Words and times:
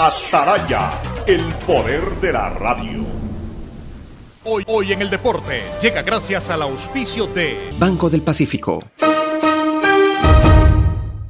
Ataraya, 0.00 0.92
el 1.26 1.42
poder 1.66 2.08
de 2.20 2.32
la 2.32 2.50
radio. 2.50 3.04
Hoy, 4.44 4.62
hoy 4.68 4.92
en 4.92 5.02
el 5.02 5.10
deporte 5.10 5.60
llega 5.82 6.02
gracias 6.02 6.50
al 6.50 6.62
auspicio 6.62 7.26
de 7.26 7.72
Banco 7.80 8.08
del 8.08 8.22
Pacífico. 8.22 8.84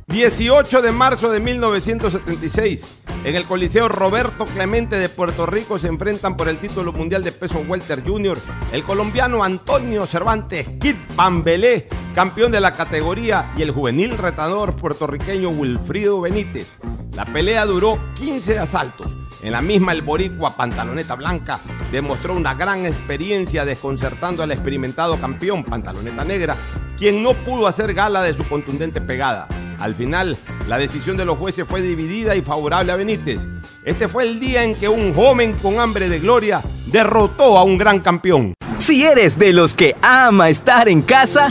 18 0.06 0.82
de 0.82 0.92
marzo 0.92 1.30
de 1.30 1.40
1976. 1.40 2.97
En 3.24 3.34
el 3.34 3.44
Coliseo 3.44 3.88
Roberto 3.88 4.46
Clemente 4.46 4.96
de 4.96 5.08
Puerto 5.08 5.44
Rico 5.44 5.78
se 5.78 5.88
enfrentan 5.88 6.36
por 6.36 6.48
el 6.48 6.58
título 6.58 6.92
mundial 6.92 7.22
de 7.24 7.32
peso 7.32 7.58
welter 7.66 8.02
junior 8.06 8.38
el 8.72 8.84
colombiano 8.84 9.42
Antonio 9.42 10.06
Cervantes 10.06 10.68
Kid 10.80 10.94
Pambelé, 11.16 11.88
campeón 12.14 12.52
de 12.52 12.60
la 12.60 12.72
categoría, 12.72 13.52
y 13.56 13.62
el 13.62 13.72
juvenil 13.72 14.16
retador 14.16 14.76
puertorriqueño 14.76 15.48
Wilfrido 15.50 16.20
Benítez. 16.20 16.68
La 17.16 17.24
pelea 17.24 17.66
duró 17.66 17.98
15 18.14 18.60
asaltos. 18.60 19.14
En 19.42 19.52
la 19.52 19.62
misma 19.62 19.92
el 19.92 20.02
boricua 20.02 20.56
Pantaloneta 20.56 21.14
Blanca 21.14 21.60
demostró 21.90 22.34
una 22.34 22.54
gran 22.54 22.86
experiencia 22.86 23.64
desconcertando 23.64 24.42
al 24.42 24.52
experimentado 24.52 25.16
campeón 25.20 25.64
Pantaloneta 25.64 26.24
Negra, 26.24 26.56
quien 26.96 27.22
no 27.22 27.34
pudo 27.34 27.66
hacer 27.66 27.94
gala 27.94 28.22
de 28.22 28.34
su 28.34 28.48
contundente 28.48 29.00
pegada. 29.00 29.48
Al 29.78 29.94
final, 29.94 30.36
la 30.66 30.78
decisión 30.78 31.16
de 31.16 31.24
los 31.24 31.38
jueces 31.38 31.66
fue 31.66 31.80
dividida 31.80 32.34
y 32.34 32.42
favorable 32.42 32.92
a 32.92 32.96
Benítez. 32.96 33.40
Este 33.84 34.08
fue 34.08 34.24
el 34.24 34.40
día 34.40 34.64
en 34.64 34.74
que 34.74 34.88
un 34.88 35.14
joven 35.14 35.54
con 35.54 35.78
hambre 35.78 36.08
de 36.08 36.18
gloria 36.18 36.62
derrotó 36.86 37.56
a 37.56 37.62
un 37.62 37.78
gran 37.78 38.00
campeón. 38.00 38.54
Si 38.78 39.04
eres 39.04 39.38
de 39.38 39.52
los 39.52 39.74
que 39.74 39.96
ama 40.02 40.48
estar 40.48 40.88
en 40.88 41.02
casa, 41.02 41.50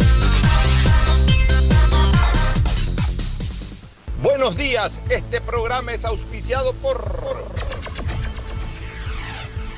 Buenos 4.21 4.55
días, 4.55 5.01
este 5.09 5.41
programa 5.41 5.93
es 5.93 6.05
auspiciado 6.05 6.73
por 6.73 7.03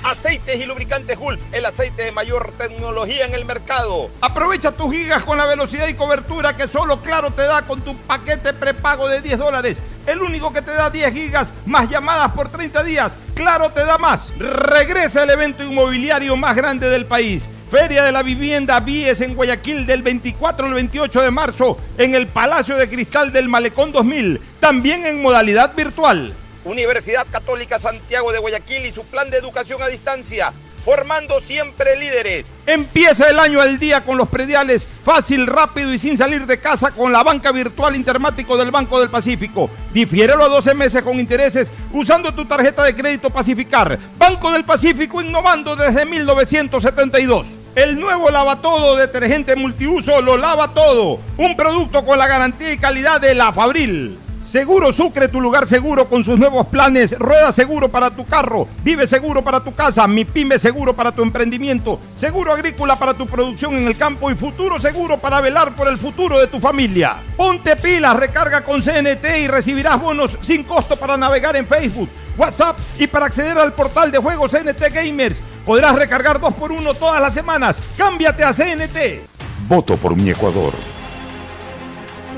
Aceites 0.03 0.61
y 0.61 0.65
lubricantes 0.65 1.17
Gulf, 1.17 1.39
el 1.53 1.65
aceite 1.65 2.03
de 2.03 2.11
mayor 2.11 2.51
tecnología 2.57 3.25
en 3.25 3.35
el 3.35 3.45
mercado. 3.45 4.09
Aprovecha 4.19 4.73
tus 4.73 4.91
gigas 4.91 5.23
con 5.23 5.37
la 5.37 5.45
velocidad 5.45 5.87
y 5.87 5.93
cobertura 5.93 6.57
que 6.57 6.67
solo 6.67 6.99
Claro 6.99 7.31
te 7.31 7.43
da 7.43 7.61
con 7.61 7.79
tu 7.83 7.95
paquete 7.95 8.53
prepago 8.53 9.07
de 9.07 9.21
10 9.21 9.39
dólares. 9.39 9.77
El 10.05 10.21
único 10.21 10.51
que 10.51 10.61
te 10.61 10.73
da 10.73 10.89
10 10.89 11.13
gigas 11.13 11.53
más 11.65 11.89
llamadas 11.89 12.33
por 12.33 12.49
30 12.49 12.83
días. 12.83 13.15
Claro 13.35 13.69
te 13.69 13.85
da 13.85 13.97
más. 13.97 14.33
Regresa 14.37 15.23
el 15.23 15.29
evento 15.29 15.63
inmobiliario 15.63 16.35
más 16.35 16.53
grande 16.57 16.89
del 16.89 17.05
país. 17.05 17.47
Feria 17.73 18.03
de 18.03 18.11
la 18.11 18.21
Vivienda 18.21 18.79
Vies 18.81 19.19
en 19.21 19.33
Guayaquil 19.33 19.87
del 19.87 20.03
24 20.03 20.67
al 20.67 20.75
28 20.75 21.21
de 21.23 21.31
marzo 21.31 21.79
en 21.97 22.13
el 22.13 22.27
Palacio 22.27 22.77
de 22.77 22.87
Cristal 22.87 23.33
del 23.33 23.49
Malecón 23.49 23.91
2000, 23.91 24.39
también 24.59 25.07
en 25.07 25.23
modalidad 25.23 25.73
virtual. 25.75 26.35
Universidad 26.65 27.25
Católica 27.31 27.79
Santiago 27.79 28.31
de 28.31 28.37
Guayaquil 28.37 28.85
y 28.85 28.91
su 28.91 29.03
plan 29.05 29.31
de 29.31 29.37
educación 29.37 29.81
a 29.81 29.87
distancia, 29.87 30.53
formando 30.85 31.41
siempre 31.41 31.95
líderes. 31.95 32.45
Empieza 32.67 33.27
el 33.27 33.39
año 33.39 33.59
al 33.59 33.79
día 33.79 34.01
con 34.01 34.19
los 34.19 34.29
prediales, 34.29 34.85
fácil, 35.03 35.47
rápido 35.47 35.91
y 35.91 35.97
sin 35.97 36.15
salir 36.15 36.45
de 36.45 36.59
casa 36.59 36.91
con 36.91 37.11
la 37.11 37.23
banca 37.23 37.51
virtual 37.51 37.95
intermático 37.95 38.55
del 38.55 38.69
Banco 38.69 38.99
del 38.99 39.09
Pacífico. 39.09 39.67
Difiérelo 39.91 40.43
a 40.43 40.49
12 40.49 40.75
meses 40.75 41.01
con 41.01 41.19
intereses 41.19 41.71
usando 41.91 42.35
tu 42.35 42.45
tarjeta 42.45 42.83
de 42.83 42.93
crédito 42.93 43.31
Pacificar. 43.31 43.97
Banco 44.15 44.51
del 44.51 44.63
Pacífico 44.63 45.23
innovando 45.23 45.75
desde 45.75 46.05
1972. 46.05 47.62
El 47.75 47.99
nuevo 47.99 48.29
lava 48.29 48.57
todo 48.57 48.95
detergente 48.95 49.55
multiuso 49.55 50.21
lo 50.21 50.37
lava 50.37 50.75
todo. 50.75 51.17
Un 51.37 51.55
producto 51.55 52.05
con 52.05 52.19
la 52.19 52.27
garantía 52.27 52.71
y 52.71 52.77
calidad 52.77 53.19
de 53.19 53.33
la 53.33 53.51
Fabril. 53.51 54.19
Seguro 54.45 54.93
Sucre, 54.93 55.27
tu 55.27 55.41
lugar 55.41 55.67
seguro 55.67 56.05
con 56.05 56.23
sus 56.23 56.37
nuevos 56.37 56.67
planes. 56.67 57.17
Rueda 57.17 57.51
seguro 57.51 57.89
para 57.89 58.11
tu 58.11 58.27
carro. 58.27 58.67
Vive 58.83 59.07
seguro 59.07 59.41
para 59.41 59.61
tu 59.61 59.73
casa. 59.73 60.07
Mi 60.07 60.23
pyme 60.23 60.59
seguro 60.59 60.93
para 60.93 61.13
tu 61.13 61.23
emprendimiento. 61.23 61.99
Seguro 62.15 62.53
agrícola 62.53 62.95
para 62.99 63.15
tu 63.15 63.25
producción 63.25 63.75
en 63.75 63.87
el 63.87 63.97
campo. 63.97 64.29
Y 64.29 64.35
futuro 64.35 64.79
seguro 64.79 65.17
para 65.17 65.41
velar 65.41 65.75
por 65.75 65.87
el 65.87 65.97
futuro 65.97 66.39
de 66.39 66.45
tu 66.45 66.59
familia. 66.59 67.15
Ponte 67.35 67.75
pilas, 67.75 68.15
recarga 68.15 68.63
con 68.63 68.83
CNT 68.83 69.39
y 69.39 69.47
recibirás 69.47 69.99
bonos 69.99 70.37
sin 70.43 70.63
costo 70.63 70.95
para 70.95 71.17
navegar 71.17 71.55
en 71.55 71.65
Facebook, 71.65 72.09
WhatsApp 72.37 72.77
y 72.99 73.07
para 73.07 73.25
acceder 73.25 73.57
al 73.57 73.73
portal 73.73 74.11
de 74.11 74.19
juegos 74.19 74.51
CNT 74.51 74.93
Gamers. 74.93 75.41
Podrás 75.65 75.95
recargar 75.95 76.41
dos 76.41 76.53
por 76.55 76.73
uno 76.73 76.93
todas 76.93 77.21
las 77.21 77.33
semanas. 77.33 77.77
Cámbiate 77.97 78.43
a 78.43 78.51
CNT. 78.51 79.25
Voto 79.65 79.95
por 79.95 80.13
mi 80.13 80.29
Ecuador. 80.29 80.73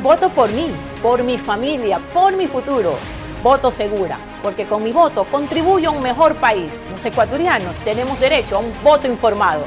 Voto 0.03 0.29
por 0.29 0.51
mí, 0.51 0.67
por 1.01 1.23
mi 1.23 1.39
familia, 1.39 1.99
por 2.13 2.35
mi 2.37 2.45
futuro. 2.45 2.93
Voto 3.41 3.71
segura, 3.71 4.19
porque 4.43 4.67
con 4.67 4.83
mi 4.83 4.91
voto 4.91 5.23
contribuyo 5.23 5.89
a 5.89 5.93
un 5.93 6.03
mejor 6.03 6.35
país. 6.35 6.79
Los 6.91 7.03
ecuatorianos 7.03 7.77
tenemos 7.79 8.19
derecho 8.19 8.57
a 8.57 8.59
un 8.59 8.71
voto 8.83 9.07
informado. 9.07 9.63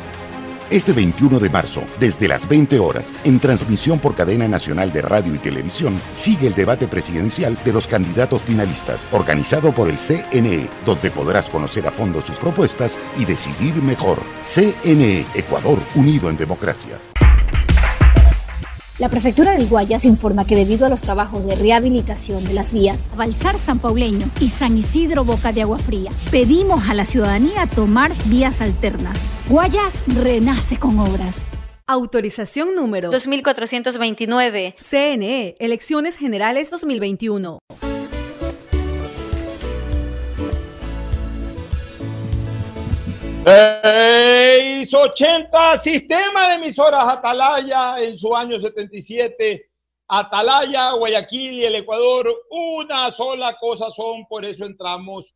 Este 0.71 0.93
21 0.93 1.41
de 1.41 1.49
marzo, 1.49 1.83
desde 1.99 2.29
las 2.29 2.47
20 2.47 2.79
horas, 2.79 3.11
en 3.25 3.41
transmisión 3.41 3.99
por 3.99 4.15
cadena 4.15 4.47
nacional 4.47 4.93
de 4.93 5.01
radio 5.01 5.35
y 5.35 5.39
televisión, 5.39 5.99
sigue 6.13 6.47
el 6.47 6.55
debate 6.55 6.87
presidencial 6.87 7.57
de 7.65 7.73
los 7.73 7.87
candidatos 7.89 8.43
finalistas, 8.43 9.07
organizado 9.13 9.73
por 9.73 9.89
el 9.89 9.97
CNE, 9.97 10.69
donde 10.85 11.11
podrás 11.11 11.49
conocer 11.49 11.87
a 11.87 11.91
fondo 11.91 12.21
sus 12.21 12.39
propuestas 12.39 12.99
y 13.17 13.25
decidir 13.25 13.77
mejor. 13.77 14.19
CNE, 14.43 15.25
Ecuador, 15.35 15.79
unido 15.95 16.29
en 16.29 16.37
democracia. 16.37 16.99
La 18.99 19.09
prefectura 19.09 19.53
del 19.53 19.69
Guayas 19.69 20.05
informa 20.05 20.45
que 20.45 20.57
debido 20.57 20.85
a 20.85 20.89
los 20.89 21.03
trabajos 21.03 21.47
de 21.47 21.55
rehabilitación 21.55 22.45
de 22.45 22.53
las 22.53 22.73
vías 22.73 23.13
Balsar 23.17 23.57
San 23.57 23.79
Pauleño 23.79 24.29
y 24.41 24.49
San 24.49 24.77
Isidro 24.77 25.25
Boca 25.25 25.53
de 25.53 25.63
Agua 25.63 25.79
Fría, 25.79 26.11
pedimos 26.33 26.89
a 26.89 26.95
la 26.95 27.05
ciudadanía 27.05 27.69
tomar 27.73 28.11
vías 28.25 28.61
alternas. 28.61 29.31
Guayas 29.49 30.01
renace 30.09 30.79
con 30.79 30.99
obras. 30.99 31.45
Autorización 31.87 32.75
número 32.75 33.11
2429. 33.11 34.75
CNE, 34.77 35.55
Elecciones 35.61 36.17
Generales 36.17 36.69
2021. 36.73 37.61
680, 43.49 45.79
sistema 45.79 46.49
de 46.49 46.55
emisoras 46.57 47.09
Atalaya 47.09 47.99
en 47.99 48.19
su 48.19 48.37
año 48.37 48.61
77. 48.61 49.71
Atalaya, 50.07 50.93
Guayaquil 50.93 51.55
y 51.55 51.65
el 51.65 51.77
Ecuador, 51.77 52.31
una 52.51 53.11
sola 53.11 53.57
cosa 53.59 53.91
son, 53.91 54.27
por 54.27 54.45
eso 54.45 54.67
entramos 54.67 55.35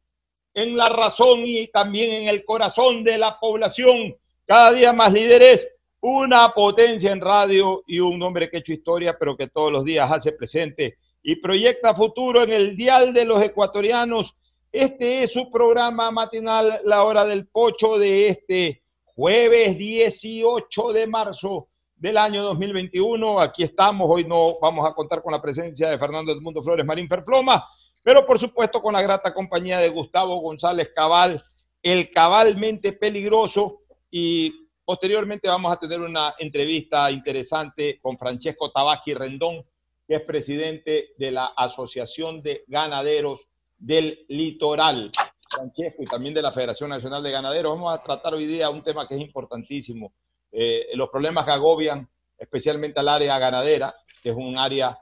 en 0.53 0.77
la 0.77 0.91
razón 0.91 1.41
y 1.47 1.69
también 1.69 2.13
en 2.13 2.29
el 2.29 2.45
corazón 2.45 3.03
de 3.03 3.17
la 3.17 3.41
población. 3.41 4.15
Cada 4.45 4.73
día 4.73 4.93
más 4.93 5.11
líderes. 5.13 5.67
una 6.05 6.53
potencia 6.53 7.13
en 7.13 7.21
radio 7.21 7.85
y 7.87 8.01
un 8.01 8.21
hombre 8.23 8.51
que 8.51 8.57
ha 8.57 8.61
hecho 8.61 8.73
historia, 8.73 9.17
pero 9.17 9.37
que 9.37 9.47
todos 9.47 9.71
los 9.73 9.85
días 9.85 10.11
hace 10.11 10.33
presente 10.33 10.99
y 11.23 11.37
proyecta 11.37 11.95
futuro 11.95 12.43
en 12.43 12.53
el 12.53 12.77
dial 12.77 13.15
de 13.15 13.25
los 13.25 13.41
ecuatorianos. 13.41 14.35
Este 14.73 15.23
es 15.23 15.33
su 15.33 15.51
programa 15.51 16.11
matinal, 16.11 16.81
la 16.85 17.05
hora 17.05 17.27
del 17.27 17.47
pocho 17.47 17.99
de 17.99 18.29
este 18.29 18.83
jueves 19.05 19.77
18 19.77 20.93
de 20.95 21.07
marzo 21.07 21.69
del 21.95 22.17
año 22.17 22.43
2021. 22.43 23.39
Aquí 23.39 23.63
estamos, 23.63 24.09
hoy 24.11 24.25
no 24.25 24.59
vamos 24.61 24.89
a 24.89 24.95
contar 24.95 25.23
con 25.23 25.33
la 25.33 25.43
presencia 25.43 25.91
de 25.91 25.99
Fernando 25.99 26.33
Edmundo 26.33 26.63
Flores 26.63 26.87
Marín 26.87 27.07
Perploma, 27.07 27.63
pero 28.03 28.25
por 28.25 28.39
supuesto 28.39 28.81
con 28.81 28.95
la 28.95 29.03
grata 29.03 29.35
compañía 29.35 29.79
de 29.79 29.91
Gustavo 29.91 30.41
González 30.41 30.91
Cabal, 30.95 31.39
el 31.83 32.11
cabalmente 32.11 32.93
peligroso 32.93 33.81
y 34.11 34.63
Posteriormente 34.85 35.47
vamos 35.47 35.73
a 35.73 35.79
tener 35.79 36.01
una 36.01 36.35
entrevista 36.39 37.09
interesante 37.11 38.01
con 38.03 38.19
Francesco 38.19 38.73
Tabaqui 38.73 39.15
Rendón, 39.15 39.65
que 40.09 40.17
es 40.17 40.23
presidente 40.23 41.11
de 41.17 41.31
la 41.31 41.47
Asociación 41.57 42.43
de 42.43 42.65
Ganaderos 42.67 43.41
del 43.83 44.25
Litoral. 44.29 45.11
Francesco 45.51 46.03
y 46.03 46.07
también 46.07 46.33
de 46.33 46.41
la 46.41 46.53
Federación 46.53 46.89
Nacional 46.89 47.23
de 47.23 47.31
Ganaderos. 47.31 47.75
Vamos 47.75 47.93
a 47.93 48.03
tratar 48.03 48.33
hoy 48.33 48.47
día 48.47 48.71
un 48.71 48.81
tema 48.81 49.07
que 49.07 49.17
es 49.17 49.21
importantísimo, 49.21 50.15
eh, 50.51 50.87
los 50.95 51.11
problemas 51.11 51.45
que 51.45 51.51
agobian 51.51 52.09
especialmente 52.39 53.01
al 53.01 53.09
área 53.09 53.39
ganadera, 53.39 53.95
que 54.23 54.31
es 54.31 54.37
un 54.37 54.57
área 54.57 54.99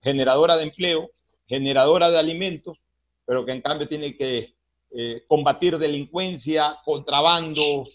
generadora 0.00 0.56
de 0.56 0.64
empleo, 0.64 1.10
generadora 1.48 2.10
de 2.10 2.18
alimentos, 2.18 2.78
pero 3.24 3.44
que 3.44 3.52
en 3.52 3.62
cambio 3.62 3.88
tiene 3.88 4.16
que 4.16 4.54
eh, 4.92 5.24
combatir 5.26 5.78
delincuencia, 5.78 6.76
contrabando, 6.84 7.86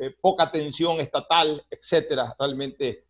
eh, 0.00 0.14
poca 0.20 0.44
atención 0.44 1.00
estatal, 1.00 1.62
etcétera. 1.70 2.34
Realmente 2.38 3.04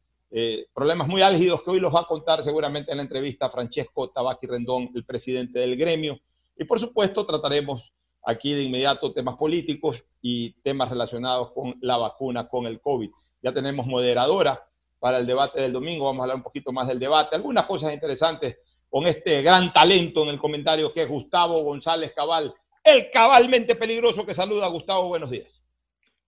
problemas 0.75 1.07
muy 1.07 1.23
álgidos 1.23 1.63
que 1.63 1.71
hoy 1.71 1.79
los 1.79 1.95
va 1.95 2.01
a 2.01 2.07
contar 2.09 2.43
seguramente 2.43 2.91
en 2.91 2.97
la 2.97 3.05
entrevista 3.05 3.51
Francesco 3.51 4.11
Tabaqui 4.11 4.49
Rendón, 4.49 4.91
el 4.93 5.05
presidente 5.05 5.61
del 5.61 5.77
gremio. 5.77 6.19
Y 6.57 6.65
por 6.65 6.79
supuesto 6.79 7.27
trataremos 7.27 7.93
aquí 8.25 8.53
de 8.53 8.63
inmediato 8.63 9.13
temas 9.13 9.37
políticos 9.37 10.03
y 10.23 10.53
temas 10.63 10.91
relacionados 10.91 11.53
con 11.53 11.77
la 11.81 11.97
vacuna, 11.97 12.49
con 12.49 12.67
el 12.67 12.81
COVID. 12.81 13.11
Ya 13.43 13.53
tenemos 13.53 13.87
moderadora 13.87 14.67
para 14.99 15.19
el 15.19 15.27
debate 15.27 15.61
del 15.61 15.73
domingo, 15.73 16.07
vamos 16.07 16.21
a 16.21 16.23
hablar 16.25 16.37
un 16.37 16.43
poquito 16.43 16.73
más 16.73 16.89
del 16.89 16.99
debate, 16.99 17.37
algunas 17.37 17.67
cosas 17.67 17.93
interesantes 17.93 18.57
con 18.89 19.07
este 19.07 19.43
gran 19.43 19.73
talento 19.73 20.23
en 20.23 20.31
el 20.31 20.39
comentario 20.39 20.93
que 20.93 21.03
es 21.03 21.09
Gustavo 21.09 21.63
González 21.63 22.13
Cabal, 22.15 22.55
el 22.83 23.11
cabalmente 23.11 23.75
peligroso 23.75 24.25
que 24.25 24.35
saluda. 24.35 24.69
Gustavo, 24.69 25.09
buenos 25.09 25.31
días. 25.31 25.49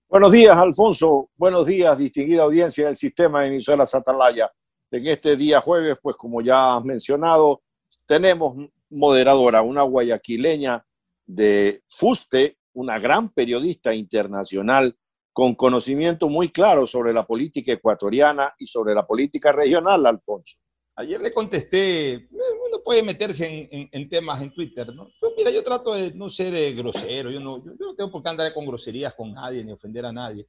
Buenos 0.08 0.32
días, 0.32 0.56
Alfonso. 0.56 1.31
Buenos 1.37 1.67
días, 1.67 1.96
distinguida 1.99 2.43
audiencia 2.43 2.87
del 2.87 2.96
sistema 2.96 3.43
de 3.43 3.49
emisoras 3.49 3.94
Atalaya. 3.94 4.50
En 4.90 5.06
este 5.06 5.37
día 5.37 5.61
jueves, 5.61 5.99
pues 6.00 6.17
como 6.17 6.40
ya 6.40 6.76
has 6.76 6.84
mencionado, 6.84 7.62
tenemos 8.06 8.56
moderadora, 8.91 9.62
una 9.62 9.83
guayaquileña 9.83 10.85
de 11.27 11.83
Fuste, 11.87 12.59
una 12.73 12.99
gran 12.99 13.31
periodista 13.31 13.94
internacional 13.94 14.97
con 15.33 15.55
conocimiento 15.55 16.29
muy 16.29 16.50
claro 16.50 16.87
sobre 16.87 17.12
la 17.12 17.27
política 17.27 17.73
ecuatoriana 17.73 18.55
y 18.59 18.67
sobre 18.67 18.94
la 18.94 19.06
política 19.06 19.53
regional, 19.53 20.06
Alfonso. 20.06 20.56
Ayer 20.94 21.21
le 21.21 21.35
contesté, 21.35 22.27
uno 22.31 22.83
puede 22.83 23.03
meterse 23.03 23.69
en, 23.71 24.09
temas 24.09 24.41
en 24.41 24.55
Twitter, 24.55 24.94
¿no? 24.94 25.11
Mira, 25.37 25.50
yo 25.50 25.62
trato 25.62 25.93
de 25.93 26.15
no 26.15 26.31
ser 26.31 26.55
eh, 26.55 26.73
grosero, 26.73 27.31
yo 27.31 27.41
no, 27.41 27.62
yo, 27.62 27.73
no 27.79 27.94
tengo 27.94 28.11
por 28.11 28.23
qué 28.23 28.31
andar 28.31 28.55
con 28.55 28.65
groserías 28.65 29.12
con 29.12 29.35
nadie 29.35 29.62
ni 29.62 29.73
ofender 29.73 30.06
a 30.06 30.12
nadie. 30.12 30.47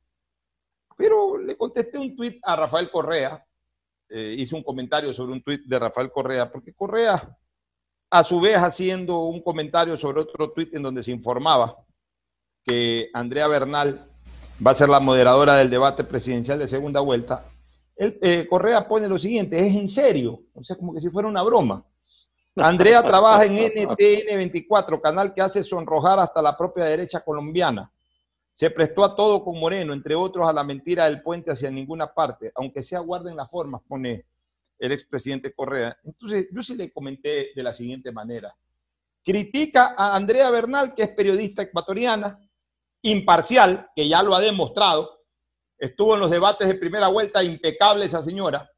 Pero 0.95 1.37
le 1.37 1.57
contesté 1.57 1.97
un 1.97 2.15
tweet 2.15 2.39
a 2.43 2.55
Rafael 2.55 2.89
Correa, 2.89 3.43
eh, 4.09 4.35
hice 4.37 4.55
un 4.55 4.63
comentario 4.63 5.13
sobre 5.13 5.33
un 5.33 5.43
tweet 5.43 5.63
de 5.65 5.79
Rafael 5.79 6.09
Correa, 6.11 6.49
porque 6.49 6.73
Correa, 6.73 7.37
a 8.09 8.23
su 8.23 8.39
vez 8.39 8.57
haciendo 8.57 9.19
un 9.25 9.41
comentario 9.41 9.97
sobre 9.97 10.21
otro 10.21 10.51
tweet 10.51 10.69
en 10.73 10.83
donde 10.83 11.03
se 11.03 11.11
informaba 11.11 11.75
que 12.63 13.09
Andrea 13.13 13.47
Bernal 13.47 14.07
va 14.65 14.71
a 14.71 14.75
ser 14.75 14.89
la 14.89 14.99
moderadora 14.99 15.55
del 15.55 15.69
debate 15.69 16.03
presidencial 16.03 16.59
de 16.59 16.67
segunda 16.67 16.99
vuelta, 16.99 17.45
el, 17.95 18.17
eh, 18.21 18.47
Correa 18.49 18.87
pone 18.87 19.07
lo 19.07 19.17
siguiente, 19.17 19.57
es 19.57 19.75
en 19.75 19.89
serio, 19.89 20.41
o 20.53 20.63
sea, 20.63 20.75
como 20.75 20.93
que 20.93 21.01
si 21.01 21.09
fuera 21.09 21.27
una 21.27 21.43
broma. 21.43 21.83
Andrea 22.55 23.03
trabaja 23.03 23.45
en 23.45 23.55
NTN 23.55 24.37
24, 24.37 24.99
canal 24.99 25.33
que 25.33 25.41
hace 25.41 25.63
sonrojar 25.63 26.19
hasta 26.19 26.41
la 26.41 26.57
propia 26.57 26.85
derecha 26.85 27.21
colombiana. 27.21 27.91
Se 28.55 28.71
prestó 28.71 29.03
a 29.03 29.15
todo 29.15 29.43
con 29.43 29.59
Moreno, 29.59 29.93
entre 29.93 30.15
otros 30.15 30.47
a 30.49 30.53
la 30.53 30.63
mentira 30.63 31.05
del 31.05 31.21
puente 31.21 31.51
hacia 31.51 31.69
ninguna 31.69 32.07
parte, 32.07 32.51
aunque 32.55 32.81
sea 32.81 32.99
guarden 32.99 33.35
las 33.35 33.49
formas, 33.49 33.81
pone 33.87 34.25
el 34.79 34.91
expresidente 34.91 35.53
Correa. 35.53 35.97
Entonces, 36.03 36.47
yo 36.51 36.61
sí 36.61 36.75
le 36.75 36.91
comenté 36.91 37.51
de 37.55 37.63
la 37.63 37.73
siguiente 37.73 38.11
manera. 38.11 38.55
Critica 39.23 39.95
a 39.97 40.15
Andrea 40.15 40.49
Bernal, 40.49 40.93
que 40.95 41.03
es 41.03 41.09
periodista 41.09 41.63
ecuatoriana, 41.63 42.39
imparcial, 43.01 43.89
que 43.95 44.07
ya 44.07 44.23
lo 44.23 44.35
ha 44.35 44.41
demostrado, 44.41 45.17
Estuvo 45.77 46.15
en 46.15 46.21
los 46.21 46.31
debates 46.31 46.67
de 46.67 46.75
primera 46.75 47.07
vuelta 47.07 47.43
impecable 47.43 48.05
esa 48.05 48.23
señora. 48.23 48.69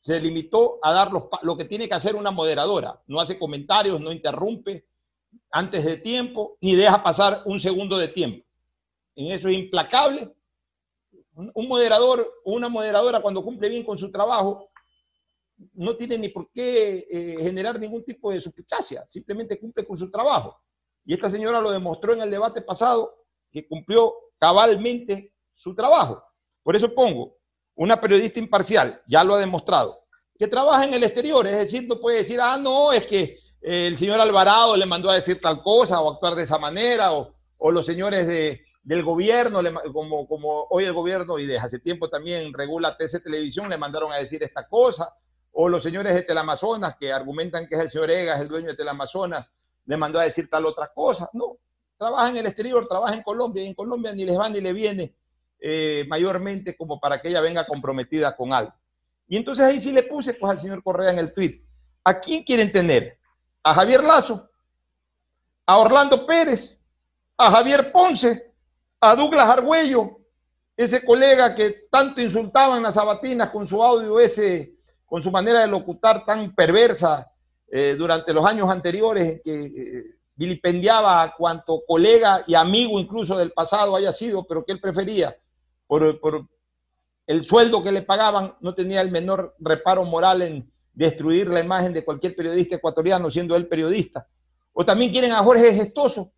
Se 0.00 0.18
limitó 0.18 0.80
a 0.82 0.92
dar 0.92 1.10
lo 1.12 1.56
que 1.56 1.66
tiene 1.66 1.86
que 1.86 1.94
hacer 1.94 2.16
una 2.16 2.32
moderadora. 2.32 3.00
No 3.06 3.20
hace 3.20 3.38
comentarios, 3.38 4.00
no 4.00 4.10
interrumpe 4.10 4.86
antes 5.52 5.84
de 5.84 5.98
tiempo, 5.98 6.56
ni 6.60 6.74
deja 6.74 7.02
pasar 7.02 7.42
un 7.44 7.60
segundo 7.60 7.96
de 7.96 8.08
tiempo. 8.08 8.44
En 9.14 9.30
eso 9.30 9.48
es 9.48 9.54
implacable. 9.54 10.32
Un 11.34 11.68
moderador 11.68 12.28
una 12.44 12.68
moderadora 12.68 13.22
cuando 13.22 13.42
cumple 13.42 13.68
bien 13.68 13.84
con 13.84 13.96
su 13.96 14.10
trabajo 14.10 14.71
no 15.74 15.96
tiene 15.96 16.18
ni 16.18 16.28
por 16.28 16.50
qué 16.52 17.06
eh, 17.10 17.36
generar 17.40 17.78
ningún 17.78 18.04
tipo 18.04 18.30
de 18.30 18.40
suspicacia, 18.40 19.06
simplemente 19.08 19.58
cumple 19.58 19.86
con 19.86 19.96
su 19.96 20.10
trabajo. 20.10 20.56
Y 21.04 21.14
esta 21.14 21.30
señora 21.30 21.60
lo 21.60 21.70
demostró 21.70 22.12
en 22.12 22.22
el 22.22 22.30
debate 22.30 22.62
pasado, 22.62 23.14
que 23.50 23.66
cumplió 23.66 24.14
cabalmente 24.38 25.32
su 25.54 25.74
trabajo. 25.74 26.22
Por 26.62 26.76
eso 26.76 26.94
pongo 26.94 27.36
una 27.74 28.00
periodista 28.00 28.38
imparcial, 28.38 29.00
ya 29.06 29.24
lo 29.24 29.34
ha 29.34 29.40
demostrado, 29.40 30.04
que 30.38 30.48
trabaja 30.48 30.84
en 30.84 30.94
el 30.94 31.04
exterior, 31.04 31.46
es 31.46 31.56
decir, 31.56 31.86
no 31.86 32.00
puede 32.00 32.18
decir, 32.18 32.40
ah, 32.40 32.56
no, 32.56 32.92
es 32.92 33.06
que 33.06 33.38
eh, 33.62 33.86
el 33.86 33.96
señor 33.96 34.20
Alvarado 34.20 34.76
le 34.76 34.86
mandó 34.86 35.10
a 35.10 35.14
decir 35.14 35.40
tal 35.40 35.62
cosa 35.62 36.00
o 36.00 36.12
actuar 36.12 36.34
de 36.34 36.42
esa 36.42 36.58
manera, 36.58 37.12
o, 37.12 37.34
los 37.70 37.86
señores 37.86 38.26
de, 38.26 38.60
del 38.82 39.04
gobierno, 39.04 39.60
como, 39.92 40.26
como 40.26 40.66
hoy 40.70 40.84
el 40.84 40.92
gobierno 40.92 41.38
y 41.38 41.46
desde 41.46 41.64
hace 41.64 41.78
tiempo 41.78 42.08
también 42.08 42.52
regula 42.52 42.96
TC 42.96 43.22
Televisión, 43.22 43.70
le 43.70 43.78
mandaron 43.78 44.12
a 44.12 44.16
decir 44.16 44.42
esta 44.42 44.66
cosa, 44.66 45.14
o 45.52 45.68
los 45.68 45.82
señores 45.82 46.14
de 46.14 46.22
Telamazonas 46.22 46.96
que 46.96 47.12
argumentan 47.12 47.66
que 47.66 47.74
es 47.74 47.80
el 47.82 47.90
señor 47.90 48.10
Egas, 48.10 48.40
el 48.40 48.48
dueño 48.48 48.68
de 48.68 48.76
Telamazonas, 48.76 49.50
le 49.84 49.96
mandó 49.96 50.18
a 50.18 50.24
decir 50.24 50.48
tal 50.48 50.66
otra 50.66 50.90
cosa. 50.94 51.28
No, 51.32 51.58
trabaja 51.98 52.28
en 52.30 52.38
el 52.38 52.46
exterior, 52.46 52.86
trabaja 52.88 53.14
en 53.14 53.22
Colombia, 53.22 53.62
y 53.62 53.66
en 53.66 53.74
Colombia 53.74 54.12
ni 54.12 54.24
les 54.24 54.38
va 54.38 54.48
ni 54.48 54.60
le 54.60 54.72
viene 54.72 55.14
eh, 55.60 56.04
mayormente 56.08 56.76
como 56.76 56.98
para 56.98 57.20
que 57.20 57.28
ella 57.28 57.40
venga 57.40 57.66
comprometida 57.66 58.34
con 58.34 58.52
algo. 58.52 58.72
Y 59.28 59.36
entonces 59.36 59.64
ahí 59.64 59.78
sí 59.78 59.92
le 59.92 60.02
puse 60.02 60.34
pues 60.34 60.50
al 60.50 60.60
señor 60.60 60.82
Correa 60.82 61.12
en 61.12 61.18
el 61.18 61.32
tweet. 61.32 61.62
¿A 62.04 62.18
quién 62.18 62.42
quieren 62.42 62.72
tener? 62.72 63.18
¿A 63.62 63.74
Javier 63.74 64.02
Lazo? 64.02 64.50
¿A 65.66 65.78
Orlando 65.78 66.26
Pérez? 66.26 66.76
¿A 67.36 67.50
Javier 67.50 67.92
Ponce? 67.92 68.52
¿A 69.00 69.14
Douglas 69.14 69.48
Argüello? 69.48 70.18
Ese 70.76 71.04
colega 71.04 71.54
que 71.54 71.86
tanto 71.90 72.20
insultaba 72.20 72.76
en 72.76 72.82
las 72.82 72.94
sabatinas 72.94 73.50
con 73.50 73.68
su 73.68 73.82
audio 73.82 74.18
ese, 74.18 74.74
con 75.12 75.22
su 75.22 75.30
manera 75.30 75.60
de 75.60 75.66
locutar 75.66 76.24
tan 76.24 76.54
perversa 76.54 77.30
eh, 77.70 77.94
durante 77.98 78.32
los 78.32 78.46
años 78.46 78.70
anteriores, 78.70 79.42
que 79.44 79.64
eh, 79.66 80.04
vilipendiaba 80.34 81.22
a 81.22 81.34
cuanto 81.34 81.82
colega 81.86 82.42
y 82.46 82.54
amigo 82.54 82.98
incluso 82.98 83.36
del 83.36 83.52
pasado 83.52 83.94
haya 83.94 84.10
sido, 84.10 84.46
pero 84.46 84.64
que 84.64 84.72
él 84.72 84.80
prefería 84.80 85.36
por, 85.86 86.18
el 87.26 87.44
sueldo 87.44 87.84
que 87.84 87.92
le 87.92 88.00
pagaban, 88.00 88.54
no 88.60 88.74
tenía 88.74 89.02
el 89.02 89.10
menor 89.10 89.54
reparo 89.58 90.02
moral 90.04 90.40
en 90.40 90.72
destruir 90.94 91.48
la 91.48 91.60
imagen 91.60 91.92
de 91.92 92.06
cualquier 92.06 92.34
periodista 92.34 92.76
ecuatoriano, 92.76 93.30
siendo 93.30 93.54
él 93.54 93.66
periodista. 93.66 94.26
O 94.72 94.82
también 94.82 95.12
quieren 95.12 95.32
a 95.32 95.44
Jorge 95.44 95.74
Gestoso, 95.74 96.32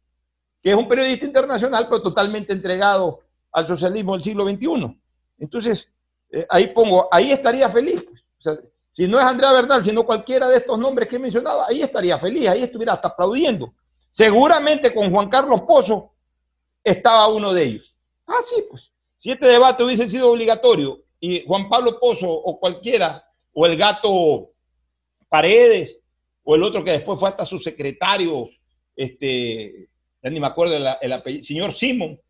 que 0.61 0.73
es 0.73 0.77
un 0.77 0.89
periodista 0.89 1.27
internacional, 1.27 1.87
pero 1.89 2.03
totalmente 2.03 2.53
entregado 2.53 3.21
al 3.53 3.69
socialismo 3.69 4.15
del 4.15 4.25
siglo 4.25 4.45
XXI. 4.49 4.99
Entonces, 5.39 5.87
eh, 6.33 6.45
ahí 6.51 6.67
pongo, 6.75 7.07
ahí 7.13 7.31
estaría 7.31 7.69
feliz. 7.71 8.03
Pues. 8.03 8.24
Si 8.93 9.09
no 9.09 9.19
es 9.19 9.25
Andrea 9.25 9.53
Bernal, 9.53 9.85
sino 9.85 10.05
cualquiera 10.05 10.49
de 10.49 10.59
estos 10.59 10.79
nombres 10.79 11.09
que 11.09 11.17
he 11.17 11.19
mencionado, 11.19 11.65
ahí 11.67 11.83
estaría 11.83 12.19
feliz, 12.19 12.49
ahí 12.49 12.63
estuviera 12.63 12.93
hasta 12.93 13.09
aplaudiendo. 13.09 13.75
Seguramente 14.13 14.95
con 14.95 15.11
Juan 15.11 15.29
Carlos 15.29 15.63
Pozo 15.63 16.13
estaba 16.83 17.27
uno 17.29 17.53
de 17.53 17.65
ellos. 17.65 17.95
Ah, 18.27 18.41
sí, 18.43 18.65
pues. 18.71 18.91
Si 19.19 19.31
este 19.31 19.47
debate 19.47 19.83
hubiese 19.83 20.09
sido 20.09 20.31
obligatorio 20.31 21.03
y 21.19 21.45
Juan 21.47 21.69
Pablo 21.69 21.99
Pozo 21.99 22.31
o 22.31 22.61
cualquiera, 22.61 23.25
o 23.53 23.67
el 23.67 23.77
gato 23.77 24.51
Paredes, 25.29 25.99
o 26.45 26.55
el 26.55 26.63
otro 26.63 26.85
que 26.85 26.93
después 26.93 27.19
fue 27.19 27.31
hasta 27.31 27.45
su 27.45 27.59
secretario, 27.59 28.49
este, 28.95 29.89
ya 30.23 30.31
ni 30.31 30.39
me 30.39 30.47
acuerdo 30.47 30.77
el, 30.77 31.13
apellido, 31.13 31.45
señor 31.45 31.75
Simón, 31.75 32.21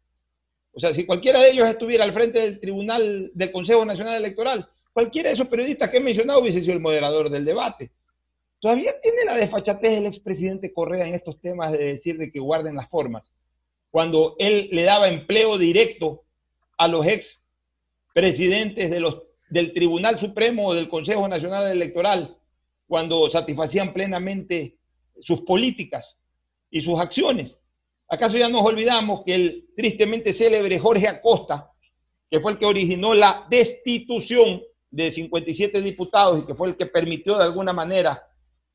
O 0.73 0.81
sea, 0.81 0.95
si 0.95 1.05
cualquiera 1.05 1.41
de 1.41 1.51
ellos 1.51 1.69
estuviera 1.69 2.05
al 2.05 2.15
frente 2.15 2.41
del 2.41 2.61
Tribunal 2.61 3.31
del 3.35 3.53
Consejo 3.53 3.85
Nacional 3.85 4.15
Electoral, 4.15 4.69
cualquiera 4.95 5.29
de 5.29 5.35
esos 5.35 5.49
periodistas 5.49 5.91
que 5.91 5.99
he 5.99 6.01
mencionado 6.01 6.41
hubiese 6.41 6.61
sido 6.61 6.73
el 6.73 6.81
moderador 6.81 7.29
del 7.29 7.45
debate. 7.45 7.91
Todavía 8.61 8.99
tiene 9.03 9.25
la 9.27 9.37
desfachatez 9.37 9.99
el 9.99 10.07
expresidente 10.07 10.73
Correa 10.73 11.07
en 11.07 11.15
estos 11.15 11.39
temas 11.41 11.73
de 11.73 11.85
decir 11.85 12.17
de 12.17 12.33
que 12.33 12.41
guarden 12.41 12.77
las 12.77 12.89
formas, 12.89 13.31
cuando 13.91 14.37
él 14.39 14.69
le 14.73 14.85
daba 14.85 15.09
empleo 15.09 15.59
directo 15.59 16.23
a 16.79 16.89
los 16.89 17.07
ex 17.07 17.41
presidentes 18.15 18.91
de 18.91 19.01
los, 19.01 19.23
del 19.51 19.75
Tribunal 19.75 20.19
Supremo 20.19 20.69
o 20.69 20.75
del 20.75 20.89
Consejo 20.89 21.29
Nacional 21.29 21.71
Electoral, 21.71 22.39
cuando 22.87 23.29
satisfacían 23.31 23.93
plenamente 23.93 24.77
sus 25.21 25.41
políticas 25.43 26.17
y 26.71 26.81
sus 26.81 26.99
acciones. 27.01 27.57
¿Acaso 28.09 28.37
ya 28.37 28.49
nos 28.49 28.65
olvidamos 28.65 29.25
que 29.25 29.35
el 29.35 29.67
tristemente 29.77 30.33
célebre 30.33 30.79
Jorge 30.79 31.09
Acosta, 31.09 31.73
que 32.31 32.41
fue 32.41 32.53
el 32.53 32.59
que 32.59 32.67
originó 32.67 33.13
la 33.15 33.47
destitución 33.51 34.63
de 34.95 35.11
57 35.11 35.81
diputados 35.81 36.39
y 36.41 36.47
que 36.47 36.55
fue 36.55 36.69
el 36.69 36.77
que 36.77 36.87
permitió 36.87 37.37
de 37.37 37.43
alguna 37.43 37.73
manera 37.73 38.23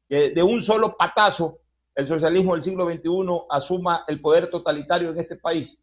que 0.07 0.31
de 0.31 0.43
un 0.43 0.61
solo 0.61 0.97
patazo 0.97 1.59
el 1.95 2.07
socialismo 2.07 2.55
del 2.55 2.63
siglo 2.63 2.85
XXI 2.85 3.45
asuma 3.49 4.03
el 4.07 4.19
poder 4.19 4.49
totalitario 4.49 5.11
en 5.11 5.19
este 5.19 5.37
país? 5.37 5.77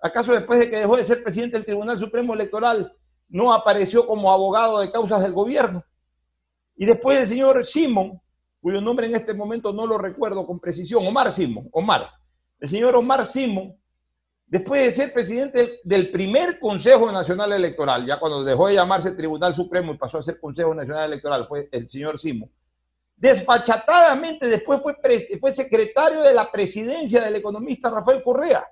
¿Acaso 0.00 0.32
después 0.32 0.60
de 0.60 0.70
que 0.70 0.78
dejó 0.78 0.96
de 0.96 1.04
ser 1.04 1.22
presidente 1.22 1.56
del 1.56 1.66
Tribunal 1.66 1.98
Supremo 1.98 2.32
Electoral 2.32 2.92
no 3.28 3.52
apareció 3.52 4.06
como 4.06 4.32
abogado 4.32 4.78
de 4.78 4.90
causas 4.90 5.22
del 5.22 5.32
gobierno? 5.32 5.84
Y 6.74 6.86
después 6.86 7.18
el 7.18 7.28
señor 7.28 7.66
Simón, 7.66 8.18
cuyo 8.62 8.80
nombre 8.80 9.06
en 9.06 9.14
este 9.14 9.34
momento 9.34 9.74
no 9.74 9.86
lo 9.86 9.98
recuerdo 9.98 10.46
con 10.46 10.58
precisión, 10.58 11.06
Omar 11.06 11.32
Simón, 11.32 11.68
Omar, 11.70 12.08
el 12.60 12.68
señor 12.70 12.96
Omar 12.96 13.26
Simón, 13.26 13.76
después 14.52 14.82
de 14.82 14.92
ser 14.92 15.14
presidente 15.14 15.80
del 15.82 16.10
primer 16.10 16.58
Consejo 16.58 17.10
Nacional 17.10 17.54
Electoral, 17.54 18.04
ya 18.04 18.20
cuando 18.20 18.44
dejó 18.44 18.68
de 18.68 18.74
llamarse 18.74 19.12
Tribunal 19.12 19.54
Supremo 19.54 19.94
y 19.94 19.96
pasó 19.96 20.18
a 20.18 20.22
ser 20.22 20.38
Consejo 20.38 20.74
Nacional 20.74 21.06
Electoral, 21.06 21.48
fue 21.48 21.70
el 21.72 21.88
señor 21.88 22.20
Simón, 22.20 22.50
despachatadamente 23.16 24.46
después 24.48 24.82
fue, 24.82 24.94
fue 25.40 25.54
secretario 25.54 26.20
de 26.20 26.34
la 26.34 26.52
presidencia 26.52 27.22
del 27.22 27.36
economista 27.36 27.88
Rafael 27.88 28.22
Correa. 28.22 28.66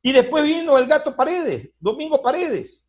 Y 0.00 0.10
después 0.10 0.42
vino 0.42 0.78
el 0.78 0.86
gato 0.86 1.14
Paredes, 1.14 1.68
Domingo 1.78 2.22
Paredes. 2.22 2.80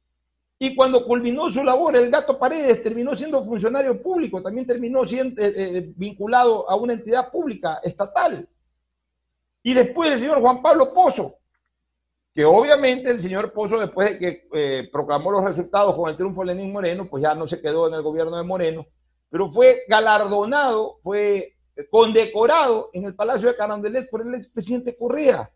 Y 0.58 0.74
cuando 0.74 1.04
culminó 1.04 1.52
su 1.52 1.66
labor, 1.66 1.98
el 1.98 2.10
gato 2.10 2.40
Paredes 2.40 2.82
terminó 2.82 3.14
siendo 3.18 3.44
funcionario 3.44 4.02
público, 4.02 4.42
también 4.42 4.66
terminó 4.66 5.06
siendo 5.06 5.42
eh, 5.42 5.54
eh, 5.58 5.94
vinculado 5.98 6.70
a 6.70 6.78
una 6.78 6.94
entidad 6.94 7.30
pública 7.30 7.82
estatal. 7.84 8.48
Y 9.64 9.74
después 9.74 10.14
el 10.14 10.20
señor 10.20 10.40
Juan 10.40 10.62
Pablo 10.62 10.94
Pozo, 10.94 11.41
que 12.34 12.46
obviamente 12.46 13.10
el 13.10 13.22
señor 13.22 13.52
Pozo, 13.52 13.80
después 13.80 14.12
de 14.12 14.18
que 14.18 14.48
eh, 14.54 14.90
proclamó 14.92 15.32
los 15.32 15.44
resultados 15.44 15.96
con 15.96 16.10
el 16.10 16.16
triunfo 16.16 16.42
de 16.42 16.48
Lenín 16.48 16.72
Moreno, 16.72 17.08
pues 17.10 17.22
ya 17.24 17.36
no 17.36 17.48
se 17.48 17.62
quedó 17.62 17.88
en 17.88 17.94
el 17.96 18.02
gobierno 18.02 18.38
de 18.38 18.44
Moreno, 18.44 18.86
pero 19.30 19.52
fue 19.52 19.84
galardonado, 19.88 21.00
fue 21.04 21.56
condecorado 21.90 22.90
en 22.94 23.06
el 23.06 23.16
Palacio 23.16 23.50
de 23.50 23.56
Carandelet 23.56 24.10
por 24.10 24.22
el 24.22 24.36
expresidente 24.36 24.96
Correa. 24.96 25.50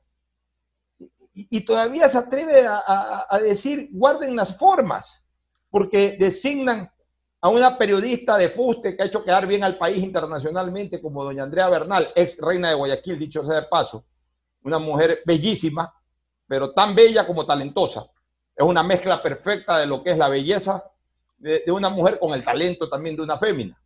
Y, 1.37 1.65
todavía 1.65 2.07
se 2.07 2.17
atreve 2.17 2.65
a, 2.65 3.39
decir 3.41 3.89
guarden 3.91 4.37
las 4.37 4.57
formas, 4.57 5.05
porque 5.69 6.15
designan 6.17 6.89
a 7.41 7.49
una 7.49 7.77
periodista 7.77 8.37
de 8.37 8.51
fuste 8.51 8.95
que 8.95 9.03
ha 9.03 9.05
hecho 9.07 9.21
quedar 9.21 9.45
bien 9.45 9.61
al 9.61 9.77
país 9.77 10.01
internacionalmente 10.01 11.01
como 11.01 11.25
doña 11.25 11.43
Andrea 11.43 11.67
Bernal, 11.67 12.07
ex 12.15 12.37
reina 12.39 12.69
de 12.69 12.75
Guayaquil, 12.75 13.19
dicho 13.19 13.43
sea 13.43 13.55
de 13.55 13.67
paso, 13.67 14.05
una 14.63 14.79
mujer 14.79 15.23
bellísima, 15.25 15.93
pero 16.47 16.73
tan 16.73 16.95
bella 16.95 17.25
como 17.25 17.45
talentosa. 17.45 18.05
Es 18.55 18.65
una 18.65 18.83
mezcla 18.83 19.21
perfecta 19.21 19.77
de 19.79 19.85
lo 19.85 20.03
que 20.03 20.11
es 20.11 20.17
la 20.17 20.29
belleza 20.29 20.83
de, 21.37 21.71
una 21.71 21.89
mujer 21.89 22.19
con 22.19 22.33
el 22.33 22.43
talento 22.43 22.89
también 22.89 23.15
de 23.15 23.21
una 23.21 23.37
fémina. 23.37 23.77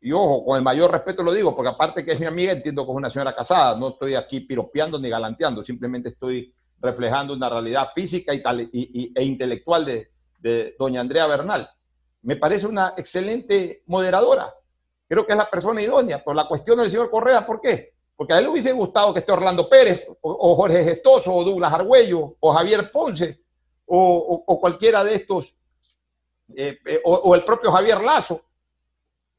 Y 0.00 0.12
ojo, 0.12 0.44
con 0.44 0.56
el 0.56 0.62
mayor 0.62 0.90
respeto 0.90 1.22
lo 1.22 1.32
digo, 1.32 1.54
porque 1.54 1.70
aparte 1.70 2.04
que 2.04 2.12
es 2.12 2.20
mi 2.20 2.26
amiga, 2.26 2.52
entiendo 2.52 2.84
que 2.84 2.90
es 2.90 2.96
una 2.96 3.10
señora 3.10 3.34
casada. 3.34 3.76
No 3.76 3.90
estoy 3.90 4.14
aquí 4.14 4.40
piropeando 4.40 4.98
ni 4.98 5.08
galanteando, 5.08 5.62
simplemente 5.62 6.10
estoy 6.10 6.52
reflejando 6.80 7.34
una 7.34 7.48
realidad 7.48 7.90
física 7.94 8.34
y, 8.34 9.12
e 9.14 9.24
intelectual 9.24 9.84
de, 9.84 10.74
doña 10.76 11.00
Andrea 11.00 11.26
Bernal. 11.26 11.68
Me 12.22 12.36
parece 12.36 12.66
una 12.66 12.94
excelente 12.96 13.82
moderadora. 13.86 14.52
Creo 15.06 15.24
que 15.24 15.32
es 15.32 15.38
la 15.38 15.50
persona 15.50 15.82
idónea. 15.82 16.22
Por 16.24 16.34
la 16.34 16.48
cuestión 16.48 16.78
del 16.78 16.90
señor 16.90 17.10
Correa, 17.10 17.46
¿por 17.46 17.60
qué? 17.60 17.92
Porque 18.16 18.34
a 18.34 18.38
él 18.38 18.44
le 18.44 18.50
hubiese 18.50 18.72
gustado 18.72 19.12
que 19.12 19.20
esté 19.20 19.32
Orlando 19.32 19.68
Pérez, 19.68 20.06
o, 20.20 20.54
Jorge 20.54 20.84
Gestoso, 20.84 21.34
o 21.34 21.44
Douglas 21.44 21.72
Argüello, 21.72 22.36
o 22.38 22.52
Javier 22.52 22.90
Ponce, 22.92 23.40
o, 23.86 24.58
cualquiera 24.60 25.02
de 25.02 25.14
estos, 25.14 25.54
eh, 26.54 26.78
eh, 26.86 27.00
o 27.04 27.34
el 27.34 27.44
propio 27.44 27.72
Javier 27.72 28.00
Lazo 28.00 28.42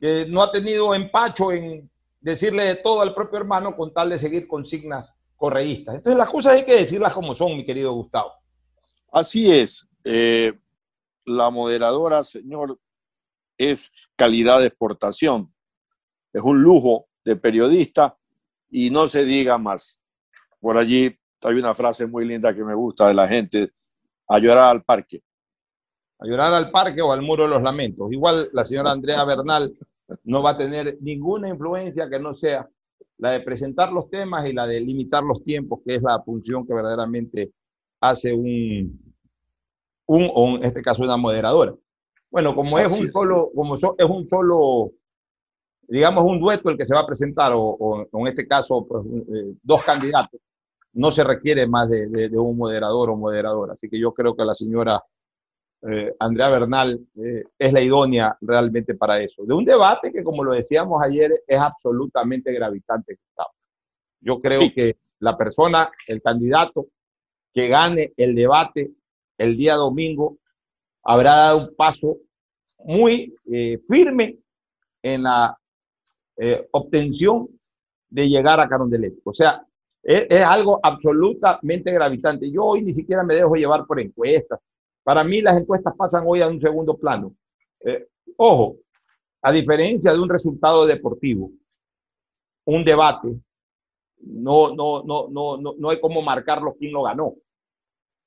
que 0.03 0.25
no 0.25 0.43
ha 0.43 0.51
tenido 0.51 0.93
empacho 0.93 1.53
en 1.53 1.89
decirle 2.19 2.65
de 2.65 2.75
todo 2.75 2.99
al 2.99 3.15
propio 3.15 3.39
hermano 3.39 3.73
con 3.73 3.93
tal 3.93 4.09
de 4.09 4.19
seguir 4.19 4.49
consignas 4.49 5.09
correístas. 5.37 5.95
Entonces 5.95 6.17
las 6.17 6.29
cosas 6.29 6.55
hay 6.55 6.65
que 6.65 6.75
decirlas 6.75 7.13
como 7.13 7.33
son, 7.33 7.55
mi 7.55 7.65
querido 7.65 7.93
Gustavo. 7.93 8.33
Así 9.13 9.49
es. 9.49 9.89
Eh, 10.03 10.51
la 11.23 11.49
moderadora, 11.49 12.21
señor, 12.25 12.77
es 13.57 13.93
calidad 14.17 14.59
de 14.59 14.65
exportación. 14.65 15.53
Es 16.33 16.41
un 16.43 16.61
lujo 16.61 17.05
de 17.23 17.37
periodista 17.37 18.17
y 18.73 18.89
no 18.89 19.05
se 19.05 19.23
diga 19.23 19.57
más. 19.59 20.01
Por 20.59 20.77
allí 20.77 21.15
hay 21.43 21.55
una 21.55 21.73
frase 21.75 22.07
muy 22.07 22.25
linda 22.25 22.53
que 22.55 22.63
me 22.63 22.73
gusta 22.73 23.07
de 23.07 23.13
la 23.13 23.27
gente, 23.27 23.69
a 24.27 24.39
llorar 24.39 24.71
al 24.71 24.83
parque. 24.83 25.21
A 26.17 26.25
llorar 26.25 26.53
al 26.53 26.71
parque 26.71 27.01
o 27.01 27.11
al 27.11 27.21
muro 27.21 27.43
de 27.43 27.49
los 27.49 27.61
lamentos. 27.61 28.11
Igual 28.11 28.49
la 28.51 28.65
señora 28.65 28.91
Andrea 28.91 29.23
Bernal 29.25 29.77
no 30.23 30.41
va 30.41 30.51
a 30.51 30.57
tener 30.57 30.97
ninguna 31.01 31.49
influencia 31.49 32.09
que 32.09 32.19
no 32.19 32.33
sea 32.33 32.67
la 33.19 33.31
de 33.31 33.41
presentar 33.41 33.91
los 33.91 34.09
temas 34.09 34.47
y 34.47 34.53
la 34.53 34.65
de 34.65 34.79
limitar 34.79 35.23
los 35.23 35.43
tiempos, 35.43 35.81
que 35.85 35.95
es 35.95 36.01
la 36.01 36.21
función 36.23 36.65
que 36.65 36.73
verdaderamente 36.73 37.51
hace 38.01 38.33
un, 38.33 39.13
un 40.07 40.31
o 40.33 40.57
en 40.57 40.63
este 40.63 40.81
caso 40.81 41.03
una 41.03 41.17
moderadora. 41.17 41.75
Bueno, 42.31 42.55
como 42.55 42.79
es 42.79 42.99
un 42.99 43.11
solo, 43.11 43.51
como 43.53 43.75
es 43.75 44.09
un 44.09 44.27
solo, 44.27 44.91
digamos 45.87 46.23
un 46.25 46.39
dueto 46.39 46.69
el 46.69 46.77
que 46.77 46.85
se 46.85 46.93
va 46.93 47.01
a 47.01 47.07
presentar, 47.07 47.51
o, 47.55 48.07
en 48.11 48.27
este 48.27 48.47
caso 48.47 48.85
pues, 48.87 49.05
eh, 49.05 49.55
dos 49.61 49.83
candidatos, 49.83 50.39
no 50.93 51.11
se 51.11 51.23
requiere 51.23 51.67
más 51.67 51.89
de, 51.89 52.07
de, 52.07 52.37
un 52.37 52.57
moderador 52.57 53.09
o 53.09 53.15
moderadora. 53.15 53.73
Así 53.73 53.89
que 53.89 53.99
yo 53.99 54.13
creo 54.13 54.35
que 54.35 54.45
la 54.45 54.53
señora 54.53 55.03
eh, 55.81 56.13
Andrea 56.19 56.49
Bernal 56.49 56.99
eh, 57.15 57.43
es 57.57 57.73
la 57.73 57.81
idónea 57.81 58.37
realmente 58.41 58.93
para 58.93 59.19
eso. 59.19 59.43
De 59.43 59.53
un 59.53 59.65
debate 59.65 60.11
que, 60.11 60.23
como 60.23 60.43
lo 60.43 60.53
decíamos 60.53 61.01
ayer, 61.01 61.43
es 61.47 61.59
absolutamente 61.59 62.53
gravitante. 62.53 63.17
Yo 64.21 64.39
creo 64.39 64.61
que 64.73 64.97
la 65.19 65.35
persona, 65.35 65.91
el 66.07 66.21
candidato 66.21 66.87
que 67.53 67.67
gane 67.67 68.13
el 68.15 68.35
debate 68.35 68.91
el 69.37 69.57
día 69.57 69.75
domingo, 69.75 70.37
habrá 71.03 71.35
dado 71.35 71.57
un 71.67 71.75
paso 71.75 72.17
muy 72.77 73.35
firme 73.87 74.37
en 75.01 75.23
la 75.23 75.57
obtención 76.71 77.47
de 78.09 78.29
llegar 78.29 78.59
a 78.59 78.67
Carondelet. 78.67 79.15
O 79.23 79.33
sea, 79.33 79.65
es, 80.01 80.27
es, 80.29 80.41
algo 80.41 80.79
absolutamente 80.83 81.91
gravitante. 81.91 82.51
Yo 82.51 82.65
hoy 82.65 82.81
ni 82.81 82.93
siquiera 82.93 83.23
me 83.23 83.35
dejo 83.35 83.55
llevar 83.55 83.85
por 83.85 83.99
encuestas. 83.99 84.59
Para 85.03 85.23
mí 85.23 85.41
las 85.41 85.59
encuestas 85.59 85.93
pasan 85.97 86.23
hoy 86.25 86.41
a 86.41 86.47
un 86.47 86.61
segundo 86.61 86.97
plano. 86.97 87.35
Eh, 87.81 88.07
ojo, 88.37 88.77
a 89.41 89.51
diferencia 89.51 90.13
de 90.13 90.19
un 90.19 90.29
resultado 90.29 90.85
deportivo, 90.85 91.51
un 92.65 92.85
debate, 92.85 93.27
no, 94.19 94.73
no, 94.73 95.03
no, 95.03 95.27
no, 95.29 95.57
no, 95.57 95.73
no 95.77 95.89
hay 95.89 95.99
cómo 95.99 96.21
marcarlo 96.21 96.75
quién 96.79 96.93
lo 96.93 97.03
ganó, 97.03 97.35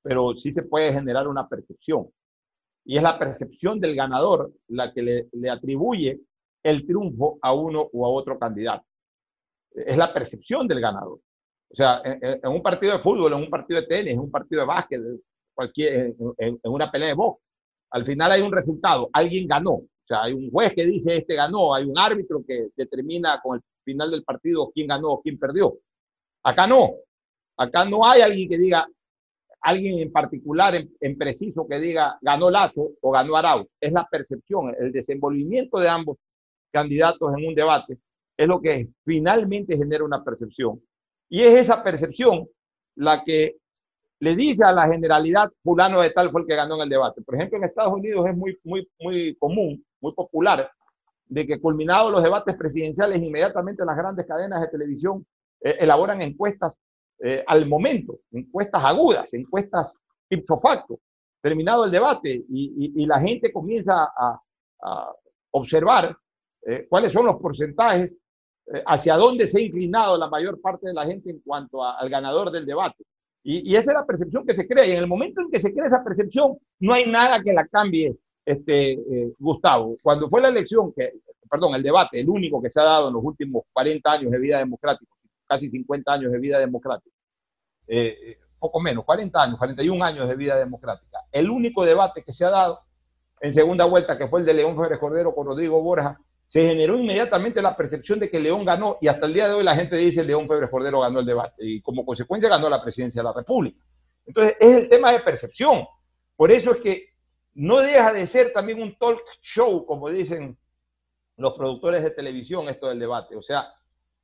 pero 0.03 0.35
sí 0.35 0.53
se 0.53 0.63
puede 0.63 0.93
generar 0.93 1.27
una 1.27 1.49
percepción. 1.49 2.09
Y 2.85 2.99
es 2.99 3.03
la 3.03 3.19
percepción 3.19 3.81
del 3.81 3.97
ganador 3.97 4.53
la 4.69 4.93
que 4.93 5.03
le, 5.03 5.29
le 5.33 5.51
atribuye 5.51 6.21
el 6.67 6.87
triunfo 6.87 7.39
a 7.43 7.53
uno 7.53 7.89
o 7.93 8.07
a 8.07 8.09
otro 8.11 8.39
candidato. 8.39 8.85
Es 9.73 9.97
la 9.97 10.13
percepción 10.13 10.67
del 10.67 10.81
ganador. 10.81 11.21
O 11.71 11.75
sea, 11.75 12.01
en, 12.05 12.41
en, 12.43 12.51
un 12.51 12.63
partido 12.63 12.93
de 12.95 13.03
fútbol, 13.03 13.33
en 13.33 13.41
un 13.41 13.51
partido 13.51 13.81
de 13.81 13.87
tenis, 13.87 14.15
en 14.15 14.21
un 14.21 14.31
partido 14.31 14.63
de 14.63 14.67
básquet, 14.67 15.01
cualquier, 15.55 16.15
en, 16.39 16.61
una 16.65 16.91
pelea 16.91 17.09
de 17.09 17.15
box. 17.15 17.43
Al 17.91 18.05
final 18.05 18.33
hay 18.33 18.43
un 18.43 18.53
resultado, 18.53 19.09
alguien 19.13 19.47
ganó. 19.49 19.73
O 19.73 20.07
sea, 20.07 20.25
hay 20.25 20.35
un 20.35 20.51
juez 20.51 20.73
que 20.75 20.85
dice 20.85 21.17
este 21.17 21.35
ganó, 21.35 21.75
hay 21.75 21.85
un 21.85 21.99
árbitro 21.99 22.45
que 22.47 22.69
determina 22.77 23.41
con 23.43 23.57
el 23.57 23.63
final 23.85 24.11
del 24.11 24.23
partido 24.23 24.71
quién 24.73 24.87
ganó 24.87 25.21
quién 25.23 25.39
perdió. 25.39 25.75
Acá 26.45 26.67
no. 26.67 26.95
Acá 27.57 27.85
no 27.85 28.07
hay 28.07 28.21
alguien 28.21 28.49
que 28.49 28.59
diga, 28.59 28.87
alguien 29.63 29.99
en 29.99 30.13
particular, 30.13 30.75
en, 31.01 31.19
preciso, 31.19 31.67
que 31.67 31.81
diga 31.81 32.19
ganó 32.21 32.51
Lazo 32.51 32.93
o 33.01 33.11
ganó 33.11 33.37
Arau. 33.37 33.67
Es 33.81 33.93
la 33.93 34.07
percepción, 34.09 34.75
el 34.79 34.93
desenvolvimiento 34.93 35.79
de 35.79 35.89
ambos 35.89 36.19
candidatos 36.77 37.33
en 37.35 37.49
un 37.49 37.55
debate 37.55 37.99
es 38.37 38.47
lo 38.47 38.61
que 38.61 38.89
finalmente 39.03 39.79
genera 39.79 40.05
una 40.05 40.23
percepción. 40.23 40.79
Y 41.31 41.41
es 41.41 41.55
esa 41.55 41.83
percepción 41.83 42.47
la 42.97 43.25
que 43.25 43.57
le 44.21 44.37
dice 44.37 44.63
a 44.63 44.73
la 44.73 44.87
generalidad, 44.87 45.51
fulano 45.63 46.03
de 46.03 46.11
tal 46.11 46.31
fue 46.31 46.43
el 46.43 46.47
que 46.47 46.55
ganó 46.55 46.75
en 46.77 46.83
el 46.83 46.89
debate. 46.91 47.23
Por 47.23 47.35
ejemplo, 47.35 47.57
en 47.57 47.65
Estados 47.65 47.95
Unidos 47.95 48.27
es 48.29 48.37
muy, 48.37 48.59
muy, 48.63 48.87
muy 49.01 49.35
común, 49.37 49.83
muy 50.03 50.13
popular, 50.13 50.71
de 51.27 51.47
que 51.47 51.61
culminados 51.61 52.13
los 52.13 52.23
debates 52.23 52.55
presidenciales, 52.57 53.23
inmediatamente 53.23 53.85
las 53.87 53.97
grandes 53.97 54.27
cadenas 54.27 54.61
de 54.61 54.69
televisión 54.69 55.27
eh, 55.63 55.77
elaboran 55.81 56.21
encuestas 56.21 56.75
eh, 57.25 57.43
al 57.47 57.67
momento, 57.67 58.19
encuestas 58.33 58.85
agudas, 58.85 59.33
encuestas 59.33 59.91
ipso 60.29 60.61
facto, 60.61 60.99
terminado 61.41 61.85
el 61.85 61.91
debate 61.91 62.45
y, 62.49 63.07
la 63.07 63.21
gente 63.21 63.53
comienza 63.53 64.11
a, 64.17 64.41
observar 65.53 66.15
eh, 66.67 66.87
cuáles 66.89 67.13
son 67.13 67.27
los 67.27 67.41
porcentajes, 67.41 68.13
hacia 68.85 69.15
dónde 69.15 69.47
se 69.47 69.59
ha 69.59 69.63
inclinado 69.63 70.19
la 70.19 70.29
mayor 70.29 70.61
parte 70.61 70.89
de 70.89 70.93
la 70.93 71.07
gente 71.07 71.31
en 71.31 71.39
cuanto 71.39 71.85
al 71.85 72.11
ganador 72.11 72.51
del 72.51 72.67
debate. 72.67 73.05
Y, 73.49 73.77
esa 73.77 73.93
es 73.93 73.97
la 73.97 74.05
percepción 74.05 74.45
que 74.45 74.57
se 74.57 74.67
crea. 74.67 74.85
Y 74.85 74.91
en 74.91 74.99
el 74.99 75.07
momento 75.07 75.41
en 75.41 75.49
que 75.49 75.61
se 75.61 75.73
crea 75.73 75.87
esa 75.87 76.03
percepción, 76.03 76.59
no 76.81 76.93
hay 76.93 77.09
nada 77.09 77.41
que 77.45 77.53
la 77.53 77.65
cambie, 77.69 78.17
este, 78.45 78.95
eh, 78.95 79.33
Gustavo. 79.39 79.95
Cuando 80.03 80.29
fue 80.29 80.41
la 80.41 80.49
elección, 80.49 80.93
que, 80.93 81.13
perdón, 81.49 81.77
el 81.77 81.83
debate, 81.85 82.19
el 82.19 82.29
único 82.29 82.61
que 82.61 82.71
se 82.71 82.81
ha 82.81 82.83
dado 82.83 83.07
en 83.07 83.15
los 83.15 83.23
últimos 83.23 83.63
40 83.73 84.11
años 84.11 84.33
de 84.33 84.39
vida 84.41 84.59
democrática, 84.59 85.13
casi 85.47 85.71
50 85.71 86.13
años 86.13 86.33
de 86.33 86.41
vida 86.41 86.59
democrática, 86.59 87.15
eh, 87.87 88.19
eh, 88.21 88.39
poco 88.59 88.81
menos, 88.81 89.05
40 89.05 89.41
años, 89.41 89.59
41 89.59 90.05
años 90.05 90.29
de 90.29 90.35
vida 90.35 90.57
democrática, 90.57 91.21
el 91.31 91.49
único 91.49 91.85
debate 91.85 92.25
que 92.25 92.33
se 92.33 92.45
ha 92.45 92.51
dado 92.51 92.81
en 93.41 93.53
segunda 93.53 93.85
vuelta, 93.85 94.19
que 94.19 94.27
fue 94.27 94.41
el 94.41 94.47
de 94.47 94.55
León 94.55 94.77
Férez 94.77 94.99
Cordero 94.99 95.33
con 95.33 95.47
Rodrigo 95.47 95.81
Borja, 95.81 96.19
se 96.47 96.67
generó 96.67 96.99
inmediatamente 96.99 97.61
la 97.61 97.77
percepción 97.77 98.21
de 98.21 98.31
que 98.31 98.39
León 98.39 98.65
ganó 98.65 98.99
y 99.01 99.09
hasta 99.09 99.27
el 99.27 99.35
día 99.35 99.49
de 99.49 99.55
hoy 99.55 99.65
la 99.65 99.75
gente 99.75 99.97
dice 99.97 100.23
León 100.23 100.47
Febres 100.47 100.71
Cordero 100.71 101.01
ganó 101.01 101.21
el 101.21 101.27
debate 101.27 101.65
y 101.65 101.81
como 101.81 102.05
consecuencia 102.07 102.49
ganó 102.49 102.69
la 102.69 102.83
presidencia 102.83 103.21
de 103.21 103.25
la 103.25 103.33
República. 103.33 103.83
Entonces 104.25 104.57
es 104.61 104.77
el 104.77 104.89
tema 104.89 105.13
de 105.13 105.21
percepción. 105.21 105.85
Por 106.37 106.53
eso 106.53 106.73
es 106.73 106.81
que 106.81 107.09
no 107.55 107.81
deja 107.81 108.13
de 108.13 108.27
ser 108.27 108.53
también 108.53 108.81
un 108.81 108.97
talk 108.97 109.21
show, 109.43 109.85
como 109.87 110.09
dicen 110.11 110.57
los 111.37 111.55
productores 111.55 112.03
de 112.03 112.11
televisión, 112.11 112.69
esto 112.69 112.89
del 112.89 113.01
debate. 113.01 113.35
O 113.35 113.43
sea, 113.43 113.73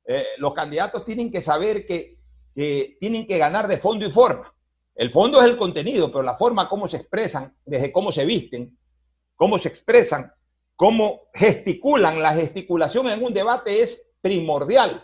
eh, 0.05 0.25
los 0.37 0.53
candidatos 0.53 1.03
tienen 1.05 1.31
que 1.31 1.41
saber 1.41 1.85
que, 1.85 2.17
que 2.55 2.97
tienen 2.99 3.25
que 3.27 3.37
ganar 3.37 3.67
de 3.67 3.77
fondo 3.77 4.05
y 4.05 4.11
forma. 4.11 4.53
El 4.95 5.11
fondo 5.11 5.41
es 5.41 5.45
el 5.45 5.57
contenido, 5.57 6.11
pero 6.11 6.23
la 6.23 6.37
forma, 6.37 6.69
cómo 6.69 6.87
se 6.87 6.97
expresan, 6.97 7.55
desde 7.65 7.91
cómo 7.91 8.11
se 8.11 8.25
visten, 8.25 8.77
cómo 9.35 9.57
se 9.57 9.69
expresan, 9.69 10.31
cómo 10.75 11.21
gesticulan. 11.33 12.21
La 12.21 12.33
gesticulación 12.33 13.07
en 13.09 13.23
un 13.23 13.33
debate 13.33 13.81
es 13.81 14.05
primordial. 14.21 15.03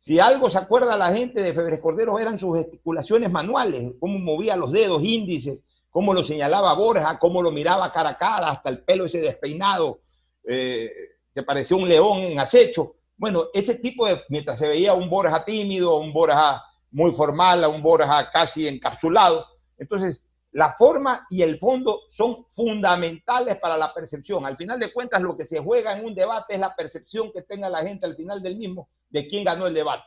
Si 0.00 0.18
algo 0.18 0.48
se 0.48 0.58
acuerda 0.58 0.96
la 0.96 1.12
gente 1.12 1.42
de 1.42 1.52
Febres 1.52 1.80
Cordero 1.80 2.18
eran 2.18 2.38
sus 2.38 2.56
gesticulaciones 2.56 3.30
manuales, 3.30 3.92
cómo 4.00 4.18
movía 4.18 4.56
los 4.56 4.72
dedos 4.72 5.04
índices, 5.04 5.62
cómo 5.90 6.14
lo 6.14 6.24
señalaba 6.24 6.72
Borja, 6.74 7.18
cómo 7.18 7.42
lo 7.42 7.50
miraba 7.50 7.92
cara 7.92 8.10
a 8.10 8.18
cara, 8.18 8.50
hasta 8.50 8.70
el 8.70 8.82
pelo 8.82 9.04
ese 9.04 9.20
despeinado, 9.20 10.00
eh, 10.48 10.90
que 11.34 11.42
parecía 11.42 11.76
un 11.76 11.88
león 11.88 12.20
en 12.20 12.38
acecho. 12.38 12.94
Bueno, 13.16 13.48
ese 13.52 13.74
tipo 13.74 14.06
de, 14.06 14.22
mientras 14.30 14.58
se 14.58 14.68
veía 14.68 14.94
un 14.94 15.10
Borja 15.10 15.44
tímido, 15.44 15.98
un 15.98 16.14
Borja 16.14 16.64
muy 16.92 17.12
formal, 17.12 17.64
un 17.66 17.82
Borja 17.82 18.30
casi 18.30 18.66
encapsulado, 18.66 19.46
entonces 19.76 20.22
la 20.52 20.74
forma 20.76 21.26
y 21.30 21.42
el 21.42 21.58
fondo 21.58 22.00
son 22.08 22.46
fundamentales 22.52 23.58
para 23.58 23.76
la 23.76 23.94
percepción. 23.94 24.44
Al 24.44 24.56
final 24.56 24.80
de 24.80 24.92
cuentas, 24.92 25.22
lo 25.22 25.36
que 25.36 25.44
se 25.44 25.60
juega 25.60 25.96
en 25.96 26.04
un 26.04 26.14
debate 26.14 26.54
es 26.54 26.60
la 26.60 26.74
percepción 26.74 27.30
que 27.32 27.42
tenga 27.42 27.68
la 27.68 27.82
gente 27.82 28.06
al 28.06 28.16
final 28.16 28.42
del 28.42 28.56
mismo 28.56 28.88
de 29.08 29.28
quién 29.28 29.44
ganó 29.44 29.66
el 29.66 29.74
debate. 29.74 30.04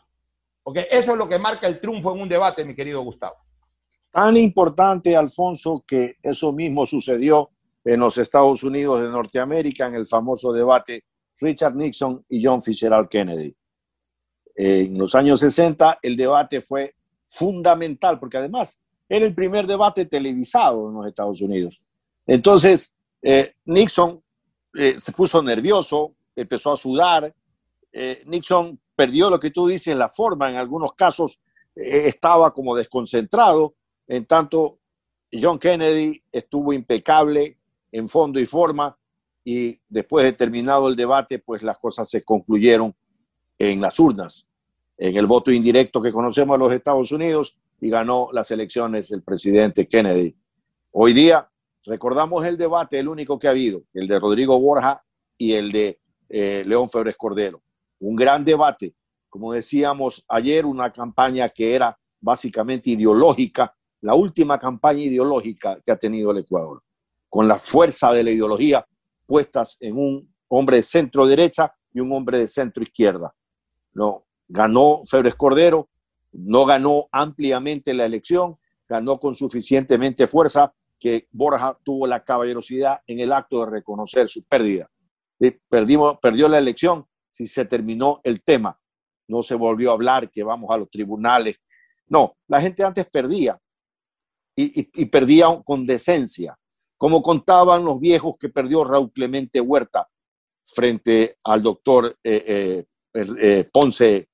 Porque 0.61 0.87
eso 0.89 1.11
es 1.13 1.17
lo 1.17 1.27
que 1.27 1.39
marca 1.39 1.67
el 1.67 1.79
triunfo 1.79 2.13
en 2.13 2.21
un 2.21 2.29
debate, 2.29 2.65
mi 2.65 2.75
querido 2.75 3.01
Gustavo. 3.01 3.35
Tan 4.11 4.37
importante, 4.37 5.15
Alfonso, 5.15 5.83
que 5.87 6.17
eso 6.21 6.51
mismo 6.51 6.85
sucedió 6.85 7.49
en 7.83 7.99
los 7.99 8.17
Estados 8.17 8.63
Unidos 8.63 9.01
de 9.01 9.09
Norteamérica 9.09 9.87
en 9.87 9.95
el 9.95 10.07
famoso 10.07 10.53
debate 10.53 11.03
Richard 11.39 11.75
Nixon 11.75 12.23
y 12.29 12.43
John 12.43 12.61
Fitzgerald 12.61 13.09
Kennedy. 13.09 13.55
En 14.55 14.97
los 14.97 15.15
años 15.15 15.39
60 15.39 15.99
el 16.01 16.15
debate 16.15 16.61
fue 16.61 16.95
fundamental 17.25 18.19
porque 18.19 18.37
además 18.37 18.82
era 19.15 19.27
el 19.27 19.35
primer 19.35 19.67
debate 19.67 20.05
televisado 20.05 20.89
en 20.89 20.95
los 20.95 21.05
Estados 21.05 21.39
Unidos. 21.39 21.79
Entonces, 22.25 22.97
eh, 23.21 23.53
Nixon 23.65 24.23
eh, 24.73 24.97
se 24.97 25.11
puso 25.11 25.43
nervioso, 25.43 26.15
empezó 26.35 26.71
a 26.71 26.77
sudar. 26.77 27.31
Eh, 27.91 28.23
Nixon 28.25 28.79
perdió 28.95 29.29
lo 29.29 29.39
que 29.39 29.51
tú 29.51 29.67
dices, 29.67 29.95
la 29.95 30.09
forma, 30.09 30.49
en 30.49 30.57
algunos 30.57 30.93
casos 30.93 31.39
estaba 31.75 32.51
como 32.51 32.75
desconcentrado. 32.75 33.75
En 34.07 34.25
tanto, 34.25 34.79
John 35.31 35.59
Kennedy 35.59 36.23
estuvo 36.31 36.73
impecable 36.73 37.59
en 37.91 38.09
fondo 38.09 38.39
y 38.39 38.47
forma 38.47 38.97
y 39.43 39.79
después 39.89 40.25
de 40.25 40.33
terminado 40.33 40.87
el 40.87 40.95
debate, 40.95 41.37
pues 41.37 41.61
las 41.61 41.77
cosas 41.77 42.09
se 42.09 42.23
concluyeron 42.23 42.95
en 43.59 43.79
las 43.79 43.99
urnas, 43.99 44.47
en 44.97 45.15
el 45.17 45.27
voto 45.27 45.51
indirecto 45.51 46.01
que 46.01 46.11
conocemos 46.11 46.55
en 46.55 46.61
los 46.61 46.73
Estados 46.73 47.11
Unidos 47.11 47.55
y 47.83 47.89
ganó 47.89 48.29
las 48.31 48.49
elecciones 48.49 49.11
el 49.11 49.23
presidente 49.23 49.89
Kennedy. 49.89 50.33
Hoy 50.91 51.11
día 51.11 51.49
recordamos 51.85 52.45
el 52.45 52.55
debate, 52.57 52.97
el 52.97 53.09
único 53.09 53.37
que 53.37 53.47
ha 53.47 53.49
habido, 53.49 53.83
el 53.93 54.07
de 54.07 54.19
Rodrigo 54.19 54.57
Borja 54.57 55.03
y 55.37 55.51
el 55.51 55.69
de 55.69 55.99
eh, 56.29 56.63
León 56.65 56.89
Febres 56.89 57.17
Cordero. 57.17 57.61
Un 57.99 58.15
gran 58.15 58.45
debate, 58.45 58.95
como 59.27 59.51
decíamos 59.51 60.23
ayer, 60.29 60.65
una 60.65 60.93
campaña 60.93 61.49
que 61.49 61.75
era 61.75 61.99
básicamente 62.21 62.91
ideológica, 62.91 63.75
la 63.99 64.15
última 64.15 64.57
campaña 64.57 65.01
ideológica 65.01 65.81
que 65.85 65.91
ha 65.91 65.97
tenido 65.97 66.31
el 66.31 66.37
Ecuador, 66.37 66.81
con 67.27 67.49
la 67.49 67.57
fuerza 67.57 68.13
de 68.13 68.23
la 68.23 68.31
ideología 68.31 68.87
puestas 69.25 69.75
en 69.81 69.97
un 69.97 70.33
hombre 70.47 70.77
de 70.77 70.83
centro 70.83 71.25
derecha 71.25 71.75
y 71.93 71.99
un 71.99 72.13
hombre 72.13 72.37
de 72.37 72.47
centro 72.47 72.81
izquierda. 72.81 73.35
No, 73.91 74.25
ganó 74.47 75.01
Febres 75.03 75.35
Cordero, 75.35 75.89
no 76.33 76.65
ganó 76.65 77.07
ampliamente 77.11 77.93
la 77.93 78.05
elección, 78.05 78.57
ganó 78.87 79.19
con 79.19 79.35
suficientemente 79.35 80.27
fuerza 80.27 80.73
que 80.99 81.27
Borja 81.31 81.77
tuvo 81.83 82.07
la 82.07 82.23
caballerosidad 82.23 83.01
en 83.07 83.19
el 83.19 83.31
acto 83.31 83.65
de 83.65 83.71
reconocer 83.71 84.27
su 84.27 84.43
pérdida. 84.43 84.89
Perdimos, 85.69 86.17
perdió 86.21 86.47
la 86.47 86.57
elección 86.57 87.05
si 87.29 87.45
se 87.45 87.65
terminó 87.65 88.21
el 88.23 88.41
tema. 88.43 88.79
No 89.27 89.43
se 89.43 89.55
volvió 89.55 89.89
a 89.89 89.93
hablar 89.93 90.29
que 90.29 90.43
vamos 90.43 90.69
a 90.71 90.77
los 90.77 90.89
tribunales. 90.89 91.59
No, 92.07 92.37
la 92.47 92.61
gente 92.61 92.83
antes 92.83 93.05
perdía 93.09 93.59
y, 94.55 95.05
perdía 95.05 95.47
con 95.65 95.85
decencia, 95.85 96.57
como 96.97 97.21
contaban 97.21 97.83
los 97.83 97.99
viejos 97.99 98.35
que 98.39 98.49
perdió 98.49 98.83
Raúl 98.83 99.11
Clemente 99.11 99.59
Huerta 99.59 100.07
frente 100.63 101.37
al 101.43 101.63
doctor 101.63 102.17
eh, 102.23 102.85
eh, 103.13 103.25
eh, 103.41 103.69
Ponce 103.71 104.29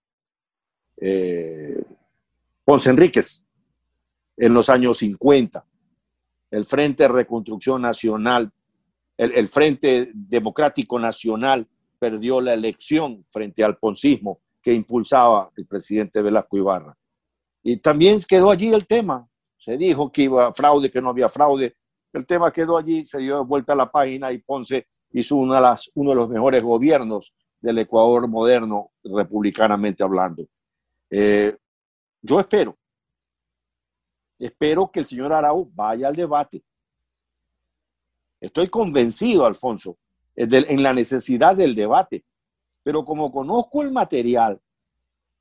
eh, 1.01 1.81
Ponce 2.63 2.89
Enríquez 2.89 3.47
en 4.37 4.53
los 4.53 4.69
años 4.69 4.97
50. 4.97 5.65
El 6.51 6.65
Frente 6.65 7.07
Reconstrucción 7.07 7.81
Nacional, 7.81 8.51
el, 9.17 9.47
Frente 9.47 10.11
Democrático 10.13 10.97
Nacional 10.97 11.67
perdió 11.99 12.41
la 12.41 12.53
elección 12.53 13.23
frente 13.27 13.63
al 13.63 13.77
poncismo 13.77 14.39
que 14.61 14.73
impulsaba 14.73 15.51
el 15.55 15.67
presidente 15.67 16.21
Velasco 16.21 16.57
Ibarra. 16.57 16.97
Y 17.61 17.77
también 17.77 18.19
quedó 18.27 18.51
allí 18.51 18.73
el 18.73 18.87
tema. 18.87 19.27
Se 19.57 19.77
dijo 19.77 20.11
que 20.11 20.23
iba 20.23 20.53
fraude, 20.53 20.89
que 20.89 21.01
no 21.01 21.09
había 21.09 21.27
fraude. 21.27 21.75
El 22.13 22.25
tema 22.25 22.51
quedó 22.51 22.77
allí, 22.77 23.03
se 23.03 23.19
dio 23.19 23.45
vuelta 23.45 23.73
a 23.73 23.75
la 23.75 23.91
página 23.91 24.31
y 24.31 24.39
Ponce 24.39 24.87
hizo 25.11 25.35
una 25.35 25.75
uno 25.95 26.09
de 26.11 26.15
los 26.15 26.29
mejores 26.29 26.63
gobiernos 26.63 27.33
del 27.59 27.79
Ecuador 27.79 28.27
moderno, 28.27 28.91
republicanamente 29.03 30.03
hablando. 30.03 30.45
Eh, 31.09 31.57
yo 32.21 32.39
espero, 32.39 32.77
espero 34.37 34.91
que 34.91 34.99
el 34.99 35.05
señor 35.05 35.33
Arau 35.33 35.69
vaya 35.73 36.07
al 36.07 36.15
debate. 36.15 36.63
Estoy 38.39 38.67
convencido, 38.67 39.45
Alfonso, 39.45 39.97
en 40.35 40.83
la 40.83 40.93
necesidad 40.93 41.55
del 41.55 41.75
debate, 41.75 42.23
pero 42.83 43.03
como 43.03 43.31
conozco 43.31 43.81
el 43.81 43.91
material, 43.91 44.61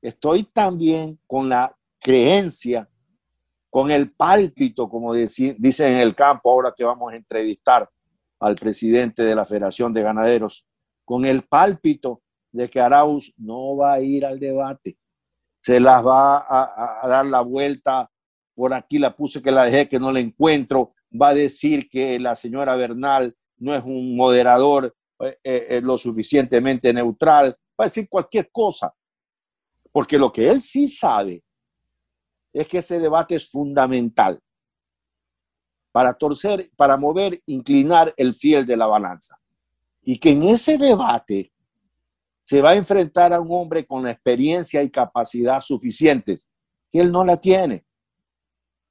estoy 0.01 0.43
también 0.43 1.19
con 1.25 1.47
la 1.47 1.75
creencia, 1.99 2.89
con 3.69 3.91
el 3.91 4.11
pálpito, 4.11 4.89
como 4.89 5.13
dicen 5.13 5.55
en 5.59 5.99
el 5.99 6.15
campo, 6.15 6.51
ahora 6.51 6.73
que 6.75 6.83
vamos 6.83 7.13
a 7.13 7.15
entrevistar 7.15 7.89
al 8.39 8.55
presidente 8.55 9.23
de 9.23 9.35
la 9.35 9.45
Federación 9.45 9.93
de 9.93 10.01
Ganaderos, 10.01 10.65
con 11.05 11.25
el 11.25 11.43
pálpito 11.43 12.21
de 12.51 12.69
que 12.69 12.81
Arauz 12.81 13.33
no 13.37 13.77
va 13.77 13.93
a 13.93 14.01
ir 14.01 14.25
al 14.25 14.39
debate 14.39 14.98
se 15.59 15.79
las 15.79 16.05
va 16.05 16.45
a, 16.47 17.07
dar 17.07 17.25
la 17.25 17.41
vuelta. 17.41 18.09
Por 18.55 18.73
aquí 18.73 18.97
la 18.97 19.15
puse 19.15 19.41
que 19.41 19.51
la 19.51 19.65
dejé, 19.65 19.87
que 19.87 19.99
no 19.99 20.11
la 20.11 20.19
encuentro. 20.19 20.93
Va 21.09 21.29
a 21.29 21.33
decir 21.33 21.89
que 21.89 22.19
la 22.19 22.35
señora 22.35 22.75
Bernal 22.75 23.35
no 23.57 23.75
es 23.75 23.83
un 23.83 24.15
moderador 24.15 24.95
eh, 25.19 25.37
eh, 25.43 25.67
eh, 25.69 25.81
lo 25.81 25.97
suficientemente 25.97 26.93
neutral. 26.93 27.57
Va 27.79 27.85
a 27.85 27.87
decir 27.87 28.07
cualquier 28.09 28.49
cosa. 28.51 28.93
Porque 29.91 30.17
lo 30.17 30.31
que 30.31 30.49
él 30.49 30.61
sí 30.61 30.87
sabe 30.87 31.43
es 32.53 32.67
que 32.67 32.79
ese 32.79 32.99
debate 32.99 33.35
es 33.35 33.49
fundamental 33.49 34.39
para 35.91 36.13
torcer, 36.13 36.69
para 36.75 36.97
mover, 36.97 37.41
inclinar 37.47 38.13
el 38.15 38.33
fiel 38.33 38.65
de 38.65 38.77
la 38.77 38.85
balanza. 38.85 39.39
Y 40.01 40.19
que 40.19 40.29
en 40.29 40.43
ese 40.43 40.77
debate 40.77 41.51
se 42.49 42.63
va 42.63 42.71
a 42.71 42.75
enfrentar 42.75 43.31
a 43.31 43.39
un 43.39 43.47
hombre 43.51 43.85
con 43.85 44.07
experiencia 44.07 44.81
y 44.81 44.89
capacidad 44.89 45.59
suficientes, 45.61 46.49
que 46.91 46.99
él 46.99 47.11
no 47.11 47.23
la 47.23 47.37
tiene. 47.37 47.85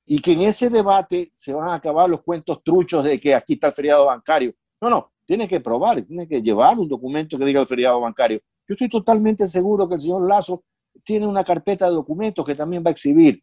Y 0.07 0.21
que 0.21 0.31
en 0.35 0.43
ese 0.43 0.71
debate 0.71 1.33
se 1.35 1.53
van 1.53 1.71
a 1.71 1.75
acabar 1.75 2.09
los 2.09 2.23
cuentos 2.23 2.63
truchos 2.63 3.03
de 3.03 3.19
que 3.19 3.35
aquí 3.35 3.55
está 3.55 3.67
el 3.67 3.73
feriado 3.73 4.07
bancario. 4.07 4.55
No, 4.81 4.89
no, 4.89 5.11
tiene 5.27 5.49
que 5.49 5.59
probar, 5.59 6.01
tiene 6.03 6.29
que 6.29 6.41
llevar 6.41 6.79
un 6.79 6.87
documento 6.87 7.37
que 7.37 7.45
diga 7.45 7.61
el 7.61 7.67
feriado 7.67 8.01
bancario. 8.01 8.41
Yo 8.65 8.75
estoy 8.75 8.89
totalmente 8.89 9.45
seguro 9.45 9.89
que 9.89 9.97
el 9.97 10.01
señor 10.03 10.29
Lazo 10.29 10.63
tiene 11.03 11.27
una 11.27 11.43
carpeta 11.43 11.87
de 11.87 11.97
documentos 11.97 12.47
que 12.47 12.55
también 12.55 12.85
va 12.87 12.91
a 12.91 12.93
exhibir. 12.93 13.43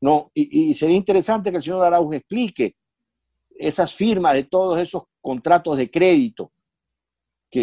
¿no? 0.00 0.32
Y, 0.34 0.74
sería 0.74 0.96
interesante 0.96 1.52
que 1.52 1.58
el 1.58 1.62
señor 1.62 1.84
Arauz 1.84 2.16
explique 2.16 2.74
esas 3.50 3.94
firmas 3.94 4.34
de 4.34 4.42
todos 4.42 4.80
esos 4.80 5.04
contratos 5.20 5.76
de 5.76 5.88
crédito 5.88 6.50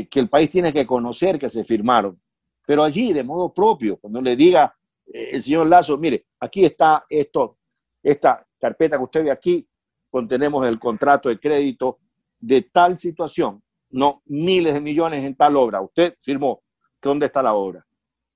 que, 0.09 0.19
el 0.19 0.29
país 0.29 0.49
tiene 0.49 0.71
que 0.71 0.85
conocer 0.85 1.37
que 1.37 1.49
se 1.49 1.63
firmaron. 1.63 2.19
Pero 2.65 2.83
allí, 2.83 3.11
de 3.11 3.23
modo 3.23 3.53
propio, 3.53 3.97
cuando 3.97 4.21
le 4.21 4.35
diga 4.35 4.73
eh, 5.05 5.31
el 5.33 5.41
señor 5.41 5.67
Lazo, 5.67 5.97
mire, 5.97 6.27
aquí 6.39 6.63
está 6.63 7.05
esto, 7.09 7.57
esta 8.01 8.47
carpeta 8.59 8.97
que 8.97 9.03
usted 9.03 9.23
ve 9.25 9.31
aquí, 9.31 9.67
contenemos 10.09 10.65
el 10.65 10.79
contrato 10.79 11.29
de 11.29 11.39
crédito 11.39 11.99
de 12.39 12.61
tal 12.63 12.97
situación, 12.97 13.61
no 13.89 14.21
miles 14.25 14.73
de 14.73 14.81
millones 14.81 15.23
en 15.23 15.35
tal 15.35 15.57
obra. 15.57 15.81
Usted 15.81 16.15
firmó, 16.19 16.63
¿dónde 17.01 17.25
está 17.25 17.43
la 17.43 17.53
obra? 17.53 17.85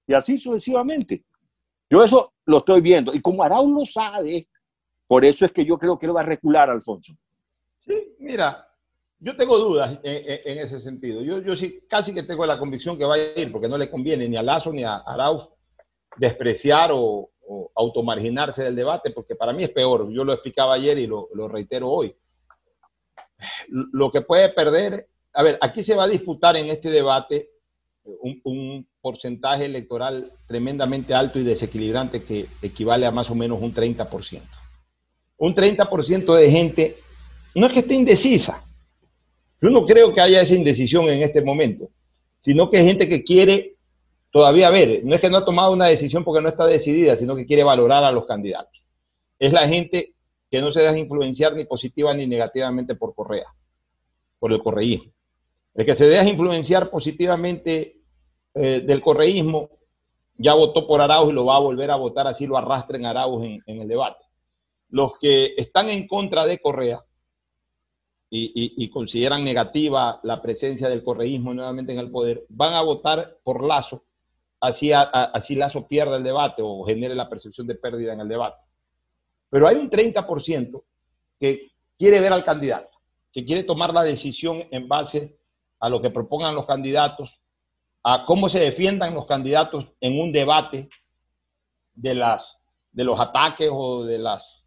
Y 0.08 0.14
así 0.14 0.38
sucesivamente. 0.38 1.24
Yo 1.90 2.04
eso 2.04 2.34
lo 2.46 2.58
estoy 2.58 2.82
viendo. 2.82 3.14
Y 3.14 3.22
como 3.22 3.44
Arauz 3.44 3.70
lo 3.70 3.86
sabe, 3.86 4.50
por 5.08 5.24
eso 5.24 5.46
es 5.46 5.52
que 5.52 5.64
yo 5.64 5.78
creo 5.78 5.98
que 5.98 6.08
lo 6.08 6.14
va 6.14 6.22
a 6.22 6.26
recular, 6.26 6.70
Alfonso. 6.70 7.14
Sí, 7.80 8.16
mira, 8.20 8.68
yo 9.20 9.36
tengo 9.36 9.58
dudas 9.58 10.00
en, 10.04 10.60
ese 10.60 10.80
sentido. 10.80 11.22
Yo, 11.22 11.56
sí 11.56 11.80
casi 11.90 12.14
que 12.14 12.24
tengo 12.24 12.46
la 12.46 12.60
convicción 12.60 12.98
que 12.98 13.06
va 13.06 13.16
a 13.16 13.40
ir, 13.40 13.52
porque 13.52 13.68
no 13.68 13.78
le 13.78 13.90
conviene 13.90 14.28
ni 14.28 14.38
a 14.38 14.44
Lazo 14.44 14.72
ni 14.72 14.84
a 14.84 14.98
Arauz 14.98 15.48
despreciar 16.18 16.92
o, 16.94 17.30
automarginarse 17.76 18.64
del 18.64 18.76
debate, 18.76 19.12
porque 19.12 19.36
para 19.36 19.54
mí 19.54 19.64
es 19.64 19.70
peor. 19.70 20.12
Yo 20.12 20.24
lo 20.24 20.34
explicaba 20.34 20.74
ayer 20.74 20.98
y 20.98 21.06
lo, 21.06 21.28
reitero 21.48 21.90
hoy. 21.90 22.16
Lo 23.68 24.12
que 24.12 24.22
puede 24.22 24.50
perder, 24.50 25.08
a 25.34 25.44
ver, 25.44 25.60
aquí 25.62 25.84
se 25.84 25.94
va 25.94 26.06
a 26.06 26.08
disputar 26.08 26.56
en 26.56 26.70
este 26.70 26.90
debate 26.90 27.50
un, 28.04 28.42
un, 28.44 28.88
porcentaje 29.00 29.66
electoral 29.66 30.32
tremendamente 30.48 31.14
alto 31.14 31.38
y 31.38 31.44
desequilibrante 31.44 32.24
que 32.24 32.48
equivale 32.64 33.06
a 33.06 33.12
más 33.12 33.30
o 33.30 33.36
menos 33.36 33.62
un 33.62 33.72
30%. 33.72 34.42
Un 35.38 35.54
30% 35.54 36.36
de 36.36 36.50
gente 36.50 36.96
no 37.54 37.68
es 37.68 37.74
que 37.74 37.80
esté 37.82 37.94
indecisa, 37.94 38.65
yo 39.62 39.70
no 39.70 39.86
creo 39.86 40.14
que 40.14 40.22
haya 40.22 40.42
esa 40.42 40.56
indecisión 40.56 41.08
en 41.10 41.24
este 41.24 41.42
momento, 41.42 41.90
sino 42.42 42.70
que 42.70 42.78
hay 42.78 42.86
gente 42.86 43.10
que 43.10 43.24
quiere 43.24 43.76
todavía 44.32 44.70
ver, 44.70 45.02
no 45.04 45.16
es 45.16 45.22
que 45.22 45.30
no 45.30 45.38
ha 45.38 45.46
tomado 45.46 45.72
una 45.72 45.88
decisión 45.88 46.24
porque 46.24 46.42
no 46.42 46.50
está 46.50 46.66
decidida, 46.66 47.18
sino 47.18 47.36
que 47.36 47.46
quiere 47.46 47.64
valorar 47.64 48.04
a 48.04 48.12
los 48.12 48.26
candidatos. 48.26 48.84
Es 49.40 49.54
la 49.54 49.68
gente 49.68 50.14
que 50.52 50.62
no 50.62 50.72
se 50.72 50.82
deja 50.82 50.98
influenciar 50.98 51.56
ni 51.56 51.66
positiva 51.66 52.14
ni 52.14 52.28
negativamente 52.28 52.96
por 52.96 53.16
Correa, 53.16 53.48
por 54.38 54.52
el 54.52 54.60
correísmo. 54.60 55.12
El 55.74 55.86
que 55.86 55.96
se 55.96 56.06
deja 56.06 56.30
influenciar 56.30 56.90
positivamente 56.90 57.98
eh, 58.54 58.82
del 58.86 59.02
correísmo 59.02 59.70
ya 60.38 60.54
votó 60.54 60.86
por 60.86 61.02
Arauz 61.02 61.30
y 61.30 61.34
lo 61.34 61.46
va 61.46 61.56
a 61.56 61.60
volver 61.60 61.92
a 61.92 61.96
votar, 61.96 62.28
así 62.28 62.46
lo 62.46 62.58
arrastren 62.58 63.06
Arauz 63.06 63.42
en 63.66 63.82
el 63.82 63.88
debate. 63.88 64.24
Los 64.90 65.18
que 65.20 65.54
están 65.58 65.90
en 65.90 66.08
contra 66.08 66.46
de 66.46 66.60
Correa 66.60 67.02
y, 68.30 68.90
consideran 68.90 69.44
negativa 69.44 70.20
la 70.24 70.42
presencia 70.42 70.90
del 70.90 71.04
correísmo 71.04 71.54
nuevamente 71.54 71.94
en 71.94 72.00
el 72.00 72.12
poder, 72.12 72.46
van 72.50 72.74
a 72.74 72.82
votar 72.82 73.38
por 73.44 73.64
Lazo, 73.64 74.04
así, 74.60 74.92
así 74.92 75.56
Lazo 75.56 75.88
pierda 75.88 76.18
el 76.18 76.24
debate 76.24 76.62
o 76.64 76.84
genere 76.84 77.16
la 77.16 77.30
percepción 77.30 77.68
de 77.68 77.76
pérdida 77.76 78.14
en 78.14 78.22
el 78.22 78.28
debate. 78.28 78.58
Pero 79.50 79.68
hay 79.68 79.76
un 79.76 79.90
30% 79.90 80.84
que 81.40 81.72
quiere 81.98 82.20
ver 82.20 82.34
al 82.34 82.44
candidato, 82.44 82.90
que 83.32 83.46
quiere 83.46 83.64
tomar 83.64 83.94
la 83.94 84.04
decisión 84.04 84.64
en 84.72 84.88
base 84.88 85.38
a 85.80 85.90
lo 85.90 86.02
que 86.02 86.10
propongan 86.10 86.56
los 86.56 86.66
candidatos, 86.66 87.40
a 88.04 88.26
cómo 88.26 88.50
se 88.50 88.60
defiendan 88.60 89.14
los 89.14 89.26
candidatos 89.26 89.86
en 90.00 90.20
un 90.20 90.32
debate 90.32 90.90
de, 91.94 92.16
las, 92.16 92.58
de 92.92 93.04
los 93.04 93.20
ataques 93.20 93.70
o 93.72 94.04
de 94.04 94.20
las 94.20 94.64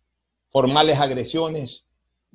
formales 0.50 0.98
agresiones 0.98 1.84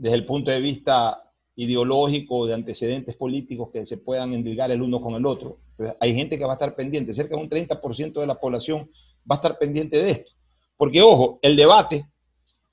desde 0.04 0.18
el 0.18 0.26
punto 0.26 0.52
de 0.52 0.60
vista 0.60 1.24
ideológico, 1.56 2.46
de 2.46 2.54
antecedentes 2.54 3.16
políticos 3.16 3.70
que 3.72 3.86
se 3.86 3.96
puedan 3.96 4.34
endilgar 4.34 4.70
el 4.70 4.82
uno 4.82 5.00
con 5.00 5.14
el 5.14 5.26
otro. 5.26 5.54
hay 5.98 6.14
gente 6.14 6.38
que 6.38 6.44
va 6.44 6.52
a 6.52 6.56
estar 6.56 6.76
pendiente, 6.76 7.14
cerca 7.14 7.38
de 7.38 7.42
un 7.42 7.50
30% 7.50 8.20
de 8.20 8.28
la 8.28 8.38
población 8.38 8.90
va 9.20 9.36
a 9.36 9.38
estar 9.38 9.58
pendiente 9.58 9.96
de 9.96 10.12
esto. 10.12 10.32
Porque, 10.76 11.02
ojo, 11.02 11.40
el 11.42 11.56
debate 11.56 12.06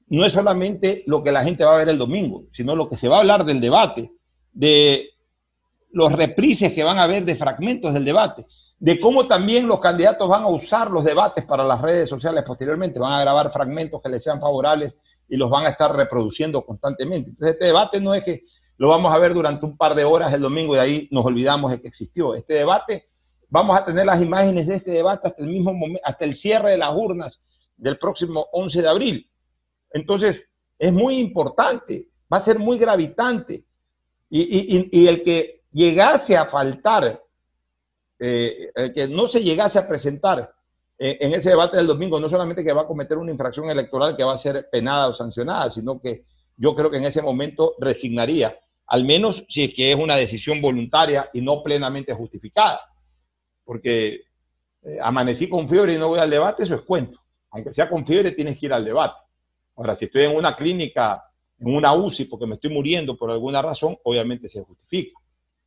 no 0.09 0.25
es 0.25 0.33
solamente 0.33 1.05
lo 1.07 1.23
que 1.23 1.31
la 1.31 1.45
gente 1.45 1.63
va 1.63 1.75
a 1.75 1.79
ver 1.79 1.91
el 1.91 1.99
domingo, 1.99 2.47
sino 2.53 2.75
lo 2.75 2.89
que 2.89 2.97
se 2.97 3.07
va 3.07 3.19
a 3.19 3.21
hablar 3.21 3.45
del 3.45 3.61
debate, 3.61 4.11
de 4.53 5.11
los 5.93 6.11
reprises 6.11 6.73
que 6.73 6.83
van 6.83 6.99
a 6.99 7.05
haber 7.05 7.25
de 7.25 7.37
fragmentos 7.37 7.95
del 7.95 8.05
debate, 8.05 8.45
de 8.81 8.99
cómo 8.99 9.29
también 9.29 9.69
los 9.69 9.79
candidatos 9.79 10.29
van 10.29 10.43
a 10.43 10.49
usar 10.49 10.91
los 10.91 11.05
debates 11.05 11.45
para 11.45 11.63
las 11.63 11.81
redes 11.81 12.09
sociales 12.09 12.43
posteriormente, 12.45 12.99
van 12.99 13.13
a 13.13 13.21
grabar 13.21 13.53
fragmentos 13.53 14.03
que 14.03 14.09
les 14.09 14.25
sean 14.25 14.41
favorables 14.41 14.95
y 15.31 15.37
los 15.37 15.49
van 15.49 15.65
a 15.65 15.71
estar 15.71 15.95
reproduciendo 15.95 16.67
constantemente. 16.67 17.31
Entonces, 17.31 17.55
este 17.55 17.67
debate 17.67 18.01
no 18.01 18.13
es 18.13 18.25
que 18.25 18.43
lo 18.77 18.89
vamos 18.89 19.15
a 19.15 19.19
ver 19.19 19.33
durante 19.33 19.65
un 19.65 19.77
par 19.77 19.95
de 19.95 20.05
horas 20.05 20.33
el 20.35 20.41
domingo 20.41 20.75
y 20.75 20.77
de 20.77 20.83
ahí 20.83 21.09
nos 21.13 21.25
olvidamos 21.25 21.71
de 21.71 21.81
que 21.81 21.89
existió. 21.89 22.35
Este 22.35 22.55
debate, 22.55 23.07
vamos 23.49 23.79
a 23.79 23.85
tener 23.85 24.05
las 24.05 24.21
imágenes 24.21 24.67
de 24.67 24.77
este 24.77 24.91
debate 24.91 25.29
hasta 25.29 25.43
el 25.43 25.49
mismo 25.49 25.73
momento, 25.73 26.01
hasta 26.05 26.25
el 26.25 26.35
cierre 26.35 26.73
de 26.73 26.79
las 26.79 26.93
urnas 26.93 27.41
del 27.77 27.97
próximo 27.97 28.49
11 28.53 28.83
de 28.83 28.89
abril. 28.89 29.31
Entonces, 29.93 30.45
es 30.79 30.93
muy 30.93 31.19
importante, 31.19 32.09
va 32.33 32.39
a 32.39 32.41
ser 32.41 32.59
muy 32.59 32.79
gravitante. 32.79 33.65
Y, 34.33 35.07
el 35.07 35.23
que 35.25 35.63
llegase 35.73 36.37
a 36.37 36.47
faltar, 36.47 37.21
eh, 38.19 38.71
el 38.75 38.93
que 38.93 39.09
no 39.09 39.27
se 39.27 39.43
llegase 39.43 39.79
a 39.79 39.89
presentar 39.89 40.53
en 41.03 41.35
ese 41.35 41.51
debate 41.51 41.79
del 41.79 41.87
domingo, 41.87 42.21
no 42.21 42.29
solamente 42.29 42.63
que 42.63 42.73
va 42.73 42.83
a 42.83 42.87
cometer 42.87 43.17
una 43.17 43.31
infracción 43.31 43.71
electoral 43.71 44.17
que 44.17 44.25
va 44.25 44.35
a 44.35 44.39
ser 44.39 44.69
penada 44.71 45.09
o 45.09 45.15
sancionada, 45.15 45.71
sino 45.71 46.01
que 46.01 46.25
yo 46.57 46.75
creo 46.75 46.91
que 46.91 46.99
en 46.99 47.05
ese 47.05 47.23
momento 47.23 47.75
resignaría 47.79 48.55
al 48.91 49.05
menos 49.05 49.45
si 49.49 49.65
es 49.65 49.75
que 49.75 49.93
es 49.93 49.99
una 49.99 50.17
decisión 50.17 50.61
voluntaria 50.61 51.31
y 51.33 51.41
no 51.41 51.63
plenamente 51.63 52.13
justificada. 52.13 52.81
Porque 53.65 54.23
eh, 54.83 54.99
amanecí 55.01 55.49
con 55.49 55.69
fiebre 55.69 55.95
y 55.95 55.99
no 55.99 56.09
voy 56.09 56.19
al 56.19 56.29
debate, 56.29 56.65
eso 56.65 56.75
es 56.75 56.81
cuento. 56.83 57.21
Aunque 57.51 57.73
sea 57.73 57.89
con 57.89 58.05
fiebre, 58.05 58.33
tienes 58.33 58.59
que 58.59 58.67
ir 58.67 58.73
al 58.73 58.85
debate. 58.85 59.15
Ahora, 59.77 59.95
si 59.95 60.07
estoy 60.07 60.25
en 60.25 60.35
una 60.35 60.57
clínica, 60.57 61.23
en 61.61 61.73
una 61.73 61.95
UCI, 61.95 62.25
porque 62.25 62.47
me 62.47 62.55
estoy 62.55 62.71
muriendo 62.71 63.17
por 63.17 63.31
alguna 63.31 63.63
razón, 63.63 63.97
obviamente 64.03 64.49
se 64.49 64.61
justifica. 64.61 65.17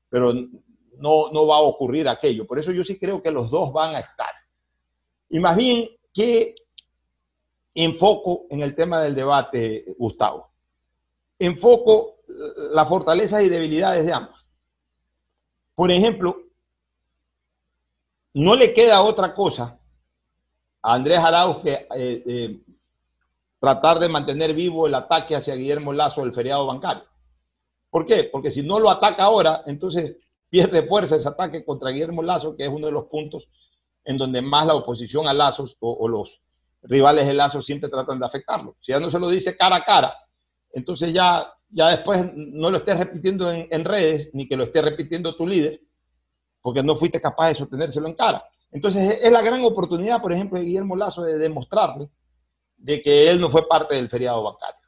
Pero 0.09 0.33
no, 0.33 1.31
no 1.31 1.47
va 1.47 1.55
a 1.55 1.61
ocurrir 1.61 2.09
aquello. 2.09 2.45
Por 2.45 2.59
eso 2.59 2.73
yo 2.73 2.83
sí 2.83 2.99
creo 2.99 3.23
que 3.23 3.31
los 3.31 3.49
dos 3.49 3.71
van 3.71 3.95
a 3.95 3.99
estar. 3.99 4.31
Y 5.33 5.39
más 5.39 5.57
bien, 5.57 5.89
¿qué 6.13 6.53
enfoco 7.73 8.45
en 8.51 8.61
el 8.61 8.75
tema 8.75 9.01
del 9.01 9.15
debate, 9.15 9.83
Gustavo? 9.97 10.51
Enfoco 11.39 12.17
las 12.27 12.87
fortalezas 12.87 13.41
y 13.41 13.49
debilidades 13.49 14.05
de 14.05 14.13
ambos. 14.13 14.45
Por 15.73 15.91
ejemplo, 15.91 16.37
no 18.35 18.55
le 18.55 18.75
queda 18.75 19.01
otra 19.01 19.33
cosa 19.33 19.79
a 20.83 20.93
Andrés 20.93 21.17
Arauz 21.17 21.63
que 21.63 21.71
eh, 21.71 21.87
eh, 21.95 22.59
tratar 23.59 23.97
de 23.97 24.09
mantener 24.09 24.53
vivo 24.53 24.85
el 24.85 24.93
ataque 24.93 25.35
hacia 25.35 25.55
Guillermo 25.55 25.93
Lazo 25.93 26.21
del 26.21 26.33
feriado 26.35 26.67
bancario. 26.67 27.05
¿Por 27.89 28.05
qué? 28.05 28.25
Porque 28.25 28.51
si 28.51 28.61
no 28.61 28.79
lo 28.79 28.91
ataca 28.91 29.23
ahora, 29.23 29.63
entonces 29.65 30.15
pierde 30.47 30.83
fuerza 30.83 31.15
ese 31.15 31.27
ataque 31.27 31.65
contra 31.65 31.89
Guillermo 31.89 32.21
Lazo, 32.21 32.55
que 32.55 32.65
es 32.65 32.69
uno 32.71 32.85
de 32.85 32.93
los 32.93 33.05
puntos 33.05 33.47
en 34.05 34.17
donde 34.17 34.41
más 34.41 34.67
la 34.67 34.75
oposición 34.75 35.27
a 35.27 35.33
Lazo 35.33 35.69
o, 35.79 36.07
los 36.07 36.41
rivales 36.83 37.25
de 37.25 37.33
Lazo 37.33 37.61
siempre 37.61 37.89
tratan 37.89 38.19
de 38.19 38.25
afectarlo. 38.25 38.75
Si 38.81 38.91
ya 38.91 38.99
no 38.99 39.09
se 39.09 39.19
lo 39.19 39.29
dice 39.29 39.55
cara 39.55 39.77
a 39.77 39.85
cara, 39.85 40.13
entonces 40.71 41.13
ya 41.13 41.53
ya 41.73 41.89
después 41.89 42.31
no 42.35 42.69
lo 42.69 42.77
estés 42.77 42.97
repitiendo 42.97 43.51
en, 43.51 43.83
redes, 43.83 44.29
ni 44.33 44.47
que 44.47 44.55
lo 44.55 44.63
esté 44.63 44.81
repitiendo 44.81 45.35
tu 45.35 45.47
líder, 45.47 45.81
porque 46.61 46.83
no 46.83 46.95
fuiste 46.95 47.19
capaz 47.19 47.49
de 47.49 47.55
sostenérselo 47.55 48.07
en 48.07 48.13
cara. 48.13 48.43
Entonces 48.71 49.19
es 49.21 49.31
la 49.31 49.41
gran 49.41 49.63
oportunidad, 49.65 50.21
por 50.21 50.31
ejemplo, 50.31 50.59
de 50.59 50.65
Guillermo 50.65 50.95
Lazo 50.95 51.23
de 51.23 51.37
demostrarle 51.37 52.09
de 52.77 53.01
que 53.01 53.29
él 53.29 53.41
no 53.41 53.49
fue 53.49 53.67
parte 53.67 53.95
del 53.95 54.09
feriado 54.09 54.43
bancario. 54.43 54.79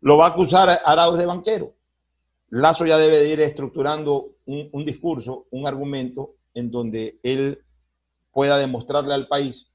Lo 0.00 0.16
va 0.16 0.26
a 0.26 0.28
acusar 0.30 0.80
Arauz 0.84 1.18
de 1.18 1.26
banquero. 1.26 1.74
Lazo 2.48 2.86
ya 2.86 2.98
debe 2.98 3.20
de 3.20 3.28
ir 3.28 3.40
estructurando 3.40 4.36
un, 4.46 4.68
un 4.72 4.84
discurso, 4.84 5.46
un 5.50 5.66
argumento 5.66 6.34
en 6.54 6.70
donde 6.70 7.18
él 7.22 7.62
pueda 8.32 8.58
demostrarle 8.58 9.14
al 9.14 9.28
país 9.28 9.66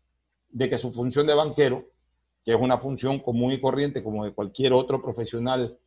de 0.50 0.70
que 0.70 0.78
su 0.78 0.92
función 0.92 1.28
de 1.28 1.34
banquero, 1.34 1.86
que 2.44 2.54
es 2.54 2.60
una 2.60 2.78
función 2.78 3.20
común 3.20 3.52
y 3.52 3.62
corriente 3.62 4.04
como 4.04 4.26
de 4.26 4.32
cualquier 4.32 4.74
otro 4.74 5.02
profesional 5.02 5.78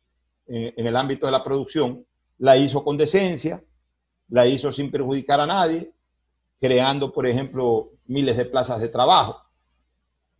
en, 0.47 0.73
en 0.75 0.87
el 0.87 0.95
ámbito 0.95 1.25
de 1.25 1.31
la 1.31 1.43
producción, 1.43 2.05
la 2.37 2.57
hizo 2.57 2.83
con 2.83 2.97
decencia, 2.97 3.63
la 4.29 4.47
hizo 4.47 4.71
sin 4.71 4.89
perjudicar 4.89 5.39
a 5.39 5.45
nadie, 5.45 5.91
creando, 6.59 7.11
por 7.11 7.25
ejemplo, 7.25 7.89
miles 8.05 8.37
de 8.37 8.45
plazas 8.45 8.79
de 8.79 8.89
trabajo, 8.89 9.41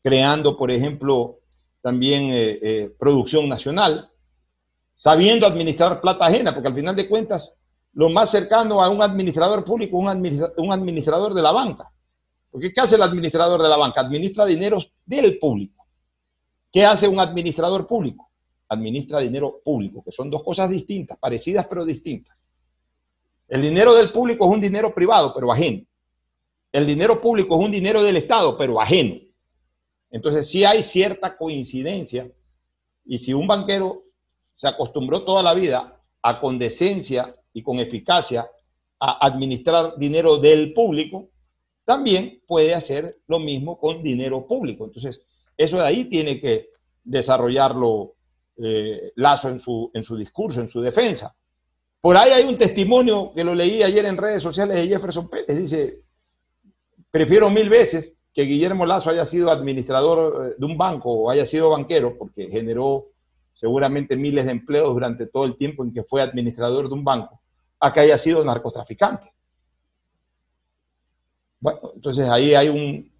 creando, 0.04 0.58
por 0.58 0.72
ejemplo, 0.72 1.40
también 1.82 2.24
eh, 2.32 2.60
eh, 2.62 2.96
producción 2.98 3.50
nacional, 3.50 4.10
sabiendo 4.96 5.48
administrar 5.48 6.00
plata 6.00 6.28
ajena, 6.28 6.54
porque 6.54 6.68
al 6.68 6.76
final 6.76 6.96
de 6.96 7.10
cuentas, 7.10 7.52
lo 7.94 8.10
más 8.10 8.30
cercano 8.30 8.84
a 8.84 8.90
un 8.90 9.02
administrador 9.02 9.66
público 9.66 9.98
es 9.98 10.42
un, 10.58 10.72
administrador 10.72 11.34
de 11.34 11.42
la 11.42 11.52
banca. 11.52 11.92
Porque 12.52 12.74
¿qué 12.74 12.82
hace 12.82 12.96
el 12.96 13.02
administrador 13.02 13.62
de 13.62 13.70
la 13.70 13.78
banca? 13.78 14.02
Administra 14.02 14.46
dineros 14.46 14.92
del 15.06 15.40
público. 15.40 15.86
¿Qué 16.72 16.86
hace 16.86 17.08
un 17.08 17.20
administrador 17.20 17.88
público? 17.88 18.30
Administra 18.68 19.20
dinero 19.20 19.62
público, 19.64 20.04
que 20.04 20.12
son 20.12 20.30
dos 20.30 20.44
cosas 20.44 20.70
distintas, 20.70 21.18
parecidas 21.18 21.66
pero 21.68 21.86
distintas. 21.86 22.38
El 23.48 23.62
dinero 23.62 23.94
del 23.94 24.12
público 24.12 24.46
es 24.46 24.52
un 24.52 24.62
dinero 24.62 24.94
privado, 24.94 25.34
pero 25.34 25.52
ajeno. 25.52 25.84
El 26.72 26.88
dinero 26.88 27.20
público 27.20 27.60
es 27.60 27.66
un 27.66 27.72
dinero 27.72 28.02
del 28.02 28.18
Estado, 28.18 28.58
pero 28.58 28.80
ajeno. 28.80 29.16
Entonces 30.10 30.50
sí 30.50 30.64
hay 30.64 30.84
cierta 30.84 31.38
coincidencia 31.38 32.30
y 33.06 33.18
si 33.18 33.34
un 33.34 33.48
banquero 33.48 34.04
se 34.56 34.68
acostumbró 34.68 35.24
toda 35.24 35.42
la 35.42 35.54
vida 35.54 35.98
a 36.22 36.40
con 36.40 36.58
decencia 36.58 37.36
y 37.54 37.64
con 37.64 37.80
eficacia 37.80 38.48
a 39.00 39.26
administrar 39.26 39.98
dinero 39.98 40.38
del 40.38 40.74
público, 40.74 41.30
también 41.86 42.42
puede 42.48 42.74
hacer 42.74 43.18
lo 43.28 43.40
mismo 43.40 43.80
con 43.80 44.04
dinero 44.04 44.46
público. 44.46 44.86
Entonces, 44.86 45.20
eso 45.58 45.78
de 45.78 45.86
ahí 45.86 46.06
tiene 46.06 46.40
que 46.40 46.70
desarrollarlo 47.04 48.14
eh, 48.58 49.12
Lazo 49.16 49.50
en 49.50 49.60
su, 49.60 49.90
en 49.94 50.04
su 50.04 50.16
discurso, 50.16 50.62
en 50.62 50.70
su 50.70 50.82
defensa. 50.82 51.34
Por 52.00 52.18
ahí 52.18 52.32
hay 52.32 52.44
un 52.44 52.58
testimonio 52.58 53.32
que 53.34 53.44
lo 53.44 53.54
leí 53.54 53.84
ayer 53.84 54.06
en 54.06 54.18
redes 54.18 54.42
sociales 54.42 54.76
de 54.76 54.88
Jefferson 54.88 55.30
Pérez. 55.30 55.58
Dice, 55.58 56.00
prefiero 57.10 57.50
mil 57.50 57.70
veces 57.70 58.14
que 58.34 58.44
Guillermo 58.44 58.86
Lazo 58.86 59.10
haya 59.10 59.26
sido 59.26 59.52
administrador 59.52 60.48
eh, 60.48 60.56
de 60.58 60.66
un 60.66 60.78
banco 60.78 61.12
o 61.12 61.30
haya 61.30 61.46
sido 61.46 61.70
banquero, 61.70 62.18
porque 62.18 62.48
generó 62.50 63.08
seguramente 63.54 64.16
miles 64.16 64.46
de 64.46 64.52
empleos 64.52 64.94
durante 64.94 65.28
todo 65.28 65.46
el 65.46 65.58
tiempo 65.58 65.84
en 65.84 65.94
que 65.94 66.04
fue 66.04 66.22
administrador 66.22 66.88
de 66.88 66.94
un 66.94 67.04
banco, 67.04 67.40
a 67.80 67.94
que 67.94 68.00
haya 68.00 68.18
sido 68.18 68.44
narcotraficante. 68.44 69.32
Bueno, 71.62 71.80
entonces 71.96 72.28
ahí 72.28 72.56
hay 72.56 72.70
un 72.70 73.12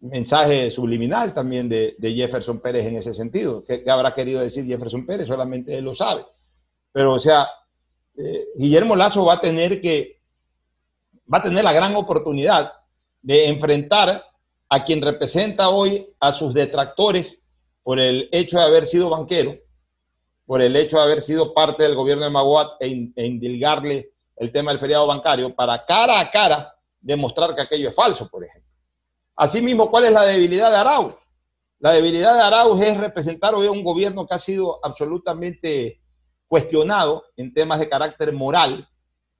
mensaje 0.00 0.70
subliminal 0.70 1.34
también 1.34 1.68
de, 1.68 1.96
Jefferson 2.00 2.60
Pérez 2.60 2.86
en 2.86 2.96
ese 2.96 3.12
sentido. 3.12 3.64
¿Qué, 3.64 3.82
habrá 3.90 4.14
querido 4.14 4.40
decir 4.40 4.64
Jefferson 4.64 5.04
Pérez? 5.04 5.26
Solamente 5.26 5.76
él 5.76 5.84
lo 5.84 5.96
sabe. 5.96 6.24
Pero, 6.92 7.14
o 7.14 7.20
sea, 7.20 7.48
eh, 8.16 8.46
Guillermo 8.56 8.94
Lazo 8.94 9.24
va 9.24 9.34
a 9.34 9.40
tener 9.40 9.80
que, 9.80 10.20
va 11.32 11.38
a 11.38 11.42
tener 11.42 11.64
la 11.64 11.72
gran 11.72 11.96
oportunidad 11.96 12.72
de 13.20 13.46
enfrentar 13.46 14.22
a 14.68 14.84
quien 14.84 15.02
representa 15.02 15.70
hoy 15.70 16.06
a 16.20 16.32
sus 16.32 16.54
detractores 16.54 17.36
por 17.82 17.98
el 17.98 18.28
hecho 18.30 18.58
de 18.58 18.64
haber 18.64 18.86
sido 18.86 19.10
banquero, 19.10 19.56
por 20.46 20.62
el 20.62 20.76
hecho 20.76 20.98
de 20.98 21.02
haber 21.02 21.22
sido 21.24 21.52
parte 21.52 21.82
del 21.82 21.96
gobierno 21.96 22.24
de 22.24 22.30
Maguat 22.30 22.80
e, 22.80 23.10
e 23.16 23.26
indilgarle 23.26 24.10
el 24.36 24.52
tema 24.52 24.70
del 24.70 24.80
feriado 24.80 25.06
bancario, 25.06 25.54
para 25.54 25.84
cara 25.84 26.20
a 26.20 26.30
cara 26.30 26.73
demostrar 27.04 27.54
que 27.54 27.62
aquello 27.62 27.90
es 27.90 27.94
falso, 27.94 28.28
por 28.28 28.44
ejemplo. 28.44 28.70
Asimismo, 29.36 29.90
¿cuál 29.90 30.06
es 30.06 30.12
la 30.12 30.24
debilidad 30.24 30.70
de 30.70 30.76
Arauz? 30.76 31.14
La 31.78 31.92
debilidad 31.92 32.34
de 32.34 32.40
Arauz 32.40 32.80
es 32.80 32.96
representar 32.96 33.54
hoy 33.54 33.68
un 33.68 33.84
gobierno 33.84 34.26
que 34.26 34.34
ha 34.34 34.38
sido 34.38 34.84
absolutamente 34.84 36.00
cuestionado 36.48 37.24
en 37.36 37.52
temas 37.52 37.78
de 37.78 37.88
carácter 37.88 38.32
moral 38.32 38.88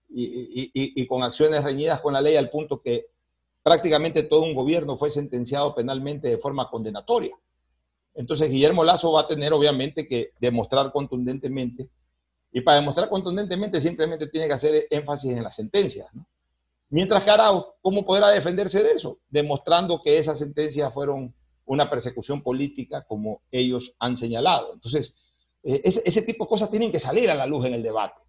y, 0.08 0.70
y, 0.74 1.06
con 1.06 1.22
acciones 1.22 1.64
reñidas 1.64 2.00
con 2.00 2.12
la 2.12 2.20
ley 2.20 2.36
al 2.36 2.50
punto 2.50 2.80
que 2.80 3.06
prácticamente 3.62 4.22
todo 4.24 4.42
un 4.42 4.54
gobierno 4.54 4.96
fue 4.96 5.10
sentenciado 5.10 5.74
penalmente 5.74 6.28
de 6.28 6.38
forma 6.38 6.68
condenatoria. 6.68 7.34
Entonces 8.14 8.50
Guillermo 8.50 8.84
Lazo 8.84 9.10
va 9.12 9.22
a 9.22 9.26
tener 9.26 9.52
obviamente 9.52 10.06
que 10.06 10.30
demostrar 10.38 10.92
contundentemente, 10.92 11.88
y 12.52 12.60
para 12.60 12.78
demostrar 12.78 13.08
contundentemente 13.08 13.80
simplemente 13.80 14.28
tiene 14.28 14.46
que 14.46 14.52
hacer 14.52 14.86
énfasis 14.90 15.32
en 15.32 15.42
las 15.42 15.56
sentencias. 15.56 16.08
Mientras 16.90 17.24
que 17.24 17.30
Arauz, 17.30 17.64
¿cómo 17.80 18.04
podrá 18.04 18.28
defenderse 18.28 18.82
de 18.82 18.92
eso? 18.92 19.18
Demostrando 19.28 20.00
que 20.02 20.18
esas 20.18 20.38
sentencias 20.38 20.92
fueron 20.92 21.34
una 21.66 21.88
persecución 21.88 22.42
política 22.42 23.04
como 23.06 23.42
ellos 23.50 23.94
han 23.98 24.16
señalado. 24.16 24.74
Entonces, 24.74 25.14
eh, 25.62 25.80
ese, 25.84 26.02
ese 26.04 26.22
tipo 26.22 26.44
de 26.44 26.48
cosas 26.48 26.70
tienen 26.70 26.92
que 26.92 27.00
salir 27.00 27.30
a 27.30 27.34
la 27.34 27.46
luz 27.46 27.66
en 27.66 27.74
el 27.74 27.82
debate. 27.82 28.20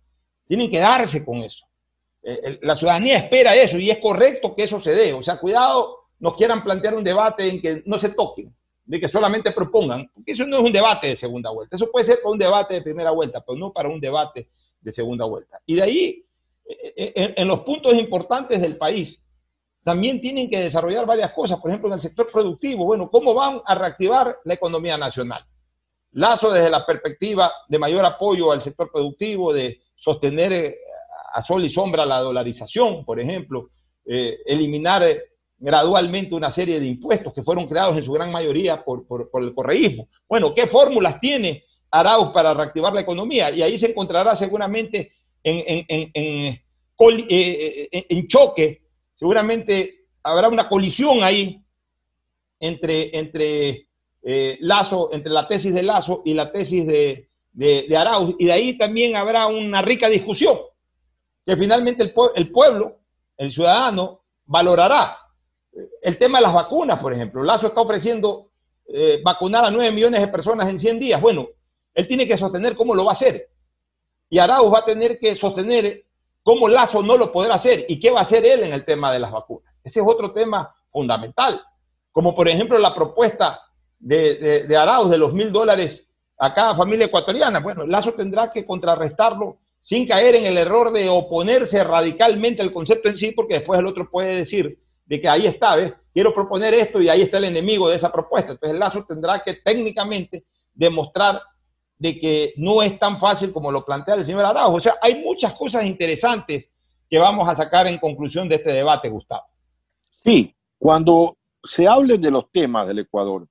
Tienen 0.48 0.70
que 0.70 0.80
darse 0.80 1.24
con 1.26 1.44
eso. 1.44 1.66
Eh, 2.28 2.60
la 2.64 2.76
ciudadanía 2.76 3.18
espera 3.18 3.56
eso 3.56 3.78
y 3.78 3.92
es 3.92 4.00
correcto 4.00 4.56
que 4.56 4.64
eso 4.64 4.82
se 4.82 4.92
dé. 4.92 5.14
O 5.14 5.22
sea, 5.22 5.38
cuidado, 5.38 6.06
nos 6.20 6.36
quieran 6.36 6.64
plantear 6.64 6.96
un 6.96 7.04
debate 7.04 7.48
en 7.48 7.62
que 7.62 7.84
no 7.86 8.00
se 8.00 8.10
toquen, 8.10 8.52
de 8.84 9.00
que 9.00 9.08
solamente 9.08 9.52
propongan, 9.52 10.10
porque 10.12 10.32
eso 10.32 10.46
no 10.48 10.58
es 10.58 10.64
un 10.64 10.72
debate 10.72 11.08
de 11.08 11.18
segunda 11.18 11.52
vuelta. 11.52 11.76
Eso 11.76 11.92
puede 11.92 12.08
ser 12.08 12.22
para 12.22 12.32
un 12.32 12.40
debate 12.40 12.74
de 12.74 12.82
primera 12.82 13.12
vuelta, 13.12 13.44
pero 13.46 13.58
no 13.58 13.72
para 13.72 13.90
un 13.90 14.00
debate 14.00 14.50
de 14.82 14.92
segunda 14.92 15.26
vuelta. 15.26 15.62
Y 15.68 15.76
de 15.76 15.84
ahí, 15.84 16.26
en, 16.66 17.48
los 17.48 17.62
puntos 17.62 17.94
importantes 17.94 18.62
del 18.62 18.78
país, 18.78 19.20
también 19.84 20.20
tienen 20.20 20.50
que 20.50 20.60
desarrollar 20.60 21.06
varias 21.06 21.32
cosas, 21.34 21.60
por 21.60 21.70
ejemplo, 21.70 21.90
en 21.90 21.96
el 21.96 22.02
sector 22.02 22.30
productivo. 22.32 22.86
Bueno, 22.86 23.10
¿cómo 23.10 23.34
van 23.34 23.62
a 23.66 23.76
reactivar 23.76 24.38
la 24.44 24.54
economía 24.56 24.98
nacional? 24.98 25.46
Lazo 26.14 26.52
desde 26.52 26.70
la 26.70 26.86
perspectiva 26.86 27.52
de 27.68 27.78
mayor 27.78 28.04
apoyo 28.06 28.52
al 28.52 28.64
sector 28.64 28.92
productivo, 28.92 29.54
de 29.54 29.82
sostener 29.96 30.76
a 31.34 31.42
sol 31.42 31.64
y 31.66 31.70
sombra 31.70 32.06
la 32.06 32.20
dolarización, 32.20 33.04
por 33.04 33.20
ejemplo, 33.20 33.70
eh, 34.06 34.38
eliminar 34.46 35.04
eh, 35.04 35.22
gradualmente 35.58 36.36
una 36.36 36.52
serie 36.52 36.80
de 36.80 36.86
impuestos 36.86 37.34
que 37.34 37.44
fueron 37.44 37.66
creados 37.66 37.98
en 37.98 38.06
su 38.06 38.12
gran 38.12 38.32
mayoría 38.32 38.84
por, 38.84 39.06
el 39.42 39.54
correísmo. 39.54 40.08
Bueno, 40.30 40.54
¿qué 40.54 40.68
fórmulas 40.68 41.20
tiene 41.20 41.64
Arauz 41.92 42.32
para 42.32 42.54
reactivar 42.54 42.94
la 42.94 43.02
economía? 43.02 43.52
Y 43.52 43.62
ahí 43.62 43.78
se 43.78 43.88
encontrará 43.88 44.36
seguramente 44.36 45.12
en, 45.46 45.86
en, 45.88 46.60
eh, 47.30 48.28
choque, 48.28 48.82
seguramente 49.16 50.06
habrá 50.24 50.50
una 50.50 50.68
colisión 50.68 51.24
ahí 51.24 51.62
entre, 52.60 53.18
entre 53.18 53.88
Lazo, 54.60 55.14
entre 55.14 55.32
la 55.32 55.48
tesis 55.48 55.74
de 55.74 55.84
Lazo 55.84 56.24
y 56.26 56.34
la 56.34 56.52
tesis 56.52 56.86
de, 56.86 57.30
de, 57.54 57.86
de 57.88 57.98
Arauz, 57.98 58.36
y 58.40 58.46
de 58.46 58.52
ahí 58.52 58.78
también 58.78 59.16
habrá 59.16 59.48
una 59.48 59.82
rica 59.82 60.10
discusión 60.10 60.58
que 61.46 61.56
finalmente 61.56 62.04
el, 62.04 62.14
el 62.36 62.52
pueblo, 62.52 62.98
el 63.38 63.52
ciudadano, 63.52 64.22
valorará. 64.46 65.18
El 66.02 66.18
tema 66.18 66.40
de 66.40 66.44
las 66.44 66.54
vacunas, 66.54 67.00
por 67.00 67.14
ejemplo. 67.14 67.44
Lazo 67.44 67.68
está 67.68 67.82
ofreciendo 67.82 68.50
eh, 68.88 69.22
vacunar 69.24 69.66
a 69.66 69.72
9 69.72 69.92
millones 69.92 70.22
de 70.22 70.28
personas 70.28 70.68
en 70.70 70.80
100 70.80 71.00
días. 71.00 71.22
Bueno, 71.22 71.48
él 71.94 72.08
tiene 72.08 72.28
que 72.28 72.38
sostener 72.38 72.76
cómo 72.76 72.96
lo 72.96 73.06
va 73.06 73.12
a 73.12 73.14
hacer. 73.14 73.50
Y 74.30 74.40
Arauz 74.40 74.74
va 74.74 74.80
a 74.80 74.86
tener 74.86 75.20
que 75.20 75.36
sostener 75.36 76.04
cómo 76.44 76.68
Lazo 76.68 77.02
no 77.02 77.18
lo 77.18 77.32
podrá 77.32 77.56
hacer 77.56 77.86
y 77.88 78.00
qué 78.00 78.12
va 78.12 78.20
a 78.20 78.24
hacer 78.24 78.46
él 78.46 78.64
en 78.64 78.74
el 78.74 78.86
tema 78.86 79.12
de 79.12 79.20
las 79.20 79.32
vacunas. 79.32 79.74
Ese 79.84 80.00
es 80.00 80.06
otro 80.08 80.32
tema 80.32 80.74
fundamental. 80.92 81.62
Como 82.12 82.36
por 82.36 82.48
ejemplo 82.48 82.78
la 82.78 82.94
propuesta 82.94 83.60
de, 84.00 84.36
de, 84.36 84.64
de 84.68 84.78
Arauz 84.78 85.10
de 85.10 85.18
los 85.18 85.34
mil 85.34 85.52
dólares 85.52 86.04
a 86.38 86.54
cada 86.54 86.76
familia 86.76 87.08
ecuatoriana. 87.08 87.60
Bueno, 87.60 87.86
Lazo 87.86 88.14
tendrá 88.14 88.52
que 88.52 88.66
contrarrestarlo 88.66 89.58
sin 89.82 90.08
caer 90.08 90.36
en 90.36 90.46
el 90.46 90.58
error 90.58 90.92
de 90.92 91.08
oponerse 91.10 91.84
radicalmente 91.84 92.62
al 92.62 92.74
concepto 92.74 93.10
en 93.10 93.18
sí, 93.18 93.32
porque 93.32 93.56
después 93.56 93.80
el 93.80 93.86
otro 93.86 94.10
puede 94.10 94.36
decir 94.38 94.80
de 95.06 95.22
que 95.22 95.30
ahí 95.30 95.46
está, 95.46 95.76
¿ves? 95.76 95.94
Quiero 96.12 96.34
proponer 96.34 96.74
esto 96.74 97.02
y 97.02 97.10
ahí 97.10 97.22
está 97.22 97.38
el 97.38 97.46
enemigo 97.46 97.88
de 97.88 97.96
esa 97.98 98.12
propuesta. 98.12 98.54
Entonces 98.54 98.80
Lazo 98.80 99.06
tendrá 99.06 99.44
que 99.44 99.56
técnicamente 99.56 100.46
demostrar 100.74 101.42
de 101.98 102.20
que 102.20 102.54
no 102.58 102.84
es 102.84 102.98
tan 103.00 103.20
fácil 103.20 103.52
como 103.54 103.72
lo 103.72 103.86
plantea 103.86 104.16
el 104.16 104.26
señor 104.26 104.46
Araujo. 104.46 104.78
O 104.78 104.80
sea, 104.80 104.96
hay 105.02 105.24
muchas 105.24 105.54
cosas 105.54 105.86
interesantes 105.86 106.66
que 107.10 107.18
vamos 107.18 107.48
a 107.48 107.56
sacar 107.56 107.88
en 107.88 108.00
conclusión 108.00 108.50
de 108.50 108.56
este 108.56 108.72
debate, 108.72 109.10
Gustavo. 109.10 109.46
Sí, 110.24 110.56
cuando 110.78 111.38
se 111.64 111.88
hablen 111.88 112.22
de 112.22 112.32
los 112.32 112.52
temas 112.52 112.88
del 112.88 113.00
Ecuador, 113.00 113.48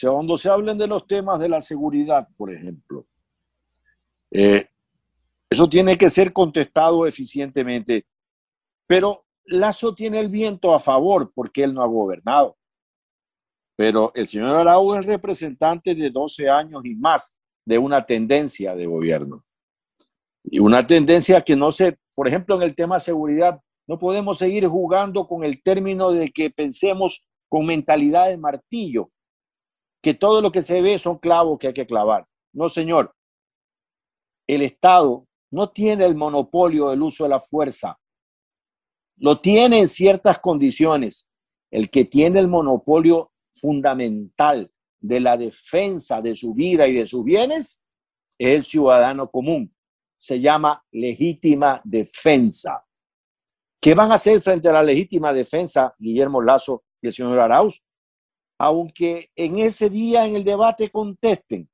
cuando 0.00 0.36
se 0.36 0.48
hablen 0.48 0.76
de 0.78 0.86
los 0.86 1.06
temas 1.06 1.40
de 1.40 1.48
la 1.48 1.60
seguridad, 1.60 2.28
por 2.36 2.52
ejemplo, 2.52 3.06
eh, 4.30 4.68
eso 5.48 5.68
tiene 5.68 5.96
que 5.96 6.10
ser 6.10 6.32
contestado 6.32 7.06
eficientemente. 7.06 8.06
Pero 8.86 9.24
Lazo 9.44 9.94
tiene 9.94 10.20
el 10.20 10.28
viento 10.28 10.74
a 10.74 10.78
favor 10.78 11.32
porque 11.34 11.64
él 11.64 11.72
no 11.72 11.82
ha 11.82 11.86
gobernado. 11.86 12.56
Pero 13.76 14.12
el 14.14 14.26
señor 14.26 14.56
Araújo 14.56 14.98
es 14.98 15.06
representante 15.06 15.94
de 15.94 16.10
12 16.10 16.50
años 16.50 16.84
y 16.84 16.94
más 16.94 17.37
de 17.68 17.76
una 17.76 18.06
tendencia 18.06 18.74
de 18.74 18.86
gobierno. 18.86 19.44
Y 20.42 20.58
una 20.58 20.86
tendencia 20.86 21.42
que 21.42 21.54
no 21.54 21.70
se, 21.70 21.98
por 22.14 22.26
ejemplo, 22.26 22.56
en 22.56 22.62
el 22.62 22.74
tema 22.74 22.98
seguridad, 22.98 23.60
no 23.86 23.98
podemos 23.98 24.38
seguir 24.38 24.66
jugando 24.66 25.28
con 25.28 25.44
el 25.44 25.62
término 25.62 26.10
de 26.10 26.30
que 26.30 26.48
pensemos 26.48 27.28
con 27.46 27.66
mentalidad 27.66 28.28
de 28.28 28.38
martillo, 28.38 29.10
que 30.02 30.14
todo 30.14 30.40
lo 30.40 30.50
que 30.50 30.62
se 30.62 30.80
ve 30.80 30.98
son 30.98 31.18
clavos 31.18 31.58
que 31.58 31.66
hay 31.66 31.72
que 31.74 31.86
clavar. 31.86 32.26
No, 32.54 32.70
señor. 32.70 33.14
El 34.46 34.62
Estado 34.62 35.26
no 35.50 35.68
tiene 35.68 36.06
el 36.06 36.14
monopolio 36.14 36.88
del 36.88 37.02
uso 37.02 37.24
de 37.24 37.30
la 37.30 37.40
fuerza. 37.40 37.98
Lo 39.18 39.42
tiene 39.42 39.80
en 39.80 39.88
ciertas 39.88 40.38
condiciones. 40.38 41.28
El 41.70 41.90
que 41.90 42.06
tiene 42.06 42.38
el 42.38 42.48
monopolio 42.48 43.30
fundamental 43.54 44.72
de 45.00 45.20
la 45.20 45.36
defensa 45.36 46.20
de 46.20 46.34
su 46.34 46.54
vida 46.54 46.86
y 46.86 46.94
de 46.94 47.06
sus 47.06 47.24
bienes 47.24 47.86
es 48.38 48.48
el 48.56 48.64
ciudadano 48.64 49.30
común. 49.30 49.74
Se 50.16 50.40
llama 50.40 50.84
legítima 50.90 51.80
defensa. 51.84 52.84
¿Qué 53.80 53.94
van 53.94 54.10
a 54.10 54.16
hacer 54.16 54.40
frente 54.40 54.68
a 54.68 54.72
la 54.72 54.82
legítima 54.82 55.32
defensa 55.32 55.94
Guillermo 55.98 56.42
Lazo 56.42 56.84
y 57.00 57.06
el 57.08 57.12
señor 57.12 57.38
Arauz? 57.38 57.82
Aunque 58.58 59.30
en 59.36 59.58
ese 59.58 59.88
día 59.88 60.26
en 60.26 60.34
el 60.34 60.44
debate 60.44 60.90
contesten, 60.90 61.70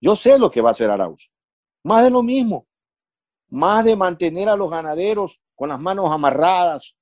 yo 0.00 0.14
sé 0.14 0.38
lo 0.38 0.50
que 0.50 0.60
va 0.60 0.70
a 0.70 0.72
hacer 0.72 0.90
Arauz. 0.90 1.30
Más 1.84 2.04
de 2.04 2.10
lo 2.10 2.22
mismo, 2.22 2.68
más 3.48 3.84
de 3.84 3.96
mantener 3.96 4.48
a 4.48 4.56
los 4.56 4.70
ganaderos 4.70 5.40
con 5.54 5.68
las 5.68 5.80
manos 5.80 6.10
amarradas, 6.10 6.96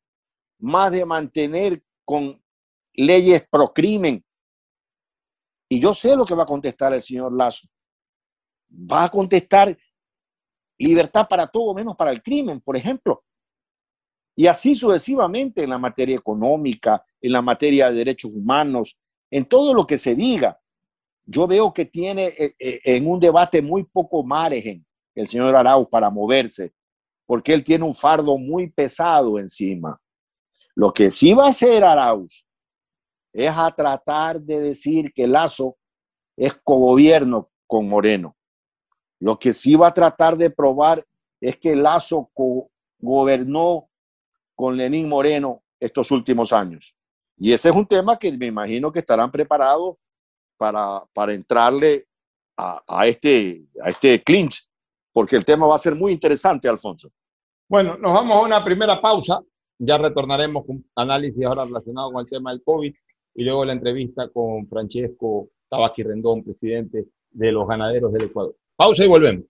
más 0.58 0.90
de 0.90 1.04
mantener 1.04 1.82
con 2.04 2.42
leyes 2.92 3.46
pro 3.48 3.72
crimen. 3.72 4.24
Y 5.72 5.78
yo 5.78 5.94
sé 5.94 6.16
lo 6.16 6.24
que 6.24 6.34
va 6.34 6.42
a 6.42 6.46
contestar 6.46 6.92
el 6.92 7.00
señor 7.00 7.32
Lazo. 7.32 7.68
Va 8.70 9.04
a 9.04 9.08
contestar 9.08 9.76
libertad 10.76 11.28
para 11.28 11.46
todo 11.46 11.72
menos 11.74 11.94
para 11.94 12.10
el 12.10 12.20
crimen, 12.22 12.60
por 12.60 12.76
ejemplo. 12.76 13.22
Y 14.36 14.48
así 14.48 14.74
sucesivamente 14.74 15.62
en 15.62 15.70
la 15.70 15.78
materia 15.78 16.16
económica, 16.16 17.04
en 17.20 17.32
la 17.32 17.40
materia 17.40 17.88
de 17.88 17.98
derechos 17.98 18.32
humanos, 18.34 18.98
en 19.30 19.44
todo 19.44 19.72
lo 19.72 19.86
que 19.86 19.96
se 19.96 20.16
diga. 20.16 20.60
Yo 21.24 21.46
veo 21.46 21.72
que 21.72 21.84
tiene 21.84 22.34
eh, 22.36 22.56
eh, 22.58 22.80
en 22.84 23.06
un 23.06 23.20
debate 23.20 23.62
muy 23.62 23.84
poco 23.84 24.24
margen 24.24 24.84
el 25.14 25.28
señor 25.28 25.54
Arauz 25.54 25.88
para 25.88 26.10
moverse, 26.10 26.72
porque 27.26 27.52
él 27.52 27.62
tiene 27.62 27.84
un 27.84 27.94
fardo 27.94 28.36
muy 28.38 28.70
pesado 28.70 29.38
encima. 29.38 30.00
Lo 30.74 30.92
que 30.92 31.12
sí 31.12 31.32
va 31.32 31.46
a 31.46 31.50
hacer 31.50 31.84
Arauz 31.84 32.44
es 33.32 33.52
a 33.54 33.70
tratar 33.70 34.40
de 34.40 34.60
decir 34.60 35.12
que 35.12 35.26
Lazo 35.26 35.76
es 36.36 36.54
cogobierno 36.64 37.50
con 37.66 37.88
Moreno. 37.88 38.36
Lo 39.20 39.38
que 39.38 39.52
sí 39.52 39.76
va 39.76 39.88
a 39.88 39.94
tratar 39.94 40.36
de 40.36 40.50
probar 40.50 41.04
es 41.40 41.56
que 41.58 41.76
Lazo 41.76 42.30
gobernó 42.98 43.88
con 44.54 44.76
Lenín 44.76 45.08
Moreno 45.08 45.62
estos 45.78 46.10
últimos 46.10 46.52
años. 46.52 46.94
Y 47.36 47.52
ese 47.52 47.70
es 47.70 47.74
un 47.74 47.86
tema 47.86 48.18
que 48.18 48.32
me 48.36 48.46
imagino 48.46 48.92
que 48.92 48.98
estarán 48.98 49.30
preparados 49.30 49.96
para, 50.58 51.04
para 51.14 51.32
entrarle 51.32 52.06
a, 52.56 52.82
a, 52.86 53.06
este, 53.06 53.64
a 53.82 53.88
este 53.90 54.22
clinch, 54.22 54.68
porque 55.12 55.36
el 55.36 55.44
tema 55.44 55.66
va 55.66 55.76
a 55.76 55.78
ser 55.78 55.94
muy 55.94 56.12
interesante, 56.12 56.68
Alfonso. 56.68 57.10
Bueno, 57.68 57.96
nos 57.96 58.12
vamos 58.12 58.36
a 58.36 58.40
una 58.40 58.64
primera 58.64 59.00
pausa. 59.00 59.40
Ya 59.78 59.96
retornaremos 59.96 60.66
con 60.66 60.84
análisis 60.94 61.42
ahora 61.46 61.64
relacionado 61.64 62.12
con 62.12 62.20
el 62.20 62.28
tema 62.28 62.50
del 62.50 62.62
COVID 62.62 62.94
y 63.34 63.44
luego 63.44 63.64
la 63.64 63.72
entrevista 63.72 64.28
con 64.28 64.66
Francesco 64.68 65.48
Tabaqui 65.68 66.02
Rendón, 66.02 66.42
presidente 66.44 67.06
de 67.30 67.52
los 67.52 67.66
ganaderos 67.68 68.12
del 68.12 68.24
Ecuador. 68.24 68.56
Pausa 68.76 69.04
y 69.04 69.08
volvemos. 69.08 69.44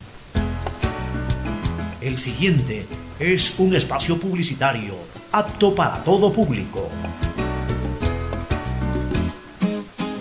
El 2.00 2.16
siguiente 2.16 2.84
es 3.18 3.58
un 3.58 3.74
espacio 3.74 4.18
publicitario 4.18 4.94
apto 5.32 5.74
para 5.74 6.02
todo 6.02 6.32
público. 6.32 6.88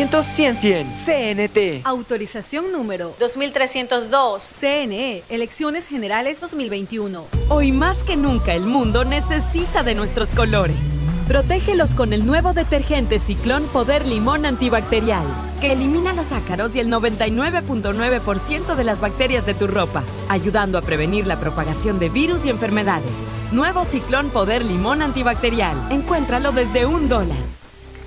800 0.00 0.24
100 0.24 0.56
100 0.56 0.94
CNT. 0.96 1.86
Autorización 1.86 2.72
número 2.72 3.14
2302. 3.18 4.42
CNE, 4.58 5.22
Elecciones 5.28 5.86
Generales 5.86 6.40
2021. 6.40 7.26
Hoy 7.50 7.72
más 7.72 8.02
que 8.02 8.16
nunca 8.16 8.54
el 8.54 8.62
mundo 8.62 9.04
necesita 9.04 9.82
de 9.82 9.94
nuestros 9.94 10.30
colores. 10.30 10.98
Protégelos 11.28 11.94
con 11.94 12.14
el 12.14 12.24
nuevo 12.24 12.54
detergente 12.54 13.18
Ciclón 13.18 13.64
Poder 13.64 14.06
Limón 14.06 14.46
Antibacterial, 14.46 15.26
que 15.60 15.72
elimina 15.72 16.14
los 16.14 16.32
ácaros 16.32 16.74
y 16.74 16.80
el 16.80 16.88
99.9% 16.88 18.76
de 18.76 18.84
las 18.84 19.00
bacterias 19.00 19.44
de 19.44 19.52
tu 19.52 19.66
ropa, 19.66 20.02
ayudando 20.30 20.78
a 20.78 20.82
prevenir 20.82 21.26
la 21.26 21.38
propagación 21.38 21.98
de 21.98 22.08
virus 22.08 22.46
y 22.46 22.48
enfermedades. 22.48 23.28
Nuevo 23.52 23.84
Ciclón 23.84 24.30
Poder 24.30 24.64
Limón 24.64 25.02
Antibacterial. 25.02 25.76
Encuéntralo 25.90 26.52
desde 26.52 26.86
un 26.86 27.10
dólar. 27.10 27.36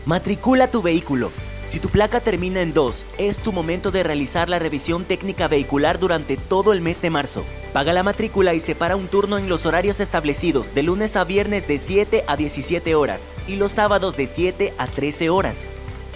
Matricula 0.08 0.70
tu 0.70 0.82
vehículo. 0.82 1.32
Si 1.74 1.80
tu 1.80 1.90
placa 1.90 2.20
termina 2.20 2.62
en 2.62 2.72
2, 2.72 3.04
es 3.18 3.40
tu 3.40 3.52
momento 3.52 3.90
de 3.90 4.04
realizar 4.04 4.48
la 4.48 4.60
revisión 4.60 5.06
técnica 5.06 5.48
vehicular 5.48 5.98
durante 5.98 6.38
todo 6.38 6.72
el 6.72 6.82
mes 6.82 7.02
de 7.02 7.10
marzo. 7.10 7.44
Paga 7.74 7.94
la 7.94 8.04
matrícula 8.04 8.54
y 8.54 8.60
separa 8.60 8.96
un 8.96 9.08
turno 9.08 9.40
en 9.40 9.50
los 9.50 9.66
horarios 9.66 10.00
establecidos 10.00 10.76
de 10.76 10.84
lunes 10.84 11.16
a 11.16 11.24
viernes 11.24 11.68
de 11.68 11.80
7 11.80 12.26
a 12.28 12.38
17 12.38 12.94
horas 12.94 13.28
y 13.48 13.56
los 13.56 13.72
sábados 13.72 14.16
de 14.16 14.28
7 14.28 14.72
a 14.78 14.86
13 14.86 15.32
horas. 15.32 15.68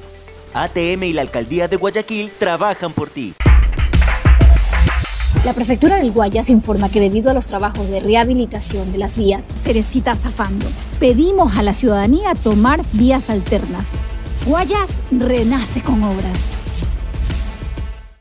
ATM 0.64 1.03
y 1.03 1.14
la 1.14 1.22
Alcaldía 1.22 1.68
de 1.68 1.76
Guayaquil 1.76 2.32
trabajan 2.38 2.93
por 2.93 3.10
ti. 3.10 3.34
La 5.45 5.53
Prefectura 5.53 5.97
del 5.97 6.12
Guayas 6.12 6.49
informa 6.49 6.89
que 6.89 6.99
debido 6.99 7.32
a 7.32 7.34
los 7.34 7.47
trabajos 7.47 7.89
de 7.89 7.99
rehabilitación 7.99 8.91
de 8.91 8.97
las 8.97 9.16
vías, 9.16 9.47
se 9.47 9.74
necesita 9.74 10.16
zafando. 10.16 10.66
Pedimos 10.99 11.55
a 11.55 11.64
la 11.64 11.74
ciudadanía 11.74 12.34
tomar 12.36 12.82
vías 12.93 13.30
alternas. 13.30 13.93
Guayas 14.45 14.97
renace 15.12 15.82
con 15.82 16.03
obras. 16.03 16.49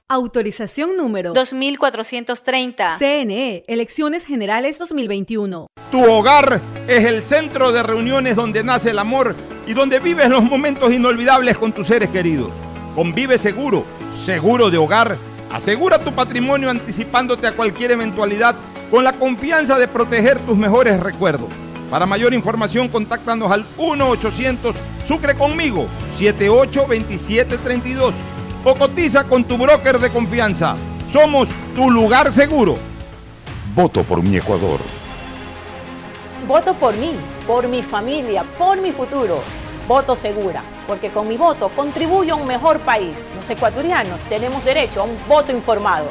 Autorización 0.09 0.97
número 0.97 1.32
2430. 1.32 2.99
CNE, 2.99 3.64
Elecciones 3.66 4.24
Generales 4.24 4.78
2021. 4.78 5.66
Tu 5.91 6.05
hogar 6.05 6.61
es 6.87 7.05
el 7.05 7.22
centro 7.22 7.72
de 7.72 7.82
reuniones 7.82 8.37
donde 8.37 8.62
nace 8.62 8.91
el 8.91 9.01
amor 9.01 9.34
y 9.67 9.75
donde 9.75 9.99
vives 9.99 10.29
los 10.29 10.45
momentos 10.45 10.93
inolvidables 10.93 11.59
con 11.59 11.73
tus 11.73 11.89
seres 11.89 12.11
queridos. 12.11 12.51
Convive 12.95 13.39
seguro, 13.39 13.85
seguro 14.25 14.71
de 14.71 14.79
hogar. 14.79 15.17
Asegura 15.53 15.99
tu 15.99 16.12
patrimonio 16.12 16.71
anticipándote 16.71 17.47
a 17.47 17.53
cualquier 17.53 17.93
eventualidad 17.93 18.55
con 18.91 19.05
la 19.05 19.12
confianza 19.12 19.79
de 19.79 19.89
proteger 19.89 20.39
tus 20.41 20.57
mejores 20.57 20.99
recuerdos. 21.01 21.49
Para 21.91 22.07
mayor 22.07 22.35
información, 22.35 22.89
contáctanos 22.89 23.51
al 23.51 23.64
1-800 23.77 24.75
Sucre 25.07 25.35
conmigo 25.37 25.87
782732 26.19 28.14
o 28.64 28.75
cotiza 28.75 29.25
con 29.25 29.45
tu 29.45 29.57
broker 29.57 30.01
de 30.01 30.11
confianza. 30.11 30.75
Somos 31.12 31.49
tu 31.77 31.91
lugar 31.91 32.33
seguro. 32.33 32.77
Voto 33.75 34.03
por 34.03 34.23
mi 34.23 34.37
Ecuador. 34.37 34.81
Voto 36.47 36.74
por 36.74 36.97
mí, 36.97 37.11
por 37.44 37.66
mi 37.66 37.82
familia, 37.82 38.44
por 38.57 38.80
mi 38.80 38.92
futuro. 38.92 39.40
Voto 39.88 40.14
segura, 40.14 40.62
porque 40.86 41.11
con 41.11 41.26
mi 41.26 41.36
voto 41.36 41.68
contribuyo 41.70 42.34
a 42.34 42.36
un 42.36 42.47
mejor 42.47 42.78
país. 42.80 43.18
Los 43.34 43.51
ecuatorianos 43.51 44.20
tenemos 44.28 44.64
derecho 44.64 45.01
a 45.01 45.05
un 45.05 45.18
voto 45.28 45.51
informado. 45.51 46.07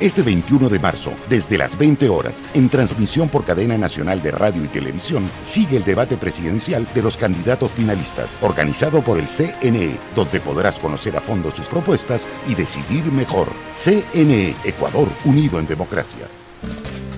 Este 0.00 0.20
21 0.20 0.68
de 0.68 0.78
marzo, 0.78 1.12
desde 1.30 1.56
las 1.56 1.78
20 1.78 2.10
horas, 2.10 2.42
en 2.52 2.68
transmisión 2.68 3.30
por 3.30 3.44
cadena 3.44 3.78
nacional 3.78 4.20
de 4.22 4.32
radio 4.32 4.62
y 4.62 4.68
televisión, 4.68 5.30
sigue 5.42 5.78
el 5.78 5.84
debate 5.84 6.18
presidencial 6.18 6.86
de 6.92 7.02
los 7.02 7.16
candidatos 7.16 7.72
finalistas, 7.72 8.36
organizado 8.42 9.00
por 9.00 9.18
el 9.18 9.28
CNE, 9.28 9.96
donde 10.14 10.40
podrás 10.40 10.78
conocer 10.78 11.16
a 11.16 11.22
fondo 11.22 11.50
sus 11.50 11.68
propuestas 11.68 12.28
y 12.46 12.54
decidir 12.54 13.04
mejor. 13.04 13.48
CNE, 13.72 14.54
Ecuador, 14.64 15.08
unido 15.24 15.58
en 15.58 15.66
democracia. 15.66 16.26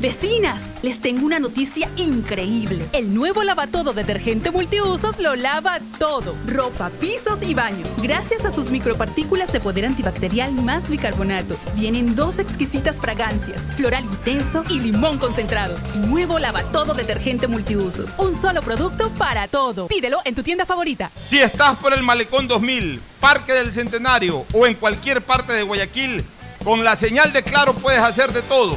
Vecinas, 0.01 0.63
les 0.83 1.01
tengo 1.01 1.25
una 1.25 1.39
noticia 1.39 1.89
increíble. 1.97 2.87
El 2.93 3.15
nuevo 3.15 3.43
lavatodo 3.43 3.95
detergente 3.95 4.51
multiusos 4.51 5.19
lo 5.19 5.35
lava 5.35 5.79
todo. 5.99 6.35
Ropa, 6.47 6.91
pisos 7.01 7.43
y 7.43 7.55
baños. 7.55 7.89
Gracias 8.03 8.45
a 8.45 8.53
sus 8.53 8.71
micropartículas 8.71 9.53
de 9.53 9.61
poder 9.61 9.87
antibacterial 9.87 10.53
más 10.53 10.91
bicarbonato. 10.91 11.57
Vienen 11.75 12.15
dos 12.15 12.39
exquisitas 12.39 13.01
fragancias, 13.01 13.63
floral 13.75 14.05
intenso 14.05 14.65
y 14.69 14.81
limón 14.81 15.19
concentrado. 15.19 15.77
Nuevo 15.95 16.39
lavatodo 16.39 16.93
detergente 16.93 17.47
multiusos. 17.47 18.11
Un 18.19 18.37
solo 18.37 18.61
producto 18.61 19.11
para 19.19 19.49
todo. 19.49 19.87
Pídelo 19.87 20.19
en 20.27 20.35
tu 20.35 20.43
tienda 20.43 20.67
favorita. 20.67 21.11
Si 21.27 21.39
estás 21.39 21.79
por 21.79 21.95
el 21.95 22.03
Malecón 22.03 22.49
2000, 22.49 23.01
Parque 23.19 23.55
del 23.55 23.73
Centenario 23.73 24.45
o 24.53 24.67
en 24.67 24.75
cualquier 24.75 25.23
parte 25.23 25.55
de 25.55 25.63
Guayaquil, 25.63 26.23
con 26.63 26.85
la 26.85 26.97
señal 26.97 27.33
de 27.33 27.43
Claro 27.43 27.73
puedes 27.75 28.01
hacer 28.01 28.33
de 28.33 28.43
todo 28.43 28.77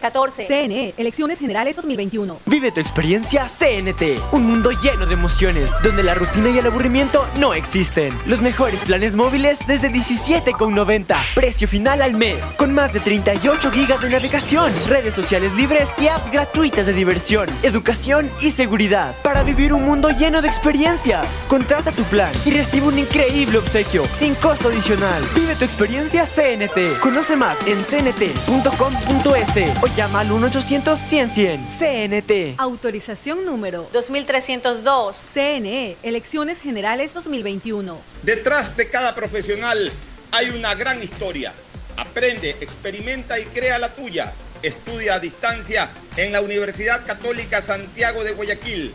2314. 0.00 0.46
CNE, 0.46 0.94
Elecciones 0.96 1.38
Generales 1.38 1.76
2021. 1.76 2.38
Vive 2.46 2.72
tu 2.72 2.80
experiencia 2.80 3.46
CNT, 3.46 4.32
un 4.32 4.46
mundo 4.46 4.70
lleno 4.70 5.06
de 5.06 5.14
emociones, 5.14 5.70
donde 5.82 6.02
la 6.02 6.14
rutina 6.14 6.48
y 6.48 6.58
el 6.58 6.66
aburrimiento 6.66 7.26
no 7.38 7.54
existen. 7.54 8.12
Los 8.26 8.40
mejores 8.40 8.82
planes 8.82 9.14
móviles 9.14 9.66
desde 9.66 9.90
17,90. 9.90 11.16
Precio 11.34 11.68
final 11.68 12.02
al 12.02 12.14
mes, 12.14 12.38
con 12.56 12.72
más 12.74 12.92
de 12.92 13.00
38 13.00 13.70
gigas 13.70 14.00
de 14.02 14.10
navegación, 14.10 14.72
redes 14.86 15.14
sociales 15.14 15.54
libres 15.54 15.92
y 15.98 16.08
apps 16.08 16.30
gratuitas 16.30 16.86
de 16.86 16.92
diversión, 16.92 17.48
educación 17.62 18.30
y 18.40 18.50
seguridad. 18.50 19.14
Para 19.22 19.42
vivir 19.42 19.72
un 19.72 19.84
mundo 19.84 20.10
lleno 20.10 20.40
de 20.40 20.48
experiencias. 20.48 21.26
Contrata 21.48 21.92
tu 21.92 22.04
plan 22.04 22.32
y 22.44 22.50
recibe 22.50 22.86
un 22.86 22.98
increíble 22.98 23.58
obsequio, 23.58 24.06
sin 24.12 24.34
costo 24.36 24.68
adicional. 24.68 25.22
Vive 25.34 25.54
tu 25.56 25.64
experiencia 25.64 26.24
CNT. 26.24 27.00
Conoce 27.00 27.36
más 27.36 27.66
en 27.66 27.82
cnt.com.es 27.82 29.50
o 29.82 29.89
llama 29.96 30.20
al 30.20 30.30
1-800-100-100. 30.30 31.66
CNT. 31.68 32.60
Autorización 32.60 33.44
número 33.44 33.88
2302. 33.92 35.16
CNE, 35.34 35.96
Elecciones 36.02 36.60
Generales 36.60 37.14
2021. 37.14 38.00
Detrás 38.22 38.76
de 38.76 38.88
cada 38.88 39.14
profesional 39.14 39.90
hay 40.32 40.50
una 40.50 40.74
gran 40.74 41.02
historia. 41.02 41.52
Aprende, 41.96 42.50
experimenta 42.60 43.38
y 43.38 43.44
crea 43.44 43.78
la 43.78 43.88
tuya. 43.88 44.32
Estudia 44.62 45.14
a 45.14 45.20
distancia 45.20 45.90
en 46.16 46.32
la 46.32 46.40
Universidad 46.40 47.04
Católica 47.06 47.60
Santiago 47.60 48.22
de 48.24 48.32
Guayaquil. 48.32 48.92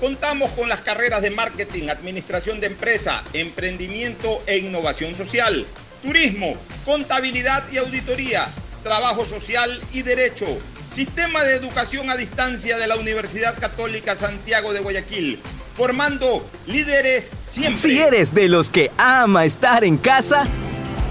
Contamos 0.00 0.50
con 0.52 0.68
las 0.68 0.80
carreras 0.80 1.22
de 1.22 1.30
marketing, 1.30 1.88
administración 1.88 2.60
de 2.60 2.68
empresa, 2.68 3.24
emprendimiento 3.32 4.42
e 4.46 4.58
innovación 4.58 5.16
social, 5.16 5.66
turismo, 6.02 6.56
contabilidad 6.84 7.64
y 7.72 7.78
auditoría, 7.78 8.46
trabajo 8.82 9.24
social 9.24 9.80
y 9.92 10.02
derecho. 10.02 10.46
Sistema 10.94 11.44
de 11.44 11.54
educación 11.54 12.10
a 12.10 12.16
distancia 12.16 12.76
de 12.76 12.86
la 12.86 12.96
Universidad 12.96 13.58
Católica 13.58 14.16
Santiago 14.16 14.72
de 14.72 14.80
Guayaquil, 14.80 15.40
formando 15.76 16.48
líderes 16.66 17.30
siempre. 17.48 17.80
Si 17.80 17.98
eres 17.98 18.34
de 18.34 18.48
los 18.48 18.70
que 18.70 18.90
ama 18.96 19.44
estar 19.44 19.84
en 19.84 19.96
casa, 19.96 20.46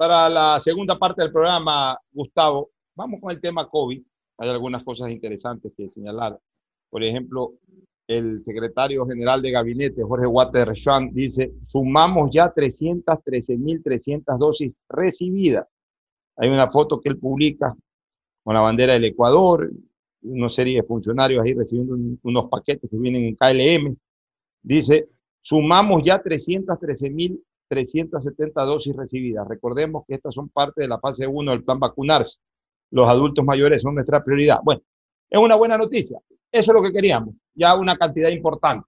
para 0.00 0.30
la 0.30 0.58
segunda 0.64 0.98
parte 0.98 1.20
del 1.20 1.30
programa, 1.30 1.94
Gustavo. 2.10 2.70
Vamos 2.94 3.20
con 3.20 3.32
el 3.32 3.38
tema 3.38 3.68
COVID. 3.68 4.02
Hay 4.38 4.48
algunas 4.48 4.82
cosas 4.82 5.10
interesantes 5.10 5.74
que 5.76 5.90
señalar. 5.90 6.40
Por 6.88 7.04
ejemplo, 7.04 7.52
el 8.06 8.42
secretario 8.42 9.04
general 9.04 9.42
de 9.42 9.50
gabinete, 9.50 10.02
Jorge 10.02 10.26
Water 10.26 10.72
dice, 11.12 11.52
sumamos 11.66 12.30
ya 12.32 12.50
313.300 12.50 14.38
dosis 14.38 14.72
recibidas. 14.88 15.68
Hay 16.38 16.48
una 16.48 16.70
foto 16.70 16.98
que 16.98 17.10
él 17.10 17.18
publica 17.18 17.76
con 18.42 18.54
la 18.54 18.62
bandera 18.62 18.94
del 18.94 19.04
Ecuador, 19.04 19.70
una 20.22 20.48
serie 20.48 20.76
de 20.76 20.82
funcionarios 20.82 21.44
ahí 21.44 21.52
recibiendo 21.52 21.94
unos 22.22 22.48
paquetes 22.48 22.88
que 22.90 22.96
vienen 22.96 23.24
en 23.24 23.36
KLM. 23.36 23.98
Dice, 24.62 25.10
sumamos 25.42 26.02
ya 26.02 26.22
313.370 27.70 28.66
dosis 28.66 28.96
recibidas. 28.96 29.46
Recordemos 29.48 30.04
que 30.06 30.14
estas 30.14 30.34
son 30.34 30.48
parte 30.48 30.82
de 30.82 30.88
la 30.88 30.98
fase 30.98 31.26
1 31.26 31.50
del 31.50 31.64
plan 31.64 31.78
vacunarse. 31.78 32.38
Los 32.90 33.08
adultos 33.08 33.44
mayores 33.44 33.82
son 33.82 33.94
nuestra 33.94 34.22
prioridad. 34.24 34.58
Bueno, 34.64 34.82
es 35.30 35.38
una 35.38 35.54
buena 35.54 35.78
noticia. 35.78 36.18
Eso 36.52 36.72
es 36.72 36.74
lo 36.74 36.82
que 36.82 36.92
queríamos, 36.92 37.34
ya 37.54 37.76
una 37.76 37.96
cantidad 37.96 38.28
importante. 38.30 38.86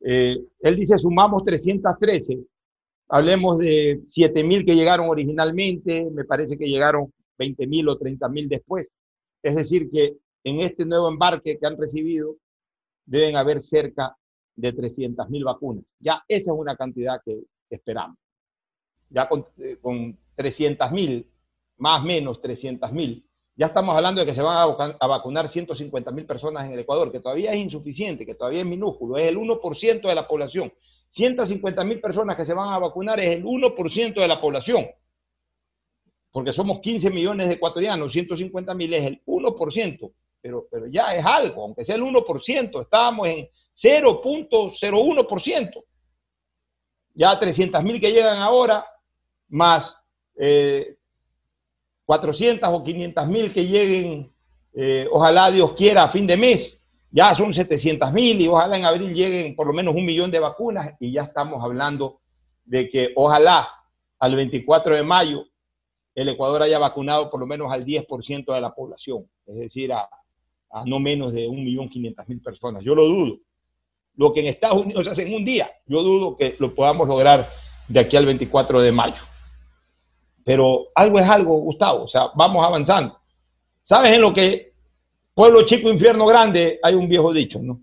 Eh, 0.00 0.38
él 0.60 0.76
dice, 0.76 0.96
sumamos 0.96 1.44
313 1.44 2.38
Hablemos 3.10 3.58
de 3.58 4.02
7.000 4.08 4.66
que 4.66 4.74
llegaron 4.74 5.08
originalmente, 5.08 6.10
me 6.10 6.24
parece 6.24 6.58
que 6.58 6.68
llegaron 6.68 7.12
20.000 7.38 7.88
o 7.88 7.98
30.000 7.98 8.48
después. 8.48 8.86
Es 9.42 9.56
decir, 9.56 9.90
que 9.90 10.16
en 10.44 10.60
este 10.60 10.84
nuevo 10.84 11.08
embarque 11.08 11.58
que 11.58 11.66
han 11.66 11.78
recibido 11.78 12.36
deben 13.06 13.36
haber 13.36 13.62
cerca 13.62 14.14
de 14.56 14.74
300.000 14.74 15.44
vacunas. 15.44 15.84
Ya 16.00 16.22
esa 16.28 16.50
es 16.52 16.58
una 16.58 16.76
cantidad 16.76 17.22
que 17.24 17.40
esperamos. 17.70 18.16
Ya 19.10 19.28
con, 19.28 19.46
eh, 19.58 19.78
con 19.80 20.16
300.000, 20.36 21.26
más 21.78 22.02
o 22.02 22.04
menos 22.04 22.40
300.000, 22.40 23.24
ya 23.58 23.66
estamos 23.66 23.94
hablando 23.96 24.20
de 24.20 24.26
que 24.26 24.34
se 24.34 24.42
van 24.42 24.56
a, 24.56 25.06
vacunar 25.08 25.48
150.000 25.48 26.26
personas 26.26 26.66
en 26.66 26.72
el 26.72 26.78
Ecuador, 26.78 27.10
que 27.10 27.18
todavía 27.18 27.52
es 27.52 27.58
insuficiente, 27.58 28.24
que 28.24 28.36
todavía 28.36 28.60
es 28.60 28.66
minúsculo, 28.66 29.18
es 29.18 29.28
el 29.28 29.36
1% 29.36 30.00
de 30.00 30.14
la 30.14 30.28
población. 30.28 30.72
150 31.10 31.84
mil 31.84 32.00
personas 32.00 32.36
que 32.36 32.44
se 32.44 32.54
van 32.54 32.72
a 32.72 32.78
vacunar 32.78 33.18
es 33.18 33.30
el 33.30 33.44
1% 33.44 34.14
de 34.14 34.28
la 34.28 34.40
población, 34.40 34.86
porque 36.30 36.52
somos 36.52 36.78
15 36.80 37.10
millones 37.10 37.48
de 37.48 37.54
ecuatorianos, 37.54 38.12
150 38.12 38.74
mil 38.74 38.94
es 38.94 39.04
el 39.04 39.24
1%, 39.24 40.12
pero, 40.40 40.68
pero 40.70 40.86
ya 40.86 41.12
es 41.14 41.24
algo, 41.24 41.64
aunque 41.64 41.84
sea 41.84 41.96
el 41.96 42.02
1%, 42.02 42.80
estábamos 42.80 43.26
en 43.26 43.48
0.01%. 43.76 45.84
Ya 47.18 47.36
300 47.36 47.82
mil 47.82 48.00
que 48.00 48.12
llegan 48.12 48.38
ahora, 48.38 48.86
más 49.48 49.92
400 52.04 52.70
eh, 52.70 52.72
o 52.72 52.84
500 52.84 53.26
mil 53.26 53.52
que 53.52 53.66
lleguen, 53.66 54.32
eh, 54.72 55.04
ojalá 55.10 55.50
Dios 55.50 55.72
quiera, 55.72 56.04
a 56.04 56.10
fin 56.10 56.28
de 56.28 56.36
mes, 56.36 56.78
ya 57.10 57.34
son 57.34 57.52
700 57.52 58.12
mil 58.12 58.40
y 58.40 58.46
ojalá 58.46 58.76
en 58.76 58.84
abril 58.84 59.12
lleguen 59.12 59.56
por 59.56 59.66
lo 59.66 59.72
menos 59.72 59.96
un 59.96 60.06
millón 60.06 60.30
de 60.30 60.38
vacunas 60.38 60.94
y 61.00 61.10
ya 61.10 61.22
estamos 61.24 61.60
hablando 61.60 62.20
de 62.64 62.88
que 62.88 63.10
ojalá 63.16 63.68
al 64.20 64.36
24 64.36 64.94
de 64.94 65.02
mayo 65.02 65.44
el 66.14 66.28
Ecuador 66.28 66.62
haya 66.62 66.78
vacunado 66.78 67.28
por 67.30 67.40
lo 67.40 67.48
menos 67.48 67.72
al 67.72 67.84
10% 67.84 68.54
de 68.54 68.60
la 68.60 68.72
población, 68.72 69.28
es 69.44 69.56
decir, 69.56 69.92
a, 69.92 70.08
no 70.86 71.00
menos 71.00 71.32
de 71.32 71.48
1.500.000 71.48 72.44
personas. 72.44 72.84
Yo 72.84 72.94
lo 72.94 73.06
dudo. 73.06 73.38
Lo 74.18 74.34
que 74.34 74.40
en 74.40 74.46
Estados 74.48 74.84
Unidos 74.84 75.04
se 75.04 75.10
hace 75.10 75.22
en 75.22 75.34
un 75.34 75.46
día, 75.46 75.70
yo 75.86 76.02
dudo 76.02 76.36
que 76.36 76.54
lo 76.58 76.74
podamos 76.74 77.08
lograr 77.08 77.46
de 77.88 78.00
aquí 78.00 78.18
al 78.18 78.26
24 78.26 78.82
de 78.82 78.92
mayo. 78.92 79.22
Pero 80.44 80.88
algo 80.94 81.18
es 81.18 81.26
algo, 81.26 81.56
Gustavo, 81.60 82.04
o 82.04 82.08
sea, 82.08 82.26
vamos 82.34 82.62
avanzando. 82.62 83.18
¿Sabes 83.86 84.12
en 84.12 84.20
lo 84.20 84.34
que 84.34 84.68
Pueblo 85.38 85.64
chico, 85.64 85.88
infierno 85.88 86.26
grande, 86.26 86.80
hay 86.82 86.94
un 86.94 87.08
viejo 87.08 87.32
dicho, 87.32 87.60
¿no? 87.62 87.80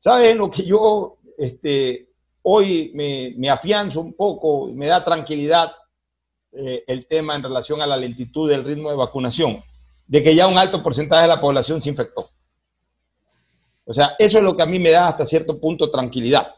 ¿Sabes 0.00 0.32
en 0.32 0.36
lo 0.36 0.50
que 0.50 0.66
yo 0.66 1.16
este, 1.38 2.08
hoy 2.42 2.92
me, 2.94 3.48
afianzo 3.48 4.02
un 4.02 4.12
poco, 4.12 4.66
me 4.66 4.86
da 4.86 5.02
tranquilidad 5.02 5.72
eh, 6.52 6.84
el 6.86 7.06
tema 7.06 7.34
en 7.34 7.42
relación 7.42 7.80
a 7.80 7.86
la 7.86 7.96
lentitud 7.96 8.50
del 8.50 8.64
ritmo 8.64 8.90
de 8.90 8.96
vacunación? 8.96 9.62
De 10.06 10.22
que 10.22 10.34
ya 10.34 10.46
un 10.46 10.58
alto 10.58 10.82
porcentaje 10.82 11.22
de 11.22 11.28
la 11.28 11.40
población 11.40 11.80
se 11.80 11.88
infectó. 11.88 12.28
O 13.90 13.92
sea, 13.92 14.14
eso 14.20 14.38
es 14.38 14.44
lo 14.44 14.56
que 14.56 14.62
a 14.62 14.66
mí 14.66 14.78
me 14.78 14.92
da 14.92 15.08
hasta 15.08 15.26
cierto 15.26 15.58
punto 15.58 15.90
tranquilidad, 15.90 16.54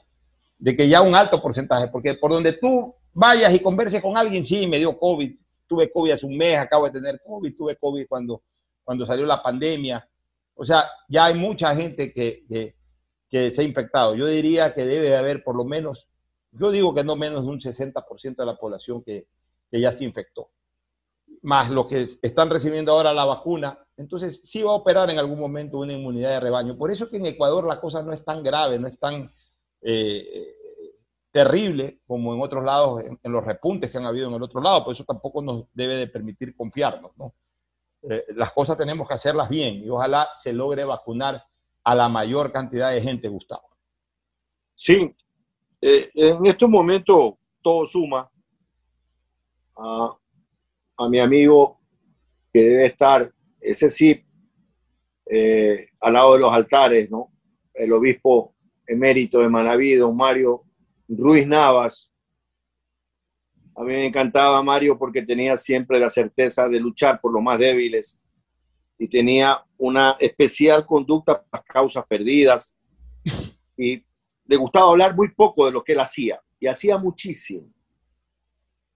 de 0.58 0.76
que 0.76 0.86
ya 0.86 1.00
un 1.00 1.14
alto 1.14 1.40
porcentaje, 1.40 1.88
porque 1.88 2.12
por 2.12 2.30
donde 2.30 2.52
tú 2.52 2.94
vayas 3.14 3.54
y 3.54 3.60
converses 3.60 4.02
con 4.02 4.18
alguien, 4.18 4.44
sí, 4.44 4.66
me 4.66 4.78
dio 4.78 4.98
COVID, 4.98 5.34
tuve 5.66 5.90
COVID 5.90 6.10
hace 6.10 6.26
un 6.26 6.36
mes, 6.36 6.58
acabo 6.58 6.84
de 6.84 6.90
tener 6.90 7.22
COVID, 7.24 7.56
tuve 7.56 7.76
COVID 7.76 8.06
cuando, 8.06 8.42
cuando 8.84 9.06
salió 9.06 9.24
la 9.24 9.42
pandemia, 9.42 10.06
o 10.54 10.62
sea, 10.66 10.84
ya 11.08 11.24
hay 11.24 11.32
mucha 11.32 11.74
gente 11.74 12.12
que, 12.12 12.74
se 13.30 13.62
ha 13.62 13.64
infectado. 13.64 14.14
Yo 14.14 14.26
diría 14.26 14.74
que 14.74 14.84
debe 14.84 15.08
de 15.08 15.16
haber 15.16 15.42
por 15.42 15.56
lo 15.56 15.64
menos, 15.64 16.10
yo 16.50 16.70
digo 16.70 16.94
que 16.94 17.02
no 17.02 17.16
menos 17.16 17.46
de 17.46 17.50
un 17.50 17.60
60% 17.60 18.36
de 18.36 18.44
la 18.44 18.56
población 18.56 19.02
que, 19.02 19.26
ya 19.70 19.90
se 19.90 20.04
infectó. 20.04 20.50
Más 21.42 21.70
los 21.70 21.86
que 21.86 22.06
están 22.22 22.50
recibiendo 22.50 22.92
ahora 22.92 23.12
la 23.12 23.24
vacuna, 23.24 23.78
entonces 23.96 24.40
sí 24.44 24.62
va 24.62 24.70
a 24.70 24.74
operar 24.74 25.10
en 25.10 25.18
algún 25.18 25.38
momento 25.38 25.78
una 25.78 25.92
inmunidad 25.92 26.30
de 26.30 26.40
rebaño. 26.40 26.76
Por 26.76 26.92
eso 26.92 27.08
que 27.08 27.16
en 27.16 27.26
Ecuador 27.26 27.66
la 27.66 27.80
cosa 27.80 28.02
no 28.02 28.12
es 28.12 28.24
tan 28.24 28.42
grave, 28.42 28.78
no 28.78 28.86
es 28.86 28.98
tan 28.98 29.30
eh, 29.80 30.54
terrible 31.32 32.00
como 32.06 32.34
en 32.34 32.42
otros 32.42 32.62
lados, 32.62 33.02
en, 33.02 33.32
los 33.32 33.44
repuntes 33.44 33.90
que 33.90 33.98
han 33.98 34.06
habido 34.06 34.28
en 34.28 34.34
el 34.34 34.42
otro 34.42 34.60
lado. 34.60 34.84
Por 34.84 34.94
eso 34.94 35.04
tampoco 35.04 35.42
nos 35.42 35.64
debe 35.72 35.96
de 35.96 36.06
permitir 36.06 36.54
confiarnos, 36.54 37.10
¿no? 37.16 37.34
Eh, 38.08 38.26
las 38.34 38.52
cosas 38.52 38.76
tenemos 38.76 39.06
que 39.06 39.14
hacerlas 39.14 39.48
bien 39.48 39.76
y 39.76 39.88
ojalá 39.88 40.28
se 40.38 40.52
logre 40.52 40.84
vacunar 40.84 41.44
a 41.84 41.94
la 41.94 42.08
mayor 42.08 42.52
cantidad 42.52 42.90
de 42.90 43.00
gente, 43.00 43.28
Gustavo. 43.28 43.68
Sí, 44.74 45.10
eh, 45.80 46.10
en 46.14 46.44
estos 46.46 46.68
momentos 46.68 47.34
todo 47.62 47.86
suma 47.86 48.28
a, 51.04 51.08
mi 51.08 51.20
amigo 51.20 51.80
que 52.52 52.62
debe 52.62 52.86
estar, 52.86 53.32
ese 53.60 53.90
sí, 53.90 54.24
eh, 55.26 55.88
al 56.00 56.12
lado 56.12 56.34
de 56.34 56.40
los 56.40 56.52
altares, 56.52 57.10
¿no? 57.10 57.32
El 57.72 57.92
obispo 57.92 58.54
emérito 58.86 59.40
de 59.40 59.48
Manaví, 59.48 59.94
don 59.94 60.16
Mario 60.16 60.64
Ruiz 61.08 61.46
Navas, 61.46 62.12
a 63.74 63.84
mí 63.84 63.92
me 63.92 64.06
encantaba 64.06 64.62
Mario 64.62 64.98
porque 64.98 65.22
tenía 65.22 65.56
siempre 65.56 65.98
la 65.98 66.10
certeza 66.10 66.68
de 66.68 66.78
luchar 66.78 67.20
por 67.20 67.32
los 67.32 67.42
más 67.42 67.58
débiles 67.58 68.20
y 68.98 69.08
tenía 69.08 69.64
una 69.78 70.16
especial 70.20 70.84
conducta 70.86 71.42
para 71.42 71.64
causas 71.64 72.04
perdidas 72.06 72.76
y 73.76 74.04
le 74.44 74.56
gustaba 74.56 74.90
hablar 74.90 75.16
muy 75.16 75.32
poco 75.32 75.66
de 75.66 75.72
lo 75.72 75.82
que 75.82 75.92
él 75.92 76.00
hacía 76.00 76.40
y 76.60 76.66
hacía 76.66 76.98
muchísimo. 76.98 77.68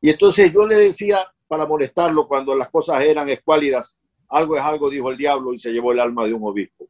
Y 0.00 0.10
entonces 0.10 0.52
yo 0.52 0.66
le 0.66 0.76
decía 0.76 1.26
para 1.46 1.66
molestarlo 1.66 2.26
cuando 2.26 2.54
las 2.54 2.70
cosas 2.70 3.00
eran 3.02 3.28
escuálidas, 3.28 3.98
algo 4.28 4.56
es 4.56 4.62
algo, 4.62 4.90
dijo 4.90 5.10
el 5.10 5.16
diablo 5.16 5.52
y 5.52 5.58
se 5.58 5.70
llevó 5.70 5.92
el 5.92 6.00
alma 6.00 6.26
de 6.26 6.34
un 6.34 6.44
obispo. 6.44 6.88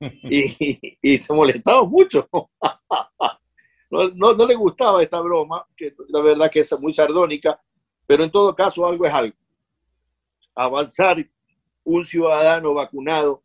y, 0.00 0.98
y 1.00 1.18
se 1.18 1.32
molestaba 1.32 1.84
mucho. 1.84 2.28
no, 3.90 4.34
no, 4.34 4.46
le 4.46 4.54
gustaba 4.54 5.02
esta 5.02 5.20
broma, 5.20 5.66
que 5.76 5.94
la 6.08 6.20
verdad 6.20 6.50
que 6.50 6.60
es 6.60 6.80
muy 6.80 6.92
sardónica, 6.92 7.60
pero 8.06 8.24
en 8.24 8.30
todo 8.30 8.54
caso 8.54 8.86
algo 8.86 9.06
es 9.06 9.12
algo. 9.12 9.36
Avanzar 10.54 11.26
un 11.84 12.04
ciudadano 12.04 12.74
vacunado 12.74 13.42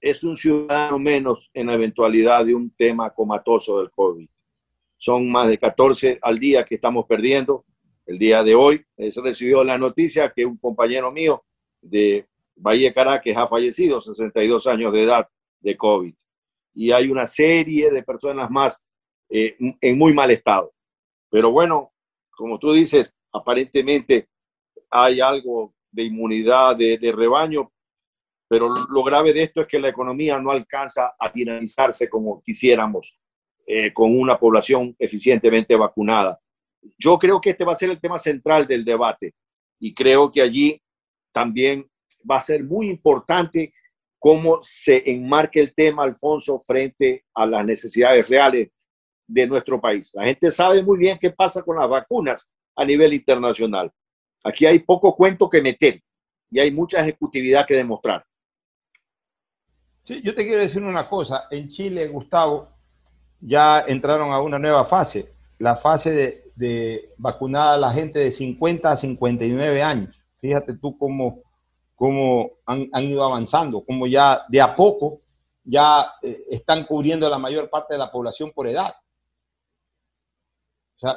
es 0.00 0.22
un 0.22 0.36
ciudadano 0.36 0.98
menos 0.98 1.50
en 1.54 1.68
la 1.68 1.74
eventualidad 1.74 2.44
de 2.44 2.54
un 2.54 2.70
tema 2.70 3.10
comatoso 3.10 3.78
del 3.78 3.90
COVID. 3.90 4.28
Son 4.98 5.30
más 5.30 5.48
de 5.48 5.58
14 5.58 6.18
al 6.22 6.38
día 6.38 6.64
que 6.64 6.76
estamos 6.76 7.06
perdiendo. 7.06 7.64
El 8.06 8.18
día 8.18 8.42
de 8.44 8.54
hoy 8.54 8.84
se 8.96 9.20
recibió 9.20 9.64
la 9.64 9.76
noticia 9.76 10.32
que 10.34 10.46
un 10.46 10.56
compañero 10.56 11.10
mío 11.10 11.44
de 11.82 12.26
Bahía 12.54 12.94
Caracas 12.94 13.36
ha 13.36 13.48
fallecido, 13.48 14.00
62 14.00 14.66
años 14.68 14.92
de 14.92 15.02
edad 15.02 15.28
de 15.60 15.76
COVID. 15.76 16.14
Y 16.74 16.92
hay 16.92 17.10
una 17.10 17.26
serie 17.26 17.90
de 17.90 18.02
personas 18.02 18.50
más 18.50 18.82
eh, 19.28 19.56
en 19.80 19.98
muy 19.98 20.14
mal 20.14 20.30
estado. 20.30 20.72
Pero 21.30 21.50
bueno, 21.50 21.92
como 22.30 22.58
tú 22.58 22.72
dices, 22.72 23.12
aparentemente 23.32 24.28
hay 24.90 25.20
algo 25.20 25.74
de 25.90 26.04
inmunidad 26.04 26.76
de, 26.76 27.12
rebaño, 27.14 27.72
pero 28.48 28.68
lo, 28.68 29.02
grave 29.02 29.32
de 29.32 29.44
esto 29.44 29.62
es 29.62 29.66
que 29.66 29.80
la 29.80 29.88
economía 29.88 30.38
no 30.38 30.50
alcanza 30.50 31.14
a 31.18 31.30
dinamizarse 31.30 32.08
como 32.08 32.40
quisiéramos 32.42 33.18
eh, 33.66 33.92
con 33.92 34.16
una 34.16 34.38
población 34.38 34.94
eficientemente 34.98 35.74
vacunada. 35.74 36.40
Yo 36.98 37.18
creo 37.18 37.40
que 37.40 37.50
este 37.50 37.64
va 37.64 37.72
a 37.72 37.76
ser 37.76 37.90
el 37.90 38.00
tema 38.00 38.18
central 38.18 38.66
del 38.66 38.84
debate 38.84 39.34
y 39.78 39.94
creo 39.94 40.30
que 40.30 40.42
allí 40.42 40.80
también 41.32 41.88
va 42.28 42.38
a 42.38 42.42
ser 42.42 42.64
muy 42.64 42.88
importante 42.88 43.72
cómo 44.18 44.58
se 44.60 45.08
enmarque 45.10 45.60
el 45.60 45.74
tema, 45.74 46.02
Alfonso, 46.02 46.58
frente 46.58 47.24
a 47.34 47.46
las 47.46 47.64
necesidades 47.64 48.28
reales 48.28 48.70
de 49.26 49.46
nuestro 49.46 49.80
país. 49.80 50.12
La 50.14 50.24
gente 50.24 50.50
sabe 50.50 50.82
muy 50.82 50.98
bien 50.98 51.18
qué 51.20 51.30
pasa 51.30 51.62
con 51.62 51.76
las 51.76 51.88
vacunas 51.88 52.50
a 52.74 52.84
nivel 52.84 53.12
internacional. 53.14 53.90
Aquí 54.44 54.66
hay 54.66 54.78
poco 54.80 55.14
cuento 55.14 55.48
que 55.48 55.62
meter 55.62 56.02
y 56.50 56.60
hay 56.60 56.70
mucha 56.70 57.00
ejecutividad 57.00 57.66
que 57.66 57.74
demostrar. 57.74 58.24
Sí, 60.04 60.22
yo 60.22 60.34
te 60.34 60.44
quiero 60.44 60.60
decir 60.60 60.82
una 60.82 61.08
cosa. 61.08 61.48
En 61.50 61.68
Chile, 61.68 62.06
Gustavo, 62.06 62.68
ya 63.40 63.80
entraron 63.80 64.32
a 64.32 64.40
una 64.40 64.58
nueva 64.58 64.84
fase, 64.84 65.32
la 65.58 65.76
fase 65.76 66.10
de, 66.12 66.46
de 66.56 67.10
vacunar 67.18 67.74
a 67.74 67.78
la 67.78 67.92
gente 67.92 68.18
de 68.18 68.32
50 68.32 68.90
a 68.90 68.96
59 68.96 69.82
años. 69.82 70.16
Fíjate 70.40 70.74
tú 70.74 70.96
cómo, 70.98 71.42
cómo 71.94 72.52
han, 72.66 73.04
ido 73.04 73.24
avanzando, 73.24 73.84
cómo 73.84 74.06
ya 74.06 74.42
de 74.48 74.60
a 74.60 74.74
poco 74.74 75.20
ya 75.64 76.06
eh, 76.22 76.44
están 76.50 76.86
cubriendo 76.86 77.28
la 77.28 77.38
mayor 77.38 77.68
parte 77.68 77.94
de 77.94 77.98
la 77.98 78.10
población 78.10 78.52
por 78.54 78.68
edad. 78.68 78.94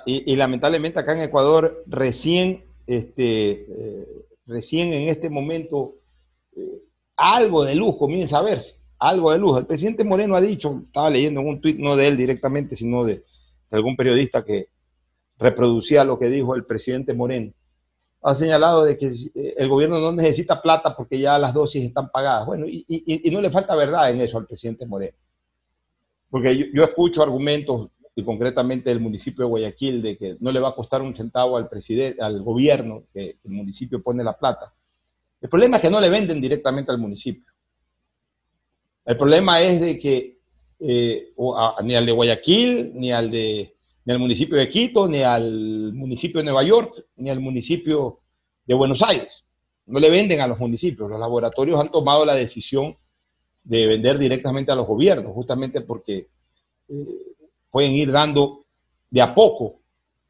y, 0.06 0.36
lamentablemente 0.36 1.00
acá 1.00 1.14
en 1.14 1.22
Ecuador 1.22 1.84
recién, 1.86 2.66
este, 2.86 3.52
eh, 3.52 4.08
recién 4.46 4.94
en 4.94 5.10
este 5.10 5.30
momento, 5.30 5.94
eh, 6.56 6.82
algo 7.16 7.64
de 7.64 7.76
luz 7.76 7.98
comienza 7.98 8.40
a 8.40 8.42
verse, 8.42 8.76
algo 8.98 9.32
de 9.32 9.38
luz. 9.38 9.60
El 9.60 9.66
presidente 9.68 10.04
Moreno 10.04 10.36
ha 10.36 10.42
dicho, 10.42 10.82
estaba 10.86 11.10
leyendo 11.10 11.42
en 11.42 11.48
un 11.48 11.62
tuit, 11.62 11.78
no 11.78 11.96
de 11.96 12.08
él 12.08 12.18
directamente, 12.18 12.76
sino 12.76 13.06
de 13.06 13.24
algún 13.72 13.96
periodista 13.96 14.44
que 14.44 14.68
reproducía 15.38 16.04
lo 16.04 16.20
que 16.20 16.30
dijo 16.30 16.56
el 16.56 16.66
presidente 16.66 17.14
Moreno, 17.14 17.54
ha 18.22 18.36
señalado 18.36 18.84
de 18.84 18.98
que 18.98 19.08
eh, 19.08 19.54
el 19.58 19.70
gobierno 19.70 20.00
no 20.00 20.12
necesita 20.12 20.62
plata 20.62 20.96
porque 20.96 21.20
ya 21.20 21.38
las 21.38 21.54
dosis 21.54 21.86
están 21.86 22.10
pagadas. 22.10 22.46
Bueno, 22.46 22.66
y, 22.68 23.30
no 23.32 23.42
le 23.42 23.50
falta 23.50 23.76
verdad 23.76 24.12
en 24.12 24.22
eso 24.22 24.38
al 24.38 24.46
presidente 24.46 24.86
Moreno. 24.86 25.18
Porque 26.30 26.70
yo, 26.74 26.84
escucho 26.84 27.24
argumentos, 27.24 27.90
y 28.16 28.24
concretamente 28.24 28.90
del 28.90 29.00
municipio 29.00 29.46
de 29.46 29.50
Guayaquil, 29.50 30.02
de 30.02 30.18
que 30.18 30.38
no 30.40 30.52
le 30.52 30.60
va 30.60 30.70
a 30.70 30.76
costar 30.76 31.02
un 31.02 31.16
centavo 31.16 31.58
al 31.58 31.70
presidente, 31.70 32.22
al 32.22 32.42
gobierno, 32.42 33.04
que 33.14 33.38
el 33.44 33.52
municipio 33.52 34.04
pone 34.04 34.24
la 34.24 34.38
plata. 34.38 34.74
El 35.42 35.50
problema 35.50 35.78
es 35.78 35.82
que 35.82 35.90
no 35.90 36.02
le 36.02 36.10
venden 36.10 36.42
directamente 36.42 36.92
al 36.92 36.98
municipio. 36.98 37.52
El 39.06 39.18
problema 39.18 39.62
es 39.62 39.80
de 39.80 39.98
que 39.98 40.39
eh, 40.80 41.34
ni 41.84 41.96
al 41.96 42.06
de 42.06 42.12
Guayaquil, 42.12 42.92
ni 42.96 43.12
al 43.12 43.32
de 43.32 43.74
ni 44.06 44.14
al 44.14 44.20
municipio 44.20 44.58
de 44.58 44.70
Quito, 44.70 45.08
ni 45.08 45.22
al 45.22 45.94
municipio 45.94 46.40
de 46.40 46.46
Nueva 46.46 46.64
York, 46.64 47.06
ni 47.18 47.30
al 47.30 47.40
municipio 47.40 48.22
de 48.66 48.74
Buenos 48.74 49.02
Aires. 49.04 49.44
No 49.86 50.00
le 50.00 50.10
venden 50.10 50.42
a 50.42 50.48
los 50.48 50.58
municipios. 50.60 51.10
Los 51.10 51.20
laboratorios 51.20 51.80
han 51.80 51.92
tomado 51.92 52.26
la 52.26 52.34
decisión 52.34 52.96
de 53.64 53.86
vender 53.86 54.18
directamente 54.18 54.72
a 54.72 54.76
los 54.76 54.88
gobiernos, 54.88 55.34
justamente 55.34 55.82
porque 55.82 56.28
eh, 56.88 57.06
pueden 57.70 57.92
ir 57.92 58.12
dando 58.12 58.66
de 59.12 59.22
a 59.22 59.34
poco 59.34 59.80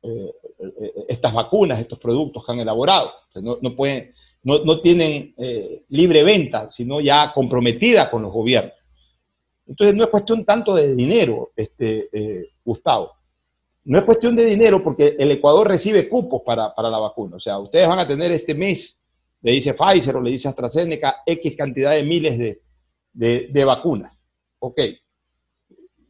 eh, 0.04 0.32
eh, 0.60 0.94
estas 1.08 1.34
vacunas, 1.34 1.80
estos 1.80 2.00
productos 2.00 2.46
que 2.46 2.52
han 2.52 2.60
elaborado. 2.60 3.12
no, 3.36 3.60
no, 3.62 4.80
tienen 4.82 5.34
libre 5.90 6.24
venta, 6.24 6.70
sino 6.72 7.02
ya 7.02 7.32
comprometida 7.34 8.10
con 8.10 8.24
los 8.24 8.32
gobiernos. 8.32 8.74
Entonces 9.70 9.96
no 9.96 10.04
es 10.04 10.10
cuestión 10.10 10.44
tanto 10.44 10.76
de 10.76 10.94
dinero, 10.94 11.52
este, 11.56 12.50
Gustavo 12.66 13.20
no 13.90 13.98
es 13.98 14.06
cuestión 14.06 14.36
de 14.36 14.46
dinero 14.46 14.84
porque 14.84 15.16
el 15.18 15.32
Ecuador 15.32 15.68
recibe 15.68 16.08
cupos 16.08 16.44
para, 16.46 16.72
la 16.78 17.00
vacuna. 17.00 17.38
O 17.38 17.40
sea, 17.40 17.58
ustedes 17.58 17.88
van 17.88 17.98
a 17.98 18.08
tener 18.08 18.32
este 18.32 18.54
mes, 18.54 18.96
le 19.42 19.54
dice 19.54 19.74
Pfizer 19.74 20.16
o 20.16 20.22
le 20.22 20.30
dice 20.30 20.48
AstraZeneca, 20.48 21.24
X 21.26 21.56
cantidad 21.58 21.92
de 21.92 22.04
miles 22.04 22.58
de, 23.14 23.64
vacunas. 23.66 24.16
Ok. 24.60 24.80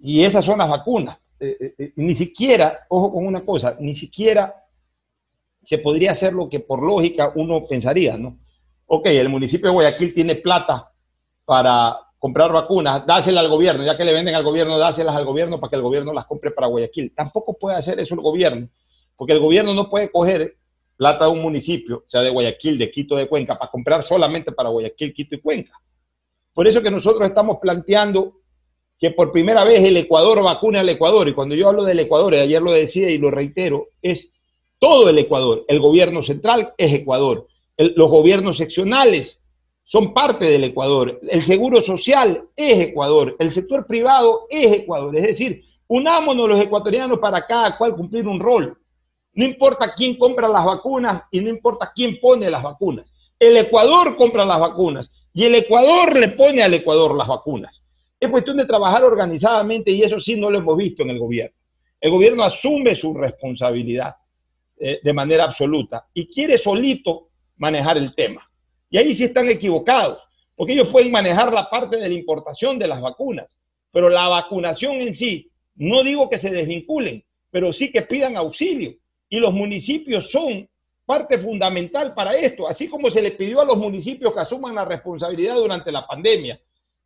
Y 0.02 0.24
esas 0.26 0.44
son 0.44 0.58
las 0.58 0.70
vacunas. 0.70 1.20
Eh, 1.40 1.56
eh, 1.58 1.74
eh, 1.78 1.94
ni 1.96 2.16
siquiera, 2.16 2.80
ojo 2.90 3.14
con 3.14 3.26
una 3.26 3.46
cosa, 3.46 3.78
ni 3.80 3.96
siquiera 3.96 4.54
se 5.64 5.78
podría 5.78 6.12
hacer 6.12 6.34
lo 6.34 6.50
que 6.50 6.60
por 6.60 6.84
lógica 6.84 7.32
uno 7.36 7.66
pensaría, 7.66 8.18
¿no? 8.18 8.40
Ok, 8.88 9.06
el 9.06 9.30
municipio 9.30 9.70
de 9.70 9.74
Guayaquil 9.74 10.14
tiene 10.14 10.36
plata 10.36 10.92
para, 11.46 11.98
comprar 12.20 12.52
vacunas, 12.52 13.06
dáselas 13.08 13.46
al 13.46 13.50
gobierno, 13.50 13.84
ya 13.84 13.98
que 13.98 14.04
le 14.04 14.14
venden 14.14 14.36
al 14.36 14.44
gobierno, 14.44 14.78
dáselas 14.78 15.16
al 15.16 15.26
gobierno 15.26 15.60
para 15.60 15.70
que 15.70 15.78
el 15.78 15.82
gobierno 15.82 16.14
las 16.14 16.26
compre 16.26 16.52
para 16.52 16.68
Guayaquil. 16.68 17.14
Tampoco 17.16 17.58
puede 17.58 17.78
hacer 17.78 18.00
eso 18.00 18.14
el 18.14 18.22
gobierno, 18.22 18.68
porque 19.16 19.34
el 19.34 19.40
gobierno 19.40 19.74
no 19.74 19.90
puede 19.90 20.12
coger 20.12 20.58
plata 20.98 21.26
de 21.26 21.32
un 21.32 21.42
municipio, 21.42 22.04
sea 22.08 22.22
de 22.22 22.30
Guayaquil, 22.30 22.78
de 22.78 22.92
Quito, 22.92 23.16
de 23.16 23.28
Cuenca, 23.28 23.58
para 23.58 23.72
comprar 23.72 24.06
solamente 24.06 24.52
para 24.52 24.68
Guayaquil, 24.68 25.14
Quito 25.14 25.36
y 25.36 25.40
Cuenca. 25.40 25.74
Por 26.54 26.68
eso 26.68 26.82
que 26.82 26.92
nosotros 26.92 27.28
estamos 27.28 27.58
planteando 27.62 28.34
que 29.00 29.12
por 29.12 29.32
primera 29.32 29.64
vez 29.64 29.82
el 29.82 29.96
Ecuador 29.96 30.44
vacune 30.44 30.78
al 30.78 30.90
Ecuador. 30.90 31.26
Y 31.30 31.34
cuando 31.34 31.56
yo 31.56 31.70
hablo 31.70 31.86
del 31.86 32.02
Ecuador, 32.02 32.34
y 32.34 32.40
ayer 32.40 32.62
lo 32.62 32.74
decía 32.74 33.10
y 33.10 33.18
lo 33.18 33.32
reitero, 33.32 33.88
es 34.02 34.30
todo 34.78 35.10
el 35.10 35.18
Ecuador. 35.18 35.64
El 35.70 35.80
gobierno 35.80 36.22
central 36.22 36.74
es 36.78 36.94
Ecuador. 36.94 37.48
los 37.78 38.10
gobiernos 38.10 38.58
seccionales 38.58 39.40
son 39.90 40.14
parte 40.14 40.46
del 40.46 40.66
Ecuador. 40.66 41.20
El 41.28 41.44
seguro 41.44 41.82
social 41.82 42.44
es 42.56 42.80
Ecuador, 42.90 43.36
el 43.40 43.52
sector 43.52 43.88
privado 43.88 44.46
es 44.48 44.72
Ecuador. 44.72 45.16
Es 45.18 45.24
decir, 45.24 45.66
unámonos 45.88 46.48
los 46.48 46.62
ecuatorianos 46.62 47.18
para 47.18 47.46
cada 47.48 47.76
cual 47.76 47.96
cumplir 47.96 48.28
un 48.28 48.40
rol. 48.40 48.78
No 49.34 49.46
importa 49.46 49.96
quién 49.96 50.16
compra 50.16 50.48
las 50.48 50.64
vacunas 50.64 51.24
y 51.32 51.42
no 51.42 51.50
importa 51.50 51.92
quién 51.96 52.20
pone 52.20 52.52
las 52.52 52.62
vacunas. 52.62 53.12
El 53.40 53.58
Ecuador 53.58 54.16
compra 54.16 54.46
las 54.46 54.60
vacunas 54.60 55.10
y 55.34 55.46
el 55.46 55.56
Ecuador 55.56 56.16
le 56.16 56.30
pone 56.30 56.62
al 56.62 56.74
Ecuador 56.76 57.16
las 57.16 57.28
vacunas. 57.28 57.82
Es 58.20 58.30
cuestión 58.30 58.58
de 58.58 58.66
trabajar 58.66 59.04
organizadamente 59.04 59.90
y 59.90 60.04
eso 60.04 60.20
sí 60.20 60.40
no 60.40 60.52
lo 60.52 60.60
hemos 60.60 60.78
visto 60.78 61.02
en 61.02 61.10
el 61.10 61.18
gobierno. 61.18 61.56
El 62.00 62.12
gobierno 62.12 62.44
asume 62.44 62.94
su 62.94 63.16
responsabilidad 63.16 64.16
eh, 64.78 65.00
de 65.02 65.14
manera 65.14 65.46
absoluta 65.46 66.06
y 66.14 66.28
quiere 66.28 66.60
solito 66.60 67.30
manejar 67.58 67.98
el 67.98 68.14
tema. 68.14 68.49
Y 68.90 68.98
ahí 68.98 69.14
sí 69.14 69.26
están 69.26 69.50
equivocados, 69.50 70.20
porque 70.56 70.74
ellos 70.74 70.90
pueden 70.90 71.12
manejar 71.12 71.54
la 71.54 71.70
parte 71.70 71.98
de 71.98 72.10
la 72.10 72.14
importación 72.14 72.80
de 72.80 72.88
las 72.88 73.02
vacunas, 73.02 73.48
pero 73.92 74.10
la 74.10 74.28
vacunación 74.28 74.96
en 74.96 75.14
sí, 75.14 75.50
no 75.76 76.04
digo 76.04 76.30
que 76.30 76.38
se 76.38 76.50
desvinculen, 76.50 77.24
pero 77.52 77.72
sí 77.72 77.92
que 77.92 78.02
pidan 78.02 78.36
auxilio. 78.36 78.94
Y 79.30 79.40
los 79.40 79.54
municipios 79.54 80.30
son 80.32 80.68
parte 81.06 81.40
fundamental 81.40 82.14
para 82.14 82.36
esto, 82.36 82.68
así 82.68 82.88
como 82.88 83.10
se 83.10 83.22
le 83.22 83.32
pidió 83.32 83.62
a 83.62 83.66
los 83.66 83.78
municipios 83.78 84.34
que 84.34 84.42
asuman 84.42 84.76
la 84.76 84.86
responsabilidad 84.86 85.56
durante 85.56 85.92
la 85.92 86.06
pandemia, 86.06 86.60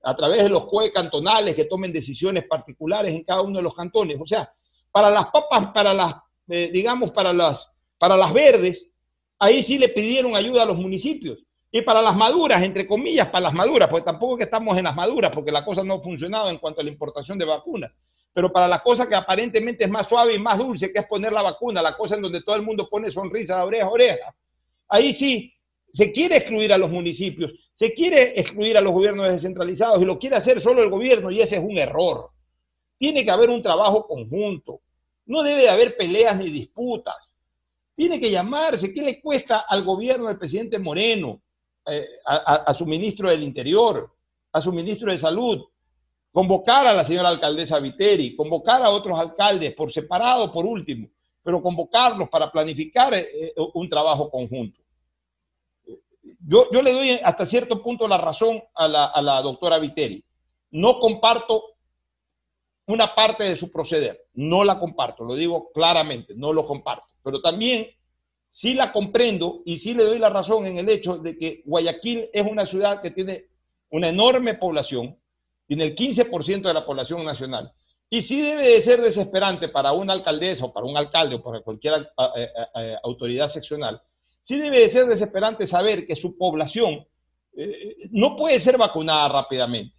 a 0.04 0.16
través 0.16 0.44
de 0.44 0.50
los 0.50 0.66
COE 0.66 0.92
cantonales 0.92 1.56
que 1.56 1.66
tomen 1.66 1.94
decisiones 1.94 2.46
particulares 2.46 3.16
en 3.16 3.24
cada 3.24 3.42
uno 3.42 3.58
de 3.58 3.64
los 3.64 3.74
cantones. 3.74 4.20
O 4.20 4.28
sea, 4.28 4.52
para 4.92 5.10
las 5.10 5.28
papas, 5.28 5.68
para 5.74 5.94
las, 5.94 6.16
eh, 6.50 6.70
digamos, 6.72 7.12
para 7.12 7.32
las, 7.32 7.66
para 7.98 8.18
las 8.18 8.34
verdes, 8.34 8.86
ahí 9.40 9.64
sí 9.64 9.78
le 9.78 9.90
pidieron 9.90 10.36
ayuda 10.36 10.64
a 10.64 10.66
los 10.66 10.78
municipios. 10.78 11.40
Y 11.76 11.82
para 11.82 12.04
las 12.04 12.16
maduras, 12.16 12.62
entre 12.62 12.86
comillas, 12.86 13.30
para 13.30 13.46
las 13.46 13.54
maduras, 13.54 13.90
porque 13.90 14.06
tampoco 14.06 14.38
que 14.38 14.44
estamos 14.44 14.78
en 14.78 14.84
las 14.84 14.96
maduras, 14.96 15.32
porque 15.34 15.52
la 15.52 15.66
cosa 15.66 15.84
no 15.84 15.96
ha 15.96 16.02
funcionado 16.02 16.52
en 16.52 16.60
cuanto 16.60 16.82
a 16.82 16.84
la 16.84 16.92
importación 16.92 17.36
de 17.40 17.46
vacunas. 17.46 17.92
Pero 18.32 18.54
para 18.54 18.68
la 18.68 18.84
cosa 18.84 19.10
que 19.10 19.16
aparentemente 19.16 19.84
es 19.84 19.90
más 19.90 20.08
suave 20.08 20.36
y 20.36 20.40
más 20.40 20.60
dulce, 20.60 20.94
que 20.94 21.00
es 21.00 21.08
poner 21.08 21.34
la 21.34 21.42
vacuna, 21.42 21.82
la 21.82 21.98
cosa 21.98 22.14
en 22.16 22.22
donde 22.22 22.44
todo 22.44 22.56
el 22.56 22.62
mundo 22.62 22.88
pone 22.88 23.10
sonrisa 23.10 23.58
de 23.58 23.64
oreja 23.64 23.86
a 23.86 23.90
oreja, 23.90 24.36
ahí 24.88 25.14
sí 25.14 25.52
se 25.92 26.12
quiere 26.12 26.38
excluir 26.38 26.72
a 26.74 26.78
los 26.78 26.92
municipios, 26.92 27.52
se 27.74 27.92
quiere 27.92 28.40
excluir 28.40 28.78
a 28.78 28.82
los 28.82 28.94
gobiernos 28.94 29.32
descentralizados 29.32 30.00
y 30.00 30.06
lo 30.06 30.20
quiere 30.20 30.36
hacer 30.36 30.62
solo 30.62 30.84
el 30.84 30.92
gobierno 30.92 31.32
y 31.32 31.42
ese 31.42 31.56
es 31.56 31.64
un 31.64 31.80
error. 31.80 32.30
Tiene 33.00 33.26
que 33.26 33.32
haber 33.32 33.50
un 33.50 33.64
trabajo 33.64 34.06
conjunto. 34.06 34.82
No 35.26 35.42
debe 35.42 35.64
de 35.64 35.70
haber 35.70 35.98
peleas 35.98 36.38
ni 36.38 36.52
disputas. 36.52 37.16
Tiene 37.96 38.20
que 38.20 38.30
llamarse. 38.30 38.94
¿Qué 38.94 39.02
le 39.02 39.20
cuesta 39.20 39.66
al 39.68 39.84
gobierno 39.84 40.28
del 40.28 40.38
presidente 40.38 40.78
Moreno? 40.78 41.42
Eh, 41.86 42.08
a, 42.26 42.74
su 42.74 42.86
ministro 42.86 43.30
del 43.30 43.44
Interior, 43.44 44.10
a 44.54 44.62
su 44.62 44.72
ministro 44.72 45.12
de 45.12 45.20
Salud, 45.20 45.66
convocar 46.32 46.88
a 46.88 46.94
la 46.94 47.04
señora 47.04 47.28
alcaldesa 47.28 47.78
Viteri, 47.80 48.38
convocar 48.38 48.82
a 48.82 48.90
otros 48.90 49.20
alcaldes 49.20 49.74
por 49.76 49.92
separado, 49.92 50.50
por 50.50 50.66
último, 50.66 51.10
pero 51.44 51.62
convocarlos 51.62 52.30
para 52.30 52.50
planificar 52.50 53.14
eh, 53.16 53.28
eh, 53.48 53.54
un 53.74 53.90
trabajo 53.90 54.30
conjunto. 54.30 54.80
Yo, 56.46 56.72
yo, 56.72 56.82
le 56.82 56.94
doy 56.94 57.10
hasta 57.22 57.46
cierto 57.46 57.84
punto 57.84 58.08
la 58.08 58.18
razón 58.18 58.64
a 58.76 58.88
la, 58.88 59.06
a 59.08 59.22
la 59.22 59.42
doctora 59.42 59.78
Viteri. 59.78 60.24
No 60.72 61.00
comparto 61.00 61.64
una 62.88 63.14
parte 63.14 63.44
de 63.44 63.58
su 63.58 63.70
proceder, 63.70 64.26
no 64.36 64.64
la 64.64 64.80
comparto, 64.80 65.26
lo 65.26 65.36
digo 65.36 65.70
claramente, 65.74 66.34
no 66.34 66.54
lo 66.54 66.66
comparto, 66.66 67.08
pero 67.24 67.42
también 67.42 67.88
sí 68.54 68.74
la 68.76 68.94
comprendo 68.94 69.62
y 69.66 69.80
sí 69.80 69.94
le 69.94 70.06
doy 70.06 70.20
la 70.20 70.30
razón 70.30 70.66
en 70.68 70.78
el 70.78 70.88
hecho 70.88 71.18
de 71.18 71.38
que 71.38 71.64
Guayaquil 71.66 72.30
es 72.32 72.46
una 72.50 72.66
ciudad 72.66 73.02
que 73.02 73.12
tiene 73.12 73.46
una 73.90 74.10
enorme 74.10 74.54
población, 74.54 75.18
tiene 75.68 75.86
el 75.86 75.96
15% 75.96 76.62
de 76.62 76.74
la 76.74 76.86
población 76.86 77.26
nacional. 77.26 77.72
Y 78.10 78.22
sí 78.22 78.40
debe 78.40 78.70
de 78.70 78.82
ser 78.84 79.02
desesperante 79.02 79.70
para 79.70 79.92
una 79.92 80.14
alcaldesa 80.14 80.66
o 80.66 80.74
para 80.74 80.86
un 80.86 80.96
alcalde 80.96 81.36
o 81.36 81.44
para 81.44 81.62
cualquier 81.62 81.94
eh, 81.96 82.06
eh, 82.36 82.50
eh, 82.76 82.96
autoridad 83.04 83.50
seccional 83.50 84.00
sí 84.44 84.58
debe 84.58 84.82
de 84.82 84.90
ser 84.90 85.06
desesperante 85.06 85.66
saber 85.66 86.06
que 86.06 86.16
su 86.16 86.38
población 86.38 87.06
no 88.10 88.36
puede 88.36 88.60
ser 88.60 88.78
vacunada 88.78 89.30
rápidamente. 89.30 89.96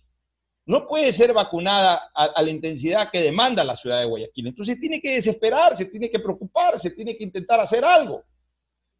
No 0.66 0.86
puede 0.86 1.12
ser 1.12 1.32
vacunada 1.32 2.10
a, 2.14 2.24
a, 2.24 2.42
la 2.42 2.50
intensidad 2.50 3.10
que 3.10 3.22
demanda 3.22 3.62
la 3.62 3.76
ciudad 3.76 4.00
de 4.00 4.06
Guayaquil. 4.06 4.48
Entonces 4.48 4.78
tiene 4.80 5.00
que 5.00 5.14
desesperarse, 5.14 5.86
tiene 5.86 6.10
que 6.10 6.18
preocuparse, 6.18 6.90
tiene 6.90 7.16
que 7.16 7.24
intentar 7.24 7.60
hacer 7.60 7.84
algo. 7.84 8.24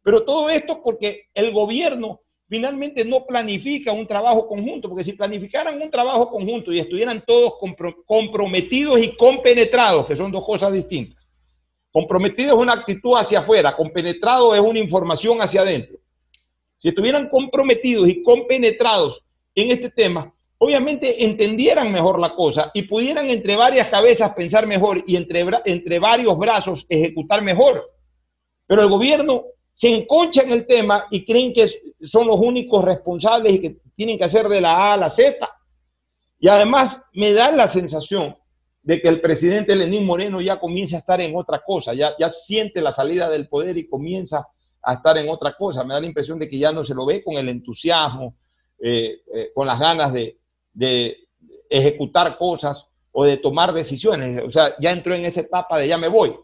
Pero 0.05 0.23
todo 0.23 0.51
esto 0.51 0.83
porque 0.83 1.29
el 1.33 1.51
gobierno 1.51 2.21
finalmente 2.47 3.03
no 3.03 3.25
planifica 3.25 3.91
un 3.91 4.05
trabajo 4.05 4.47
conjunto, 4.47 4.87
porque 4.87 5.03
si 5.03 5.13
planificaran 5.13 5.81
un 5.81 5.89
trabajo 5.89 6.29
conjunto 6.29 6.71
y 6.71 6.77
estuvieran 6.77 7.23
todos 7.25 7.55
compro 7.57 8.03
comprometidos 8.05 8.99
y 8.99 9.15
compenetrados, 9.15 10.05
que 10.05 10.15
son 10.15 10.31
dos 10.31 10.45
cosas 10.45 10.71
distintas. 10.73 11.25
Comprometido 11.91 12.53
es 12.53 12.61
una 12.61 12.73
actitud 12.73 13.17
hacia 13.17 13.39
afuera, 13.39 13.75
compenetrado 13.75 14.53
es 14.53 14.61
una 14.61 14.77
información 14.77 15.41
hacia 15.41 15.61
adentro. 15.61 15.97
Si 16.77 16.89
estuvieran 16.89 17.27
comprometidos 17.27 18.07
y 18.07 18.21
compenetrados 18.21 19.23
en 19.55 19.71
este 19.71 19.89
tema, 19.89 20.31
obviamente 20.59 21.25
entendieran 21.25 21.91
mejor 21.91 22.19
la 22.19 22.35
cosa 22.35 22.69
y 22.75 22.83
pudieran 22.83 23.31
entre 23.31 23.55
varias 23.55 23.89
cabezas 23.89 24.35
pensar 24.35 24.67
mejor 24.67 25.03
y 25.07 25.15
entre, 25.15 25.43
entre 25.65 25.97
varios 25.97 26.37
brazos 26.37 26.85
ejecutar 26.89 27.41
mejor. 27.41 27.89
Pero 28.67 28.83
el 28.83 28.89
gobierno 28.89 29.45
se 29.75 29.89
enconcha 29.89 30.41
en 30.41 30.51
el 30.51 30.65
tema 30.65 31.05
y 31.11 31.25
creen 31.25 31.53
que 31.53 31.69
son 32.07 32.27
los 32.27 32.39
únicos 32.39 32.83
responsables 32.83 33.53
y 33.53 33.59
que 33.59 33.77
tienen 33.95 34.17
que 34.17 34.23
hacer 34.23 34.47
de 34.47 34.61
la 34.61 34.75
A 34.75 34.93
a 34.93 34.97
la 34.97 35.09
Z. 35.09 35.47
Y 36.39 36.47
además 36.47 37.01
me 37.13 37.33
da 37.33 37.51
la 37.51 37.69
sensación 37.69 38.35
de 38.83 39.01
que 39.01 39.07
el 39.07 39.19
presidente 39.19 39.75
Lenín 39.75 40.05
Moreno 40.05 40.39
ya 40.39 40.59
comienza 40.59 40.95
a 40.95 40.99
estar 40.99 41.19
en 41.19 41.35
otra 41.35 41.61
cosa, 41.65 41.93
ya, 41.93 42.13
ya 42.19 42.29
siente 42.29 42.81
la 42.81 42.93
salida 42.93 43.29
del 43.29 43.47
poder 43.47 43.77
y 43.77 43.87
comienza 43.87 44.47
a 44.81 44.93
estar 44.93 45.17
en 45.17 45.27
otra 45.27 45.55
cosa. 45.57 45.83
Me 45.83 45.93
da 45.93 45.99
la 45.99 46.05
impresión 46.05 46.37
de 46.39 46.47
que 46.47 46.59
ya 46.59 46.71
no 46.71 46.85
se 46.85 46.93
lo 46.93 47.05
ve 47.05 47.23
con 47.23 47.35
el 47.35 47.49
entusiasmo, 47.49 48.35
eh, 48.79 49.21
eh, 49.33 49.51
con 49.53 49.65
las 49.65 49.79
ganas 49.79 50.13
de, 50.13 50.37
de 50.71 51.17
ejecutar 51.69 52.37
cosas 52.37 52.85
o 53.11 53.25
de 53.25 53.37
tomar 53.37 53.73
decisiones. 53.73 54.41
O 54.45 54.51
sea, 54.51 54.75
ya 54.79 54.91
entró 54.91 55.15
en 55.15 55.25
esa 55.25 55.41
etapa 55.41 55.79
de 55.79 55.87
ya 55.87 55.97
me 55.97 56.07
voy. 56.07 56.35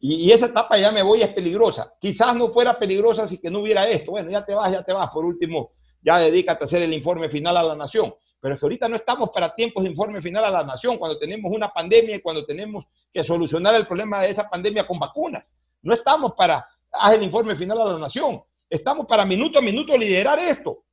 Y, 0.00 0.30
esa 0.30 0.46
etapa 0.46 0.78
ya 0.78 0.92
me 0.92 1.02
voy 1.02 1.22
es 1.22 1.30
peligrosa. 1.30 1.94
Quizás 2.00 2.34
no 2.34 2.48
fuera 2.48 2.78
peligrosa 2.78 3.26
si 3.26 3.38
que 3.38 3.50
no 3.50 3.60
hubiera 3.60 3.88
esto. 3.88 4.12
Bueno, 4.12 4.30
ya 4.30 4.44
te 4.44 4.54
vas, 4.54 4.70
ya 4.72 4.82
te 4.82 4.92
vas. 4.92 5.10
Por 5.10 5.24
último, 5.24 5.72
ya 6.02 6.18
dedícate 6.18 6.64
a 6.64 6.66
hacer 6.66 6.82
el 6.82 6.92
informe 6.92 7.28
final 7.28 7.56
a 7.56 7.62
la 7.62 7.74
nación. 7.74 8.14
Pero 8.40 8.54
es 8.54 8.60
que 8.60 8.66
ahorita 8.66 8.88
no 8.88 8.96
estamos 8.96 9.30
para 9.30 9.54
tiempos 9.54 9.82
de 9.82 9.90
informe 9.90 10.22
final 10.22 10.44
a 10.44 10.50
la 10.50 10.62
nación, 10.62 10.96
cuando 10.96 11.18
tenemos 11.18 11.50
una 11.52 11.72
pandemia 11.72 12.16
y 12.16 12.20
cuando 12.20 12.46
tenemos 12.46 12.84
que 13.12 13.24
solucionar 13.24 13.74
el 13.74 13.86
problema 13.86 14.22
de 14.22 14.30
esa 14.30 14.48
pandemia 14.48 14.86
con 14.86 15.00
vacunas. 15.00 15.44
No 15.82 15.94
estamos 15.94 16.34
para 16.34 16.64
hacer 16.92 17.18
el 17.18 17.24
informe 17.24 17.56
final 17.56 17.80
a 17.80 17.84
la 17.86 17.98
nación. 17.98 18.40
Estamos 18.70 19.06
para 19.06 19.24
minuto 19.24 19.58
a 19.58 19.62
minuto 19.62 19.98
liderar 19.98 20.38
esto 20.38 20.84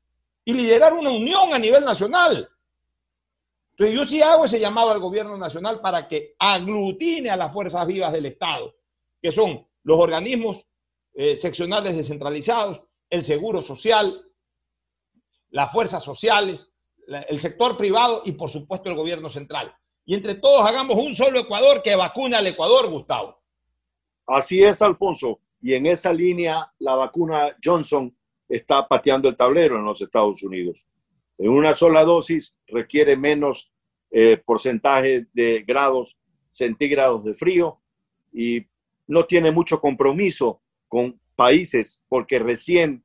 y 0.43 0.53
liderar 0.53 0.93
una 0.93 1.11
unión 1.11 1.53
a 1.53 1.59
nivel 1.59 1.85
nacional. 1.85 2.49
Entonces 3.71 3.95
yo 3.95 4.05
sí 4.05 4.21
hago 4.21 4.45
ese 4.45 4.59
llamado 4.59 4.89
al 4.89 4.99
gobierno 4.99 5.37
nacional 5.37 5.81
para 5.81 6.07
que 6.07 6.33
aglutine 6.39 7.29
a 7.29 7.35
las 7.35 7.53
fuerzas 7.53 7.85
vivas 7.85 8.11
del 8.11 8.25
Estado 8.25 8.73
que 9.25 9.31
son 9.31 9.65
los 9.81 9.99
organismos 9.99 10.63
eh, 11.15 11.35
seccionales 11.37 11.97
descentralizados, 11.97 12.79
el 13.09 13.23
seguro 13.23 13.63
social, 13.63 14.23
las 15.49 15.71
fuerzas 15.71 16.03
sociales, 16.03 16.69
la, 17.07 17.21
el 17.21 17.41
sector 17.41 17.75
privado 17.75 18.21
y 18.23 18.33
por 18.33 18.51
supuesto 18.51 18.87
el 18.87 18.95
gobierno 18.95 19.31
central. 19.31 19.73
Y 20.05 20.13
entre 20.13 20.35
todos 20.35 20.61
hagamos 20.61 20.95
un 20.97 21.15
solo 21.15 21.39
Ecuador 21.39 21.81
que 21.81 21.95
vacune 21.95 22.35
al 22.35 22.45
Ecuador, 22.45 22.87
Gustavo. 22.87 23.41
Así 24.27 24.63
es, 24.63 24.79
Alfonso. 24.83 25.39
Y 25.59 25.73
en 25.73 25.87
esa 25.87 26.13
línea 26.13 26.71
la 26.77 26.93
vacuna 26.93 27.55
Johnson 27.63 28.15
está 28.47 28.87
pateando 28.87 29.27
el 29.27 29.35
tablero 29.35 29.77
en 29.77 29.85
los 29.85 29.99
Estados 30.01 30.43
Unidos. 30.43 30.85
En 31.39 31.49
una 31.49 31.73
sola 31.73 32.03
dosis 32.03 32.55
requiere 32.67 33.17
menos 33.17 33.71
eh, 34.11 34.37
porcentaje 34.37 35.25
de 35.33 35.63
grados 35.67 36.15
centígrados 36.51 37.23
de 37.23 37.33
frío 37.33 37.81
y 38.31 38.67
no 39.07 39.25
tiene 39.25 39.51
mucho 39.51 39.79
compromiso 39.79 40.61
con 40.87 41.19
países 41.35 42.03
porque 42.07 42.39
recién 42.39 43.03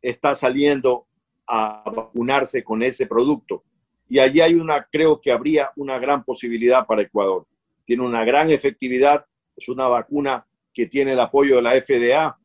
está 0.00 0.34
saliendo 0.34 1.06
a 1.46 1.82
vacunarse 1.94 2.62
con 2.62 2.82
ese 2.82 3.06
producto. 3.06 3.62
Y 4.08 4.18
allí 4.18 4.40
hay 4.40 4.54
una, 4.54 4.86
creo 4.90 5.20
que 5.20 5.32
habría 5.32 5.70
una 5.76 5.98
gran 5.98 6.24
posibilidad 6.24 6.86
para 6.86 7.02
Ecuador. 7.02 7.46
Tiene 7.84 8.04
una 8.04 8.24
gran 8.24 8.50
efectividad, 8.50 9.24
es 9.56 9.68
una 9.68 9.88
vacuna 9.88 10.46
que 10.72 10.86
tiene 10.86 11.12
el 11.12 11.20
apoyo 11.20 11.56
de 11.56 11.62
la 11.62 11.80
FDA 11.80 12.38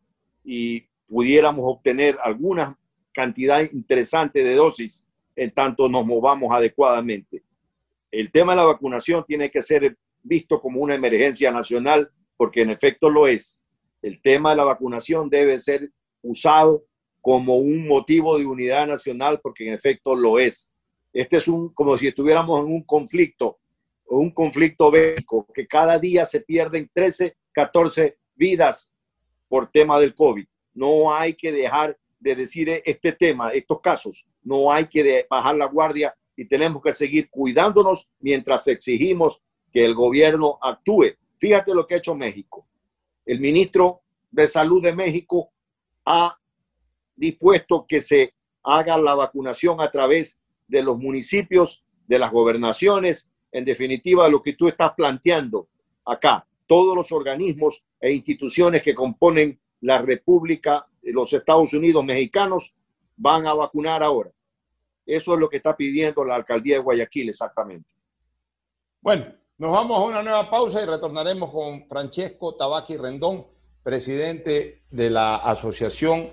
y 0.43 0.85
pudiéramos 1.07 1.65
obtener 1.65 2.17
alguna 2.23 2.77
cantidad 3.11 3.61
interesante 3.71 4.43
de 4.43 4.55
dosis 4.55 5.05
en 5.35 5.51
tanto 5.51 5.87
nos 5.87 6.05
movamos 6.05 6.53
adecuadamente. 6.53 7.43
El 8.11 8.31
tema 8.31 8.53
de 8.53 8.57
la 8.57 8.65
vacunación 8.65 9.23
tiene 9.27 9.51
que 9.51 9.61
ser 9.61 9.97
visto 10.23 10.59
como 10.59 10.81
una 10.81 10.95
emergencia 10.95 11.51
nacional 11.51 12.11
porque 12.37 12.61
en 12.61 12.69
efecto 12.69 13.09
lo 13.09 13.27
es. 13.27 13.61
El 14.01 14.21
tema 14.21 14.51
de 14.51 14.57
la 14.57 14.63
vacunación 14.63 15.29
debe 15.29 15.59
ser 15.59 15.91
usado 16.21 16.85
como 17.19 17.57
un 17.57 17.87
motivo 17.87 18.37
de 18.37 18.45
unidad 18.45 18.87
nacional, 18.87 19.41
porque 19.41 19.67
en 19.67 19.73
efecto 19.73 20.15
lo 20.15 20.39
es. 20.39 20.71
Este 21.11 21.37
es 21.37 21.47
un, 21.47 21.73
como 21.73 21.97
si 21.97 22.07
estuviéramos 22.07 22.61
en 22.61 22.71
un 22.71 22.83
conflicto, 22.83 23.57
un 24.05 24.31
conflicto 24.31 24.91
bélico, 24.91 25.45
que 25.53 25.67
cada 25.67 25.99
día 25.99 26.23
se 26.25 26.41
pierden 26.41 26.89
13, 26.93 27.35
14 27.51 28.17
vidas 28.35 28.93
por 29.49 29.69
tema 29.71 29.99
del 29.99 30.13
COVID. 30.13 30.45
No 30.73 31.13
hay 31.13 31.33
que 31.33 31.51
dejar 31.51 31.97
de 32.19 32.35
decir 32.35 32.69
este 32.85 33.11
tema, 33.13 33.49
estos 33.49 33.81
casos. 33.81 34.25
No 34.43 34.71
hay 34.71 34.87
que 34.87 35.25
bajar 35.29 35.55
la 35.55 35.65
guardia 35.65 36.15
y 36.35 36.45
tenemos 36.45 36.81
que 36.81 36.93
seguir 36.93 37.29
cuidándonos 37.29 38.09
mientras 38.19 38.67
exigimos 38.67 39.41
que 39.73 39.83
el 39.83 39.95
gobierno 39.95 40.57
actúe 40.61 41.15
Fíjate 41.37 41.73
lo 41.73 41.85
que 41.85 41.95
ha 41.95 41.97
hecho 41.97 42.15
México. 42.15 42.67
El 43.25 43.39
ministro 43.39 44.01
de 44.31 44.47
Salud 44.47 44.81
de 44.81 44.93
México 44.93 45.51
ha 46.05 46.37
dispuesto 47.15 47.85
que 47.87 48.01
se 48.01 48.33
haga 48.63 48.97
la 48.97 49.15
vacunación 49.15 49.81
a 49.81 49.89
través 49.91 50.41
de 50.67 50.83
los 50.83 50.97
municipios, 50.97 51.83
de 52.07 52.19
las 52.19 52.31
gobernaciones, 52.31 53.29
en 53.51 53.65
definitiva 53.65 54.29
lo 54.29 54.41
que 54.41 54.53
tú 54.53 54.67
estás 54.67 54.93
planteando 54.95 55.69
acá. 56.05 56.45
Todos 56.65 56.95
los 56.95 57.11
organismos 57.11 57.83
e 57.99 58.11
instituciones 58.11 58.83
que 58.83 58.93
componen 58.93 59.59
la 59.81 59.99
República 59.99 60.85
los 61.11 61.31
Estados 61.33 61.73
Unidos 61.73 62.03
mexicanos 62.03 62.75
van 63.15 63.47
a 63.47 63.53
vacunar 63.53 64.03
ahora. 64.03 64.31
Eso 65.05 65.33
es 65.33 65.39
lo 65.39 65.49
que 65.49 65.57
está 65.57 65.75
pidiendo 65.75 66.23
la 66.25 66.35
alcaldía 66.35 66.75
de 66.75 66.83
Guayaquil 66.83 67.29
exactamente. 67.29 67.89
Bueno, 69.01 69.33
nos 69.57 69.71
vamos 69.71 69.97
a 69.97 70.05
una 70.05 70.21
nueva 70.21 70.49
pausa 70.49 70.81
y 70.81 70.85
retornaremos 70.85 71.51
con 71.51 71.87
Francesco 71.87 72.55
Tabaqui 72.55 72.95
Rendón, 72.95 73.45
presidente 73.81 74.83
de 74.91 75.09
la 75.09 75.37
Asociación 75.37 76.27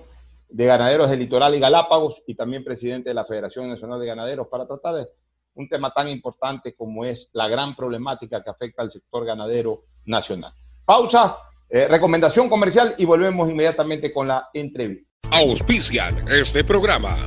de 0.49 0.66
Ganaderos 0.66 1.09
del 1.09 1.20
Litoral 1.20 1.55
y 1.55 1.61
Galápagos 1.61 2.22
y 2.27 2.35
también 2.35 2.64
presidente 2.64 3.11
de 3.11 3.14
la 3.14 3.25
Federación 3.25 3.68
Nacional 3.68 3.99
de 3.99 4.07
Ganaderos 4.07 4.49
para 4.49 4.66
tratar 4.66 4.97
de 4.97 5.09
un 5.55 5.68
tema 5.68 5.93
tan 5.93 6.09
importante 6.09 6.75
como 6.75 7.05
es 7.05 7.31
la 7.33 7.49
gran 7.49 7.75
problemática 7.75 8.43
que 8.43 8.51
afecta 8.51 8.83
al 8.83 8.91
sector 8.91 9.25
ganadero 9.25 9.85
nacional. 10.05 10.53
Pausa, 10.85 11.37
eh, 11.70 11.89
recomendación 11.89 12.51
comercial 12.51 12.95
y 12.99 13.07
volvemos 13.07 13.49
inmediatamente 13.49 14.12
con 14.12 14.29
la 14.29 14.49
entrevista. 14.53 15.09
Auspician 15.31 16.29
este 16.29 16.62
programa. 16.62 17.27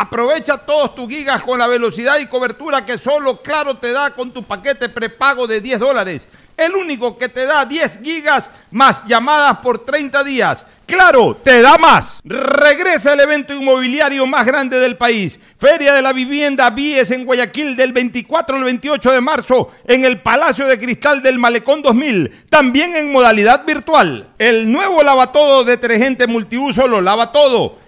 Aprovecha 0.00 0.58
todos 0.58 0.94
tus 0.94 1.08
gigas 1.08 1.42
con 1.42 1.58
la 1.58 1.66
velocidad 1.66 2.20
y 2.20 2.26
cobertura 2.26 2.86
que 2.86 2.98
solo 2.98 3.42
Claro 3.42 3.78
te 3.78 3.90
da 3.90 4.14
con 4.14 4.30
tu 4.30 4.44
paquete 4.44 4.88
prepago 4.88 5.48
de 5.48 5.60
10 5.60 5.80
dólares. 5.80 6.28
El 6.56 6.76
único 6.76 7.18
que 7.18 7.28
te 7.28 7.46
da 7.46 7.64
10 7.64 7.98
gigas 8.00 8.48
más 8.70 9.04
llamadas 9.08 9.58
por 9.58 9.84
30 9.84 10.22
días. 10.22 10.64
Claro, 10.86 11.36
te 11.42 11.60
da 11.62 11.78
más. 11.78 12.20
Regresa 12.22 13.12
el 13.12 13.18
evento 13.18 13.52
inmobiliario 13.52 14.24
más 14.24 14.46
grande 14.46 14.78
del 14.78 14.96
país. 14.96 15.40
Feria 15.58 15.92
de 15.94 16.02
la 16.02 16.12
Vivienda 16.12 16.70
Vies 16.70 17.10
en 17.10 17.24
Guayaquil 17.24 17.74
del 17.74 17.92
24 17.92 18.54
al 18.54 18.62
28 18.62 19.10
de 19.10 19.20
marzo 19.20 19.72
en 19.84 20.04
el 20.04 20.20
Palacio 20.22 20.68
de 20.68 20.78
Cristal 20.78 21.24
del 21.24 21.40
Malecón 21.40 21.82
2000. 21.82 22.46
También 22.48 22.94
en 22.94 23.10
modalidad 23.10 23.64
virtual. 23.66 24.28
El 24.38 24.70
nuevo 24.70 25.02
lavatodo 25.02 25.64
detergente 25.64 26.28
multiuso 26.28 26.86
lo 26.86 27.00
lava 27.00 27.32
todo. 27.32 27.87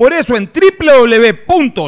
Por 0.00 0.12
eso 0.14 0.34
en 0.34 0.50
www.cnt.gov.es 0.50 1.84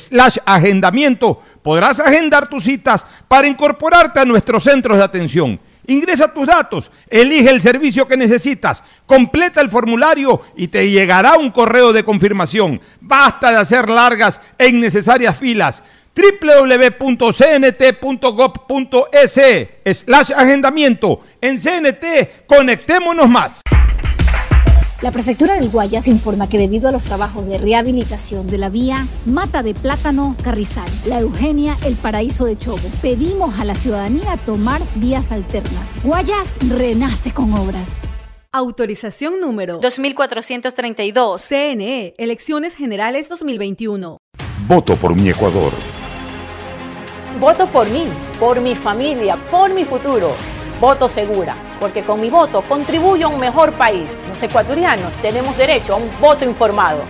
slash 0.00 0.38
agendamiento 0.42 1.42
podrás 1.62 2.00
agendar 2.00 2.48
tus 2.48 2.64
citas 2.64 3.04
para 3.28 3.46
incorporarte 3.46 4.20
a 4.20 4.24
nuestros 4.24 4.64
centros 4.64 4.96
de 4.96 5.04
atención. 5.04 5.60
Ingresa 5.86 6.32
tus 6.32 6.46
datos, 6.46 6.90
elige 7.10 7.50
el 7.50 7.60
servicio 7.60 8.08
que 8.08 8.16
necesitas, 8.16 8.82
completa 9.04 9.60
el 9.60 9.68
formulario 9.68 10.40
y 10.56 10.68
te 10.68 10.88
llegará 10.88 11.34
un 11.34 11.50
correo 11.50 11.92
de 11.92 12.04
confirmación. 12.04 12.80
Basta 13.02 13.50
de 13.50 13.58
hacer 13.58 13.90
largas 13.90 14.40
e 14.56 14.68
innecesarias 14.68 15.36
filas 15.36 15.82
www.cnt.gov.es 16.16 17.28
slash 19.98 20.32
agendamiento. 20.32 21.20
En 21.42 21.60
CNT, 21.60 22.46
conectémonos 22.46 23.28
más. 23.28 23.60
La 25.04 25.12
prefectura 25.12 25.56
del 25.56 25.68
Guayas 25.68 26.08
informa 26.08 26.48
que 26.48 26.56
debido 26.56 26.88
a 26.88 26.90
los 26.90 27.04
trabajos 27.04 27.46
de 27.46 27.58
rehabilitación 27.58 28.46
de 28.46 28.56
la 28.56 28.70
vía 28.70 29.06
Mata 29.26 29.62
de 29.62 29.74
Plátano 29.74 30.34
Carrizal, 30.42 30.88
La 31.04 31.20
Eugenia, 31.20 31.76
El 31.84 31.94
Paraíso 31.94 32.46
de 32.46 32.56
Chobo, 32.56 32.88
pedimos 33.02 33.58
a 33.58 33.66
la 33.66 33.74
ciudadanía 33.74 34.38
tomar 34.46 34.80
vías 34.94 35.30
alternas. 35.30 36.02
Guayas 36.02 36.56
renace 36.70 37.34
con 37.34 37.52
obras. 37.52 37.90
Autorización 38.50 39.40
número 39.40 39.78
2432. 39.78 41.48
CNE, 41.50 42.14
Elecciones 42.16 42.74
Generales 42.74 43.28
2021. 43.28 44.16
Voto 44.66 44.96
por 44.96 45.14
mi 45.14 45.28
Ecuador. 45.28 45.74
Voto 47.38 47.66
por 47.66 47.90
mí, 47.90 48.04
por 48.40 48.58
mi 48.58 48.74
familia, 48.74 49.36
por 49.50 49.74
mi 49.74 49.84
futuro. 49.84 50.30
Voto 50.80 51.08
segura, 51.08 51.56
porque 51.78 52.02
con 52.02 52.20
mi 52.20 52.30
voto 52.30 52.62
contribuyo 52.62 53.26
a 53.26 53.30
un 53.30 53.40
mejor 53.40 53.72
país. 53.74 54.10
Los 54.28 54.42
ecuatorianos 54.42 55.14
tenemos 55.16 55.56
derecho 55.56 55.94
a 55.94 55.96
un 55.96 56.10
voto 56.20 56.44
informado. 56.44 57.00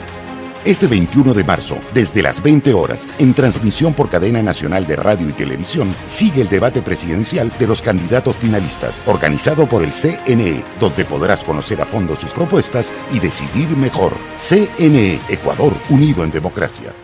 Este 0.64 0.86
21 0.86 1.34
de 1.34 1.44
marzo, 1.44 1.76
desde 1.92 2.22
las 2.22 2.42
20 2.42 2.72
horas, 2.72 3.06
en 3.18 3.34
transmisión 3.34 3.92
por 3.92 4.08
cadena 4.08 4.42
nacional 4.42 4.86
de 4.86 4.96
radio 4.96 5.28
y 5.28 5.32
televisión, 5.32 5.94
sigue 6.06 6.40
el 6.40 6.48
debate 6.48 6.80
presidencial 6.80 7.52
de 7.58 7.66
los 7.66 7.82
candidatos 7.82 8.36
finalistas, 8.36 9.02
organizado 9.04 9.66
por 9.66 9.82
el 9.82 9.92
CNE, 9.92 10.64
donde 10.80 11.04
podrás 11.04 11.44
conocer 11.44 11.82
a 11.82 11.84
fondo 11.84 12.16
sus 12.16 12.32
propuestas 12.32 12.94
y 13.12 13.18
decidir 13.18 13.68
mejor. 13.76 14.14
CNE, 14.38 15.20
Ecuador, 15.28 15.74
unido 15.90 16.24
en 16.24 16.32
democracia. 16.32 16.94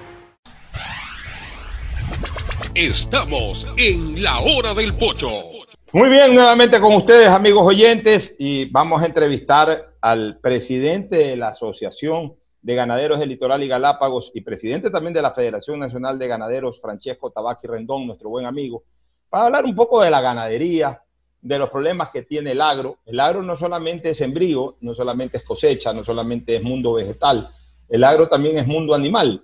Estamos 2.75 3.67
en 3.77 4.23
la 4.23 4.41
hora 4.41 4.73
del 4.73 4.95
pocho. 4.95 5.60
Muy 5.93 6.09
bien, 6.09 6.37
nuevamente 6.37 6.81
con 6.81 6.95
ustedes, 6.95 7.27
amigos 7.27 7.67
oyentes, 7.67 8.37
y 8.39 8.67
vamos 8.67 9.03
a 9.03 9.07
entrevistar 9.07 9.95
al 10.01 10.39
presidente 10.39 11.17
de 11.17 11.37
la 11.37 11.49
Asociación 11.49 12.35
de 12.63 12.77
Ganaderos 12.77 13.19
del 13.19 13.31
Litoral 13.31 13.65
y 13.65 13.67
Galápagos 13.67 14.31
y 14.33 14.43
presidente 14.43 14.91
también 14.91 15.15
de 15.15 15.23
la 15.23 15.33
Federación 15.33 15.81
Nacional 15.81 16.17
de 16.17 16.29
Ganaderos, 16.29 16.81
Francesco 16.81 17.33
Tabaqui 17.33 17.67
Rendón, 17.67 18.07
nuestro 18.07 18.29
buen 18.29 18.47
amigo, 18.47 18.85
para 19.29 19.47
hablar 19.47 19.65
un 19.65 19.75
poco 19.75 20.01
de 20.01 20.13
la 20.13 20.21
ganadería, 20.21 21.03
de 21.43 21.59
los 21.59 21.71
problemas 21.71 22.11
que 22.11 22.23
tiene 22.23 22.53
el 22.53 22.61
agro. 22.61 22.99
El 23.05 23.19
agro 23.19 23.43
no 23.43 23.59
solamente 23.59 24.11
es 24.11 24.21
embrío, 24.21 24.77
no 24.83 24.95
solamente 24.95 25.39
es 25.39 25.43
cosecha, 25.43 25.93
no 25.93 26.05
solamente 26.05 26.55
es 26.55 26.63
mundo 26.63 26.93
vegetal, 26.93 27.49
el 27.89 28.05
agro 28.05 28.29
también 28.29 28.59
es 28.59 28.67
mundo 28.69 28.95
animal, 28.95 29.43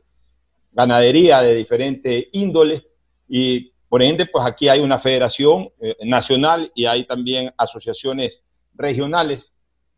ganadería 0.70 1.40
de 1.40 1.56
diferente 1.56 2.28
índole 2.30 2.84
y 3.28 3.72
por 3.88 4.02
ende, 4.02 4.26
pues 4.26 4.44
aquí 4.44 4.68
hay 4.68 4.80
una 4.80 4.98
federación 4.98 5.70
eh, 5.80 5.96
nacional 6.04 6.72
y 6.74 6.86
hay 6.86 7.06
también 7.06 7.52
asociaciones 7.56 8.40
regionales 8.74 9.44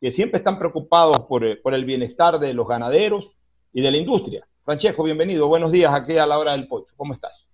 que 0.01 0.13
siempre 0.13 0.39
están 0.39 0.59
preocupados 0.59 1.19
por, 1.29 1.45
eh, 1.45 1.57
por, 1.57 1.75
el 1.75 1.85
bienestar 1.85 2.39
de 2.39 2.53
los 2.53 2.69
ganaderos 2.69 3.33
y 3.73 3.81
de 3.81 3.91
la 3.91 3.97
industria. 3.97 4.47
Francesco, 4.65 5.03
bienvenido. 5.03 5.49
Buenos 5.49 5.73
días 5.73 5.93
aquí 5.93 6.19
a 6.19 6.27
la 6.27 6.39
hora 6.39 6.53
del 6.53 6.69
Pocho. 6.69 6.93
¿Cómo 6.97 7.15
estás? 7.15 7.47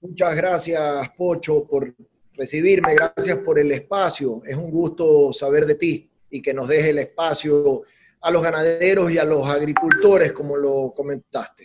Muchas 0.00 0.34
gracias, 0.34 1.08
Pocho, 1.16 1.66
por 1.66 1.94
recibirme. 2.32 2.94
Gracias 2.94 3.38
por 3.38 3.58
el 3.58 3.70
espacio. 3.70 4.42
Es 4.44 4.56
un 4.56 4.70
gusto 4.70 5.32
saber 5.32 5.66
de 5.66 5.76
ti 5.76 6.10
y 6.30 6.42
que 6.42 6.52
nos 6.52 6.68
deje 6.68 6.90
el 6.90 6.98
espacio 6.98 7.82
a 8.20 8.30
los 8.30 8.42
ganaderos 8.42 9.10
y 9.10 9.18
a 9.18 9.24
los 9.24 9.46
agricultores, 9.46 10.32
como 10.32 10.56
lo 10.56 10.92
comentaste. 10.94 11.64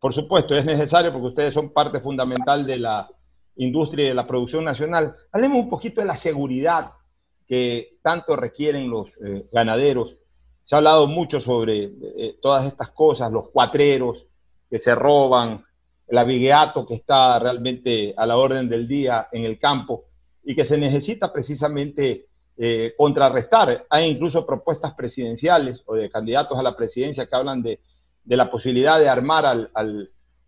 Por 0.00 0.14
supuesto, 0.14 0.56
es 0.56 0.64
necesario 0.64 1.12
porque 1.12 1.28
ustedes 1.28 1.54
son 1.54 1.72
parte 1.72 2.00
fundamental 2.00 2.64
de 2.66 2.78
la 2.78 3.08
industria 3.56 4.06
y 4.06 4.08
de 4.08 4.14
la 4.14 4.26
producción 4.26 4.64
nacional. 4.64 5.14
Hablemos 5.30 5.58
un 5.58 5.68
poquito 5.68 6.00
de 6.00 6.06
la 6.06 6.16
seguridad 6.16 6.92
que 7.46 7.98
tanto 8.02 8.34
requieren 8.34 8.88
los 8.88 9.10
eh, 9.22 9.46
ganaderos. 9.52 10.16
Se 10.64 10.74
ha 10.74 10.78
hablado 10.78 11.06
mucho 11.06 11.40
sobre 11.40 11.84
eh, 11.84 12.38
todas 12.40 12.64
estas 12.64 12.90
cosas, 12.92 13.30
los 13.30 13.50
cuatreros 13.50 14.24
que 14.70 14.78
se 14.78 14.94
roban, 14.94 15.64
el 16.06 16.18
avigueato 16.18 16.86
que 16.86 16.94
está 16.94 17.38
realmente 17.38 18.14
a 18.16 18.24
la 18.24 18.38
orden 18.38 18.68
del 18.68 18.88
día 18.88 19.28
en 19.30 19.44
el 19.44 19.58
campo 19.58 20.04
y 20.42 20.54
que 20.54 20.64
se 20.64 20.78
necesita 20.78 21.30
precisamente 21.30 22.26
eh, 22.56 22.94
contrarrestar. 22.96 23.84
Hay 23.90 24.10
incluso 24.10 24.46
propuestas 24.46 24.94
presidenciales 24.94 25.82
o 25.84 25.94
de 25.94 26.10
candidatos 26.10 26.58
a 26.58 26.62
la 26.62 26.74
presidencia 26.74 27.26
que 27.26 27.36
hablan 27.36 27.62
de 27.62 27.80
de 28.30 28.36
la 28.36 28.48
posibilidad 28.48 29.00
de 29.00 29.08
armar 29.08 29.44
al, 29.44 29.70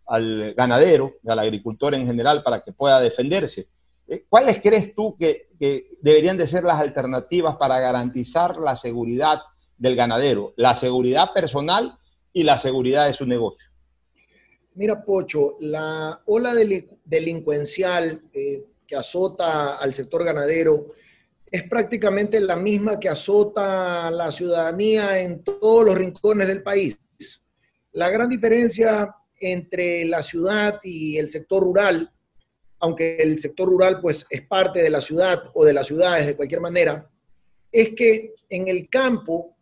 al, 0.06 0.54
ganadero, 0.54 1.14
al 1.26 1.40
agricultor 1.40 1.96
en 1.96 2.06
general, 2.06 2.44
para 2.44 2.60
que 2.62 2.70
pueda 2.70 3.00
defenderse. 3.00 3.66
Eh, 4.06 4.24
¿Cuáles 4.28 4.62
crees 4.62 4.94
tú 4.94 5.16
que, 5.18 5.48
deberían 6.00 6.36
de 6.36 6.46
ser 6.46 6.62
las 6.62 6.78
alternativas 6.78 7.56
para 7.56 7.80
garantizar 7.80 8.56
la 8.58 8.76
seguridad 8.76 9.40
del 9.76 9.96
ganadero, 9.96 10.54
la 10.56 10.76
seguridad 10.76 11.32
personal 11.34 11.98
y 12.32 12.44
la 12.44 12.60
seguridad 12.60 13.08
de 13.08 13.14
su 13.14 13.26
negocio? 13.26 13.68
Mira, 14.74 15.02
Pocho, 15.04 15.56
la 15.58 16.20
ola 16.26 16.54
delincuencial 17.04 18.22
eh, 18.32 18.64
que 18.86 18.94
azota 18.94 19.76
al 19.78 19.92
sector 19.92 20.22
ganadero 20.24 20.92
es 21.50 21.64
prácticamente 21.64 22.40
la 22.40 22.54
misma 22.54 23.00
que 23.00 23.08
azota 23.08 24.06
a 24.06 24.10
la 24.12 24.30
ciudadanía 24.30 25.18
en 25.18 25.42
todos 25.42 25.84
los 25.84 25.98
rincones 25.98 26.46
del 26.46 26.62
país. 26.62 27.02
La 27.92 28.10
gran 28.10 28.28
diferencia 28.28 29.14
entre 29.38 30.04
la 30.06 30.22
ciudad 30.22 30.80
y 30.82 31.18
el 31.18 31.28
sector 31.28 31.62
rural, 31.62 32.10
aunque 32.78 33.16
el 33.16 33.38
sector 33.38 33.68
rural 33.68 34.00
pues 34.00 34.26
es 34.30 34.42
parte 34.42 34.82
de 34.82 34.90
la 34.90 35.00
ciudad 35.00 35.44
o 35.54 35.64
de 35.64 35.72
las 35.72 35.86
ciudades 35.86 36.26
de 36.26 36.36
cualquier 36.36 36.60
manera, 36.60 37.08
es 37.70 37.94
que 37.94 38.34
en 38.48 38.68
el 38.68 38.88
campo 38.88 39.56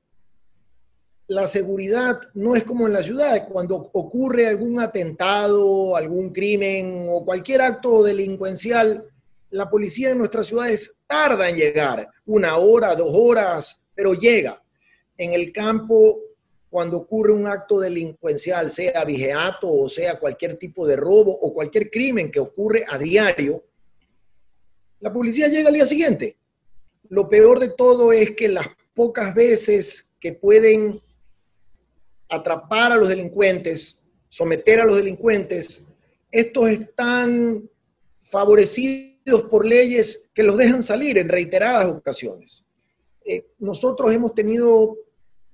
la 1.27 1.47
seguridad 1.47 2.21
no 2.35 2.57
es 2.57 2.65
como 2.65 2.87
en 2.87 2.93
la 2.93 3.03
ciudad. 3.03 3.47
Cuando 3.49 3.91
ocurre 3.93 4.49
algún 4.49 4.81
atentado, 4.81 5.95
algún 5.97 6.33
crimen 6.33 7.07
o 7.09 7.25
cualquier 7.25 7.63
acto 7.63 8.03
delincuencial, 8.03 9.05
la 9.51 9.71
policía 9.71 10.11
en 10.11 10.19
nuestras 10.19 10.49
ciudades 10.49 10.99
tarda 11.07 11.49
en 11.49 11.57
llegar, 11.57 12.09
una 12.27 12.57
hora, 12.57 12.95
dos 12.95 13.13
horas, 13.13 13.85
pero 13.95 14.15
llega. 14.15 14.61
En 15.17 15.33
el 15.33 15.53
campo, 15.53 16.19
cuando 16.71 16.99
ocurre 16.99 17.33
un 17.33 17.49
acto 17.49 17.81
delincuencial, 17.81 18.71
sea 18.71 19.05
vigeato 19.05 19.71
o 19.71 19.89
sea 19.89 20.19
cualquier 20.21 20.57
tipo 20.57 20.87
de 20.87 20.95
robo 20.95 21.33
o 21.33 21.53
cualquier 21.53 21.91
crimen 21.91 22.31
que 22.31 22.39
ocurre 22.39 22.85
a 22.89 22.97
diario, 22.97 23.65
la 25.01 25.13
policía 25.13 25.49
llega 25.49 25.69
al 25.69 25.75
día 25.75 25.87
siguiente. 25.87 26.37
Lo 27.09 27.29
peor 27.29 27.59
de 27.59 27.71
todo 27.71 28.13
es 28.13 28.31
que 28.37 28.49
las 28.49 28.69
pocas 28.95 29.35
veces 29.35 30.13
que 30.21 30.33
pueden 30.33 31.03
atrapar 32.29 32.93
a 32.93 32.97
los 32.97 33.09
delincuentes, 33.09 33.99
someter 34.29 34.81
a 34.81 34.85
los 34.85 34.97
delincuentes, 34.97 35.83
estos 36.31 36.69
están 36.69 37.69
favorecidos 38.21 39.43
por 39.51 39.67
leyes 39.67 40.31
que 40.33 40.45
los 40.45 40.57
dejan 40.57 40.85
salir 40.85 41.19
en 41.19 41.29
reiteradas 41.29 41.87
ocasiones. 41.87 42.65
Eh, 43.25 43.47
nosotros 43.59 44.15
hemos 44.15 44.35
tenido 44.35 44.97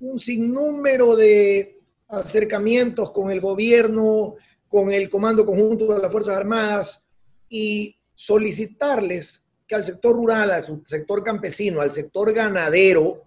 un 0.00 0.18
sinnúmero 0.18 1.16
de 1.16 1.80
acercamientos 2.08 3.10
con 3.12 3.30
el 3.30 3.40
gobierno, 3.40 4.34
con 4.68 4.92
el 4.92 5.08
Comando 5.08 5.44
Conjunto 5.44 5.92
de 5.92 6.00
las 6.00 6.12
Fuerzas 6.12 6.36
Armadas 6.36 7.06
y 7.48 7.96
solicitarles 8.14 9.42
que 9.66 9.74
al 9.74 9.84
sector 9.84 10.14
rural, 10.14 10.50
al 10.50 10.64
sector 10.86 11.22
campesino, 11.24 11.80
al 11.80 11.90
sector 11.90 12.32
ganadero, 12.32 13.24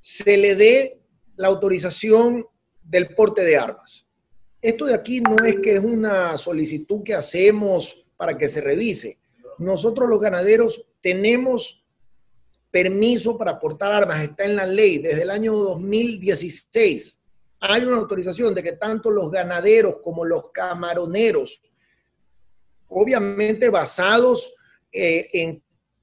se 0.00 0.36
le 0.36 0.56
dé 0.56 1.00
la 1.36 1.48
autorización 1.48 2.44
del 2.82 3.14
porte 3.14 3.44
de 3.44 3.56
armas. 3.56 4.06
Esto 4.60 4.86
de 4.86 4.94
aquí 4.94 5.20
no 5.20 5.36
es 5.44 5.56
que 5.60 5.76
es 5.76 5.84
una 5.84 6.36
solicitud 6.36 7.02
que 7.04 7.14
hacemos 7.14 8.04
para 8.16 8.36
que 8.36 8.48
se 8.48 8.60
revise 8.60 9.18
nosotros 9.58 10.08
los 10.08 10.20
ganaderos 10.20 10.86
tenemos 11.00 11.84
permiso 12.70 13.36
para 13.36 13.58
portar 13.58 13.92
armas, 13.92 14.22
está 14.22 14.44
en 14.44 14.56
la 14.56 14.66
ley 14.66 14.98
desde 14.98 15.22
el 15.22 15.30
año 15.30 15.54
2016. 15.54 17.18
Hay 17.60 17.84
una 17.84 17.96
autorización 17.96 18.54
de 18.54 18.62
que 18.62 18.72
tanto 18.72 19.10
los 19.10 19.30
ganaderos 19.30 19.98
como 20.02 20.24
los 20.24 20.50
camaroneros, 20.50 21.60
obviamente 22.88 23.68
basados 23.68 24.54
eh, 24.92 25.28
en 25.32 25.62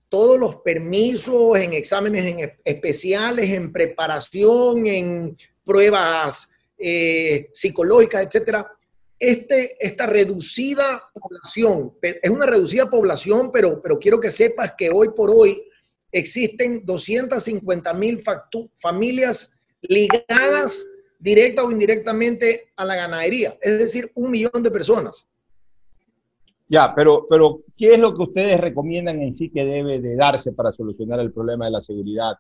todos 0.10 0.40
los 0.40 0.58
permisos, 0.58 1.58
en 1.58 1.74
exámenes 1.74 2.54
especiales, 2.64 3.52
en 3.52 3.72
preparación, 3.72 4.88
en 4.88 5.38
pruebas 5.64 6.50
eh, 6.78 7.50
psicológicas, 7.54 8.26
etcétera, 8.26 8.72
este, 9.18 9.78
esta 9.80 10.06
reducida 10.06 11.10
población, 11.14 11.94
es 12.02 12.30
una 12.30 12.46
reducida 12.46 12.90
población, 12.90 13.52
pero, 13.52 13.82
pero 13.82 13.98
quiero 13.98 14.20
que 14.20 14.30
sepas 14.30 14.74
que 14.78 14.90
hoy 14.90 15.10
por 15.10 15.32
hoy 15.32 15.64
existen 16.12 16.86
250 16.86 17.94
mil 17.94 18.22
familias 18.78 19.54
ligadas 19.82 20.86
directa 21.20 21.64
o 21.64 21.72
indirectamente 21.72 22.72
a 22.76 22.86
la 22.86 22.96
ganadería, 22.96 23.56
es 23.62 23.80
decir, 23.80 24.12
un 24.16 24.32
millón 24.32 24.62
de 24.62 24.72
personas. 24.72 25.30
Ya, 26.68 26.94
pero, 26.96 27.26
pero 27.30 27.62
¿qué 27.78 27.94
es 27.94 28.00
lo 28.00 28.16
que 28.16 28.24
ustedes 28.24 28.60
recomiendan 28.60 29.22
en 29.22 29.38
sí 29.38 29.50
que 29.50 29.66
debe 29.66 30.00
de 30.00 30.16
darse 30.16 30.52
para 30.52 30.72
solucionar 30.72 31.20
el 31.20 31.32
problema 31.32 31.66
de 31.66 31.72
la 31.72 31.82
seguridad 31.82 32.34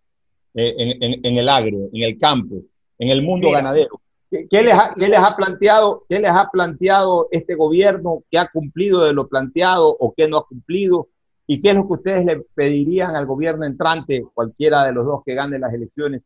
eh, 0.54 0.98
en, 1.00 1.38
el 1.38 1.48
agro, 1.48 1.90
en 1.94 2.02
el 2.02 2.18
campo, 2.18 2.56
en 2.98 3.10
el 3.10 3.22
mundo 3.22 3.52
ganadero? 3.52 4.02
¿Qué, 4.30 4.64
les 4.64 4.76
ha, 4.76 5.36
planteado, 5.36 6.04
¿Qué 6.10 6.20
les 6.20 6.32
ha 6.32 6.50
planteado 6.52 7.28
este 7.32 7.56
gobierno? 7.56 8.24
¿Qué 8.30 8.38
ha 8.38 8.50
cumplido 8.52 9.04
de 9.04 9.14
lo 9.14 9.28
planteado 9.28 9.96
o 10.00 10.14
qué 10.14 10.28
no 10.28 10.38
ha 10.38 10.46
cumplido? 10.46 11.08
¿Y 11.48 11.62
qué 11.62 11.70
es 11.70 11.76
lo 11.76 11.88
que 11.88 11.94
ustedes 11.94 12.26
le 12.26 12.42
pedirían 12.56 13.16
al 13.16 13.26
gobierno 13.26 13.66
entrante, 13.66 14.24
cualquiera 14.34 14.86
de 14.86 14.94
los 14.94 15.06
dos 15.06 15.22
que 15.26 15.36
gane 15.36 15.60
las 15.60 15.74
elecciones, 15.74 16.22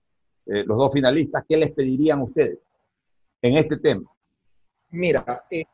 eh, 0.45 0.63
los 0.65 0.77
dos 0.77 0.91
finalistas, 0.93 1.43
qué 1.47 1.57
les 1.57 1.71
pedirían 1.71 2.21
ustedes 2.21 2.57
en 3.41 3.57
este 3.57 3.77
tema? 3.77 4.09
Mira, 4.91 5.43
eh, 5.51 5.65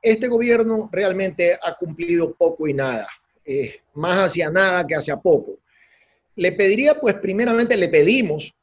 este 0.00 0.28
gobierno 0.28 0.88
realmente 0.90 1.58
ha 1.60 1.74
cumplido 1.74 2.34
poco 2.34 2.66
y 2.66 2.72
nada, 2.72 3.06
eh, 3.44 3.80
más 3.94 4.16
hacia 4.16 4.50
nada 4.50 4.86
que 4.86 4.94
hacia 4.94 5.16
poco. 5.16 5.58
Le 6.36 6.52
pediría, 6.52 6.94
pues 6.98 7.16
primeramente 7.16 7.76
le 7.76 7.88
pedimos 7.88 8.54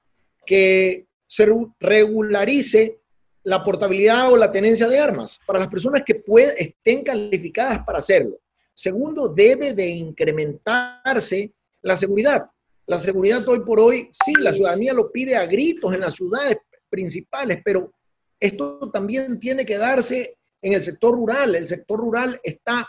que 0.46 1.06
se 1.28 1.48
regularice 1.80 3.00
la 3.44 3.64
portabilidad 3.64 4.32
o 4.32 4.38
la 4.38 4.52
tenencia 4.52 4.88
de 4.88 4.98
armas 4.98 5.40
para 5.46 5.60
las 5.60 5.68
personas 5.68 6.04
que 6.04 6.24
estén 6.58 7.04
calificadas 7.04 7.80
para 7.86 8.00
hacerlo. 8.00 8.38
Segundo, 8.76 9.30
debe 9.30 9.74
de 9.74 9.88
incrementarse 9.88 11.54
la 11.82 11.96
seguridad. 11.96 12.46
La 12.86 13.00
seguridad 13.00 13.48
hoy 13.48 13.62
por 13.62 13.80
hoy, 13.80 14.10
sí, 14.12 14.34
la 14.40 14.54
ciudadanía 14.54 14.94
lo 14.94 15.12
pide 15.12 15.36
a 15.36 15.46
gritos 15.46 15.94
en 15.94 16.02
las 16.02 16.14
ciudades 16.14 16.58
principales, 16.90 17.62
pero 17.64 17.92
esto 18.40 18.92
también 18.92 19.40
tiene 19.40 19.66
que 19.66 19.78
darse 19.78 20.38
en 20.62 20.74
el 20.74 20.84
sector 20.84 21.16
rural. 21.16 21.56
El 21.56 21.68
sector 21.68 22.00
rural 22.00 22.40
está, 22.44 22.86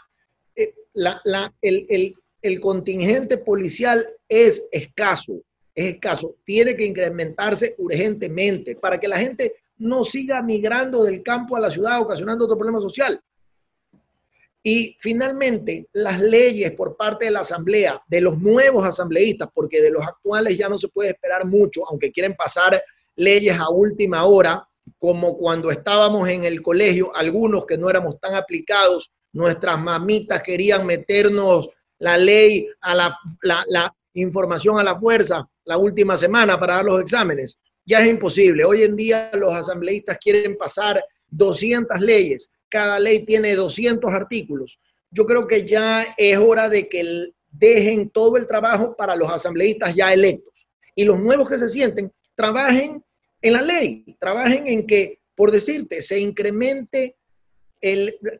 eh, 0.54 0.74
el, 1.62 2.16
el 2.42 2.60
contingente 2.60 3.38
policial 3.38 4.06
es 4.28 4.66
escaso, 4.72 5.40
es 5.72 5.94
escaso. 5.94 6.36
Tiene 6.44 6.76
que 6.76 6.84
incrementarse 6.84 7.76
urgentemente 7.78 8.74
para 8.74 8.98
que 8.98 9.08
la 9.08 9.18
gente 9.18 9.54
no 9.78 10.02
siga 10.04 10.42
migrando 10.42 11.04
del 11.04 11.22
campo 11.22 11.56
a 11.56 11.60
la 11.60 11.70
ciudad 11.70 12.00
ocasionando 12.00 12.44
otro 12.44 12.58
problema 12.58 12.80
social. 12.80 13.20
Y 14.68 14.96
finalmente, 14.98 15.86
las 15.92 16.20
leyes 16.20 16.72
por 16.72 16.96
parte 16.96 17.26
de 17.26 17.30
la 17.30 17.38
Asamblea, 17.38 18.02
de 18.08 18.20
los 18.20 18.36
nuevos 18.40 18.84
asambleístas, 18.84 19.48
porque 19.54 19.80
de 19.80 19.92
los 19.92 20.04
actuales 20.04 20.58
ya 20.58 20.68
no 20.68 20.76
se 20.76 20.88
puede 20.88 21.10
esperar 21.10 21.44
mucho, 21.46 21.88
aunque 21.88 22.10
quieren 22.10 22.34
pasar 22.34 22.82
leyes 23.14 23.56
a 23.60 23.70
última 23.70 24.24
hora, 24.24 24.68
como 24.98 25.38
cuando 25.38 25.70
estábamos 25.70 26.28
en 26.28 26.42
el 26.42 26.62
colegio, 26.62 27.14
algunos 27.14 27.64
que 27.64 27.78
no 27.78 27.88
éramos 27.88 28.18
tan 28.18 28.34
aplicados, 28.34 29.12
nuestras 29.32 29.80
mamitas 29.80 30.42
querían 30.42 30.84
meternos 30.84 31.70
la 32.00 32.18
ley 32.18 32.68
a 32.80 32.96
la, 32.96 33.16
la 33.42 33.94
información 34.14 34.80
a 34.80 34.82
la 34.82 34.98
fuerza 34.98 35.48
la 35.64 35.78
última 35.78 36.16
semana 36.16 36.58
para 36.58 36.74
dar 36.74 36.86
los 36.86 37.00
exámenes 37.00 37.56
ya 37.84 38.00
es 38.00 38.08
imposible. 38.08 38.64
Hoy 38.64 38.82
en 38.82 38.96
día 38.96 39.30
los 39.34 39.54
asambleístas 39.54 40.18
quieren 40.18 40.56
pasar 40.56 41.00
200 41.28 42.00
leyes, 42.00 42.50
cada 42.68 42.98
ley 42.98 43.24
tiene 43.24 43.54
200 43.54 44.12
artículos. 44.12 44.78
Yo 45.10 45.24
creo 45.26 45.46
que 45.46 45.66
ya 45.66 46.06
es 46.16 46.36
hora 46.38 46.68
de 46.68 46.88
que 46.88 47.32
dejen 47.50 48.10
todo 48.10 48.36
el 48.36 48.46
trabajo 48.46 48.96
para 48.96 49.16
los 49.16 49.30
asambleístas 49.30 49.94
ya 49.94 50.12
electos 50.12 50.52
y 50.94 51.04
los 51.04 51.20
nuevos 51.20 51.48
que 51.48 51.58
se 51.58 51.68
sienten 51.68 52.12
trabajen 52.34 53.02
en 53.42 53.52
la 53.52 53.62
ley, 53.62 54.16
trabajen 54.18 54.66
en 54.66 54.86
que, 54.86 55.20
por 55.34 55.50
decirte, 55.50 56.02
se 56.02 56.18
incremente 56.18 57.16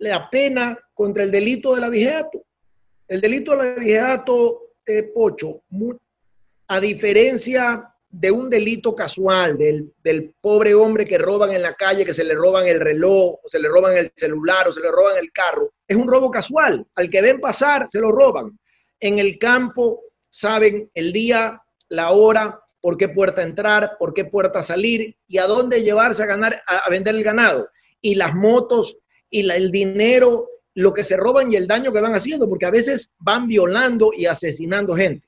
la 0.00 0.28
pena 0.30 0.78
contra 0.94 1.22
el 1.22 1.30
delito 1.30 1.74
de 1.74 1.80
la 1.80 1.88
vigeato. 1.88 2.44
El 3.06 3.20
delito 3.20 3.56
de 3.56 3.76
la 3.76 4.24
eh, 4.86 5.02
Pocho, 5.14 5.62
a 6.68 6.80
diferencia 6.80 7.94
de 8.08 8.30
un 8.30 8.48
delito 8.48 8.94
casual, 8.94 9.58
del, 9.58 9.92
del, 10.02 10.32
pobre 10.40 10.74
hombre 10.74 11.06
que 11.06 11.18
roban 11.18 11.52
en 11.52 11.62
la 11.62 11.74
calle, 11.74 12.04
que 12.04 12.14
se 12.14 12.24
le 12.24 12.34
roban 12.34 12.66
el 12.66 12.80
reloj, 12.80 13.38
o 13.42 13.48
se 13.48 13.58
le 13.58 13.68
roban 13.68 13.96
el 13.96 14.12
celular, 14.16 14.68
o 14.68 14.72
se 14.72 14.80
le 14.80 14.90
roban 14.90 15.18
el 15.18 15.32
carro. 15.32 15.72
Es 15.86 15.96
un 15.96 16.08
robo 16.08 16.30
casual. 16.30 16.86
Al 16.94 17.10
que 17.10 17.20
ven 17.20 17.40
pasar, 17.40 17.88
se 17.90 18.00
lo 18.00 18.12
roban. 18.12 18.58
En 19.00 19.18
el 19.18 19.38
campo 19.38 20.02
saben 20.30 20.90
el 20.94 21.12
día, 21.12 21.62
la 21.88 22.10
hora, 22.10 22.60
por 22.80 22.96
qué 22.96 23.08
puerta 23.08 23.42
entrar, 23.42 23.96
por 23.98 24.14
qué 24.14 24.24
puerta 24.24 24.62
salir 24.62 25.16
y 25.26 25.38
a 25.38 25.46
dónde 25.46 25.82
llevarse 25.82 26.22
a 26.22 26.26
ganar, 26.26 26.62
a, 26.66 26.88
vender 26.88 27.16
el 27.16 27.24
ganado. 27.24 27.68
Y 28.00 28.14
las 28.14 28.34
motos 28.34 28.96
y 29.28 29.50
el 29.50 29.70
dinero, 29.72 30.48
lo 30.74 30.94
que 30.94 31.02
se 31.02 31.16
roban 31.16 31.50
y 31.50 31.56
el 31.56 31.66
daño 31.66 31.92
que 31.92 32.00
van 32.00 32.14
haciendo, 32.14 32.48
porque 32.48 32.66
a 32.66 32.70
veces 32.70 33.10
van 33.18 33.48
violando 33.48 34.12
y 34.16 34.26
asesinando 34.26 34.94
gente. 34.94 35.25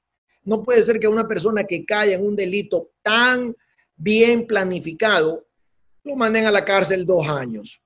No 0.49 0.63
puede 0.63 0.83
ser 0.83 0.99
que 0.99 1.07
una 1.07 1.29
persona 1.29 1.65
que 1.65 1.85
cae 1.85 2.15
en 2.15 2.27
un 2.27 2.35
delito 2.35 2.93
tan 3.03 3.55
bien 3.95 4.47
planificado 4.47 5.45
lo 6.05 6.17
manden 6.17 6.47
a 6.47 6.51
la 6.51 6.65
cárcel 6.65 7.05
dos 7.05 7.29
años. 7.29 7.83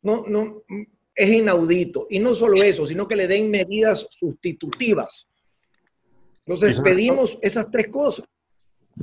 No, 0.00 0.24
no, 0.26 0.62
es 1.14 1.30
inaudito. 1.30 2.06
Y 2.08 2.18
no 2.18 2.34
solo 2.34 2.62
eso, 2.62 2.86
sino 2.86 3.06
que 3.06 3.14
le 3.14 3.28
den 3.28 3.50
medidas 3.50 4.08
sustitutivas. 4.10 5.26
Entonces 6.46 6.80
pedimos 6.82 7.38
esas 7.42 7.70
tres 7.70 7.88
cosas. 7.88 8.26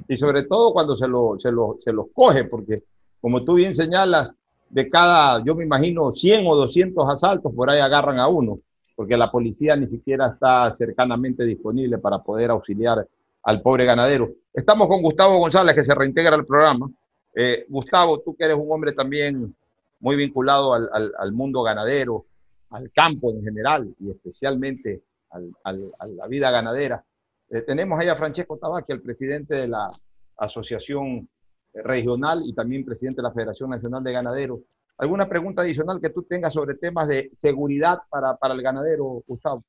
Y 0.07 0.17
sobre 0.17 0.45
todo 0.45 0.73
cuando 0.73 0.97
se, 0.97 1.07
lo, 1.07 1.37
se, 1.39 1.51
lo, 1.51 1.77
se 1.83 1.93
los 1.93 2.07
coge, 2.11 2.45
porque 2.45 2.81
como 3.19 3.43
tú 3.43 3.53
bien 3.53 3.75
señalas, 3.75 4.31
de 4.67 4.89
cada, 4.89 5.43
yo 5.45 5.53
me 5.53 5.63
imagino, 5.63 6.11
100 6.15 6.47
o 6.47 6.55
200 6.55 7.07
asaltos, 7.07 7.53
por 7.53 7.69
ahí 7.69 7.79
agarran 7.79 8.17
a 8.17 8.27
uno, 8.27 8.61
porque 9.01 9.17
la 9.17 9.31
policía 9.31 9.75
ni 9.75 9.87
siquiera 9.87 10.27
está 10.27 10.75
cercanamente 10.77 11.43
disponible 11.43 11.97
para 11.97 12.19
poder 12.19 12.51
auxiliar 12.51 13.03
al 13.41 13.59
pobre 13.59 13.83
ganadero. 13.83 14.29
Estamos 14.53 14.87
con 14.87 15.01
Gustavo 15.01 15.39
González, 15.39 15.73
que 15.73 15.83
se 15.83 15.95
reintegra 15.95 16.35
al 16.35 16.45
programa. 16.45 16.87
Eh, 17.33 17.65
Gustavo, 17.67 18.19
tú 18.19 18.35
que 18.35 18.43
eres 18.43 18.55
un 18.55 18.71
hombre 18.71 18.93
también 18.93 19.55
muy 20.01 20.15
vinculado 20.15 20.73
al, 20.73 21.31
mundo 21.31 21.63
ganadero, 21.63 22.25
al 22.69 22.91
campo 22.91 23.31
en 23.31 23.43
general 23.43 23.91
y 23.99 24.11
especialmente 24.11 25.01
al, 25.31 25.51
a 25.63 26.05
la 26.05 26.27
vida 26.27 26.51
ganadera. 26.51 27.03
Eh, 27.49 27.63
tenemos 27.63 27.99
ahí 27.99 28.07
a 28.07 28.17
Francesco 28.17 28.59
Tabaqui, 28.59 28.93
el 28.93 29.01
presidente 29.01 29.55
de 29.55 29.67
la 29.67 29.89
Asociación 30.37 31.27
Regional 31.73 32.43
y 32.45 32.53
también 32.53 32.85
presidente 32.85 33.17
de 33.17 33.23
la 33.23 33.33
Federación 33.33 33.71
Nacional 33.71 34.03
de 34.03 34.11
Ganaderos. 34.11 34.59
¿Alguna 35.01 35.27
pregunta 35.27 35.63
adicional 35.63 35.99
que 35.99 36.11
tú 36.11 36.21
tengas 36.21 36.53
sobre 36.53 36.75
temas 36.75 37.07
de 37.07 37.31
seguridad 37.41 37.97
para, 38.07 38.37
para 38.37 38.53
el 38.53 38.61
ganadero, 38.61 39.23
Gustavo? 39.25 39.63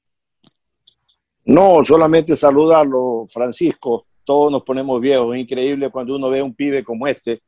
No, 1.46 1.82
solamente 1.82 2.36
saludarlo, 2.36 3.24
Francisco. 3.32 4.04
Todos 4.24 4.52
nos 4.52 4.62
ponemos 4.62 5.00
viejos. 5.00 5.34
Es 5.34 5.40
increíble 5.40 5.88
cuando 5.88 6.16
uno 6.16 6.28
ve 6.28 6.42
un 6.42 6.54
pibe 6.54 6.84
como 6.84 7.06
este, 7.06 7.38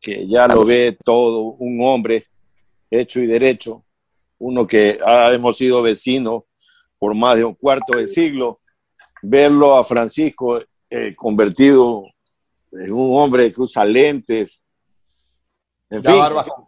que 0.00 0.26
ya 0.26 0.48
lo 0.48 0.64
ve 0.64 0.98
todo, 1.04 1.54
un 1.60 1.78
hombre 1.86 2.26
hecho 2.90 3.20
y 3.20 3.28
derecho, 3.28 3.84
uno 4.38 4.66
que 4.66 4.98
hemos 5.30 5.56
sido 5.56 5.82
vecinos 5.82 6.42
por 6.98 7.14
más 7.14 7.36
de 7.36 7.44
un 7.44 7.54
cuarto 7.54 7.96
de 7.96 8.08
siglo, 8.08 8.58
verlo 9.22 9.76
a 9.76 9.84
Francisco 9.84 10.60
eh, 10.90 11.14
convertido 11.14 12.06
en 12.72 12.92
un 12.92 13.22
hombre 13.22 13.52
que 13.52 13.60
usa 13.60 13.84
lentes. 13.84 14.61
En 15.92 16.00
ya 16.00 16.14
barba 16.14 16.46
con 16.46 16.64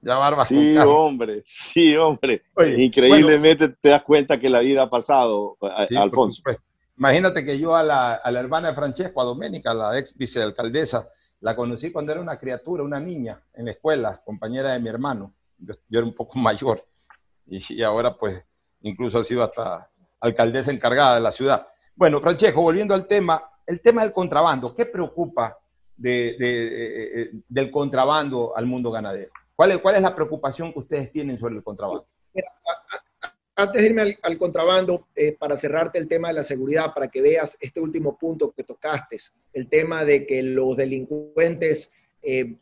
Ya 0.00 0.16
barba 0.16 0.44
sí, 0.44 0.76
hombre, 0.78 1.42
sí, 1.46 1.96
hombre. 1.96 2.42
Increíblemente 2.76 3.68
te 3.68 3.90
das 3.90 4.02
cuenta 4.02 4.38
que 4.38 4.50
la 4.50 4.58
vida 4.58 4.82
ha 4.82 4.90
pasado, 4.90 5.56
Alfonso. 5.96 6.42
Imagínate 6.96 7.44
que 7.44 7.56
yo 7.56 7.76
a 7.76 7.84
la, 7.84 8.14
a 8.14 8.30
la, 8.32 8.40
hermana 8.40 8.70
de 8.70 8.74
Francesco, 8.74 9.20
a 9.20 9.24
Doménica, 9.24 9.72
la 9.72 9.96
ex 9.96 10.12
vicealcaldesa, 10.16 11.08
la 11.40 11.54
conocí 11.54 11.92
cuando 11.92 12.10
era 12.10 12.20
una 12.20 12.36
criatura, 12.36 12.82
una 12.82 12.98
niña, 12.98 13.40
en 13.54 13.66
la 13.66 13.70
escuela, 13.70 14.20
compañera 14.24 14.72
de 14.72 14.80
mi 14.80 14.88
hermano. 14.88 15.32
Yo, 15.56 15.74
era 15.88 16.04
un 16.04 16.14
poco 16.14 16.36
mayor 16.40 16.84
y, 17.46 17.62
y, 17.74 17.82
ahora 17.84 18.16
pues 18.16 18.42
incluso 18.82 19.18
ha 19.20 19.24
sido 19.24 19.44
hasta 19.44 19.88
alcaldesa 20.20 20.72
encargada 20.72 21.14
de 21.14 21.20
la 21.20 21.30
ciudad. 21.30 21.68
Bueno, 21.94 22.20
Francesco, 22.20 22.60
volviendo 22.60 22.92
al 22.92 23.06
tema, 23.06 23.40
el 23.64 23.80
tema 23.80 24.02
del 24.02 24.12
contrabando, 24.12 24.74
¿qué 24.74 24.84
preocupa 24.84 25.56
de, 25.98 26.36
de, 26.38 27.22
eh, 27.22 27.30
del 27.48 27.70
contrabando 27.70 28.56
al 28.56 28.66
mundo 28.66 28.90
ganadero? 28.90 29.30
¿Cuál 29.54 29.72
es, 29.72 29.78
¿Cuál 29.78 29.96
es 29.96 30.02
la 30.02 30.14
preocupación 30.14 30.72
que 30.72 30.78
ustedes 30.78 31.12
tienen 31.12 31.38
sobre 31.38 31.56
el 31.56 31.62
contrabando? 31.62 32.06
antes 33.56 33.82
de 33.82 33.88
irme 33.88 34.16
al, 34.22 34.38
contrabando, 34.38 35.08
eh, 35.16 35.32
para 35.36 35.56
cerrarte 35.56 35.98
el 35.98 36.06
tema 36.06 36.28
de 36.28 36.34
la 36.34 36.44
seguridad, 36.44 36.94
para 36.94 37.08
que 37.08 37.20
veas 37.20 37.58
este 37.60 37.80
último 37.80 38.16
punto 38.16 38.52
que 38.52 38.62
tocaste, 38.62 39.16
el 39.52 39.68
tema 39.68 40.04
de 40.04 40.24
que 40.24 40.44
los 40.44 40.76
delincuentes 40.76 41.90
eh, 42.22 42.56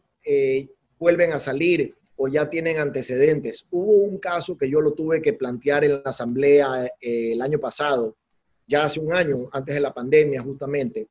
vuelven 0.99 1.35
a 1.35 1.39
salir 1.39 1.95
o 2.17 2.29
ya 2.29 2.49
tienen 2.49 2.79
antecedentes. 2.79 3.67
Hubo 3.71 3.93
un 3.93 4.17
caso 4.17 4.57
que 4.57 4.71
yo 4.71 4.81
lo 4.81 4.93
tuve 4.93 5.21
que 5.21 5.35
plantear 5.35 5.85
en 5.85 5.93
la 5.93 6.03
asamblea 6.07 6.91
el 6.99 7.43
año 7.43 7.59
pasado, 7.59 8.17
ya 8.67 8.85
hace 8.85 8.99
un 8.99 9.15
año, 9.15 9.51
antes 9.53 9.75
de 9.75 9.83
la 9.83 9.93
pandemia 9.93 10.41
justamente, 10.41 11.09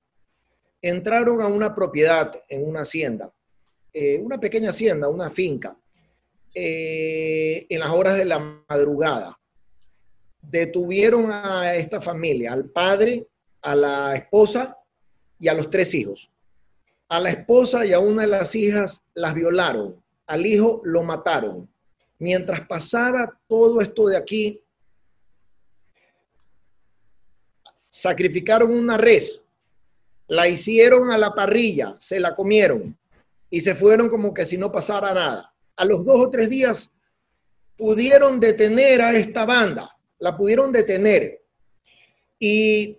entraron 0.89 1.41
a 1.41 1.47
una 1.47 1.73
propiedad 1.73 2.43
en 2.47 2.67
una 2.67 2.81
hacienda, 2.81 3.31
eh, 3.91 4.19
una 4.21 4.39
pequeña 4.39 4.69
hacienda, 4.69 5.07
una 5.07 5.31
finca, 5.31 5.75
eh, 6.53 7.65
en 7.67 7.79
las 7.79 7.89
horas 7.89 8.17
de 8.17 8.25
la 8.25 8.61
madrugada. 8.69 9.36
Detuvieron 10.43 11.31
a 11.31 11.73
esta 11.73 11.99
familia, 11.99 12.53
al 12.53 12.65
padre, 12.65 13.25
a 13.63 13.75
la 13.75 14.15
esposa 14.15 14.77
y 15.39 15.47
a 15.47 15.55
los 15.55 15.71
tres 15.71 15.91
hijos. 15.95 16.29
A 17.09 17.19
la 17.19 17.31
esposa 17.31 17.83
y 17.83 17.91
a 17.91 17.99
una 17.99 18.21
de 18.21 18.27
las 18.27 18.53
hijas 18.53 19.01
las 19.15 19.33
violaron, 19.33 19.99
al 20.27 20.45
hijo 20.45 20.81
lo 20.83 21.01
mataron. 21.01 21.67
Mientras 22.19 22.61
pasaba 22.67 23.39
todo 23.47 23.81
esto 23.81 24.05
de 24.07 24.17
aquí, 24.17 24.61
sacrificaron 27.89 28.69
una 28.71 28.97
res, 28.97 29.44
la 30.28 30.47
hicieron 30.47 31.11
a 31.11 31.17
la 31.17 31.34
parrilla, 31.34 31.95
se 31.99 32.19
la 32.19 32.36
comieron 32.36 32.97
y 33.49 33.61
se 33.61 33.76
fueron 33.76 34.09
como 34.09 34.34
que 34.34 34.45
si 34.45 34.57
no 34.57 34.71
pasara 34.71 35.13
nada. 35.13 35.53
A 35.76 35.86
los 35.86 36.05
dos 36.05 36.19
o 36.19 36.30
tres 36.30 36.49
días 36.49 36.91
pudieron 37.78 38.39
detener 38.39 39.01
a 39.01 39.15
esta 39.15 39.45
banda, 39.45 39.95
la 40.19 40.36
pudieron 40.36 40.71
detener. 40.71 41.41
Y 42.39 42.97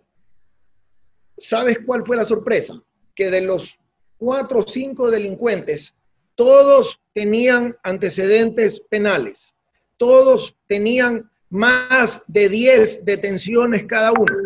¿sabes 1.39 1.79
cuál 1.85 2.05
fue 2.05 2.17
la 2.17 2.25
sorpresa? 2.25 2.81
Que 3.15 3.31
de 3.31 3.41
los 3.41 3.79
cuatro 4.19 4.61
o 4.61 4.67
cinco 4.67 5.11
delincuentes, 5.11 5.95
todos 6.35 7.01
tenían 7.15 7.77
antecedentes 7.83 8.81
penales, 8.81 9.55
todos 9.97 10.57
tenían 10.67 11.31
más 11.49 12.23
de 12.27 12.49
diez 12.49 13.05
detenciones 13.05 13.87
cada 13.87 14.13
uno 14.13 14.37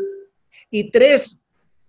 y 0.70 0.90
tres 0.90 1.36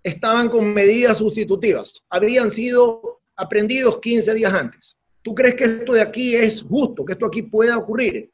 estaban 0.04 0.50
con 0.50 0.74
medidas 0.74 1.18
sustitutivas. 1.18 2.04
Habían 2.10 2.52
sido 2.52 3.22
aprendidos 3.36 4.00
15 4.00 4.34
días 4.34 4.54
antes. 4.54 4.98
¿Tú 5.22 5.36
crees 5.36 5.56
que 5.56 5.66
esto 5.66 5.94
de 5.94 6.02
aquí 6.02 6.36
es 6.36 6.64
justo, 6.64 7.06
que 7.06 7.14
esto 7.14 7.26
aquí 7.26 7.44
pueda 7.44 7.78
ocurrir? 7.78 8.32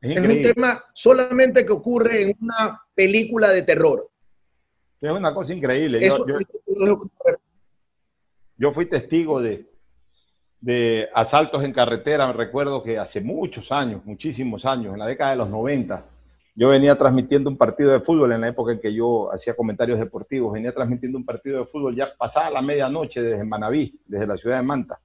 Es, 0.00 0.20
un 0.20 0.40
tema 0.40 0.82
solamente 0.94 1.64
que 1.64 1.72
ocurre 1.72 2.22
en 2.22 2.36
una 2.40 2.82
película 2.94 3.50
de 3.50 3.62
terror. 3.62 4.08
Es 5.00 5.10
una 5.10 5.32
cosa 5.32 5.52
increíble. 5.52 6.00
yo, 8.56 8.72
fui 8.72 8.86
testigo 8.86 9.40
de, 9.40 9.66
de 10.60 11.08
asaltos 11.14 11.62
en 11.62 11.72
carretera. 11.72 12.26
Me 12.26 12.32
recuerdo 12.32 12.82
que 12.82 12.98
hace 12.98 13.20
muchos 13.20 13.70
años, 13.70 14.04
muchísimos 14.04 14.64
años, 14.64 14.94
en 14.94 15.00
la 15.00 15.06
década 15.06 15.30
de 15.30 15.36
los 15.36 15.50
90, 15.50 16.04
yo 16.54 16.68
venía 16.68 16.96
transmitiendo 16.96 17.48
un 17.48 17.56
partido 17.56 17.92
de 17.92 18.00
fútbol 18.00 18.32
en 18.32 18.42
la 18.42 18.48
época 18.48 18.72
en 18.72 18.80
que 18.80 18.92
yo 18.92 19.32
hacía 19.32 19.54
comentarios 19.54 19.98
deportivos, 19.98 20.52
venía 20.52 20.72
transmitiendo 20.72 21.16
un 21.16 21.24
partido 21.24 21.60
de 21.60 21.66
fútbol 21.66 21.96
ya 21.96 22.12
pasada 22.16 22.50
la 22.50 22.60
medianoche 22.60 23.22
desde 23.22 23.44
Manaví, 23.44 23.98
desde 24.04 24.26
la 24.26 24.36
ciudad 24.36 24.56
de 24.56 24.62
Manta. 24.62 25.00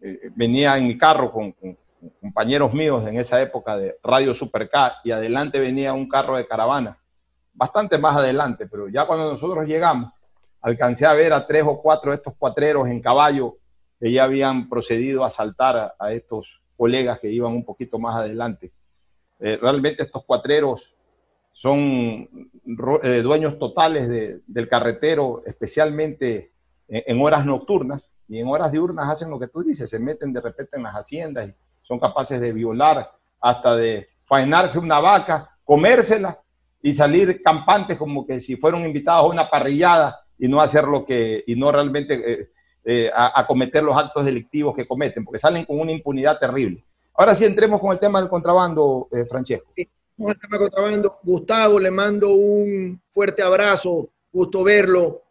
Eh, 0.00 0.30
venía 0.34 0.76
en 0.78 0.88
mi 0.88 0.96
carro 0.96 1.30
con, 1.30 1.54
compañeros 2.20 2.72
míos 2.72 3.06
en 3.06 3.18
esa 3.18 3.40
época 3.42 3.76
de 3.76 3.96
Radio 4.02 4.34
Supercar 4.34 4.92
y 5.04 5.10
adelante 5.10 5.60
venía 5.60 5.92
un 5.92 6.08
carro 6.08 6.36
de 6.36 6.46
caravana, 6.46 6.98
bastante 7.52 7.98
más 7.98 8.16
adelante, 8.16 8.66
pero 8.66 8.88
ya 8.88 9.06
cuando 9.06 9.34
nosotros 9.34 9.66
llegamos, 9.66 10.12
alcancé 10.62 11.04
a 11.04 11.12
ver 11.12 11.32
a 11.32 11.46
tres 11.46 11.64
o 11.66 11.80
cuatro 11.80 12.10
de 12.10 12.16
estos 12.16 12.34
cuatreros 12.38 12.88
en 12.88 13.02
caballo 13.02 13.56
que 14.00 14.10
ya 14.10 14.24
habían 14.24 14.68
procedido 14.68 15.24
a 15.24 15.28
asaltar 15.28 15.94
a 15.98 16.12
estos 16.12 16.46
colegas 16.76 17.20
que 17.20 17.30
iban 17.30 17.52
un 17.52 17.64
poquito 17.64 17.98
más 17.98 18.16
adelante 18.16 18.72
eh, 19.44 19.58
realmente 19.60 20.04
estos 20.04 20.24
cuatreros 20.24 20.80
son 21.52 22.28
eh, 23.02 23.22
dueños 23.22 23.58
totales 23.58 24.08
del 24.46 24.68
carretero, 24.68 25.42
especialmente 25.44 26.52
en, 26.86 27.20
horas 27.20 27.44
nocturnas 27.44 28.02
y 28.28 28.38
en 28.38 28.46
horas 28.46 28.70
diurnas 28.70 29.10
hacen 29.10 29.30
lo 29.30 29.40
que 29.40 29.48
tú 29.48 29.64
dices, 29.64 29.90
se 29.90 29.98
meten 29.98 30.32
de 30.32 30.40
repente 30.40 30.76
en 30.76 30.84
las 30.84 30.94
haciendas 30.94 31.48
y 31.48 31.54
son 31.82 31.98
capaces 31.98 32.40
de 32.40 32.52
violar, 32.52 33.10
hasta 33.40 33.74
de 33.74 34.08
faenarse 34.26 34.78
una 34.78 35.00
vaca, 35.00 35.50
comérsela 35.64 36.38
y 36.80 36.94
salir 36.94 37.42
campantes 37.42 37.98
como 37.98 38.24
que 38.24 38.38
si 38.38 38.56
fueron 38.56 38.84
invitados 38.84 39.24
a 39.24 39.28
una 39.28 39.50
parrillada 39.50 40.20
y 40.38 40.46
no 40.46 40.60
hacer 40.60 40.84
lo 40.84 41.04
que, 41.04 41.42
y 41.48 41.56
no 41.56 41.72
realmente 41.72 42.48
eh, 42.84 43.10
a 43.12 43.44
cometer 43.46 43.82
los 43.82 43.96
actos 43.96 44.24
delictivos 44.24 44.76
que 44.76 44.86
cometen, 44.86 45.24
porque 45.24 45.40
salen 45.40 45.64
con 45.64 45.80
una 45.80 45.90
impunidad 45.90 46.38
terrible. 46.38 46.84
Ahora 47.14 47.36
sí 47.36 47.44
entremos 47.44 47.80
con 47.80 47.92
el 47.92 47.98
tema 47.98 48.20
del 48.20 48.28
contrabando, 48.28 49.08
eh, 49.14 49.24
Francesco. 49.26 49.72
Con 50.16 50.30
el 50.30 50.38
tema 50.38 50.58
contrabando. 50.58 51.18
Gustavo, 51.22 51.78
le 51.78 51.90
mando 51.90 52.30
un 52.30 53.00
fuerte 53.10 53.42
abrazo, 53.42 54.08
gusto 54.32 54.64
verlo. 54.64 55.22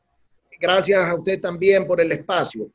Gracias 0.59 1.03
a 1.03 1.15
usted 1.15 1.41
también 1.41 1.87
por 1.87 1.99
el 1.99 2.11
espacio. 2.11 2.69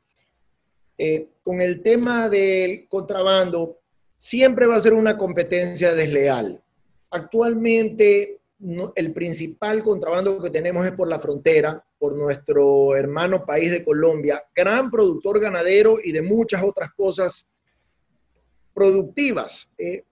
Eh, 0.99 1.29
con 1.43 1.61
el 1.61 1.83
tema 1.83 2.29
del 2.29 2.89
contrabando, 2.89 3.79
siempre 4.17 4.67
va 4.67 4.77
a 4.77 4.81
ser 4.81 4.95
una 4.95 5.17
competencia 5.17 5.95
desleal. 5.95 6.61
Actualmente, 7.11 8.41
el 8.95 9.13
principal 9.13 9.83
contrabando 9.83 10.41
que 10.41 10.51
tenemos 10.51 10.85
es 10.85 10.93
por 10.93 11.09
la 11.09 11.19
frontera, 11.19 11.85
por 11.99 12.17
nuestro 12.17 12.97
hermano 12.97 13.45
país 13.45 13.71
de 13.71 13.85
Colombia, 13.85 14.43
gran 14.55 14.91
productor 14.91 15.39
ganadero 15.39 15.99
y 16.03 16.13
de 16.13 16.23
muchas 16.23 16.65
otras 16.65 16.91
cosas 16.93 17.47
productivas. 18.77 19.71
Eh, 19.79 20.05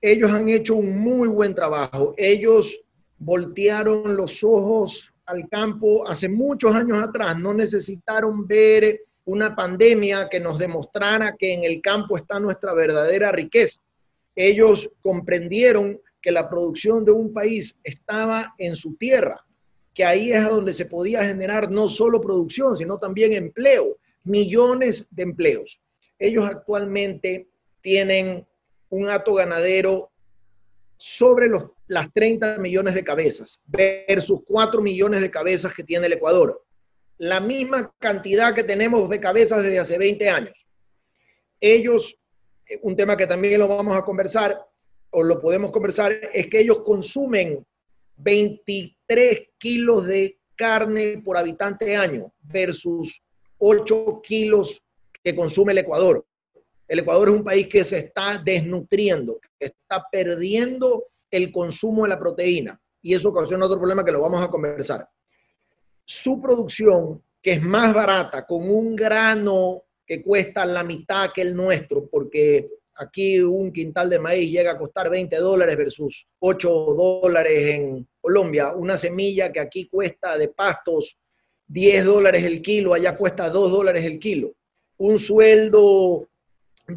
ellos 0.00 0.32
han 0.32 0.48
hecho 0.48 0.74
un 0.74 0.98
muy 0.98 1.28
buen 1.28 1.54
trabajo. 1.54 2.14
Ellos 2.16 2.80
voltearon 3.16 4.16
los 4.16 4.42
ojos 4.42 5.12
al 5.24 5.48
campo 5.48 6.06
hace 6.08 6.28
muchos 6.28 6.74
años 6.74 6.98
atrás, 7.00 7.38
no 7.38 7.54
necesitaron 7.54 8.44
ver 8.44 9.02
una 9.24 9.54
pandemia 9.54 10.28
que 10.28 10.40
nos 10.40 10.58
demostrara 10.58 11.36
que 11.38 11.54
en 11.54 11.62
el 11.62 11.80
campo 11.80 12.16
está 12.16 12.40
nuestra 12.40 12.74
verdadera 12.74 13.30
riqueza. 13.30 13.80
Ellos 14.34 14.90
comprendieron 15.00 16.00
que 16.20 16.32
la 16.32 16.48
producción 16.48 17.04
de 17.04 17.12
un 17.12 17.32
país 17.32 17.76
estaba 17.84 18.52
en 18.58 18.74
su 18.74 18.96
tierra, 18.96 19.44
que 19.94 20.04
ahí 20.04 20.32
es 20.32 20.48
donde 20.48 20.72
se 20.72 20.86
podía 20.86 21.24
generar 21.24 21.70
no 21.70 21.88
solo 21.88 22.20
producción, 22.20 22.76
sino 22.76 22.98
también 22.98 23.32
empleo, 23.32 23.96
millones 24.24 25.06
de 25.08 25.22
empleos. 25.22 25.80
Ellos 26.18 26.44
actualmente 26.44 27.46
tienen 27.82 28.46
un 28.88 29.08
hato 29.10 29.34
ganadero 29.34 30.10
sobre 30.96 31.48
los, 31.48 31.64
las 31.88 32.12
30 32.12 32.58
millones 32.58 32.94
de 32.94 33.04
cabezas 33.04 33.60
versus 33.66 34.40
4 34.46 34.80
millones 34.80 35.20
de 35.20 35.30
cabezas 35.30 35.74
que 35.74 35.82
tiene 35.82 36.06
el 36.06 36.14
Ecuador. 36.14 36.64
La 37.18 37.40
misma 37.40 37.92
cantidad 37.98 38.54
que 38.54 38.64
tenemos 38.64 39.08
de 39.10 39.20
cabezas 39.20 39.62
desde 39.62 39.80
hace 39.80 39.98
20 39.98 40.30
años. 40.30 40.66
Ellos, 41.60 42.16
eh, 42.68 42.78
un 42.82 42.96
tema 42.96 43.16
que 43.16 43.26
también 43.26 43.60
lo 43.60 43.68
vamos 43.68 43.96
a 43.96 44.04
conversar, 44.04 44.64
o 45.10 45.22
lo 45.22 45.40
podemos 45.40 45.70
conversar, 45.70 46.12
es 46.32 46.46
que 46.46 46.60
ellos 46.60 46.80
consumen 46.80 47.64
23 48.16 49.48
kilos 49.58 50.06
de 50.06 50.38
carne 50.54 51.20
por 51.24 51.36
habitante 51.36 51.96
año 51.96 52.32
versus 52.42 53.20
8 53.58 54.20
kilos 54.22 54.82
que 55.22 55.34
consume 55.34 55.72
el 55.72 55.78
Ecuador. 55.78 56.24
El 56.92 56.98
Ecuador 56.98 57.30
es 57.30 57.36
un 57.36 57.42
país 57.42 57.68
que 57.68 57.84
se 57.84 57.96
está 58.00 58.36
desnutriendo, 58.36 59.40
está 59.58 60.04
perdiendo 60.12 61.06
el 61.30 61.50
consumo 61.50 62.02
de 62.02 62.10
la 62.10 62.18
proteína 62.18 62.78
y 63.00 63.14
eso 63.14 63.30
ocasiona 63.30 63.64
otro 63.64 63.78
problema 63.78 64.04
que 64.04 64.12
lo 64.12 64.20
vamos 64.20 64.44
a 64.44 64.50
conversar. 64.50 65.08
Su 66.04 66.38
producción, 66.38 67.22
que 67.40 67.52
es 67.52 67.62
más 67.62 67.94
barata, 67.94 68.44
con 68.44 68.70
un 68.70 68.94
grano 68.94 69.84
que 70.04 70.22
cuesta 70.22 70.66
la 70.66 70.84
mitad 70.84 71.32
que 71.32 71.40
el 71.40 71.56
nuestro, 71.56 72.10
porque 72.10 72.68
aquí 72.96 73.40
un 73.40 73.72
quintal 73.72 74.10
de 74.10 74.18
maíz 74.18 74.50
llega 74.50 74.72
a 74.72 74.78
costar 74.78 75.08
20 75.08 75.34
dólares 75.38 75.78
versus 75.78 76.26
8 76.40 76.68
dólares 76.68 77.70
en 77.70 78.06
Colombia, 78.20 78.74
una 78.74 78.98
semilla 78.98 79.50
que 79.50 79.60
aquí 79.60 79.88
cuesta 79.88 80.36
de 80.36 80.48
pastos 80.48 81.16
10 81.68 82.04
dólares 82.04 82.44
el 82.44 82.60
kilo, 82.60 82.92
allá 82.92 83.16
cuesta 83.16 83.48
2 83.48 83.72
dólares 83.72 84.04
el 84.04 84.18
kilo. 84.18 84.52
Un 84.98 85.18
sueldo 85.18 86.28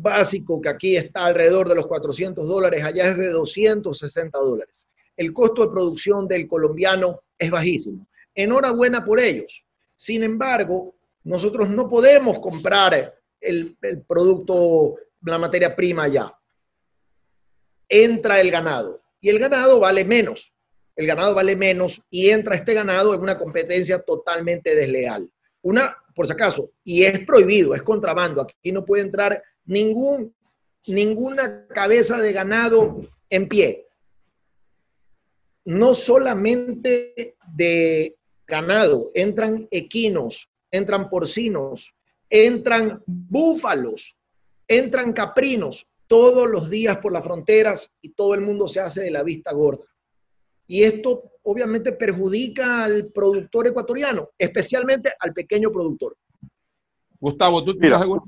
básico 0.01 0.61
que 0.61 0.69
aquí 0.69 0.95
está 0.95 1.25
alrededor 1.25 1.69
de 1.69 1.75
los 1.75 1.87
400 1.87 2.47
dólares, 2.47 2.83
allá 2.83 3.09
es 3.09 3.17
de 3.17 3.29
260 3.29 4.37
dólares. 4.37 4.87
El 5.15 5.33
costo 5.33 5.63
de 5.65 5.71
producción 5.71 6.27
del 6.27 6.47
colombiano 6.47 7.21
es 7.37 7.49
bajísimo. 7.49 8.07
Enhorabuena 8.33 9.03
por 9.03 9.19
ellos. 9.19 9.63
Sin 9.95 10.23
embargo, 10.23 10.95
nosotros 11.23 11.69
no 11.69 11.89
podemos 11.89 12.39
comprar 12.39 13.15
el, 13.39 13.77
el 13.81 14.01
producto, 14.01 14.95
la 15.21 15.37
materia 15.37 15.75
prima 15.75 16.03
allá. 16.03 16.33
Entra 17.87 18.41
el 18.41 18.51
ganado 18.51 19.01
y 19.21 19.29
el 19.29 19.39
ganado 19.39 19.79
vale 19.79 20.03
menos. 20.03 20.53
El 20.95 21.07
ganado 21.07 21.33
vale 21.33 21.55
menos 21.55 22.01
y 22.09 22.29
entra 22.29 22.55
este 22.55 22.73
ganado 22.73 23.13
en 23.13 23.21
una 23.21 23.37
competencia 23.37 23.99
totalmente 23.99 24.75
desleal. 24.75 25.29
Una, 25.61 25.95
por 26.13 26.27
si 26.27 26.33
acaso, 26.33 26.71
y 26.83 27.03
es 27.03 27.25
prohibido, 27.25 27.73
es 27.73 27.81
contrabando. 27.81 28.41
Aquí 28.41 28.71
no 28.71 28.85
puede 28.85 29.01
entrar 29.01 29.41
ningún, 29.65 30.33
ninguna 30.87 31.67
cabeza 31.67 32.19
de 32.19 32.33
ganado 32.33 33.01
en 33.29 33.47
pie. 33.47 33.87
No 35.65 35.95
solamente 35.95 37.35
de 37.55 38.15
ganado, 38.45 39.11
entran 39.13 39.67
equinos, 39.71 40.49
entran 40.71 41.09
porcinos, 41.09 41.93
entran 42.29 43.01
búfalos, 43.05 44.15
entran 44.67 45.13
caprinos 45.13 45.87
todos 46.07 46.49
los 46.49 46.69
días 46.69 46.97
por 46.97 47.11
las 47.11 47.23
fronteras 47.23 47.91
y 48.01 48.09
todo 48.09 48.35
el 48.35 48.41
mundo 48.41 48.67
se 48.67 48.79
hace 48.79 49.01
de 49.01 49.11
la 49.11 49.23
vista 49.23 49.51
gorda. 49.53 49.85
Y 50.67 50.83
esto 50.83 51.31
obviamente 51.43 51.91
perjudica 51.91 52.83
al 52.83 53.07
productor 53.07 53.67
ecuatoriano, 53.67 54.29
especialmente 54.37 55.13
al 55.19 55.33
pequeño 55.33 55.71
productor. 55.71 56.17
Gustavo, 57.19 57.63
¿tú 57.63 57.77
tienes 57.77 57.99
alguna 57.99 58.21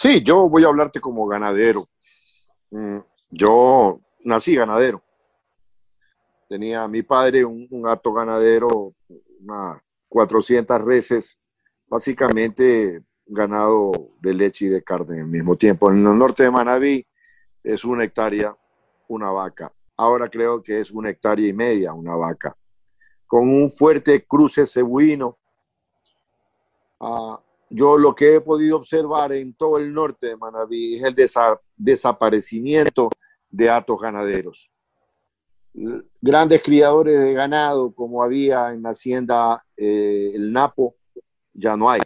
Sí, 0.00 0.22
yo 0.22 0.48
voy 0.48 0.62
a 0.62 0.68
hablarte 0.68 1.00
como 1.00 1.26
ganadero. 1.26 1.88
Mm, 2.70 2.98
yo 3.32 4.00
nací 4.20 4.54
ganadero. 4.54 5.02
Tenía 6.48 6.86
mi 6.86 7.02
padre 7.02 7.44
un, 7.44 7.82
hato 7.84 8.12
ganadero, 8.12 8.94
unas 9.40 9.82
400 10.08 10.80
reses, 10.82 11.40
básicamente 11.88 13.02
ganado 13.26 13.90
de 14.20 14.34
leche 14.34 14.66
y 14.66 14.68
de 14.68 14.84
carne 14.84 15.20
al 15.20 15.26
mismo 15.26 15.56
tiempo. 15.56 15.90
En 15.90 16.06
el 16.06 16.16
norte 16.16 16.44
de 16.44 16.52
Manabí 16.52 17.04
es 17.64 17.84
una 17.84 18.04
hectárea, 18.04 18.56
una 19.08 19.32
vaca. 19.32 19.72
Ahora 19.96 20.30
creo 20.30 20.62
que 20.62 20.78
es 20.78 20.92
una 20.92 21.10
hectárea 21.10 21.48
y 21.48 21.52
media 21.52 21.92
una 21.92 22.14
vaca. 22.14 22.56
Con 23.26 23.48
un 23.48 23.68
fuerte 23.68 24.24
cruce 24.24 24.64
cebuino. 24.64 25.36
Ah, 27.00 27.40
yo 27.70 27.98
lo 27.98 28.14
que 28.14 28.36
he 28.36 28.40
podido 28.40 28.76
observar 28.76 29.32
en 29.32 29.54
todo 29.54 29.78
el 29.78 29.92
norte 29.92 30.28
de 30.28 30.36
Manabí 30.36 30.96
es 30.96 31.04
el 31.04 31.14
desaparecimiento 31.76 33.10
de 33.50 33.70
atos 33.70 34.00
ganaderos. 34.00 34.70
Grandes 36.20 36.62
criadores 36.62 37.20
de 37.20 37.32
ganado, 37.34 37.92
como 37.94 38.22
había 38.22 38.72
en 38.72 38.82
la 38.82 38.90
hacienda 38.90 39.64
eh, 39.76 40.32
El 40.34 40.52
Napo, 40.52 40.96
ya 41.52 41.76
no 41.76 41.90
hay. 41.90 42.00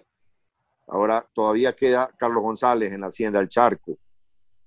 Ahora 0.88 1.26
todavía 1.32 1.74
queda 1.74 2.10
Carlos 2.18 2.42
González 2.42 2.92
en 2.92 3.00
la 3.00 3.06
hacienda 3.06 3.40
El 3.40 3.48
Charco, 3.48 3.96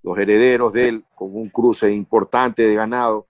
los 0.02 0.18
herederos 0.18 0.74
de 0.74 0.88
él 0.88 1.06
con 1.14 1.36
un 1.36 1.50
cruce 1.50 1.92
importante 1.92 2.64
de 2.64 2.74
ganado. 2.74 3.28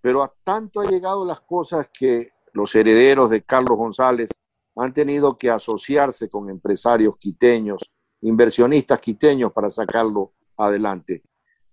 Pero 0.00 0.22
a 0.22 0.32
tanto 0.44 0.80
ha 0.80 0.86
llegado 0.86 1.24
las 1.24 1.40
cosas 1.40 1.88
que 1.92 2.32
los 2.52 2.74
herederos 2.74 3.30
de 3.30 3.42
Carlos 3.42 3.76
González 3.76 4.30
han 4.76 4.92
tenido 4.92 5.36
que 5.36 5.50
asociarse 5.50 6.28
con 6.28 6.48
empresarios 6.48 7.16
quiteños, 7.16 7.90
inversionistas 8.22 9.00
quiteños 9.00 9.52
para 9.52 9.70
sacarlo 9.70 10.32
adelante. 10.56 11.22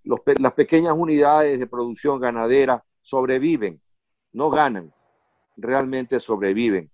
las 0.04 0.54
pequeñas 0.54 0.94
unidades 0.98 1.60
de 1.60 1.68
producción 1.68 2.20
ganadera 2.20 2.84
sobreviven, 3.02 3.82
no 4.34 4.50
ganan, 4.50 4.94
realmente 5.58 6.20
sobreviven. 6.20 6.90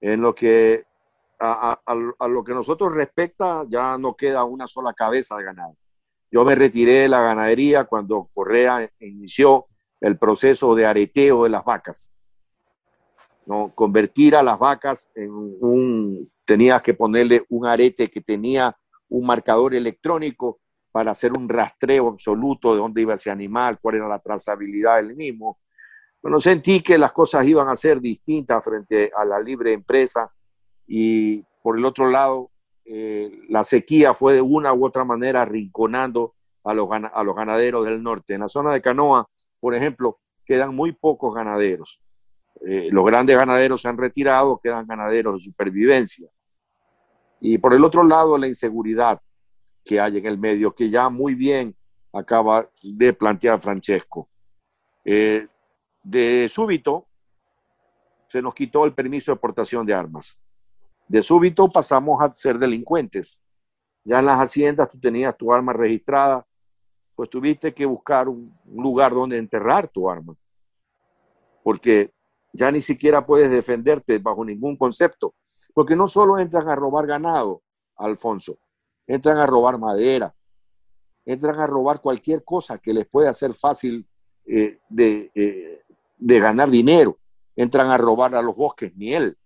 En 0.00 0.20
lo 0.20 0.34
que 0.34 0.84
a, 1.40 2.28
lo 2.28 2.44
que 2.44 2.52
nosotros 2.52 2.92
respecta, 2.92 3.64
ya 3.68 3.96
no 3.96 4.14
queda 4.14 4.44
una 4.44 4.66
sola 4.66 4.92
cabeza 4.92 5.36
de 5.36 5.44
ganado. 5.44 5.76
Yo 6.30 6.44
me 6.44 6.54
retiré 6.54 7.00
de 7.00 7.08
la 7.08 7.22
ganadería 7.22 7.84
cuando 7.84 8.28
Correa 8.32 8.88
inició 9.00 9.66
el 10.00 10.18
proceso 10.18 10.74
de 10.74 10.86
areteo 10.86 11.44
de 11.44 11.50
las 11.50 11.64
vacas. 11.64 12.14
Convertir 13.74 14.36
a 14.36 14.42
las 14.42 14.58
vacas 14.58 15.10
en 15.14 15.30
un, 15.30 16.30
tenías 16.44 16.82
que 16.82 16.94
ponerle 16.94 17.44
un 17.48 17.66
arete 17.66 18.06
que 18.06 18.20
tenía 18.20 18.76
un 19.08 19.26
marcador 19.26 19.74
electrónico 19.74 20.60
para 20.92 21.12
hacer 21.12 21.32
un 21.36 21.48
rastreo 21.48 22.08
absoluto 22.08 22.72
de 22.72 22.78
dónde 22.78 23.02
iba 23.02 23.14
ese 23.14 23.30
animal, 23.30 23.78
cuál 23.80 23.96
era 23.96 24.08
la 24.08 24.20
trazabilidad 24.20 24.96
del 24.96 25.16
mismo. 25.16 25.58
Bueno, 26.22 26.38
sentí 26.38 26.80
que 26.80 26.98
las 26.98 27.12
cosas 27.12 27.46
iban 27.46 27.68
a 27.68 27.76
ser 27.76 28.00
distintas 28.00 28.64
frente 28.64 29.10
a 29.16 29.24
la 29.24 29.40
libre 29.40 29.72
empresa 29.72 30.30
y 30.86 31.42
por 31.62 31.78
el 31.78 31.84
otro 31.84 32.10
lado, 32.10 32.50
eh, 32.84 33.30
la 33.48 33.64
sequía 33.64 34.12
fue 34.12 34.34
de 34.34 34.40
una 34.40 34.72
u 34.72 34.84
otra 34.84 35.04
manera 35.04 35.44
rinconando 35.44 36.34
a 36.64 36.74
los 36.74 37.34
ganaderos 37.36 37.84
del 37.84 38.02
norte. 38.02 38.34
En 38.34 38.40
la 38.40 38.48
zona 38.48 38.72
de 38.72 38.82
Canoa, 38.82 39.28
por 39.58 39.74
ejemplo, 39.74 40.18
quedan 40.44 40.74
muy 40.74 40.92
pocos 40.92 41.34
ganaderos. 41.34 42.00
Eh, 42.66 42.88
los 42.90 43.04
grandes 43.04 43.36
ganaderos 43.36 43.80
se 43.80 43.88
han 43.88 43.96
retirado, 43.96 44.58
quedan 44.58 44.86
ganaderos 44.86 45.34
de 45.34 45.44
supervivencia. 45.44 46.28
Y 47.40 47.58
por 47.58 47.72
el 47.72 47.84
otro 47.84 48.04
lado, 48.04 48.36
la 48.36 48.46
inseguridad 48.46 49.20
que 49.84 49.98
hay 49.98 50.18
en 50.18 50.26
el 50.26 50.38
medio, 50.38 50.74
que 50.74 50.90
ya 50.90 51.08
muy 51.08 51.34
bien 51.34 51.74
acaba 52.12 52.68
de 52.82 53.12
plantear 53.12 53.58
Francesco. 53.58 54.28
Eh, 55.04 55.46
de 56.02 56.48
súbito, 56.48 57.06
se 58.28 58.42
nos 58.42 58.54
quitó 58.54 58.84
el 58.84 58.94
permiso 58.94 59.32
de 59.32 59.34
exportación 59.34 59.86
de 59.86 59.94
armas. 59.94 60.38
De 61.08 61.22
súbito 61.22 61.68
pasamos 61.68 62.20
a 62.20 62.30
ser 62.30 62.58
delincuentes. 62.58 63.42
Ya 64.04 64.20
en 64.20 64.26
las 64.26 64.38
haciendas 64.38 64.90
tú 64.90 65.00
tenías 65.00 65.36
tu 65.36 65.52
arma 65.52 65.72
registrada, 65.72 66.46
pues 67.14 67.28
tuviste 67.28 67.74
que 67.74 67.84
buscar 67.84 68.28
un 68.28 68.40
lugar 68.66 69.12
donde 69.12 69.36
enterrar 69.36 69.88
tu 69.88 70.08
arma. 70.08 70.34
Porque 71.62 72.12
ya 72.52 72.70
ni 72.70 72.80
siquiera 72.80 73.24
puedes 73.24 73.50
defenderte 73.50 74.18
bajo 74.18 74.44
ningún 74.44 74.76
concepto, 74.76 75.34
porque 75.74 75.96
no 75.96 76.06
solo 76.06 76.38
entran 76.38 76.68
a 76.68 76.74
robar 76.74 77.06
ganado, 77.06 77.62
Alfonso, 77.96 78.58
entran 79.06 79.38
a 79.38 79.46
robar 79.46 79.78
madera, 79.78 80.34
entran 81.24 81.60
a 81.60 81.66
robar 81.66 82.00
cualquier 82.00 82.44
cosa 82.44 82.78
que 82.78 82.92
les 82.92 83.06
pueda 83.06 83.30
hacer 83.30 83.54
fácil 83.54 84.06
eh, 84.46 84.78
de, 84.88 85.30
eh, 85.34 85.82
de 86.18 86.40
ganar 86.40 86.70
dinero. 86.70 87.18
Entran 87.56 87.90
a 87.90 87.98
robar 87.98 88.34
a 88.34 88.42
los 88.42 88.56
bosques 88.56 88.96
miel, 88.96 89.36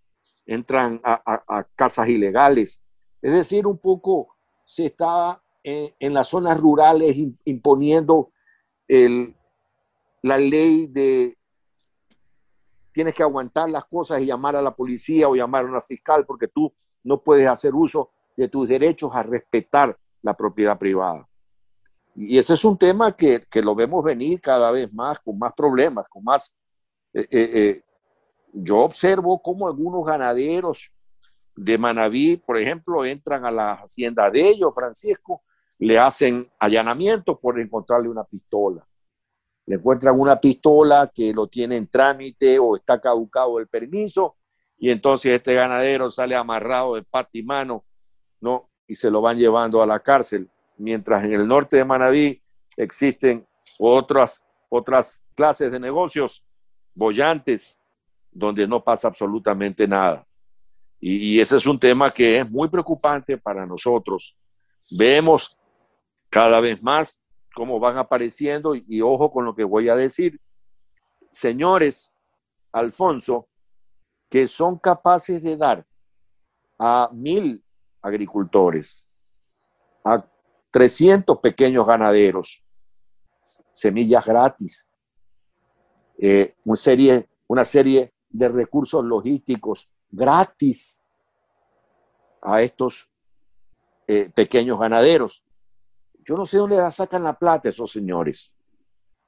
entran 0.47 1.01
a, 1.05 1.67
casas 1.75 2.09
ilegales. 2.09 2.83
Es 3.21 3.33
decir, 3.33 3.67
un 3.67 3.79
poco 3.79 4.37
se 4.65 4.87
está 4.87 5.43
en, 5.63 6.15
las 6.15 6.29
zonas 6.29 6.61
rurales 6.61 7.17
imponiendo 7.45 8.31
la 10.23 10.39
ley 10.39 10.87
de 10.87 11.37
tienes 12.95 13.13
que 13.13 13.25
aguantar 13.25 13.69
las 13.69 13.85
cosas 13.87 14.23
y 14.23 14.27
llamar 14.27 14.55
a 14.55 14.63
la 14.63 14.71
policía 14.71 15.29
o 15.29 15.35
llamar 15.35 15.65
a 15.65 15.69
una 15.69 15.81
fiscal 15.81 16.25
porque 16.25 16.47
tú 16.47 16.73
no 17.03 17.21
puedes 17.21 17.49
hacer 17.49 17.75
uso 17.75 18.13
de 18.37 18.49
tus 18.49 18.69
derechos 18.69 19.11
a 19.13 19.23
respetar 19.25 19.99
la 20.23 20.35
propiedad 20.35 20.79
privada. 20.79 21.29
Y 22.15 22.39
ese 22.39 22.55
es 22.55 22.65
un 22.65 22.79
tema 22.79 23.17
que, 23.17 23.45
lo 23.55 23.75
vemos 23.75 24.05
venir 24.05 24.41
cada 24.41 24.71
vez 24.71 24.93
más, 24.93 25.19
con 25.19 25.39
más 25.39 25.53
problemas, 25.55 26.07
con 26.09 26.23
más... 26.23 26.57
Eh, 27.13 27.27
eh, 27.31 27.51
eh, 27.55 27.83
yo 28.53 28.79
observo 28.79 29.43
cómo 29.43 29.67
algunos 29.67 30.07
ganaderos 30.07 30.93
de 31.57 31.77
Manabí, 31.77 32.37
por 32.37 32.57
ejemplo, 32.57 33.05
entran 33.05 33.45
a 33.45 33.51
la 33.51 33.73
hacienda 33.73 34.31
de 34.31 34.49
ellos, 34.49 34.73
Francisco, 34.73 35.43
le 35.81 35.99
hacen 35.99 36.49
allanamiento 36.61 37.37
por 37.37 37.59
encontrarle 37.59 38.09
una 38.09 38.23
pistola. 38.23 38.87
Le 39.67 39.77
encuentran 39.77 40.19
una 40.19 40.39
pistola 40.39 41.11
que 41.13 41.33
lo 41.33 41.47
tiene 41.47 41.77
en 41.77 41.89
trámite 41.89 42.59
o 42.59 42.77
está 42.77 43.01
caducado 43.01 43.59
el 43.59 43.67
permiso 43.67 44.37
y 44.79 44.91
entonces 44.91 45.33
este 45.33 45.55
ganadero 45.55 46.11
sale 46.11 46.37
amarrado 46.37 46.97
de 46.97 47.03
pata 47.03 47.31
y 47.33 47.43
mano, 47.43 47.85
¿no? 48.41 48.69
Y 48.87 48.95
se 48.95 49.11
lo 49.11 49.21
van 49.21 49.39
llevando 49.39 49.83
a 49.83 49.87
la 49.87 50.01
cárcel 50.01 50.51
mientras 50.77 51.25
en 51.25 51.33
el 51.33 51.47
norte 51.47 51.77
de 51.77 51.85
Manabí 51.85 52.41
existen 52.77 53.47
otras, 53.79 54.45
otras 54.69 55.25
clases 55.35 55.71
de 55.71 55.81
negocios 55.81 56.45
bollantes 56.95 57.79
donde 58.31 58.67
no 58.67 58.83
pasa 58.83 59.09
absolutamente 59.09 59.87
nada. 59.87 60.27
Y, 61.01 61.39
ese 61.39 61.57
es 61.57 61.67
un 61.67 61.79
tema 61.79 62.11
que 62.11 62.39
es 62.39 62.51
muy 62.51 62.69
preocupante 62.69 63.37
para 63.37 63.67
nosotros. 63.67 64.37
Vemos 64.99 65.59
cada 66.31 66.61
vez 66.61 66.83
más 66.83 67.24
cómo 67.55 67.79
van 67.79 67.99
apareciendo 67.99 68.75
y, 68.75 69.01
ojo 69.01 69.31
con 69.31 69.45
lo 69.45 69.55
que 69.55 69.65
voy 69.65 69.89
a 69.89 69.97
decir. 69.97 70.41
Señores, 71.31 72.17
Alfonso, 72.73 73.49
que 74.29 74.49
son 74.49 74.79
capaces 74.79 75.43
de 75.43 75.57
dar 75.57 75.87
a 76.79 77.09
mil 77.13 77.63
agricultores, 78.03 79.07
a 80.05 80.25
300 80.71 81.39
pequeños 81.39 81.87
ganaderos, 81.87 82.65
semillas 83.73 84.25
gratis, 84.27 84.91
eh, 86.19 86.55
una, 86.65 86.77
serie, 86.77 87.29
una 87.47 87.65
serie 87.65 88.13
de 88.29 88.49
recursos 88.49 89.05
logísticos 89.05 89.89
gratis 90.11 91.07
a 92.43 92.63
estos 92.63 93.09
eh, 94.07 94.31
pequeños 94.35 94.79
ganaderos. 94.79 95.44
Yo 96.25 96.37
no 96.37 96.47
sé 96.47 96.59
dónde 96.59 96.91
sacan 96.91 97.23
la 97.23 97.39
plata 97.39 97.69
esos 97.69 97.91
señores, 97.91 98.53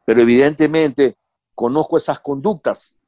pero 0.04 0.20
evidentemente 0.20 1.16
conozco 1.54 1.96
esas 1.96 2.20
conductas, 2.20 3.00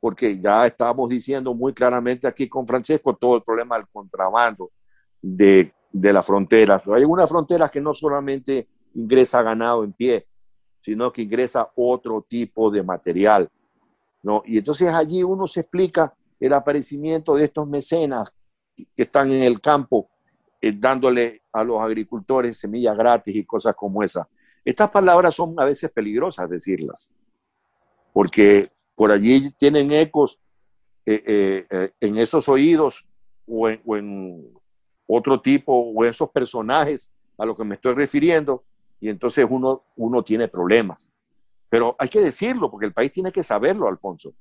porque 0.00 0.38
ya 0.38 0.66
estábamos 0.66 1.10
diciendo 1.10 1.54
muy 1.54 1.74
claramente 1.74 2.26
aquí 2.26 2.48
con 2.48 2.66
Francesco 2.66 3.16
todo 3.16 3.36
el 3.36 3.42
problema 3.42 3.76
del 3.76 3.88
contrabando, 3.88 4.70
de 5.20 5.72
de 5.92 6.12
las 6.12 6.26
fronteras. 6.26 6.86
Hay 6.88 7.04
una 7.04 7.26
frontera 7.26 7.68
que 7.68 7.80
no 7.80 7.92
solamente 7.92 8.68
ingresa 8.94 9.42
ganado 9.42 9.84
en 9.84 9.92
pie, 9.92 10.26
sino 10.80 11.12
que 11.12 11.22
ingresa 11.22 11.70
otro 11.74 12.24
tipo 12.28 12.70
de 12.70 12.82
material. 12.82 13.48
¿no? 14.22 14.42
Y 14.44 14.58
entonces 14.58 14.88
allí 14.88 15.22
uno 15.22 15.46
se 15.46 15.60
explica 15.60 16.14
el 16.38 16.52
aparecimiento 16.52 17.34
de 17.34 17.44
estos 17.44 17.68
mecenas 17.68 18.32
que 18.76 19.02
están 19.02 19.30
en 19.30 19.42
el 19.42 19.60
campo 19.60 20.09
eh, 20.60 20.72
dándole 20.76 21.42
a 21.52 21.64
los 21.64 21.80
agricultores 21.80 22.58
semillas 22.58 22.96
gratis 22.96 23.34
y 23.34 23.44
cosas 23.44 23.74
como 23.74 24.02
esa. 24.02 24.28
Estas 24.64 24.90
palabras 24.90 25.34
son 25.34 25.58
a 25.58 25.64
veces 25.64 25.90
peligrosas 25.90 26.48
decirlas, 26.50 27.10
porque 28.12 28.68
por 28.94 29.10
allí 29.10 29.50
tienen 29.52 29.90
ecos 29.90 30.38
eh, 31.06 31.66
eh, 31.70 31.90
en 32.00 32.18
esos 32.18 32.48
oídos 32.48 33.06
o 33.46 33.68
en 33.68 34.52
otro 35.06 35.40
tipo 35.40 35.72
o 35.72 36.04
esos 36.04 36.30
personajes 36.30 37.12
a 37.38 37.46
los 37.46 37.56
que 37.56 37.64
me 37.64 37.76
estoy 37.76 37.94
refiriendo 37.94 38.64
y 39.00 39.08
entonces 39.08 39.46
uno, 39.48 39.84
uno 39.96 40.22
tiene 40.22 40.46
problemas. 40.46 41.10
Pero 41.68 41.96
hay 41.98 42.08
que 42.08 42.20
decirlo 42.20 42.70
porque 42.70 42.86
el 42.86 42.92
país 42.92 43.10
tiene 43.10 43.32
que 43.32 43.42
saberlo, 43.42 43.88
Alfonso. 43.88 44.34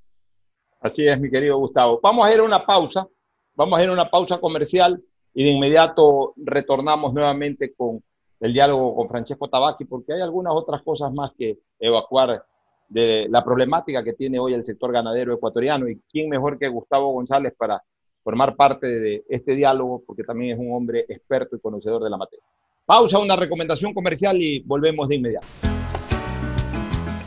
Así 0.81 1.07
es, 1.07 1.19
mi 1.19 1.29
querido 1.29 1.57
Gustavo. 1.57 1.99
Vamos 2.01 2.27
a 2.27 2.33
ir 2.33 2.39
a 2.39 2.43
una 2.43 2.65
pausa, 2.65 3.07
vamos 3.55 3.79
a 3.79 3.83
ir 3.83 3.89
a 3.89 3.93
una 3.93 4.09
pausa 4.09 4.39
comercial 4.39 5.01
y 5.39 5.43
de 5.45 5.51
inmediato 5.51 6.33
retornamos 6.35 7.13
nuevamente 7.13 7.73
con 7.73 8.03
el 8.41 8.51
diálogo 8.51 8.93
con 8.93 9.07
Francesco 9.07 9.47
Tabacchi 9.47 9.85
porque 9.85 10.11
hay 10.11 10.19
algunas 10.19 10.51
otras 10.53 10.81
cosas 10.81 11.13
más 11.13 11.31
que 11.37 11.59
evacuar 11.79 12.43
de 12.89 13.25
la 13.29 13.41
problemática 13.41 14.03
que 14.03 14.11
tiene 14.11 14.37
hoy 14.37 14.53
el 14.53 14.65
sector 14.65 14.91
ganadero 14.91 15.33
ecuatoriano 15.33 15.87
y 15.87 16.01
quién 16.11 16.27
mejor 16.27 16.59
que 16.59 16.67
Gustavo 16.67 17.13
González 17.13 17.53
para 17.57 17.81
formar 18.21 18.57
parte 18.57 18.85
de 18.85 19.23
este 19.29 19.55
diálogo, 19.55 20.03
porque 20.05 20.25
también 20.25 20.57
es 20.57 20.59
un 20.59 20.73
hombre 20.73 21.05
experto 21.07 21.55
y 21.55 21.61
conocedor 21.61 22.03
de 22.03 22.09
la 22.09 22.17
materia. 22.17 22.43
Pausa, 22.85 23.17
una 23.17 23.37
recomendación 23.37 23.93
comercial 23.93 24.41
y 24.41 24.59
volvemos 24.59 25.07
de 25.07 25.15
inmediato. 25.15 25.47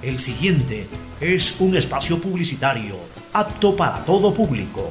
El 0.02 0.18
siguiente 0.18 0.86
es 1.18 1.58
un 1.62 1.78
espacio 1.78 2.20
publicitario 2.20 2.96
apto 3.32 3.74
para 3.74 4.04
todo 4.04 4.34
público. 4.34 4.90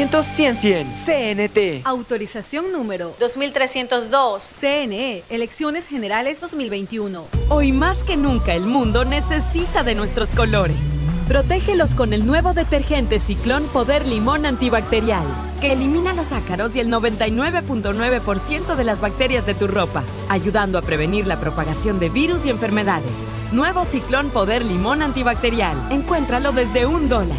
800 0.01 0.25
400 0.25 0.25
100 0.25 0.57
100. 0.57 0.95
CNT. 0.95 1.85
Autorización 1.85 2.71
número 2.71 3.13
2302. 3.19 4.43
CNE, 4.59 5.23
Elecciones 5.29 5.85
Generales 5.85 6.39
2021. 6.41 7.25
Hoy 7.49 7.71
más 7.71 8.03
que 8.03 8.17
nunca 8.17 8.53
el 8.53 8.65
mundo 8.65 9.05
necesita 9.05 9.83
de 9.83 9.93
nuestros 9.93 10.29
colores. 10.29 10.97
Protégelos 11.27 11.93
con 11.93 12.13
el 12.13 12.25
nuevo 12.25 12.53
detergente 12.53 13.19
Ciclón 13.19 13.65
Poder 13.67 14.07
Limón 14.07 14.45
Antibacterial, 14.45 15.23
que 15.61 15.71
elimina 15.71 16.13
los 16.13 16.31
ácaros 16.31 16.75
y 16.75 16.79
el 16.79 16.89
99.9% 16.89 18.75
de 18.75 18.83
las 18.83 19.01
bacterias 19.01 19.45
de 19.45 19.53
tu 19.53 19.67
ropa, 19.67 20.03
ayudando 20.29 20.77
a 20.77 20.81
prevenir 20.81 21.27
la 21.27 21.39
propagación 21.39 21.99
de 21.99 22.09
virus 22.09 22.45
y 22.45 22.49
enfermedades. 22.49 23.27
Nuevo 23.51 23.85
Ciclón 23.85 24.29
Poder 24.31 24.65
Limón 24.65 25.01
Antibacterial. 25.03 25.77
Encuéntralo 25.91 26.51
desde 26.51 26.85
un 26.85 27.07
dólar. 27.07 27.37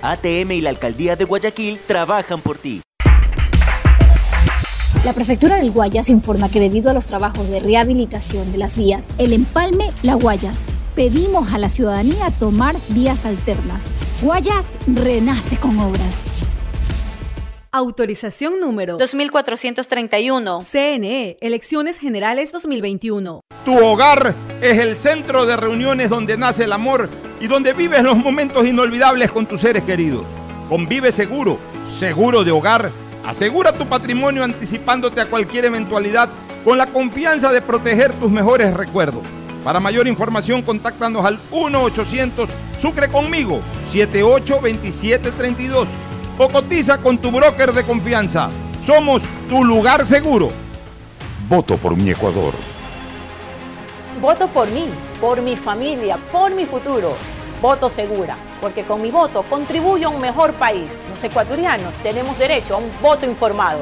ATM 0.02 0.52
y 0.52 0.60
la 0.60 0.70
Alcaldía 0.70 1.16
de 1.16 1.24
Guayaquil 1.24 1.78
trabajan 1.86 2.40
por 2.40 2.58
ti. 2.58 2.82
La 5.04 5.12
Prefectura 5.12 5.56
del 5.56 5.70
Guayas 5.70 6.10
informa 6.10 6.48
que 6.48 6.58
debido 6.58 6.90
a 6.90 6.94
los 6.94 7.06
trabajos 7.06 7.48
de 7.48 7.60
rehabilitación 7.60 8.50
de 8.50 8.58
las 8.58 8.76
vías, 8.76 9.14
el 9.18 9.32
empalme 9.32 9.86
La 10.02 10.14
Guayas, 10.14 10.70
pedimos 10.96 11.52
a 11.52 11.58
la 11.58 11.68
ciudadanía 11.68 12.32
tomar 12.40 12.74
vías 12.88 13.24
alternas. 13.24 13.92
Guayas 14.20 14.72
renace 14.86 15.58
con 15.58 15.78
obras. 15.78 16.24
Autorización 17.76 18.58
número 18.58 18.96
2431. 18.96 20.60
CNE, 20.62 21.36
Elecciones 21.42 21.98
Generales 21.98 22.50
2021. 22.50 23.42
Tu 23.66 23.78
hogar 23.84 24.34
es 24.62 24.78
el 24.78 24.96
centro 24.96 25.44
de 25.44 25.58
reuniones 25.58 26.08
donde 26.08 26.38
nace 26.38 26.64
el 26.64 26.72
amor 26.72 27.10
y 27.38 27.48
donde 27.48 27.74
vives 27.74 28.02
los 28.02 28.16
momentos 28.16 28.66
inolvidables 28.66 29.30
con 29.30 29.44
tus 29.44 29.60
seres 29.60 29.82
queridos. 29.84 30.24
Convive 30.70 31.12
seguro, 31.12 31.58
seguro 31.94 32.44
de 32.44 32.50
hogar. 32.50 32.90
Asegura 33.26 33.72
tu 33.72 33.84
patrimonio 33.84 34.42
anticipándote 34.42 35.20
a 35.20 35.26
cualquier 35.26 35.66
eventualidad 35.66 36.30
con 36.64 36.78
la 36.78 36.86
confianza 36.86 37.52
de 37.52 37.60
proteger 37.60 38.10
tus 38.14 38.30
mejores 38.30 38.72
recuerdos. 38.72 39.22
Para 39.62 39.80
mayor 39.80 40.08
información, 40.08 40.62
contáctanos 40.62 41.26
al 41.26 41.38
1-800 41.50 42.48
Sucre 42.80 43.08
conmigo 43.08 43.60
782732 43.92 45.88
o 46.38 46.48
cotiza 46.48 46.98
con 46.98 47.18
tu 47.18 47.30
broker 47.30 47.72
de 47.72 47.84
confianza. 47.84 48.48
Somos 48.84 49.22
tu 49.48 49.64
lugar 49.64 50.04
seguro. 50.06 50.50
Voto 51.48 51.76
por 51.76 51.96
mi 51.96 52.10
Ecuador. 52.10 52.52
Voto 54.20 54.48
por 54.48 54.68
mí, 54.70 54.86
por 55.20 55.40
mi 55.42 55.56
familia, 55.56 56.18
por 56.32 56.54
mi 56.54 56.66
futuro. 56.66 57.14
Voto 57.60 57.88
segura, 57.88 58.36
porque 58.60 58.84
con 58.84 59.00
mi 59.00 59.10
voto 59.10 59.42
contribuyo 59.42 60.08
a 60.08 60.10
un 60.10 60.20
mejor 60.20 60.52
país. 60.54 60.92
Los 61.10 61.22
ecuatorianos 61.24 61.94
tenemos 61.96 62.38
derecho 62.38 62.74
a 62.74 62.78
un 62.78 62.90
voto 63.00 63.26
informado. 63.26 63.80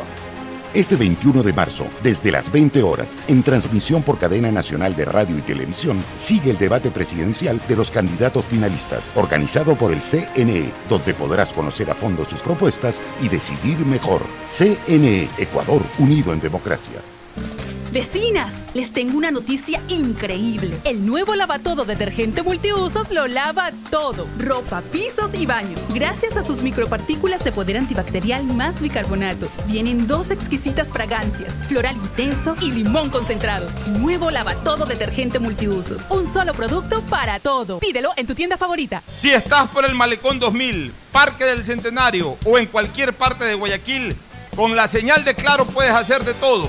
Este 0.74 0.96
21 0.96 1.44
de 1.44 1.52
marzo, 1.52 1.86
desde 2.02 2.32
las 2.32 2.50
20 2.50 2.82
horas, 2.82 3.14
en 3.28 3.44
transmisión 3.44 4.02
por 4.02 4.18
cadena 4.18 4.50
nacional 4.50 4.96
de 4.96 5.04
radio 5.04 5.38
y 5.38 5.40
televisión, 5.40 6.02
sigue 6.16 6.50
el 6.50 6.58
debate 6.58 6.90
presidencial 6.90 7.60
de 7.68 7.76
los 7.76 7.92
candidatos 7.92 8.44
finalistas, 8.44 9.08
organizado 9.14 9.76
por 9.76 9.92
el 9.92 10.00
CNE, 10.00 10.72
donde 10.88 11.14
podrás 11.14 11.52
conocer 11.52 11.88
a 11.92 11.94
fondo 11.94 12.24
sus 12.24 12.42
propuestas 12.42 13.00
y 13.22 13.28
decidir 13.28 13.78
mejor. 13.86 14.22
CNE, 14.46 15.28
Ecuador, 15.38 15.80
unido 16.00 16.32
en 16.32 16.40
democracia. 16.40 17.00
Vecinas, 17.94 18.56
les 18.74 18.92
tengo 18.92 19.16
una 19.16 19.30
noticia 19.30 19.80
increíble. 19.86 20.76
El 20.82 21.06
nuevo 21.06 21.36
lavatodo 21.36 21.84
detergente 21.84 22.42
multiusos 22.42 23.08
lo 23.12 23.28
lava 23.28 23.70
todo. 23.88 24.26
Ropa, 24.36 24.82
pisos 24.90 25.30
y 25.34 25.46
baños. 25.46 25.78
Gracias 25.90 26.36
a 26.36 26.42
sus 26.42 26.60
micropartículas 26.60 27.44
de 27.44 27.52
poder 27.52 27.76
antibacterial 27.76 28.42
más 28.42 28.80
bicarbonato. 28.80 29.46
Vienen 29.68 30.08
dos 30.08 30.32
exquisitas 30.32 30.88
fragancias, 30.88 31.54
floral 31.68 31.94
intenso 31.94 32.56
y 32.60 32.72
limón 32.72 33.10
concentrado. 33.10 33.68
Nuevo 34.00 34.32
lavatodo 34.32 34.86
detergente 34.86 35.38
multiusos. 35.38 36.02
Un 36.10 36.28
solo 36.28 36.52
producto 36.52 37.00
para 37.02 37.38
todo. 37.38 37.78
Pídelo 37.78 38.10
en 38.16 38.26
tu 38.26 38.34
tienda 38.34 38.56
favorita. 38.56 39.04
Si 39.20 39.30
estás 39.30 39.70
por 39.70 39.84
el 39.84 39.94
Malecón 39.94 40.40
2000, 40.40 40.92
Parque 41.12 41.44
del 41.44 41.64
Centenario 41.64 42.36
o 42.44 42.58
en 42.58 42.66
cualquier 42.66 43.12
parte 43.12 43.44
de 43.44 43.54
Guayaquil, 43.54 44.16
con 44.56 44.74
la 44.74 44.88
señal 44.88 45.22
de 45.22 45.36
Claro 45.36 45.64
puedes 45.64 45.92
hacer 45.92 46.24
de 46.24 46.34
todo. 46.34 46.68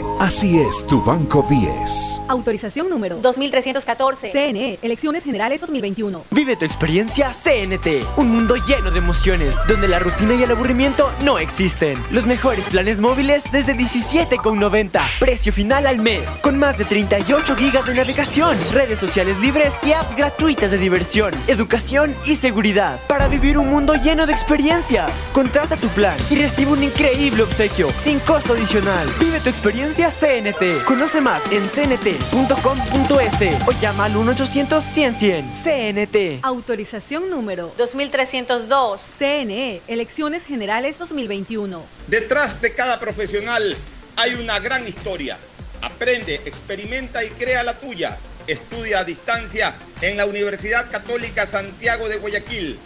Así 0.21 0.59
es 0.59 0.85
tu 0.85 1.01
Banco 1.01 1.43
10. 1.49 2.21
Autorización 2.27 2.87
número 2.91 3.15
2314. 3.15 4.29
CNE, 4.29 4.77
Elecciones 4.83 5.23
Generales 5.23 5.59
2021. 5.61 6.25
Vive 6.29 6.55
tu 6.55 6.63
experiencia 6.63 7.31
CNT, 7.31 8.05
un 8.17 8.29
mundo 8.29 8.55
lleno 8.55 8.91
de 8.91 8.99
emociones, 8.99 9.55
donde 9.67 9.87
la 9.87 9.97
rutina 9.97 10.35
y 10.35 10.43
el 10.43 10.51
aburrimiento 10.51 11.09
no 11.23 11.39
existen. 11.39 11.97
Los 12.11 12.27
mejores 12.27 12.67
planes 12.67 12.99
móviles 12.99 13.51
desde 13.51 13.73
17,90. 13.73 15.01
Precio 15.19 15.51
final 15.51 15.87
al 15.87 15.97
mes, 15.97 16.29
con 16.43 16.59
más 16.59 16.77
de 16.77 16.85
38 16.85 17.55
gigas 17.55 17.87
de 17.87 17.95
navegación, 17.95 18.55
redes 18.71 18.99
sociales 18.99 19.39
libres 19.39 19.79
y 19.81 19.93
apps 19.93 20.15
gratuitas 20.15 20.69
de 20.69 20.77
diversión, 20.77 21.33
educación 21.47 22.13
y 22.27 22.35
seguridad, 22.35 22.99
para 23.07 23.27
vivir 23.27 23.57
un 23.57 23.71
mundo 23.71 23.95
lleno 23.95 24.27
de 24.27 24.33
experiencias. 24.33 25.11
Contrata 25.33 25.77
tu 25.77 25.87
plan 25.87 26.17
y 26.29 26.35
recibe 26.35 26.73
un 26.73 26.83
increíble 26.83 27.41
obsequio, 27.41 27.89
sin 27.97 28.19
costo 28.19 28.53
adicional. 28.53 29.07
Vive 29.19 29.39
tu 29.39 29.49
experiencia 29.49 30.10
CNT. 30.11 30.83
Conoce 30.83 31.21
más 31.21 31.49
en 31.51 31.67
cnt.com.es 31.67 33.67
o 33.67 33.71
llama 33.79 34.05
al 34.05 34.15
1-800-100-100. 34.15 35.53
CNT. 35.53 36.43
Autorización 36.43 37.29
número 37.29 37.71
2302. 37.77 39.01
CNE, 39.17 39.81
Elecciones 39.87 40.43
Generales 40.43 40.99
2021. 40.99 41.81
Detrás 42.07 42.61
de 42.61 42.73
cada 42.73 42.99
profesional 42.99 43.75
hay 44.17 44.33
una 44.33 44.59
gran 44.59 44.87
historia. 44.87 45.37
Aprende, 45.81 46.35
experimenta 46.45 47.23
y 47.23 47.29
crea 47.29 47.63
la 47.63 47.73
tuya. 47.73 48.17
Estudia 48.47 48.99
a 48.99 49.03
distancia 49.05 49.73
en 50.01 50.17
la 50.17 50.25
Universidad 50.25 50.91
Católica 50.91 51.45
Santiago 51.45 52.09
de 52.09 52.17
Guayaquil. 52.17 52.77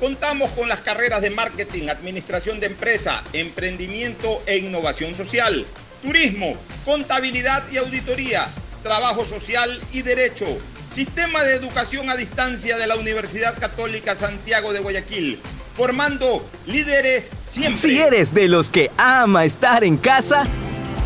Contamos 0.00 0.50
con 0.50 0.68
las 0.68 0.80
carreras 0.80 1.22
de 1.22 1.30
marketing, 1.30 1.88
administración 1.88 2.60
de 2.60 2.66
empresa, 2.66 3.22
emprendimiento 3.32 4.42
e 4.44 4.58
innovación 4.58 5.14
social, 5.14 5.64
turismo, 6.04 6.54
contabilidad 6.84 7.64
y 7.72 7.78
auditoría, 7.78 8.46
trabajo 8.82 9.24
social 9.24 9.80
y 9.92 10.02
derecho. 10.02 10.44
Sistema 10.94 11.42
de 11.42 11.54
educación 11.54 12.10
a 12.10 12.16
distancia 12.16 12.76
de 12.76 12.86
la 12.86 12.94
Universidad 12.94 13.58
Católica 13.58 14.14
Santiago 14.14 14.72
de 14.72 14.80
Guayaquil, 14.80 15.40
formando 15.74 16.46
líderes 16.66 17.30
siempre. 17.48 17.80
Si 17.80 17.98
eres 17.98 18.32
de 18.32 18.46
los 18.46 18.68
que 18.68 18.90
ama 18.96 19.44
estar 19.44 19.82
en 19.82 19.96
casa, 19.96 20.46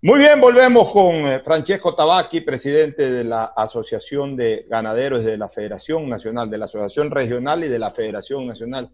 Muy 0.00 0.20
bien, 0.20 0.40
volvemos 0.40 0.92
con 0.92 1.26
eh, 1.26 1.40
Francesco 1.40 1.92
Tabacchi, 1.92 2.42
presidente 2.42 3.10
de 3.10 3.24
la 3.24 3.46
Asociación 3.46 4.36
de 4.36 4.64
Ganaderos 4.68 5.24
de 5.24 5.36
la 5.36 5.48
Federación 5.48 6.08
Nacional, 6.08 6.48
de 6.48 6.56
la 6.56 6.66
Asociación 6.66 7.10
Regional 7.10 7.64
y 7.64 7.68
de 7.68 7.80
la 7.80 7.90
Federación 7.90 8.46
Nacional. 8.46 8.92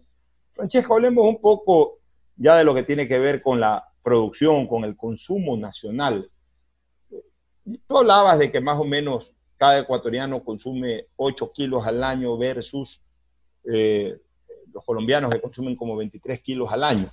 Francesco, 0.53 0.95
hablemos 0.95 1.27
un 1.27 1.39
poco 1.39 1.99
ya 2.35 2.55
de 2.55 2.63
lo 2.63 2.73
que 2.73 2.81
tiene 2.81 3.07
que 3.07 3.19
ver 3.19 3.43
con 3.43 3.59
la 3.59 3.87
producción, 4.01 4.65
con 4.65 4.83
el 4.83 4.97
consumo 4.97 5.55
nacional. 5.55 6.27
Tú 7.87 7.97
hablabas 7.99 8.39
de 8.39 8.51
que 8.51 8.59
más 8.59 8.79
o 8.79 8.83
menos 8.83 9.31
cada 9.57 9.77
ecuatoriano 9.77 10.43
consume 10.43 11.05
8 11.17 11.51
kilos 11.51 11.85
al 11.85 12.03
año 12.03 12.35
versus 12.35 12.99
eh, 13.71 14.17
los 14.73 14.83
colombianos 14.83 15.31
que 15.31 15.39
consumen 15.39 15.75
como 15.75 15.95
23 15.97 16.41
kilos 16.41 16.71
al 16.71 16.83
año. 16.83 17.09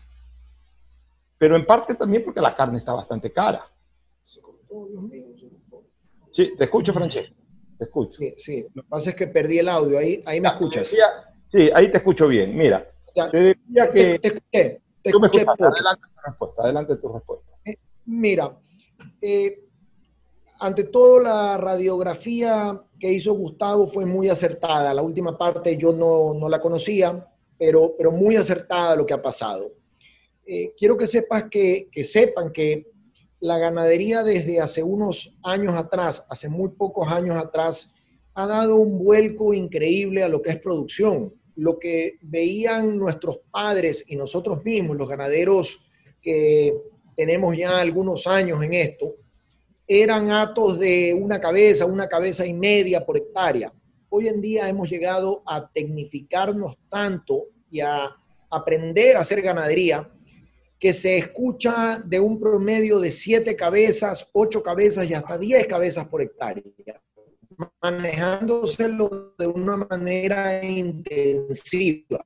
Pero 1.36 1.56
en 1.56 1.66
parte 1.66 1.94
también 1.94 2.24
porque 2.24 2.40
la 2.40 2.54
carne 2.54 2.78
está 2.78 2.94
bastante 2.94 3.30
cara. 3.30 3.66
Sí, 6.32 6.52
te 6.56 6.64
escucho, 6.64 6.92
Francesco. 6.92 7.34
Te 7.78 7.84
escucho. 7.84 8.12
Sí, 8.18 8.34
sí, 8.36 8.66
lo 8.74 8.82
que 8.82 8.88
pasa 8.88 9.10
es 9.10 9.16
que 9.16 9.26
perdí 9.26 9.58
el 9.58 9.68
audio. 9.68 9.98
Ahí, 9.98 10.22
ahí 10.24 10.40
me 10.40 10.48
escuchas. 10.48 10.88
sí, 11.50 11.70
ahí 11.74 11.90
te 11.90 11.98
escucho 11.98 12.28
bien. 12.28 12.56
Mira, 12.56 12.88
Ya, 13.14 13.30
te 13.30 13.38
decía 13.38 13.84
te- 13.84 13.92
que... 13.92 14.18
te 14.18 14.28
escuché, 14.28 14.80
te 15.02 15.10
tú 15.10 15.20
me 15.20 15.26
escuché. 15.26 15.44
Adelante 15.48 16.06
tu 16.14 16.20
respuesta. 16.24 16.62
Adelante 16.62 16.96
tu 16.96 17.12
respuesta. 17.12 17.52
Mira, 18.06 18.58
eh, 19.20 19.64
ante 20.60 20.84
todo 20.84 21.20
la 21.20 21.56
radiografía 21.58 22.80
que 22.98 23.12
hizo 23.12 23.34
Gustavo 23.34 23.86
fue 23.86 24.06
muy 24.06 24.28
acertada. 24.28 24.94
La 24.94 25.02
última 25.02 25.36
parte 25.36 25.76
yo 25.76 25.92
no, 25.92 26.34
no 26.34 26.48
la 26.48 26.60
conocía, 26.60 27.28
pero, 27.58 27.94
pero 27.96 28.10
muy 28.12 28.36
acertada 28.36 28.96
lo 28.96 29.04
que 29.06 29.14
ha 29.14 29.22
pasado. 29.22 29.72
Eh, 30.46 30.72
quiero 30.76 30.96
que 30.96 31.06
sepas 31.06 31.44
que, 31.50 31.88
que 31.92 32.02
sepan 32.04 32.52
que 32.52 32.90
la 33.42 33.58
ganadería 33.58 34.22
desde 34.22 34.60
hace 34.60 34.84
unos 34.84 35.36
años 35.42 35.74
atrás, 35.74 36.24
hace 36.30 36.48
muy 36.48 36.68
pocos 36.68 37.08
años 37.08 37.34
atrás, 37.34 37.90
ha 38.34 38.46
dado 38.46 38.76
un 38.76 39.02
vuelco 39.02 39.52
increíble 39.52 40.22
a 40.22 40.28
lo 40.28 40.40
que 40.40 40.50
es 40.50 40.60
producción. 40.60 41.34
Lo 41.56 41.80
que 41.80 42.18
veían 42.22 42.96
nuestros 42.96 43.38
padres 43.50 44.04
y 44.06 44.14
nosotros 44.14 44.64
mismos, 44.64 44.96
los 44.96 45.08
ganaderos 45.08 45.80
que 46.22 46.72
tenemos 47.16 47.58
ya 47.58 47.80
algunos 47.80 48.28
años 48.28 48.62
en 48.62 48.74
esto, 48.74 49.16
eran 49.88 50.30
atos 50.30 50.78
de 50.78 51.12
una 51.12 51.40
cabeza, 51.40 51.84
una 51.84 52.08
cabeza 52.08 52.46
y 52.46 52.54
media 52.54 53.04
por 53.04 53.16
hectárea. 53.16 53.72
Hoy 54.08 54.28
en 54.28 54.40
día 54.40 54.68
hemos 54.68 54.88
llegado 54.88 55.42
a 55.46 55.68
tecnificarnos 55.68 56.78
tanto 56.88 57.46
y 57.68 57.80
a 57.80 58.08
aprender 58.48 59.16
a 59.16 59.20
hacer 59.20 59.42
ganadería 59.42 60.08
que 60.82 60.92
se 60.92 61.16
escucha 61.16 62.02
de 62.04 62.18
un 62.18 62.40
promedio 62.40 62.98
de 62.98 63.12
siete 63.12 63.54
cabezas, 63.54 64.28
ocho 64.32 64.64
cabezas 64.64 65.08
y 65.08 65.14
hasta 65.14 65.38
diez 65.38 65.64
cabezas 65.68 66.08
por 66.08 66.22
hectárea, 66.22 66.64
manejándoselo 67.80 69.32
de 69.38 69.46
una 69.46 69.76
manera 69.76 70.60
intensiva. 70.64 72.24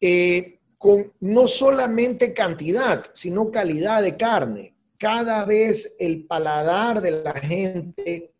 Eh, 0.00 0.60
con 0.78 1.12
no 1.20 1.46
solamente 1.46 2.32
cantidad, 2.32 3.10
sino 3.12 3.50
calidad 3.50 4.02
de 4.02 4.16
carne. 4.16 4.74
Cada 4.96 5.44
vez 5.44 5.94
el 5.98 6.24
paladar 6.24 7.02
de 7.02 7.10
la 7.22 7.34
gente 7.34 8.32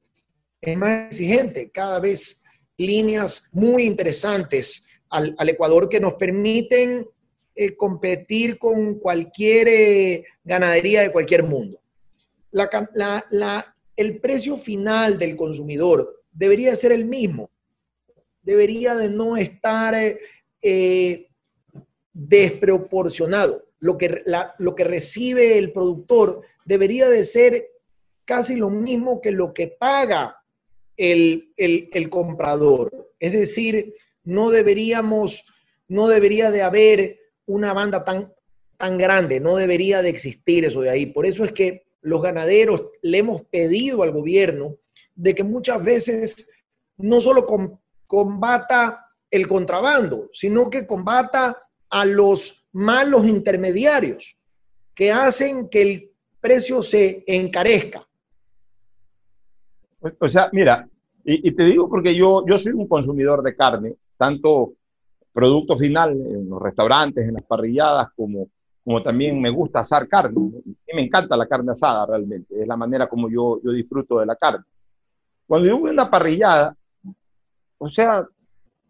es 0.58 0.76
más 0.78 1.08
exigente, 1.08 1.70
cada 1.70 2.00
vez 2.00 2.42
líneas 2.78 3.46
muy 3.52 3.82
interesantes 3.82 4.86
al, 5.10 5.48
Ecuador 5.48 5.88
que 5.88 6.00
nos 6.00 6.14
permiten 6.14 7.06
eh, 7.54 7.76
competir 7.76 8.58
con 8.58 8.94
cualquier 9.00 9.68
eh, 9.68 10.24
ganadería 10.44 11.02
de 11.02 11.12
cualquier 11.12 11.42
mundo. 11.42 11.80
El 13.96 14.20
precio 14.20 14.56
final 14.56 15.18
del 15.18 15.36
consumidor 15.36 16.22
debería 16.32 16.74
ser 16.74 16.92
el 16.92 17.04
mismo, 17.04 17.50
debería 18.42 18.96
de 18.96 19.10
no 19.10 19.36
estar 19.36 19.94
eh, 20.62 21.28
desproporcionado. 22.12 23.64
Lo 23.80 23.96
que, 23.96 24.22
lo 24.58 24.74
que 24.74 24.84
recibe 24.84 25.58
el 25.58 25.72
productor 25.72 26.42
debería 26.64 27.08
de 27.08 27.24
ser 27.24 27.66
casi 28.24 28.56
lo 28.56 28.70
mismo 28.70 29.20
que 29.20 29.32
lo 29.32 29.52
que 29.54 29.68
paga 29.68 30.36
el- 30.96 31.52
el 31.56 32.10
comprador. 32.10 33.10
Es 33.18 33.32
decir, 33.32 33.94
no 34.24 34.50
deberíamos, 34.50 35.44
no 35.88 36.08
debería 36.08 36.50
de 36.50 36.62
haber 36.62 37.18
una 37.46 37.72
banda 37.72 38.04
tan, 38.04 38.32
tan 38.76 38.98
grande, 38.98 39.40
no 39.40 39.56
debería 39.56 40.02
de 40.02 40.10
existir 40.10 40.64
eso 40.64 40.80
de 40.80 40.90
ahí. 40.90 41.06
Por 41.06 41.26
eso 41.26 41.44
es 41.44 41.52
que 41.52 41.82
los 42.02 42.22
ganaderos 42.22 42.86
le 43.02 43.18
hemos 43.18 43.42
pedido 43.42 44.02
al 44.02 44.12
gobierno 44.12 44.76
de 45.14 45.34
que 45.34 45.44
muchas 45.44 45.82
veces 45.82 46.48
no 46.96 47.20
solo 47.20 47.44
com- 47.44 47.78
combata 48.06 49.06
el 49.30 49.46
contrabando, 49.46 50.30
sino 50.32 50.70
que 50.70 50.86
combata 50.86 51.62
a 51.90 52.04
los 52.04 52.68
malos 52.72 53.26
intermediarios 53.26 54.36
que 54.94 55.10
hacen 55.12 55.68
que 55.68 55.82
el 55.82 56.10
precio 56.40 56.82
se 56.82 57.24
encarezca. 57.26 58.06
O 60.18 60.28
sea, 60.28 60.48
mira, 60.52 60.88
y, 61.24 61.48
y 61.48 61.52
te 61.54 61.64
digo 61.64 61.88
porque 61.88 62.14
yo, 62.14 62.44
yo 62.46 62.58
soy 62.58 62.72
un 62.72 62.88
consumidor 62.88 63.42
de 63.42 63.54
carne, 63.54 63.94
tanto 64.20 64.74
producto 65.32 65.78
final 65.78 66.10
en 66.10 66.50
los 66.50 66.60
restaurantes, 66.60 67.26
en 67.26 67.32
las 67.32 67.44
parrilladas, 67.44 68.08
como, 68.14 68.48
como 68.84 69.02
también 69.02 69.40
me 69.40 69.48
gusta 69.48 69.80
asar 69.80 70.06
carne. 70.06 70.52
Y 70.66 70.94
me 70.94 71.02
encanta 71.02 71.38
la 71.38 71.46
carne 71.46 71.72
asada 71.72 72.04
realmente, 72.04 72.60
es 72.60 72.68
la 72.68 72.76
manera 72.76 73.08
como 73.08 73.30
yo, 73.30 73.58
yo 73.64 73.72
disfruto 73.72 74.18
de 74.18 74.26
la 74.26 74.36
carne. 74.36 74.64
Cuando 75.46 75.68
yo 75.68 75.78
voy 75.78 75.88
a 75.88 75.92
una 75.94 76.10
parrillada, 76.10 76.76
o 77.78 77.88
sea, 77.88 78.26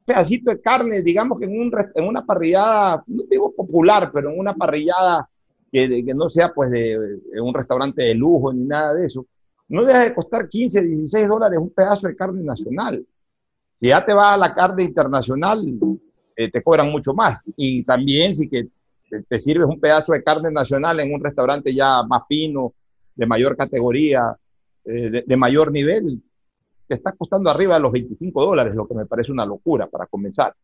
pedacito 0.04 0.50
de 0.50 0.60
carne, 0.60 1.00
digamos 1.00 1.38
que 1.38 1.44
en, 1.44 1.60
un, 1.60 1.72
en 1.94 2.04
una 2.04 2.26
parrillada, 2.26 3.04
no 3.06 3.22
digo 3.30 3.54
popular, 3.54 4.10
pero 4.12 4.30
en 4.30 4.38
una 4.40 4.54
parrillada 4.54 5.28
que, 5.70 6.04
que 6.04 6.12
no 6.12 6.28
sea 6.28 6.52
pues 6.52 6.72
de, 6.72 6.98
de 7.32 7.40
un 7.40 7.54
restaurante 7.54 8.02
de 8.02 8.14
lujo 8.16 8.52
ni 8.52 8.64
nada 8.64 8.94
de 8.94 9.06
eso, 9.06 9.24
no 9.68 9.84
deja 9.84 10.00
de 10.00 10.14
costar 10.14 10.48
15, 10.48 10.82
16 10.82 11.28
dólares 11.28 11.60
un 11.60 11.70
pedazo 11.70 12.08
de 12.08 12.16
carne 12.16 12.42
nacional. 12.42 13.06
Si 13.80 13.88
ya 13.88 14.04
te 14.04 14.12
va 14.12 14.34
a 14.34 14.36
la 14.36 14.54
carne 14.54 14.84
internacional, 14.84 15.64
eh, 16.36 16.50
te 16.50 16.62
cobran 16.62 16.90
mucho 16.90 17.14
más. 17.14 17.40
Y 17.56 17.82
también 17.84 18.36
si 18.36 18.48
que 18.48 18.68
te, 19.26 19.40
sirves 19.40 19.66
un 19.66 19.80
pedazo 19.80 20.12
de 20.12 20.22
carne 20.22 20.50
nacional 20.50 21.00
en 21.00 21.14
un 21.14 21.24
restaurante 21.24 21.74
ya 21.74 22.02
más 22.02 22.24
fino, 22.28 22.74
de 23.14 23.26
mayor 23.26 23.56
categoría, 23.56 24.36
eh, 24.84 25.24
de, 25.26 25.36
mayor 25.36 25.72
nivel, 25.72 26.22
te 26.86 26.94
está 26.94 27.12
costando 27.12 27.48
arriba 27.48 27.74
de 27.74 27.80
los 27.80 27.92
25 27.92 28.44
dólares, 28.44 28.74
lo 28.74 28.86
que 28.86 28.94
me 28.94 29.06
parece 29.06 29.32
una 29.32 29.46
locura 29.46 29.86
para 29.86 30.06
comenzar. 30.06 30.54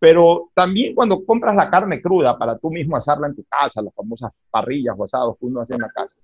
Pero 0.00 0.50
también 0.52 0.94
cuando 0.94 1.24
compras 1.24 1.54
la 1.54 1.70
carne 1.70 2.02
cruda 2.02 2.36
para 2.36 2.58
tú 2.58 2.70
mismo 2.70 2.96
asarla 2.96 3.28
en 3.28 3.36
tu 3.36 3.44
casa, 3.44 3.82
las 3.82 3.94
famosas 3.94 4.32
parrillas 4.50 4.96
o 4.98 5.04
asados 5.04 5.36
que 5.38 5.46
uno 5.46 5.60
hace 5.60 5.74
en 5.74 5.82
la 5.82 5.90
casa, 5.90 6.14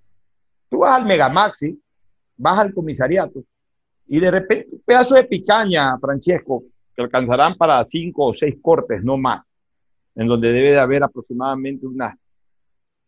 tú 0.69 0.79
vas 0.79 0.97
al 0.97 1.07
Megamaxi, 1.07 1.81
vas 2.37 2.59
al 2.59 2.75
comisariato 2.75 3.45
y 4.07 4.21
de 4.21 4.31
repente 4.31 4.69
un 4.73 4.83
pedazo 4.85 5.15
de 5.15 5.25
picaña, 5.25 5.99
Francesco, 5.99 6.65
que 6.95 7.03
alcanzarán 7.03 7.57
para 7.57 7.85
cinco 7.87 8.27
o 8.27 8.35
seis 8.35 8.57
cortes, 8.61 9.03
no 9.03 9.17
más, 9.17 9.45
en 10.15 10.27
donde 10.27 10.53
debe 10.53 10.71
de 10.73 10.79
haber 10.79 11.03
aproximadamente 11.03 11.87
unas 11.87 12.17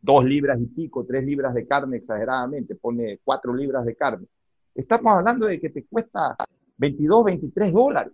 dos 0.01 0.25
libras 0.25 0.59
y 0.61 0.67
pico, 0.67 1.05
tres 1.07 1.25
libras 1.25 1.55
de 1.55 1.67
carne 1.67 1.99
exageradamente, 1.99 2.75
pone 2.75 3.19
cuatro 3.25 3.55
libras 3.55 3.85
de 3.85 3.95
carne. 3.95 4.27
Estamos 4.75 5.13
hablando 5.13 5.47
de 5.47 5.61
que 5.61 5.71
te 5.71 5.85
cuesta 5.85 6.37
22, 6.77 7.25
23 7.25 7.73
dólares. 7.73 8.13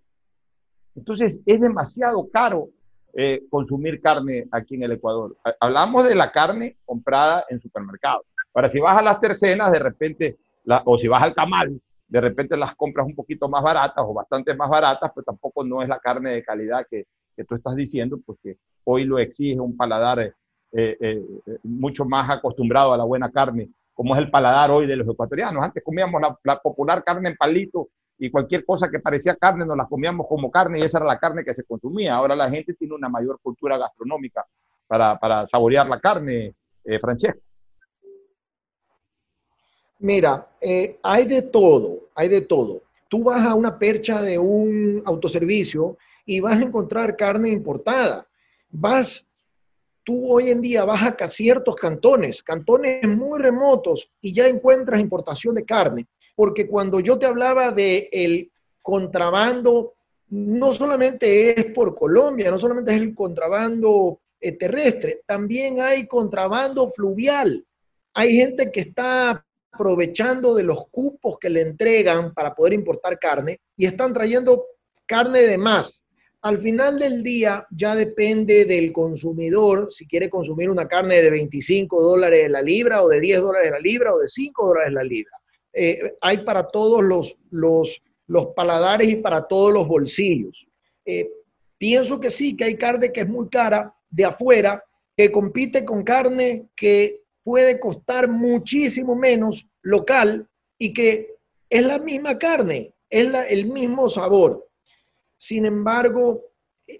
Entonces 0.95 1.41
es 1.45 1.61
demasiado 1.61 2.29
caro 2.31 2.69
eh, 3.15 3.43
consumir 3.51 4.01
carne 4.01 4.47
aquí 4.51 4.77
en 4.77 4.85
el 4.85 4.93
Ecuador. 4.93 5.37
Hablamos 5.61 6.05
de 6.05 6.15
la 6.15 6.33
carne 6.33 6.77
comprada 6.85 7.45
en 7.49 7.61
supermercados. 7.61 8.23
Ahora, 8.55 8.71
si 8.71 8.79
vas 8.79 8.99
a 8.99 9.03
las 9.03 9.21
tercenas, 9.21 9.73
de 9.73 9.79
repente, 9.79 10.39
o 10.85 10.99
si 10.99 11.09
vas 11.09 11.23
al 11.23 11.35
camal, 11.35 11.81
de 12.13 12.21
repente 12.21 12.59
las 12.59 12.77
compras 12.77 13.07
un 13.07 13.15
poquito 13.15 13.49
más 13.49 13.63
baratas 13.63 14.05
o 14.07 14.13
bastante 14.13 14.55
más 14.55 14.69
baratas, 14.69 15.11
pero 15.15 15.25
tampoco 15.25 15.65
no 15.65 15.81
es 15.81 15.89
la 15.89 15.99
carne 15.99 16.33
de 16.33 16.45
calidad 16.45 16.87
que, 16.91 17.07
que 17.35 17.45
tú 17.45 17.55
estás 17.55 17.75
diciendo, 17.75 18.19
porque 18.27 18.59
hoy 18.85 19.05
lo 19.05 19.19
exige 19.19 19.59
un 19.59 19.75
paladar 19.75 20.19
eh, 20.21 20.35
eh, 20.73 21.25
mucho 21.63 22.05
más 22.05 22.29
acostumbrado 22.29 22.93
a 22.93 22.99
la 22.99 23.05
buena 23.05 23.31
carne, 23.31 23.71
como 23.95 24.15
es 24.15 24.21
el 24.21 24.31
paladar 24.31 24.71
hoy 24.71 24.87
de 24.87 24.97
los 24.97 25.09
ecuatorianos. 25.09 25.65
Antes 25.65 25.83
comíamos 25.83 26.21
la, 26.45 26.59
popular 26.61 27.03
carne 27.03 27.31
en 27.31 27.37
palito 27.37 27.89
y 28.19 28.31
cualquier 28.31 28.67
cosa 28.67 28.91
que 28.91 29.01
parecía 29.01 29.35
carne 29.37 29.65
nos 29.65 29.79
la 29.79 29.87
comíamos 29.87 30.27
como 30.29 30.51
carne 30.51 30.81
y 30.81 30.83
esa 30.83 30.99
era 30.99 31.07
la 31.07 31.19
carne 31.19 31.43
que 31.43 31.55
se 31.55 31.65
consumía. 31.65 32.15
Ahora 32.15 32.37
la 32.37 32.51
gente 32.51 32.75
tiene 32.75 32.95
una 32.95 33.09
mayor 33.09 33.39
cultura 33.43 33.79
gastronómica 33.79 34.45
para, 34.87 35.19
para 35.19 35.47
saborear 35.49 35.89
la 35.89 35.99
carne, 35.99 36.55
eh, 36.85 36.99
Francesco. 36.99 37.41
Mira, 40.03 40.49
eh, 40.61 40.99
hay 41.05 41.27
de 41.27 41.43
todo, 41.43 42.09
hay 42.17 42.27
de 42.27 42.41
todo. 42.41 42.83
Tú 43.09 43.23
vas 43.23 43.47
a 43.47 43.55
una 43.55 43.79
percha 43.79 44.21
de 44.21 44.37
un 44.37 45.01
autoservicio 45.05 45.97
y 46.27 46.41
vas 46.41 46.59
a 46.59 46.63
encontrar 46.63 47.17
carne 47.17 47.51
importada. 47.51 48.27
Vas, 48.69 49.25
tú 50.03 50.33
hoy 50.33 50.51
en 50.51 50.61
día 50.61 50.85
vas 50.85 51.05
a 51.05 51.29
ciertos 51.29 51.77
cantones, 51.77 52.43
cantones 52.43 53.07
muy 53.07 53.39
remotos 53.39 54.11
y 54.21 54.35
ya 54.35 54.49
encuentras 54.49 55.01
importación 55.01 55.55
de 55.55 55.65
carne. 55.65 56.09
Porque 56.35 56.67
cuando 56.67 56.99
yo 56.99 57.17
te 57.17 57.27
hablaba 57.27 57.71
de 57.71 58.09
el 58.11 58.51
contrabando, 58.83 59.95
no 60.31 60.75
solamente 60.75 61.61
es 61.61 61.67
por 61.67 61.95
Colombia, 61.95 62.51
no 62.51 62.59
solamente 62.59 62.93
es 62.93 63.01
el 63.01 63.15
contrabando 63.15 64.19
eh, 64.41 64.51
terrestre, 64.51 65.23
también 65.27 65.81
hay 65.81 66.09
contrabando 66.09 66.91
fluvial. 66.91 67.65
Hay 68.15 68.35
gente 68.35 68.73
que 68.73 68.81
está 68.81 69.47
aprovechando 69.73 70.55
de 70.55 70.65
los 70.65 70.89
cupos 70.91 71.39
que 71.39 71.49
le 71.49 71.63
entregan 71.63 72.35
para 72.35 72.55
poder 72.55 72.75
importar 72.75 73.19
carne 73.19 73.61
y 73.77 73.87
están 73.87 74.13
trayendo 74.13 74.67
carne 75.07 75.43
de 75.43 75.59
más. 75.59 76.03
Al 76.43 76.59
final 76.59 76.99
del 76.99 77.23
día 77.23 77.67
ya 77.71 77.95
depende 77.95 78.65
del 78.65 78.93
consumidor 78.93 79.89
si 79.91 80.07
quiere 80.07 80.29
consumir 80.29 80.69
una 80.69 80.89
carne 80.89 81.23
de 81.23 81.31
25 81.31 82.03
dólares 82.03 82.51
la 82.51 82.61
libra 82.61 83.03
o 83.03 83.09
de 83.09 83.21
10 83.21 83.41
dólares 83.41 83.71
la 83.71 83.79
libra 83.79 84.15
o 84.15 84.19
de 84.19 84.29
5 84.29 84.67
dólares 84.67 84.93
la 84.93 85.05
libra. 85.05 85.39
Eh, 85.73 86.17
hay 86.21 86.39
para 86.39 86.67
todos 86.67 87.03
los, 87.03 87.37
los, 87.51 88.03
los, 88.27 88.49
paladares 88.49 89.09
y 89.09 89.17
para 89.17 89.47
todos 89.47 89.73
los 89.73 89.87
bolsillos. 89.87 90.67
Eh, 91.07 91.31
pienso 91.79 92.21
que 92.21 92.31
sí, 92.31 92.57
que 92.57 92.65
hay 92.65 92.77
carne 92.77 93.13
que 93.13 93.21
es 93.21 93.29
muy 93.29 93.49
cara 93.49 93.95
de 94.11 94.25
afuera, 94.25 94.85
que 95.17 95.33
compite 95.33 95.85
con 95.85 96.03
carne 96.03 96.67
que 96.77 97.22
puede 97.43 97.81
costar 97.81 98.29
muchísimo 98.29 99.15
menos 99.15 99.67
local 99.83 100.49
y 100.79 100.93
que 100.93 101.35
es 101.69 101.87
la 101.87 101.99
misma 101.99 102.39
carne, 102.39 102.95
es 103.09 103.33
el 103.49 103.67
mismo 103.67 104.09
sabor. 104.09 104.69
Sin 105.37 105.67
embargo, 105.67 106.53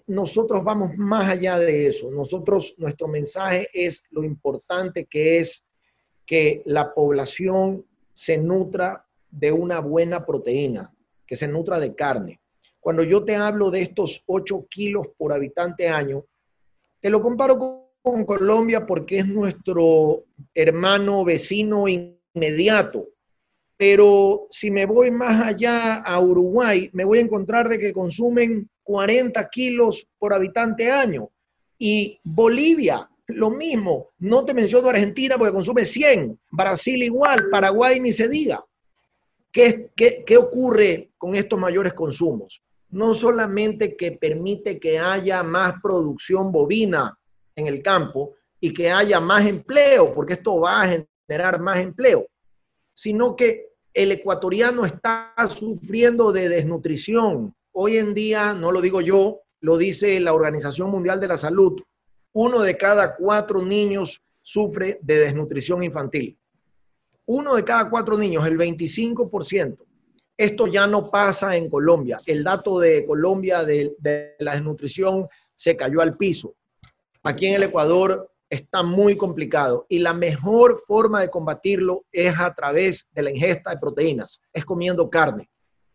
nosotros 0.07 0.63
vamos 0.63 0.95
más 0.97 1.29
allá 1.29 1.59
de 1.59 1.87
eso. 1.87 2.09
Nosotros, 2.11 2.75
nuestro 2.77 3.07
mensaje 3.07 3.67
es 3.73 4.03
lo 4.09 4.23
importante 4.23 5.05
que 5.05 5.39
es 5.39 5.63
que 6.25 6.61
la 6.65 6.93
población 6.93 7.85
se 8.13 8.37
nutra 8.37 9.05
de 9.29 9.51
una 9.51 9.79
buena 9.79 10.25
proteína, 10.25 10.93
que 11.25 11.35
se 11.35 11.47
nutra 11.47 11.79
de 11.79 11.95
carne. 11.95 12.39
Cuando 12.79 13.03
yo 13.03 13.23
te 13.23 13.35
hablo 13.35 13.71
de 13.71 13.81
estos 13.81 14.23
8 14.25 14.67
kilos 14.69 15.07
por 15.17 15.33
habitante 15.33 15.87
año, 15.87 16.25
te 16.99 17.09
lo 17.09 17.21
comparo 17.21 17.57
con 17.57 17.82
con 18.03 18.25
Colombia 18.25 18.85
porque 18.85 19.19
es 19.19 19.27
nuestro 19.27 20.25
hermano 20.53 21.23
vecino 21.23 21.85
inmediato. 21.87 23.07
Pero 23.77 24.47
si 24.49 24.69
me 24.69 24.85
voy 24.85 25.09
más 25.09 25.41
allá 25.41 25.95
a 25.95 26.19
Uruguay, 26.19 26.89
me 26.93 27.05
voy 27.05 27.19
a 27.19 27.21
encontrar 27.21 27.69
de 27.69 27.79
que 27.79 27.93
consumen 27.93 28.69
40 28.83 29.49
kilos 29.49 30.05
por 30.19 30.33
habitante 30.33 30.91
año. 30.91 31.29
Y 31.79 32.19
Bolivia, 32.25 33.09
lo 33.27 33.49
mismo. 33.49 34.09
No 34.19 34.43
te 34.43 34.53
menciono 34.53 34.89
Argentina 34.89 35.37
porque 35.37 35.53
consume 35.53 35.85
100. 35.85 36.37
Brasil 36.51 37.01
igual. 37.01 37.49
Paraguay 37.49 38.01
ni 38.01 38.11
se 38.11 38.27
diga. 38.27 38.63
¿Qué, 39.49 39.91
qué, 39.95 40.23
qué 40.25 40.37
ocurre 40.37 41.11
con 41.17 41.35
estos 41.35 41.59
mayores 41.59 41.93
consumos? 41.93 42.61
No 42.89 43.15
solamente 43.15 43.95
que 43.95 44.11
permite 44.11 44.77
que 44.77 44.99
haya 44.99 45.41
más 45.41 45.75
producción 45.81 46.51
bovina, 46.51 47.17
en 47.55 47.67
el 47.67 47.81
campo 47.81 48.35
y 48.59 48.73
que 48.73 48.89
haya 48.91 49.19
más 49.19 49.45
empleo, 49.45 50.13
porque 50.13 50.33
esto 50.33 50.59
va 50.59 50.81
a 50.81 51.05
generar 51.27 51.59
más 51.59 51.77
empleo, 51.77 52.27
sino 52.93 53.35
que 53.35 53.73
el 53.93 54.11
ecuatoriano 54.11 54.85
está 54.85 55.33
sufriendo 55.49 56.31
de 56.31 56.49
desnutrición. 56.49 57.53
Hoy 57.73 57.97
en 57.97 58.13
día, 58.13 58.53
no 58.53 58.71
lo 58.71 58.81
digo 58.81 59.01
yo, 59.01 59.41
lo 59.59 59.77
dice 59.77 60.19
la 60.19 60.33
Organización 60.33 60.89
Mundial 60.89 61.19
de 61.19 61.27
la 61.27 61.37
Salud, 61.37 61.81
uno 62.33 62.61
de 62.61 62.75
cada 62.77 63.15
cuatro 63.15 63.61
niños 63.61 64.21
sufre 64.41 64.99
de 65.01 65.19
desnutrición 65.19 65.83
infantil. 65.83 66.37
Uno 67.25 67.55
de 67.55 67.63
cada 67.63 67.89
cuatro 67.89 68.17
niños, 68.17 68.45
el 68.45 68.57
25%. 68.57 69.77
Esto 70.35 70.67
ya 70.67 70.87
no 70.87 71.11
pasa 71.11 71.55
en 71.55 71.69
Colombia. 71.69 72.19
El 72.25 72.43
dato 72.43 72.79
de 72.79 73.05
Colombia 73.05 73.63
de, 73.63 73.93
de 73.99 74.35
la 74.39 74.53
desnutrición 74.53 75.27
se 75.55 75.77
cayó 75.77 76.01
al 76.01 76.17
piso 76.17 76.55
aquí 77.23 77.47
en 77.47 77.55
el 77.55 77.63
Ecuador 77.63 78.29
está 78.49 78.83
muy 78.83 79.17
complicado 79.17 79.85
y 79.89 79.99
la 79.99 80.13
mejor 80.13 80.83
forma 80.85 81.21
de 81.21 81.29
combatirlo 81.29 82.05
es 82.11 82.37
a 82.39 82.53
través 82.53 83.07
de 83.11 83.23
la 83.23 83.31
ingesta 83.31 83.71
de 83.71 83.79
proteínas, 83.79 84.41
es 84.51 84.63
comiendo 84.63 85.09
carne. 85.09 85.49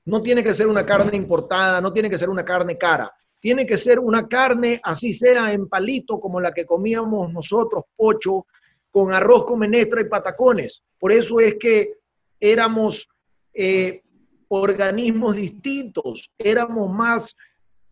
No 0.04 0.22
tiene 0.22 0.42
que 0.42 0.54
ser 0.54 0.66
una 0.66 0.84
carne 0.84 1.16
importada, 1.16 1.80
no 1.80 1.92
tiene 1.92 2.10
que 2.10 2.18
ser 2.18 2.30
una 2.30 2.44
carne 2.44 2.76
cara, 2.76 3.12
tiene 3.40 3.66
que 3.66 3.78
ser 3.78 4.00
una 4.00 4.26
carne, 4.26 4.80
así 4.82 5.12
sea 5.12 5.52
en 5.52 5.68
palito, 5.68 6.18
como 6.18 6.40
la 6.40 6.50
que 6.50 6.64
comíamos 6.64 7.32
nosotros, 7.32 7.84
pocho, 7.94 8.46
con 8.90 9.12
arroz 9.12 9.44
con 9.44 9.60
menestra 9.60 10.00
y 10.00 10.08
patacones. 10.08 10.82
Por 10.98 11.12
eso 11.12 11.38
es 11.38 11.56
que 11.60 11.98
éramos 12.40 13.06
eh, 13.52 14.02
organismos 14.48 15.36
distintos, 15.36 16.32
éramos 16.38 16.92
más 16.92 17.36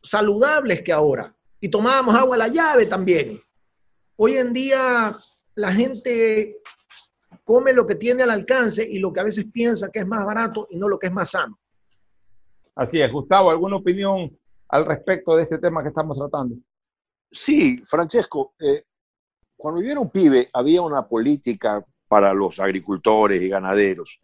saludables 0.03 0.81
que 0.83 0.93
ahora 0.93 1.36
y 1.61 1.69
tomábamos 1.69 2.15
agua 2.15 2.37
a 2.37 2.39
la 2.39 2.49
llave 2.49 2.87
también. 2.87 3.41
Hoy 4.17 4.37
en 4.37 4.53
día 4.53 5.17
la 5.55 5.73
gente 5.73 6.59
come 7.45 7.73
lo 7.73 7.87
que 7.87 7.95
tiene 7.95 8.23
al 8.23 8.31
alcance 8.31 8.87
y 8.89 8.99
lo 8.99 9.13
que 9.13 9.21
a 9.21 9.25
veces 9.25 9.47
piensa 9.53 9.91
que 9.91 10.01
es 10.01 10.07
más 10.07 10.25
barato 10.25 10.67
y 10.71 10.77
no 10.77 10.89
lo 10.89 10.99
que 10.99 11.07
es 11.07 11.13
más 11.13 11.31
sano. 11.31 11.59
Así 12.75 13.01
es. 13.01 13.11
Gustavo, 13.11 13.51
¿alguna 13.51 13.77
opinión 13.77 14.37
al 14.69 14.85
respecto 14.85 15.37
de 15.37 15.45
este 15.45 15.59
tema 15.59 15.83
que 15.83 15.89
estamos 15.89 16.19
tratando? 16.19 16.57
Sí, 17.31 17.79
Francesco, 17.79 18.55
eh, 18.59 18.85
cuando 19.57 19.81
yo 19.81 19.91
era 19.91 20.01
un 20.01 20.11
pibe 20.11 20.49
había 20.53 20.83
una 20.83 21.07
política 21.07 21.85
para 22.09 22.35
los 22.35 22.61
agricultores 22.61 23.41
y 23.43 23.49
ganaderos. 23.49 24.21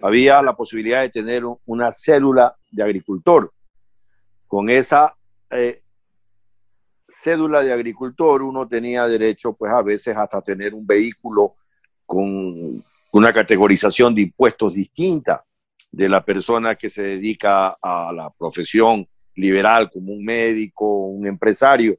Había 0.00 0.42
la 0.42 0.54
posibilidad 0.54 1.00
de 1.00 1.10
tener 1.10 1.42
una 1.66 1.92
célula 1.92 2.56
de 2.70 2.82
agricultor. 2.82 3.52
Con 4.46 4.70
esa 4.70 5.16
eh, 5.50 5.82
cédula 7.08 7.62
de 7.62 7.72
agricultor 7.72 8.42
uno 8.42 8.68
tenía 8.68 9.06
derecho 9.06 9.54
pues 9.54 9.72
a 9.72 9.82
veces 9.82 10.14
hasta 10.14 10.42
tener 10.42 10.74
un 10.74 10.86
vehículo 10.86 11.56
con 12.04 12.84
una 13.12 13.32
categorización 13.32 14.14
de 14.14 14.22
impuestos 14.22 14.74
distinta 14.74 15.44
de 15.90 16.08
la 16.08 16.22
persona 16.22 16.74
que 16.74 16.90
se 16.90 17.02
dedica 17.02 17.76
a 17.80 18.12
la 18.12 18.30
profesión 18.30 19.08
liberal 19.34 19.90
como 19.90 20.12
un 20.12 20.24
médico, 20.24 21.06
un 21.06 21.26
empresario. 21.26 21.96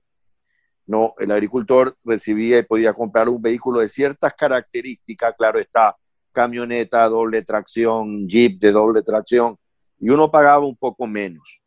No, 0.85 1.15
el 1.19 1.31
agricultor 1.31 1.97
recibía 2.03 2.59
y 2.59 2.63
podía 2.63 2.93
comprar 2.93 3.29
un 3.29 3.41
vehículo 3.41 3.79
de 3.79 3.89
ciertas 3.89 4.33
características, 4.33 5.35
claro 5.37 5.59
está, 5.59 5.95
camioneta, 6.31 7.07
doble 7.07 7.41
tracción, 7.41 8.27
jeep 8.27 8.59
de 8.59 8.71
doble 8.71 9.01
tracción, 9.01 9.57
y 9.99 10.09
uno 10.09 10.29
pagaba 10.29 10.65
un 10.65 10.77
poco 10.77 11.05
menos. 11.07 11.61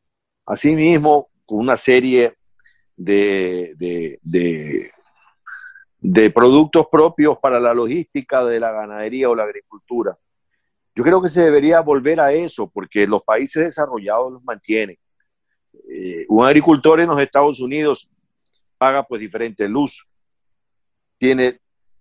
Asimismo, 0.47 1.29
con 1.45 1.59
una 1.61 1.77
serie 1.77 2.35
de, 2.97 3.75
de, 3.77 4.91
de, 5.99 6.31
productos 6.31 6.87
propios 6.91 7.39
para 7.39 7.59
la 7.61 7.75
logística 7.75 8.45
de 8.45 8.61
la 8.61 8.73
ganadería 8.73 9.29
o 9.31 9.35
la 9.35 9.45
agricultura. 9.45 10.17
Yo 10.95 11.03
creo 11.03 11.23
que 11.23 11.29
se 11.29 11.43
debería 11.43 11.81
volver 11.81 12.21
a 12.21 12.33
eso 12.33 12.71
porque 12.71 13.07
los 13.07 13.23
países 13.23 13.65
desarrollados 13.65 14.33
los 14.33 14.45
mantienen. 14.45 14.97
Eh, 15.91 16.27
un 16.29 16.45
agricultor 16.45 17.01
en 17.01 17.09
los 17.09 17.21
Estados 17.21 17.61
Unidos 17.61 18.11
paga 18.77 19.03
pues 19.03 19.21
diferente 19.21 19.69
luz, 19.69 20.07
tiene 21.19 21.61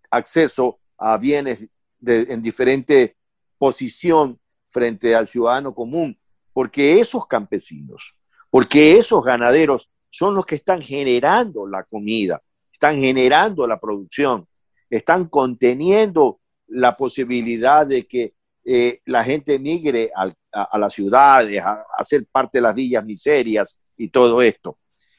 acceso 0.10 0.80
a 0.98 1.18
bienes 1.18 1.70
en 2.06 2.42
diferente 2.42 3.16
posición 3.58 4.40
frente 4.68 5.14
al 5.14 5.28
ciudadano 5.28 5.76
común, 5.76 6.20
porque 6.54 7.00
esos 7.00 7.28
campesinos, 7.28 8.16
porque 8.50 8.98
esos 8.98 9.24
ganaderos 9.24 9.90
son 10.12 10.36
los 10.36 10.46
que 10.46 10.56
están 10.56 10.82
generando 10.82 11.66
la 11.66 11.84
comida, 11.86 12.40
están 12.72 12.98
generando 12.98 13.66
la 13.66 13.80
producción, 13.80 14.46
están 14.90 15.30
conteniendo 15.30 16.42
la 16.68 16.96
posibilidad 16.96 17.88
de 17.88 18.06
que 18.06 18.36
eh, 18.64 19.00
la 19.06 19.24
gente 19.24 19.58
migre 19.58 20.12
a, 20.14 20.78
las 20.78 20.94
ciudades, 20.94 21.60
a, 21.62 21.86
a, 21.98 22.04
ser 22.04 22.26
parte 22.28 22.60
de 22.60 22.62
las 22.62 22.76
villas 22.76 23.04
miserias 23.04 23.80
y 23.98 24.10
todo 24.10 24.42
esto. 24.42 24.78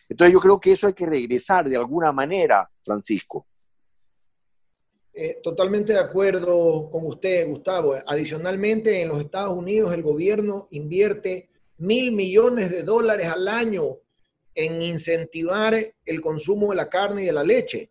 Entonces 0.08 0.32
yo 0.32 0.40
creo 0.40 0.60
que 0.60 0.72
eso 0.72 0.86
hay 0.86 0.92
que 0.92 1.06
regresar 1.06 1.68
de 1.68 1.76
alguna 1.76 2.12
manera, 2.12 2.70
Francisco. 2.84 3.46
Eh, 5.14 5.40
totalmente 5.42 5.92
de 5.92 5.98
acuerdo 5.98 6.88
con 6.90 7.06
usted, 7.06 7.46
Gustavo. 7.48 7.94
Adicionalmente, 8.06 9.02
en 9.02 9.08
los 9.08 9.18
Estados 9.18 9.56
Unidos 9.56 9.92
el 9.92 10.02
gobierno 10.02 10.68
invierte 10.70 11.50
mil 11.78 12.12
millones 12.12 12.70
de 12.70 12.82
dólares 12.82 13.26
al 13.26 13.48
año 13.48 13.98
en 14.54 14.82
incentivar 14.82 15.74
el 16.04 16.20
consumo 16.20 16.70
de 16.70 16.76
la 16.76 16.88
carne 16.88 17.22
y 17.22 17.26
de 17.26 17.32
la 17.32 17.44
leche. 17.44 17.90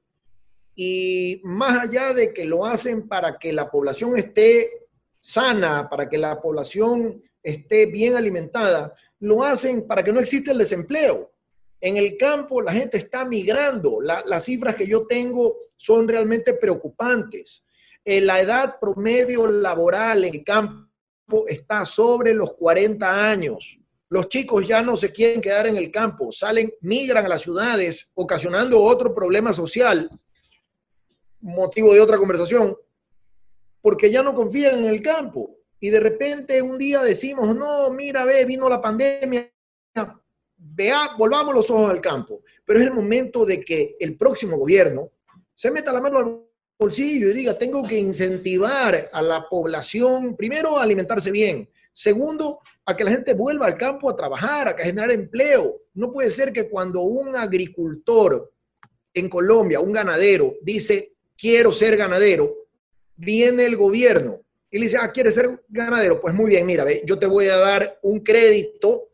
Y 0.76 1.42
más 1.44 1.80
allá 1.80 2.14
de 2.14 2.34
que 2.34 2.46
lo 2.46 2.66
hacen 2.66 3.08
para 3.08 3.38
que 3.38 3.52
la 3.52 3.70
población 3.70 4.18
esté 4.18 4.88
sana, 5.20 5.90
para 5.90 6.10
que 6.10 6.18
la 6.18 6.42
población 6.42 7.22
esté 7.44 7.86
bien 7.86 8.16
alimentada, 8.16 8.94
lo 9.20 9.44
hacen 9.44 9.88
para 9.88 10.04
que 10.04 10.12
no 10.12 10.20
exista 10.20 10.52
el 10.52 10.58
desempleo. 10.58 11.32
En 11.80 11.98
el 11.98 12.18
campo 12.18 12.62
la 12.62 12.74
gente 12.74 12.98
está 12.98 13.26
migrando. 13.26 14.02
las 14.02 14.46
cifras 14.46 14.76
que 14.76 14.88
yo 14.88 15.06
tengo 15.08 15.58
son 15.76 16.08
realmente 16.08 16.54
preocupantes. 16.54 17.64
Eh, 18.04 18.22
la 18.22 18.40
edad 18.40 18.80
promedio 18.80 19.48
laboral 19.48 20.26
en 20.26 20.36
el 20.36 20.44
campo 20.44 21.48
está 21.48 21.86
sobre 21.86 22.34
los 22.34 22.54
40 22.54 23.30
años. 23.30 23.78
Los 24.12 24.28
chicos 24.28 24.68
ya 24.68 24.82
no 24.82 24.98
se 24.98 25.14
quieren 25.14 25.40
quedar 25.40 25.68
en 25.68 25.78
el 25.78 25.90
campo, 25.90 26.34
salen, 26.34 26.70
migran 26.82 27.26
a 27.26 27.30
las 27.30 27.44
ciudades, 27.44 28.12
ocasionando 28.14 28.84
otro 28.84 29.16
problema 29.16 29.54
social, 29.54 30.10
motivo 31.40 31.94
de 31.94 32.02
otra 32.02 32.18
conversación, 32.18 32.76
porque 33.82 34.12
ya 34.12 34.22
no 34.22 34.36
confían 34.36 34.80
en 34.80 34.88
el 34.88 35.02
campo. 35.02 35.56
Y 35.80 35.92
de 35.92 36.02
repente 36.02 36.62
un 36.62 36.78
día 36.78 37.02
decimos, 37.04 37.56
no, 37.56 37.90
mira, 37.92 38.26
ve, 38.26 38.44
vino 38.44 38.68
la 38.68 38.82
pandemia, 38.82 39.50
vea, 40.58 41.16
volvamos 41.18 41.56
los 41.56 41.72
ojos 41.72 41.90
al 41.90 42.02
campo. 42.02 42.42
Pero 42.66 42.82
es 42.82 42.88
el 42.88 42.94
momento 42.94 43.46
de 43.46 43.62
que 43.62 43.96
el 43.98 44.18
próximo 44.18 44.58
gobierno 44.58 45.10
se 45.56 45.72
meta 45.72 45.94
la 45.94 46.02
mano 46.02 46.18
al 46.18 46.42
bolsillo 46.78 47.30
y 47.30 47.34
diga, 47.34 47.58
tengo 47.58 47.88
que 47.88 47.98
incentivar 47.98 49.10
a 49.10 49.22
la 49.22 49.48
población, 49.48 50.36
primero, 50.36 50.78
a 50.78 50.84
alimentarse 50.84 51.32
bien. 51.32 51.70
Segundo, 51.94 52.60
a 52.86 52.96
que 52.96 53.04
la 53.04 53.12
gente 53.12 53.34
vuelva 53.34 53.68
al 53.68 53.78
campo 53.78 54.10
a 54.10 54.16
trabajar, 54.16 54.68
a 54.70 54.78
generar 54.78 55.12
empleo. 55.12 55.82
No 55.94 56.12
puede 56.12 56.32
ser 56.32 56.54
que 56.54 56.70
cuando 56.70 57.02
un 57.02 57.36
agricultor 57.36 58.52
en 59.14 59.30
Colombia, 59.30 59.80
un 59.80 59.92
ganadero, 59.92 60.56
dice, 60.62 61.14
quiero 61.38 61.72
ser 61.72 61.98
ganadero, 61.98 62.54
viene 63.16 63.66
el 63.66 63.76
gobierno 63.76 64.42
y 64.70 64.80
le 64.80 64.86
dice, 64.86 64.98
ah, 65.00 65.12
¿quieres 65.12 65.36
ser 65.36 65.64
ganadero? 65.68 66.22
Pues 66.22 66.34
muy 66.34 66.50
bien, 66.50 66.66
mira, 66.66 66.86
ve, 66.86 67.04
yo 67.06 67.20
te 67.20 67.28
voy 67.28 67.48
a 67.48 67.58
dar 67.58 68.00
un 68.02 68.22
crédito 68.22 69.10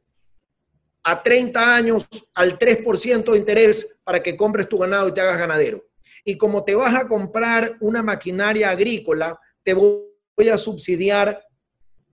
a 1.03 1.23
30 1.23 1.75
años 1.75 2.07
al 2.35 2.59
3% 2.59 3.31
de 3.31 3.37
interés 3.37 3.87
para 4.03 4.21
que 4.21 4.37
compres 4.37 4.69
tu 4.69 4.77
ganado 4.77 5.07
y 5.07 5.13
te 5.13 5.21
hagas 5.21 5.39
ganadero. 5.39 5.83
Y 6.23 6.37
como 6.37 6.63
te 6.63 6.75
vas 6.75 6.93
a 6.95 7.07
comprar 7.07 7.77
una 7.79 8.03
maquinaria 8.03 8.69
agrícola, 8.69 9.39
te 9.63 9.73
voy 9.73 10.49
a 10.51 10.57
subsidiar 10.57 11.46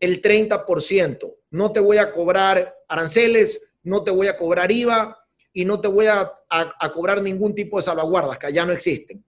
el 0.00 0.20
30%. 0.20 1.34
No 1.50 1.72
te 1.72 1.80
voy 1.80 1.98
a 1.98 2.12
cobrar 2.12 2.74
aranceles, 2.88 3.70
no 3.82 4.02
te 4.02 4.10
voy 4.10 4.26
a 4.26 4.36
cobrar 4.36 4.70
IVA 4.70 5.16
y 5.52 5.64
no 5.64 5.80
te 5.80 5.88
voy 5.88 6.06
a, 6.06 6.30
a, 6.50 6.92
cobrar 6.92 7.22
ningún 7.22 7.54
tipo 7.54 7.76
de 7.76 7.84
salvaguardas 7.84 8.38
que 8.38 8.52
ya 8.52 8.66
no 8.66 8.72
existen. 8.72 9.24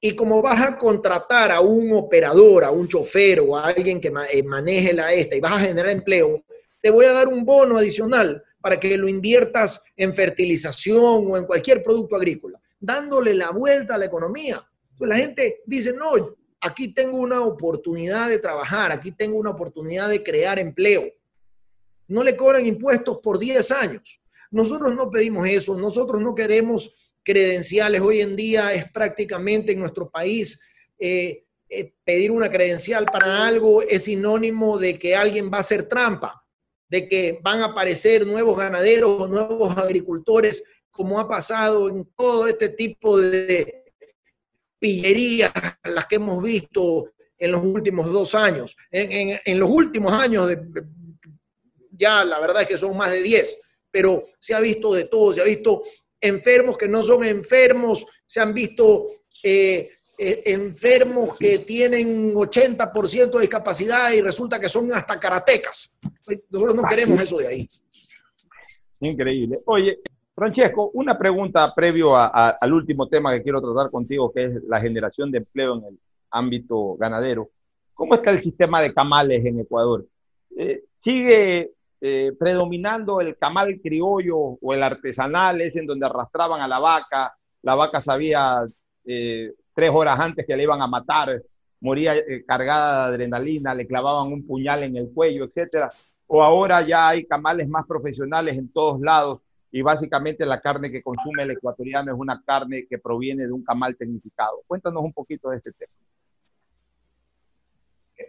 Y 0.00 0.14
como 0.14 0.42
vas 0.42 0.60
a 0.60 0.76
contratar 0.76 1.52
a 1.52 1.60
un 1.60 1.92
operador, 1.92 2.64
a 2.64 2.70
un 2.70 2.88
chofer 2.88 3.40
o 3.40 3.56
a 3.56 3.68
alguien 3.68 4.00
que 4.00 4.12
eh, 4.32 4.42
maneje 4.42 4.92
la 4.92 5.12
esta 5.12 5.36
y 5.36 5.40
vas 5.40 5.52
a 5.52 5.60
generar 5.60 5.90
empleo, 5.90 6.44
te 6.80 6.90
voy 6.90 7.06
a 7.06 7.12
dar 7.12 7.28
un 7.28 7.44
bono 7.44 7.78
adicional 7.78 8.42
para 8.60 8.78
que 8.78 8.96
lo 8.98 9.08
inviertas 9.08 9.82
en 9.96 10.12
fertilización 10.12 11.26
o 11.30 11.36
en 11.36 11.46
cualquier 11.46 11.82
producto 11.82 12.16
agrícola, 12.16 12.60
dándole 12.78 13.34
la 13.34 13.50
vuelta 13.50 13.94
a 13.94 13.98
la 13.98 14.06
economía. 14.06 14.64
La 14.98 15.16
gente 15.16 15.62
dice, 15.66 15.92
no, 15.92 16.36
aquí 16.62 16.88
tengo 16.88 17.18
una 17.18 17.42
oportunidad 17.42 18.28
de 18.28 18.38
trabajar, 18.38 18.92
aquí 18.92 19.12
tengo 19.12 19.36
una 19.36 19.50
oportunidad 19.50 20.08
de 20.08 20.22
crear 20.22 20.58
empleo. 20.58 21.04
No 22.08 22.22
le 22.22 22.36
cobran 22.36 22.64
impuestos 22.64 23.18
por 23.18 23.38
10 23.38 23.70
años. 23.72 24.20
Nosotros 24.50 24.94
no 24.94 25.10
pedimos 25.10 25.48
eso, 25.48 25.76
nosotros 25.76 26.22
no 26.22 26.34
queremos 26.34 26.94
credenciales. 27.22 28.00
Hoy 28.00 28.20
en 28.20 28.36
día 28.36 28.72
es 28.72 28.90
prácticamente 28.90 29.72
en 29.72 29.80
nuestro 29.80 30.10
país 30.10 30.60
eh, 30.98 31.44
eh, 31.68 31.92
pedir 32.04 32.30
una 32.30 32.50
credencial 32.50 33.06
para 33.06 33.46
algo 33.46 33.82
es 33.82 34.04
sinónimo 34.04 34.78
de 34.78 34.98
que 34.98 35.16
alguien 35.16 35.50
va 35.50 35.58
a 35.58 35.60
hacer 35.60 35.88
trampa 35.88 36.42
de 36.92 37.08
que 37.08 37.38
van 37.42 37.60
a 37.60 37.66
aparecer 37.66 38.26
nuevos 38.26 38.54
ganaderos 38.58 39.22
o 39.22 39.26
nuevos 39.26 39.78
agricultores, 39.78 40.62
como 40.90 41.18
ha 41.18 41.26
pasado 41.26 41.88
en 41.88 42.04
todo 42.14 42.46
este 42.46 42.68
tipo 42.68 43.18
de 43.18 43.81
pillerías, 44.82 45.52
las 45.84 46.06
que 46.06 46.16
hemos 46.16 46.42
visto 46.42 47.12
en 47.38 47.52
los 47.52 47.62
últimos 47.62 48.12
dos 48.12 48.34
años. 48.34 48.76
En, 48.90 49.60
los 49.60 49.70
últimos 49.70 50.12
años, 50.12 50.50
ya 51.92 52.24
la 52.24 52.40
verdad 52.40 52.62
es 52.62 52.68
que 52.68 52.78
son 52.78 52.96
más 52.96 53.12
de 53.12 53.22
10, 53.22 53.58
pero 53.92 54.26
se 54.40 54.54
ha 54.54 54.60
visto 54.60 54.92
de 54.92 55.04
todo, 55.04 55.32
se 55.32 55.40
ha 55.40 55.44
visto 55.44 55.84
enfermos 56.20 56.76
que 56.76 56.88
no 56.88 57.04
son 57.04 57.22
enfermos, 57.22 58.04
se 58.26 58.40
han 58.40 58.52
visto 58.52 59.00
eh, 59.44 59.88
eh, 60.18 60.42
enfermos 60.46 61.38
que 61.38 61.60
tienen 61.60 62.34
80% 62.34 63.30
de 63.30 63.40
discapacidad 63.40 64.10
y 64.10 64.20
resulta 64.20 64.58
que 64.58 64.68
son 64.68 64.92
hasta 64.92 65.20
karatecas. 65.20 65.92
Nosotros 66.50 66.74
no 66.74 66.82
queremos 66.82 67.22
eso 67.22 67.36
de 67.38 67.46
ahí. 67.46 67.66
Increíble. 68.98 69.58
Oye, 69.66 70.00
Francesco, 70.34 70.90
una 70.94 71.18
pregunta 71.18 71.74
previo 71.74 72.16
al 72.16 72.72
último 72.72 73.06
tema 73.06 73.32
que 73.32 73.42
quiero 73.42 73.60
tratar 73.60 73.90
contigo, 73.90 74.32
que 74.32 74.44
es 74.44 74.64
la 74.64 74.80
generación 74.80 75.30
de 75.30 75.38
empleo 75.38 75.76
en 75.76 75.84
el 75.84 75.98
ámbito 76.30 76.96
ganadero. 76.96 77.50
¿Cómo 77.92 78.14
está 78.14 78.30
el 78.30 78.42
sistema 78.42 78.80
de 78.80 78.94
camales 78.94 79.44
en 79.44 79.60
Ecuador? 79.60 80.06
Eh, 80.56 80.84
¿Sigue 81.00 81.72
eh, 82.00 82.32
predominando 82.38 83.20
el 83.20 83.36
camal 83.36 83.78
criollo 83.82 84.38
o 84.38 84.72
el 84.72 84.82
artesanal, 84.82 85.60
es 85.60 85.76
en 85.76 85.86
donde 85.86 86.06
arrastraban 86.06 86.62
a 86.62 86.68
la 86.68 86.78
vaca? 86.78 87.34
La 87.62 87.74
vaca 87.74 88.00
sabía 88.00 88.64
eh, 89.04 89.52
tres 89.74 89.90
horas 89.92 90.18
antes 90.18 90.46
que 90.46 90.56
le 90.56 90.62
iban 90.62 90.80
a 90.80 90.86
matar, 90.86 91.42
moría 91.80 92.14
cargada 92.46 93.08
de 93.08 93.14
adrenalina, 93.14 93.74
le 93.74 93.86
clavaban 93.86 94.32
un 94.32 94.46
puñal 94.46 94.82
en 94.84 94.96
el 94.96 95.10
cuello, 95.12 95.44
etcétera 95.44 95.88
o 96.34 96.42
ahora 96.42 96.80
ya 96.80 97.08
hay 97.08 97.26
camales 97.26 97.68
más 97.68 97.86
profesionales 97.86 98.56
en 98.56 98.72
todos 98.72 98.98
lados 99.02 99.42
y 99.72 99.82
básicamente 99.82 100.46
la 100.46 100.60
carne 100.60 100.90
que 100.90 101.02
consume 101.02 101.42
el 101.42 101.52
ecuatoriano 101.52 102.12
es 102.12 102.18
una 102.18 102.42
carne 102.44 102.86
que 102.88 102.98
proviene 102.98 103.46
de 103.46 103.52
un 103.52 103.64
camal 103.64 103.96
tecnificado. 103.96 104.62
Cuéntanos 104.66 105.02
un 105.02 105.12
poquito 105.12 105.50
de 105.50 105.56
este 105.56 105.72
tema. 105.72 106.06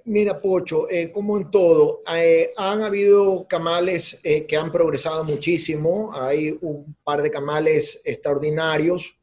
Mira, 0.06 0.42
Pocho, 0.42 0.90
eh, 0.90 1.12
como 1.12 1.38
en 1.38 1.52
todo, 1.52 2.00
eh, 2.16 2.52
han 2.58 2.82
habido 2.82 3.46
camales 3.48 4.20
eh, 4.24 4.48
que 4.48 4.58
han 4.58 4.72
progresado 4.72 5.24
muchísimo, 5.26 6.12
hay 6.14 6.58
un 6.62 6.96
par 7.04 7.22
de 7.22 7.30
camales 7.30 8.02
extraordinarios, 8.04 9.16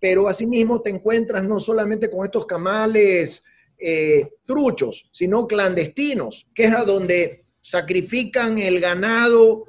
pero 0.00 0.28
asimismo 0.28 0.80
te 0.80 0.90
encuentras 0.90 1.44
no 1.44 1.60
solamente 1.60 2.10
con 2.10 2.24
estos 2.24 2.46
camales 2.46 3.42
eh, 3.76 4.34
truchos, 4.46 5.08
sino 5.12 5.46
clandestinos, 5.46 6.48
que 6.54 6.64
es 6.64 6.74
a 6.74 6.84
donde 6.84 7.44
sacrifican 7.60 8.58
el 8.58 8.80
ganado 8.80 9.64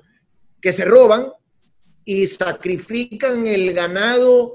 que 0.62 0.72
se 0.72 0.86
roban 0.86 1.32
y 2.06 2.28
sacrifican 2.28 3.48
el 3.48 3.74
ganado 3.74 4.54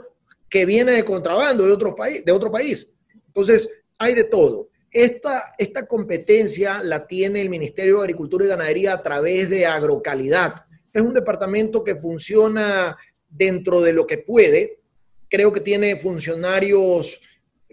que 0.49 0.65
viene 0.65 0.93
de 0.93 1.05
contrabando 1.05 1.67
de 1.67 1.73
otro 1.73 1.95
país. 1.95 2.25
De 2.25 2.33
otro 2.33 2.51
país. 2.51 2.89
Entonces, 3.27 3.69
hay 3.99 4.15
de 4.15 4.25
todo. 4.25 4.69
Esta, 4.91 5.55
esta 5.59 5.87
competencia 5.87 6.83
la 6.83 7.07
tiene 7.07 7.41
el 7.41 7.49
Ministerio 7.49 7.97
de 7.97 8.05
Agricultura 8.05 8.45
y 8.45 8.49
Ganadería 8.49 8.95
a 8.95 9.03
través 9.03 9.51
de 9.51 9.67
Agrocalidad. 9.67 10.65
Es 10.93 11.03
un 11.03 11.15
departamento 11.15 11.85
que 11.85 11.95
funciona 11.95 12.97
dentro 13.29 13.81
de 13.81 13.93
lo 13.93 14.07
que 14.07 14.19
puede. 14.19 14.81
Creo 15.29 15.53
que 15.53 15.61
tiene 15.61 15.97
funcionarios 15.97 17.21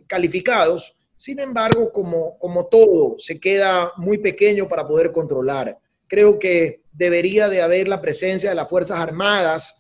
calificados. 0.06 0.96
Sin 1.16 1.40
embargo, 1.40 1.92
como, 1.92 2.38
como 2.38 2.68
todo, 2.68 3.16
se 3.18 3.40
queda 3.40 3.92
muy 3.98 4.20
pequeño 4.20 4.68
para 4.68 4.88
poder 4.88 5.12
controlar. 5.12 5.80
Creo 6.08 6.38
que 6.38 6.82
debería 6.98 7.48
de 7.48 7.62
haber 7.62 7.88
la 7.88 8.02
presencia 8.02 8.50
de 8.50 8.56
las 8.56 8.70
Fuerzas 8.70 9.00
Armadas 9.00 9.80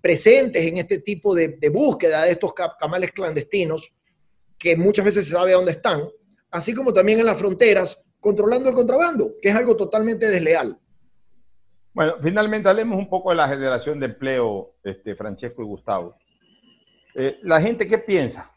presentes 0.00 0.64
en 0.64 0.76
este 0.76 0.98
tipo 0.98 1.34
de, 1.34 1.48
de 1.48 1.68
búsqueda 1.70 2.24
de 2.24 2.32
estos 2.32 2.52
camales 2.78 3.12
clandestinos, 3.12 3.94
que 4.58 4.76
muchas 4.76 5.04
veces 5.04 5.24
se 5.26 5.32
sabe 5.32 5.52
dónde 5.52 5.72
están, 5.72 6.02
así 6.50 6.74
como 6.74 6.92
también 6.92 7.20
en 7.20 7.26
las 7.26 7.38
fronteras, 7.38 8.04
controlando 8.20 8.68
el 8.68 8.74
contrabando, 8.74 9.32
que 9.40 9.48
es 9.48 9.54
algo 9.54 9.76
totalmente 9.76 10.28
desleal. 10.28 10.78
Bueno, 11.94 12.14
finalmente 12.22 12.68
hablemos 12.68 12.98
un 12.98 13.08
poco 13.08 13.30
de 13.30 13.36
la 13.36 13.48
generación 13.48 13.98
de 13.98 14.06
empleo, 14.06 14.74
este, 14.84 15.16
Francesco 15.16 15.62
y 15.62 15.66
Gustavo. 15.66 16.16
Eh, 17.14 17.38
la 17.42 17.60
gente, 17.60 17.88
¿qué 17.88 17.98
piensa? 17.98 18.52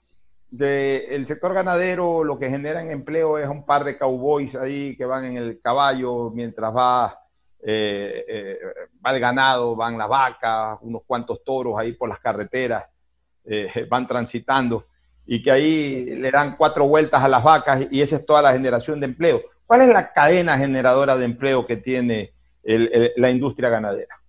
Del 0.50 1.26
sector 1.26 1.54
ganadero, 1.54 2.24
lo 2.24 2.38
que 2.38 2.50
genera 2.50 2.82
en 2.82 2.92
empleo 2.92 3.38
es 3.38 3.48
un 3.48 3.66
par 3.66 3.86
de 3.86 3.98
cowboys 3.98 4.54
ahí 4.56 4.98
que 4.98 5.06
van 5.06 5.24
en 5.26 5.38
el 5.38 5.62
caballo 5.62 6.30
mientras 6.30 6.76
va, 6.76 7.21
eh, 7.64 8.26
eh, 8.28 8.60
va 9.06 9.12
el 9.12 9.20
ganado, 9.20 9.76
van 9.76 9.98
las 9.98 10.08
vacas, 10.08 10.80
unos 10.82 11.04
cuantos 11.06 11.44
toros 11.44 11.78
ahí 11.78 11.94
por 11.94 12.10
las 12.10 12.20
carreteras, 12.20 12.86
van 13.90 14.08
transitando 14.08 14.86
y 15.26 15.42
que 15.42 15.52
ahí 15.52 16.06
le 16.16 16.30
dan 16.30 16.56
cuatro 16.58 16.88
vueltas 16.88 17.24
a 17.24 17.28
las 17.28 17.44
vacas 17.44 17.88
y 17.90 18.02
esa 18.02 18.18
es 18.18 18.26
toda 18.26 18.42
la 18.42 18.54
generación 18.54 19.00
de 19.00 19.08
empleo. 19.08 19.42
¿Cuál 19.66 19.82
es 19.82 19.90
la 19.90 20.12
cadena 20.12 20.58
generadora 20.58 21.16
de 21.16 21.26
empleo 21.26 21.66
que 21.66 21.78
tiene 21.78 22.34
la 22.64 23.30
industria 23.30 23.70
ganadera? 23.70 24.22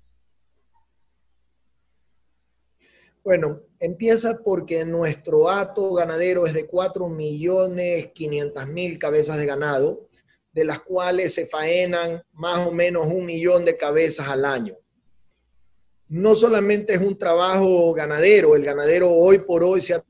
Bueno, 3.25 3.61
empieza 3.79 4.41
porque 4.45 4.85
nuestro 4.85 5.49
hato 5.49 5.93
ganadero 5.95 6.45
es 6.47 6.55
de 6.55 6.67
4 6.67 7.09
millones 7.09 8.09
500 8.13 8.69
mil 8.69 8.99
cabezas 8.99 9.37
de 9.37 9.47
ganado, 9.47 10.09
de 10.53 10.65
las 10.65 10.81
cuales 10.81 11.35
se 11.35 11.47
faenan 11.47 12.23
más 12.33 12.67
o 12.67 12.73
menos 12.73 13.07
un 13.07 13.25
millón 13.25 13.65
de 13.65 13.77
cabezas 13.77 14.29
al 14.29 14.45
año. 14.45 14.77
No 16.09 16.35
solamente 16.35 16.93
es 16.93 17.01
un 17.01 17.17
trabajo 17.17 17.93
ganadero, 17.95 18.55
el 18.55 18.65
ganadero 18.65 19.11
hoy 19.11 19.39
por 19.39 19.65
hoy 19.65 19.81
se 19.81 19.95
ha 19.95 20.05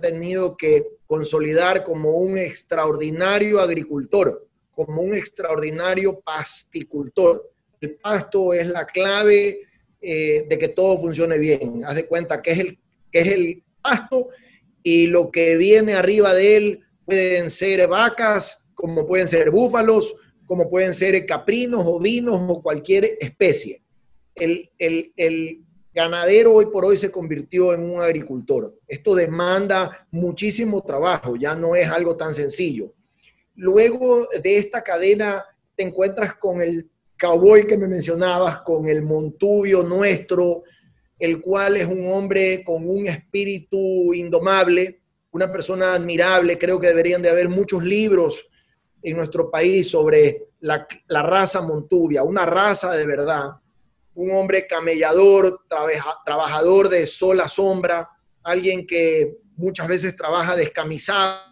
tenido 0.00 0.56
que 0.56 0.84
consolidar 1.06 1.84
como 1.84 2.10
un 2.10 2.36
extraordinario 2.36 3.60
agricultor, 3.60 4.46
como 4.72 5.02
un 5.02 5.14
extraordinario 5.14 6.20
pasticultor. 6.20 7.48
El 7.80 7.94
pasto 7.96 8.52
es 8.52 8.66
la 8.66 8.84
clave 8.86 9.60
eh, 10.00 10.46
de 10.48 10.58
que 10.58 10.68
todo 10.68 10.98
funcione 10.98 11.38
bien. 11.38 11.84
Haz 11.84 11.94
de 11.94 12.06
cuenta 12.06 12.42
que 12.42 12.50
es, 12.50 12.58
el, 12.58 12.78
que 13.12 13.20
es 13.20 13.26
el 13.28 13.64
pasto 13.80 14.28
y 14.82 15.06
lo 15.06 15.30
que 15.30 15.56
viene 15.56 15.94
arriba 15.94 16.34
de 16.34 16.56
él 16.56 16.80
pueden 17.04 17.50
ser 17.50 17.86
vacas, 17.86 18.65
como 18.86 19.04
pueden 19.04 19.26
ser 19.26 19.50
búfalos, 19.50 20.14
como 20.46 20.70
pueden 20.70 20.94
ser 20.94 21.26
caprinos, 21.26 21.82
ovinos 21.84 22.40
o 22.48 22.62
cualquier 22.62 23.18
especie. 23.20 23.82
El, 24.32 24.70
el, 24.78 25.12
el 25.16 25.64
ganadero 25.92 26.54
hoy 26.54 26.66
por 26.66 26.84
hoy 26.84 26.96
se 26.96 27.10
convirtió 27.10 27.74
en 27.74 27.82
un 27.82 28.00
agricultor. 28.00 28.78
Esto 28.86 29.16
demanda 29.16 30.06
muchísimo 30.12 30.84
trabajo, 30.84 31.34
ya 31.34 31.56
no 31.56 31.74
es 31.74 31.90
algo 31.90 32.16
tan 32.16 32.32
sencillo. 32.32 32.94
Luego 33.56 34.28
de 34.40 34.58
esta 34.58 34.84
cadena 34.84 35.44
te 35.74 35.82
encuentras 35.82 36.36
con 36.36 36.60
el 36.60 36.88
cowboy 37.18 37.66
que 37.66 37.76
me 37.76 37.88
mencionabas, 37.88 38.60
con 38.60 38.88
el 38.88 39.02
Montubio 39.02 39.82
nuestro, 39.82 40.62
el 41.18 41.40
cual 41.40 41.76
es 41.76 41.88
un 41.88 42.06
hombre 42.12 42.62
con 42.62 42.88
un 42.88 43.08
espíritu 43.08 44.14
indomable, 44.14 45.00
una 45.32 45.50
persona 45.50 45.94
admirable. 45.94 46.56
Creo 46.56 46.78
que 46.78 46.86
deberían 46.86 47.20
de 47.20 47.30
haber 47.30 47.48
muchos 47.48 47.82
libros 47.82 48.46
en 49.08 49.16
nuestro 49.16 49.50
país 49.50 49.88
sobre 49.90 50.48
la, 50.60 50.86
la 51.08 51.22
raza 51.22 51.62
Montubia, 51.62 52.22
una 52.22 52.44
raza 52.44 52.92
de 52.94 53.06
verdad 53.06 53.50
un 54.16 54.30
hombre 54.30 54.66
camellador, 54.66 55.60
trabajador 56.24 56.88
de 56.88 57.06
sol 57.06 57.38
a 57.40 57.48
sombra, 57.48 58.08
alguien 58.42 58.86
que 58.86 59.36
muchas 59.56 59.86
veces 59.86 60.16
trabaja 60.16 60.56
descamisado, 60.56 61.44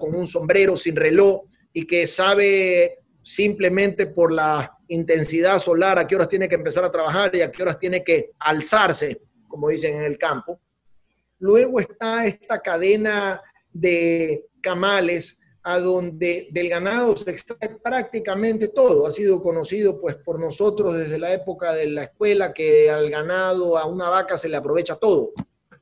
con 0.00 0.14
un 0.14 0.26
sombrero 0.26 0.76
sin 0.76 0.96
reloj 0.96 1.42
y 1.72 1.86
que 1.86 2.06
sabe 2.06 2.98
simplemente 3.22 4.06
por 4.06 4.32
la 4.32 4.74
intensidad 4.88 5.58
solar 5.58 5.98
a 5.98 6.06
qué 6.06 6.16
horas 6.16 6.28
tiene 6.28 6.48
que 6.48 6.54
empezar 6.54 6.82
a 6.82 6.90
trabajar 6.90 7.36
y 7.36 7.42
a 7.42 7.52
qué 7.52 7.62
horas 7.62 7.78
tiene 7.78 8.02
que 8.02 8.32
alzarse, 8.38 9.20
como 9.46 9.68
dicen 9.68 9.96
en 9.96 10.04
el 10.04 10.16
campo. 10.16 10.60
Luego 11.38 11.78
está 11.78 12.26
esta 12.26 12.60
cadena 12.60 13.42
de 13.70 14.46
camales 14.62 15.38
a 15.68 15.80
donde 15.80 16.46
del 16.52 16.68
ganado 16.68 17.16
se 17.16 17.32
extrae 17.32 17.76
prácticamente 17.82 18.68
todo. 18.68 19.04
Ha 19.04 19.10
sido 19.10 19.42
conocido 19.42 20.00
pues 20.00 20.14
por 20.14 20.38
nosotros 20.38 20.96
desde 20.96 21.18
la 21.18 21.32
época 21.32 21.74
de 21.74 21.88
la 21.88 22.04
escuela 22.04 22.54
que 22.54 22.88
al 22.88 23.10
ganado, 23.10 23.76
a 23.76 23.84
una 23.84 24.08
vaca 24.08 24.38
se 24.38 24.48
le 24.48 24.56
aprovecha 24.56 24.94
todo, 24.94 25.32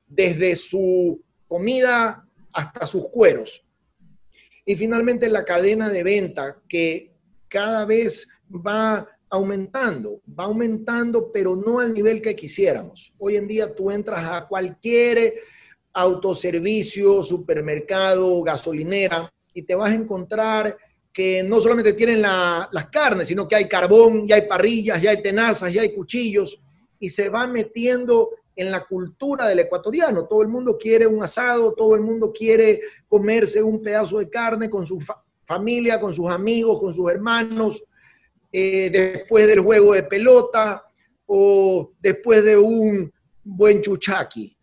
desde 0.06 0.56
su 0.56 1.20
comida 1.46 2.26
hasta 2.54 2.86
sus 2.86 3.10
cueros. 3.10 3.62
Y 4.64 4.74
finalmente 4.74 5.28
la 5.28 5.44
cadena 5.44 5.90
de 5.90 6.02
venta 6.02 6.62
que 6.66 7.12
cada 7.46 7.84
vez 7.84 8.26
va 8.50 9.06
aumentando, 9.28 10.22
va 10.26 10.44
aumentando, 10.44 11.30
pero 11.30 11.56
no 11.56 11.80
al 11.80 11.92
nivel 11.92 12.22
que 12.22 12.34
quisiéramos. 12.34 13.12
Hoy 13.18 13.36
en 13.36 13.46
día 13.46 13.74
tú 13.74 13.90
entras 13.90 14.30
a 14.30 14.48
cualquier 14.48 15.34
autoservicio, 15.92 17.22
supermercado, 17.22 18.40
gasolinera, 18.42 19.30
y 19.54 19.62
te 19.62 19.74
vas 19.74 19.90
a 19.90 19.94
encontrar 19.94 20.76
que 21.12 21.44
no 21.44 21.60
solamente 21.60 21.92
tienen 21.92 22.20
las 22.20 22.86
carnes, 22.90 23.28
sino 23.28 23.46
que 23.46 23.54
hay 23.54 23.68
carbón, 23.68 24.26
ya 24.26 24.34
hay 24.34 24.48
parrillas, 24.48 25.00
ya 25.00 25.10
hay 25.10 25.22
tenazas, 25.22 25.72
ya 25.72 25.82
hay 25.82 25.94
cuchillos, 25.94 26.60
y 26.98 27.08
se 27.08 27.28
va 27.28 27.46
metiendo 27.46 28.30
en 28.56 28.70
la 28.70 28.84
cultura 28.84 29.46
del 29.46 29.60
ecuatoriano. 29.60 30.26
Todo 30.26 30.42
el 30.42 30.48
mundo 30.48 30.76
quiere 30.76 31.06
un 31.06 31.22
asado, 31.22 31.72
todo 31.72 31.94
el 31.94 32.00
mundo 32.00 32.32
quiere 32.32 32.80
comerse 33.08 33.62
un 33.62 33.80
pedazo 33.80 34.18
de 34.18 34.28
carne 34.28 34.68
con 34.68 34.84
su 34.84 35.00
familia, 35.44 36.00
con 36.00 36.12
sus 36.12 36.30
amigos, 36.30 36.80
con 36.80 36.92
sus 36.92 37.10
hermanos, 37.10 37.82
eh, 38.50 38.90
después 38.90 39.46
del 39.46 39.60
juego 39.60 39.94
de 39.94 40.04
pelota 40.04 40.84
o 41.26 41.92
después 42.00 42.44
de 42.44 42.56
un 42.56 43.12
buen 43.42 43.82
chuchaqui. 43.82 44.53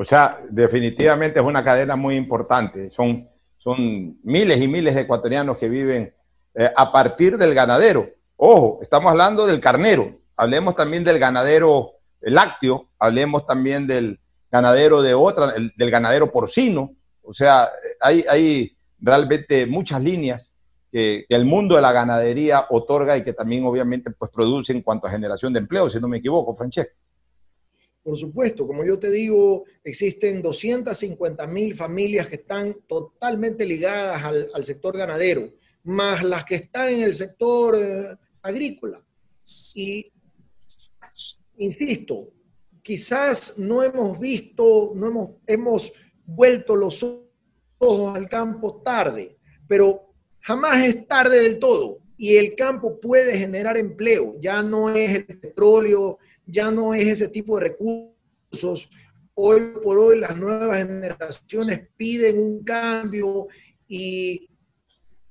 O 0.00 0.04
sea, 0.06 0.40
definitivamente 0.48 1.40
es 1.40 1.44
una 1.44 1.62
cadena 1.62 1.94
muy 1.94 2.16
importante. 2.16 2.90
Son, 2.90 3.28
son 3.58 4.16
miles 4.22 4.58
y 4.58 4.66
miles 4.66 4.94
de 4.94 5.02
ecuatorianos 5.02 5.58
que 5.58 5.68
viven 5.68 6.14
eh, 6.54 6.70
a 6.74 6.90
partir 6.90 7.36
del 7.36 7.52
ganadero. 7.52 8.08
Ojo, 8.36 8.78
estamos 8.80 9.10
hablando 9.10 9.44
del 9.44 9.60
carnero. 9.60 10.14
Hablemos 10.38 10.74
también 10.74 11.04
del 11.04 11.18
ganadero 11.18 11.90
lácteo, 12.22 12.88
hablemos 12.98 13.46
también 13.46 13.86
del 13.86 14.18
ganadero 14.50 15.02
de 15.02 15.12
otra, 15.12 15.52
del 15.52 15.90
ganadero 15.90 16.32
porcino. 16.32 16.92
O 17.22 17.34
sea, 17.34 17.68
hay, 18.00 18.24
hay 18.26 18.74
realmente 18.98 19.66
muchas 19.66 20.02
líneas 20.02 20.48
que, 20.90 21.26
que, 21.28 21.36
el 21.36 21.44
mundo 21.44 21.76
de 21.76 21.82
la 21.82 21.92
ganadería 21.92 22.64
otorga 22.70 23.18
y 23.18 23.22
que 23.22 23.34
también 23.34 23.66
obviamente 23.66 24.10
pues 24.12 24.30
produce 24.30 24.72
en 24.72 24.80
cuanto 24.80 25.06
a 25.06 25.10
generación 25.10 25.52
de 25.52 25.58
empleo, 25.58 25.90
si 25.90 26.00
no 26.00 26.08
me 26.08 26.16
equivoco, 26.16 26.56
Francesco. 26.56 26.94
Por 28.10 28.18
supuesto, 28.18 28.66
como 28.66 28.84
yo 28.84 28.98
te 28.98 29.08
digo, 29.08 29.66
existen 29.84 30.42
250 30.42 31.46
mil 31.46 31.76
familias 31.76 32.26
que 32.26 32.34
están 32.34 32.76
totalmente 32.88 33.64
ligadas 33.64 34.24
al, 34.52 34.64
sector 34.64 34.98
ganadero, 34.98 35.48
más 35.84 36.24
las 36.24 36.44
que 36.44 36.56
están 36.56 36.88
en 36.88 37.02
el 37.04 37.14
sector 37.14 37.76
eh, 37.78 38.16
agrícola. 38.42 39.00
Y, 39.76 40.10
insisto, 41.58 42.32
quizás 42.82 43.56
no 43.58 43.80
hemos 43.80 44.18
visto, 44.18 44.90
no 44.96 45.06
hemos, 45.06 45.30
hemos 45.46 45.92
vuelto 46.26 46.74
los 46.74 47.06
ojos 47.78 48.16
al 48.16 48.28
campo 48.28 48.82
tarde, 48.82 49.38
pero 49.68 50.12
jamás 50.40 50.84
es 50.84 51.06
tarde 51.06 51.42
del 51.42 51.60
todo. 51.60 52.00
Y 52.16 52.38
el 52.38 52.56
campo 52.56 52.98
puede 52.98 53.38
generar 53.38 53.78
empleo, 53.78 54.34
ya 54.40 54.64
no 54.64 54.90
es 54.90 55.14
el 55.14 55.38
petróleo 55.38 56.18
ya 56.50 56.70
no 56.70 56.94
es 56.94 57.06
ese 57.06 57.28
tipo 57.28 57.58
de 57.58 57.68
recursos 57.68 58.90
hoy 59.42 59.72
por 59.82 59.98
hoy 59.98 60.18
las 60.18 60.36
nuevas 60.36 60.78
generaciones 60.78 61.88
piden 61.96 62.38
un 62.38 62.62
cambio 62.62 63.48
y 63.88 64.48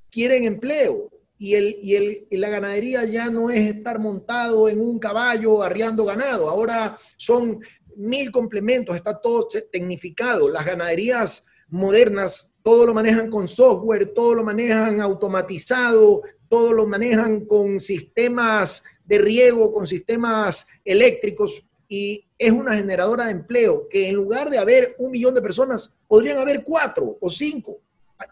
quieren 0.10 0.44
empleo. 0.44 1.12
Y, 1.38 1.56
el, 1.56 1.78
y, 1.82 1.96
el, 1.96 2.28
la 2.32 2.50
ganadería 2.50 3.06
ya 3.06 3.30
no 3.30 3.50
es 3.50 3.62
estar 3.62 3.98
montado 4.00 4.68
en 4.68 4.82
un 4.82 5.00
caballo 5.00 5.64
arriando 5.64 6.04
ganado. 6.04 6.50
Ahora 6.50 6.98
son 7.16 7.62
mil 7.96 8.30
complementos, 8.32 8.96
está 8.96 9.20
todo 9.22 9.48
tecnificado. 9.72 10.50
Las 10.52 10.66
ganaderías 10.66 11.46
modernas 11.70 12.54
todo 12.62 12.86
lo 12.86 12.94
manejan 12.94 13.30
con 13.30 13.48
software, 13.48 14.14
todo 14.14 14.36
lo 14.36 14.44
manejan 14.44 15.00
automatizado, 15.00 16.24
todo 16.50 16.74
lo 16.74 16.86
manejan 16.86 17.46
con 17.46 17.80
sistemas 17.80 18.84
de 19.10 19.18
riego, 19.18 19.74
con 19.74 19.88
sistemas 19.88 20.68
eléctricos 20.86 21.66
y 21.88 22.24
es 22.38 22.52
una 22.52 22.76
generadora 22.76 23.26
de 23.26 23.32
empleo 23.32 23.88
que 23.90 24.08
en 24.08 24.16
lugar 24.16 24.52
de 24.52 24.60
haber 24.60 24.96
un 25.00 25.10
millón 25.10 25.34
de 25.34 25.42
personas, 25.42 25.92
podrían 26.08 26.38
haber 26.38 26.64
cuatro 26.64 27.18
o 27.20 27.30
cinco. 27.32 27.78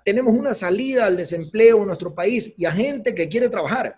Tenemos 0.06 0.34
una 0.34 0.54
salida 0.54 1.08
al 1.08 1.18
desempleo 1.18 1.80
en 1.80 1.88
nuestro 1.88 2.14
país 2.14 2.54
y 2.56 2.66
a 2.66 2.72
gente 2.72 3.16
que 3.16 3.28
quiere 3.28 3.50
trabajar. 3.50 3.96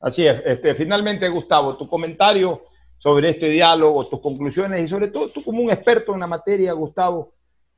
Así 0.00 0.26
es. 0.26 0.42
Este, 0.44 0.74
finalmente, 0.74 1.28
Gustavo, 1.28 1.76
tu 1.76 1.88
comentario 1.88 2.62
sobre 2.98 3.30
este 3.30 3.48
diálogo, 3.48 4.08
tus 4.08 4.20
conclusiones 4.20 4.84
y 4.84 4.88
sobre 4.88 5.08
todo 5.08 5.30
tú 5.30 5.44
como 5.44 5.62
un 5.62 5.70
experto 5.70 6.14
en 6.14 6.20
la 6.20 6.26
materia, 6.26 6.72
Gustavo, 6.72 7.34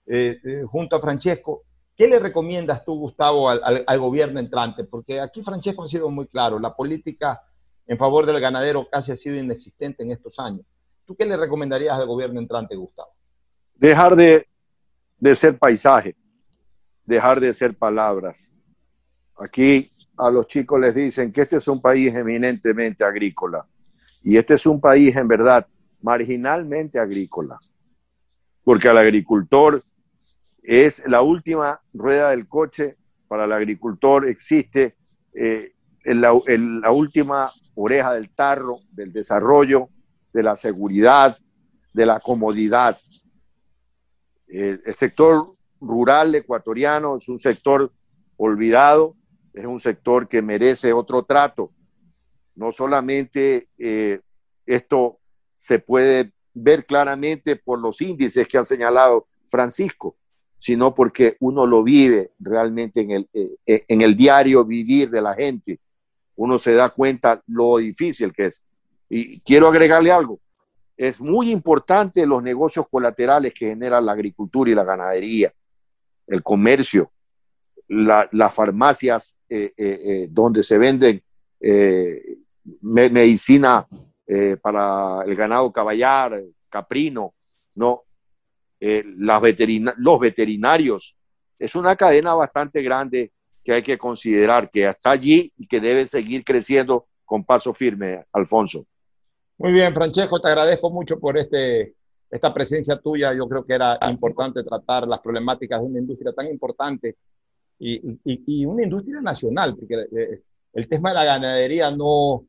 eh, 0.07 0.39
eh, 0.43 0.63
junto 0.67 0.97
a 0.97 1.01
Francesco, 1.01 1.65
¿qué 1.95 2.09
le 2.09 2.19
recomiendas 2.19 2.83
tú, 2.83 2.99
Gustavo, 2.99 3.51
al, 3.51 3.85
al, 3.87 3.99
gobierno 3.99 4.41
entrante? 4.41 4.85
Porque 4.85 5.21
aquí 5.21 5.43
Francesco 5.43 5.83
ha 5.83 5.89
sido 5.89 6.09
muy 6.09 6.27
claro, 6.29 6.59
la 6.59 6.75
política 6.75 7.43
en 7.89 7.97
favor 7.97 8.27
del 8.27 8.39
ganadero 8.39 8.87
casi 8.89 9.13
ha 9.13 9.17
sido 9.17 9.35
inexistente 9.37 10.03
en 10.03 10.13
estos 10.13 10.39
años. 10.39 10.65
¿Tú 11.07 11.17
qué 11.17 11.25
le 11.25 11.37
recomendarías 11.37 11.99
al 11.99 12.07
gobierno 12.07 12.39
entrante, 12.39 12.77
Gustavo? 12.77 13.09
Dejar 13.75 14.15
de, 14.15 14.47
de 15.19 15.35
ser 15.35 15.59
paisaje, 15.59 16.15
dejar 17.05 17.41
de 17.41 17.53
ser 17.55 17.75
palabras. 17.75 18.53
Aquí 19.39 19.89
a 20.19 20.31
los 20.31 20.47
chicos 20.47 20.79
les 20.79 20.95
dicen 20.95 21.33
que 21.33 21.41
este 21.41 21.57
es 21.57 21.67
un 21.67 21.81
país 21.81 22.15
eminentemente 22.15 23.05
agrícola 23.05 23.67
y 24.23 24.37
este 24.37 24.55
es 24.55 24.67
un 24.67 24.81
país 24.81 25.17
en 25.17 25.27
verdad 25.27 25.67
marginalmente 26.03 26.99
agrícola, 26.99 27.59
porque 28.65 28.89
al 28.89 28.99
agricultor 28.99 29.81
es 30.63 31.03
la 31.07 31.23
última 31.23 31.81
rueda 31.95 32.31
del 32.31 32.47
coche, 32.47 32.97
para 33.29 33.47
el 33.47 33.53
agricultor 33.53 34.29
existe 34.29 34.97
eh, 35.33 35.73
la, 36.17 36.37
la 36.47 36.91
última 36.91 37.51
oreja 37.75 38.15
del 38.15 38.31
tarro 38.31 38.81
del 38.91 39.13
desarrollo, 39.13 39.89
de 40.33 40.43
la 40.43 40.57
seguridad, 40.57 41.37
de 41.93 42.07
la 42.07 42.21
comodidad. 42.21 42.99
El, 44.47 44.81
sector 44.95 45.51
rural 45.81 46.35
ecuatoriano 46.35 47.17
es 47.17 47.29
un 47.29 47.39
sector 47.39 47.93
olvidado, 48.37 49.15
es 49.53 49.67
un 49.67 49.81
sector 49.81 50.29
que 50.29 50.43
merece 50.43 50.93
otro 50.93 51.25
trato. 51.25 51.73
No 52.55 52.73
solamente 52.73 53.69
eh, 53.79 54.21
esto 54.67 55.19
se 55.55 55.79
puede 55.79 56.33
ver 56.55 56.87
claramente 56.87 57.57
por 57.57 57.79
los 57.79 58.01
índices 58.01 58.47
que 58.49 58.59
ha 58.59 58.65
señalado 58.65 59.27
Francisco, 59.45 60.17
sino 60.59 60.95
porque 60.95 61.37
uno 61.41 61.67
lo 61.67 61.83
vive 61.83 62.33
realmente 62.39 63.01
en 63.01 63.11
el, 63.11 63.29
eh, 63.33 63.85
en 63.87 64.03
el 64.03 64.17
diario 64.17 64.65
vivir 64.65 65.11
de 65.11 65.23
la 65.23 65.35
gente. 65.35 65.81
Uno 66.39 66.57
se 66.59 66.73
da 66.73 66.91
cuenta 66.91 67.43
lo 67.49 67.79
difícil 67.79 68.33
que 68.33 68.45
es. 68.47 68.65
Y 69.09 69.41
quiero 69.41 69.67
agregarle 69.67 70.13
algo. 70.13 70.39
Es 70.97 71.21
muy 71.21 71.51
importante 71.51 72.25
los 72.27 72.43
negocios 72.43 72.87
colaterales 72.89 73.53
que 73.53 73.71
generan 73.71 74.07
la 74.07 74.13
agricultura 74.13 74.71
y 74.71 74.75
la 74.75 74.85
ganadería, 74.85 75.53
el 76.29 76.43
comercio, 76.45 77.09
la, 77.89 78.29
las 78.31 78.55
farmacias 78.55 79.37
eh, 79.49 79.73
eh, 79.77 80.01
eh, 80.05 80.29
donde 80.31 80.63
se 80.63 80.79
venden 80.79 81.21
me, 81.61 83.11
medicina 83.11 83.87
para 84.63 85.23
el 85.25 85.35
ganado 85.35 85.73
caballar, 85.73 86.41
caprino, 86.69 87.35
¿no? 87.75 88.05
las 88.79 89.43
veterina 89.43 89.93
los 89.97 90.21
veterinarios. 90.21 91.17
Es 91.59 91.75
una 91.75 91.97
cadena 91.97 92.35
bastante 92.35 92.81
grande 92.81 93.33
que 93.69 93.75
hay 93.75 93.83
que 93.83 93.99
considerar, 93.99 94.71
que 94.71 94.89
está 94.89 95.11
allí 95.11 95.53
y 95.59 95.67
que 95.67 95.79
debe 95.79 96.07
seguir 96.07 96.43
creciendo 96.43 97.05
con 97.27 97.45
paso 97.45 97.75
firme, 97.75 98.25
Alfonso. 98.33 98.87
Muy 99.59 99.73
bien, 99.73 99.93
Francesco, 99.93 100.41
te 100.41 100.49
agradezco 100.49 100.89
mucho 100.89 101.21
por 101.21 101.37
este, 101.37 101.93
esta 102.31 102.55
presencia 102.55 102.99
tuya. 102.99 103.35
Yo 103.35 103.47
creo 103.47 103.67
que 103.67 103.75
era 103.75 103.99
importante 104.11 104.65
tratar 104.65 105.07
las 105.07 105.21
problemáticas 105.21 105.83
de 105.83 105.87
una 105.87 105.99
industria 105.99 106.33
tan 106.33 106.47
importante 106.47 107.17
y, 107.79 107.97
y, 108.25 108.43
y 108.47 108.65
una 108.65 108.85
industria 108.85 109.21
nacional, 109.21 109.77
porque 109.77 109.97
eh, 110.19 110.41
el 110.73 110.89
tema 110.89 111.11
de 111.11 111.17
la 111.17 111.25
ganadería 111.25 111.91
no 111.91 112.47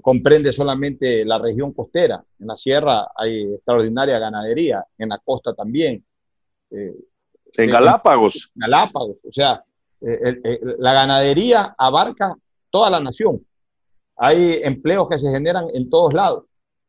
comprende 0.00 0.52
solamente 0.52 1.22
la 1.26 1.36
región 1.36 1.74
costera. 1.74 2.24
En 2.38 2.46
la 2.46 2.56
sierra 2.56 3.08
hay 3.14 3.42
extraordinaria 3.42 4.18
ganadería, 4.18 4.82
en 4.96 5.10
la 5.10 5.18
costa 5.18 5.52
también. 5.52 6.02
Eh, 6.70 6.94
en 7.58 7.70
Galápagos. 7.70 8.50
En 8.54 8.60
Galápagos, 8.60 9.18
o 9.22 9.32
sea, 9.32 9.62
eh, 10.02 10.60
la 10.78 10.92
ganadería 10.92 11.74
abarca 11.78 12.34
toda 12.70 12.90
la 12.90 13.00
nación. 13.00 13.40
Hay 14.16 14.60
empleos 14.62 15.08
que 15.08 15.18
se 15.18 15.30
generan 15.30 15.66
en 15.72 15.88
todos 15.88 16.12
lados 16.12 16.44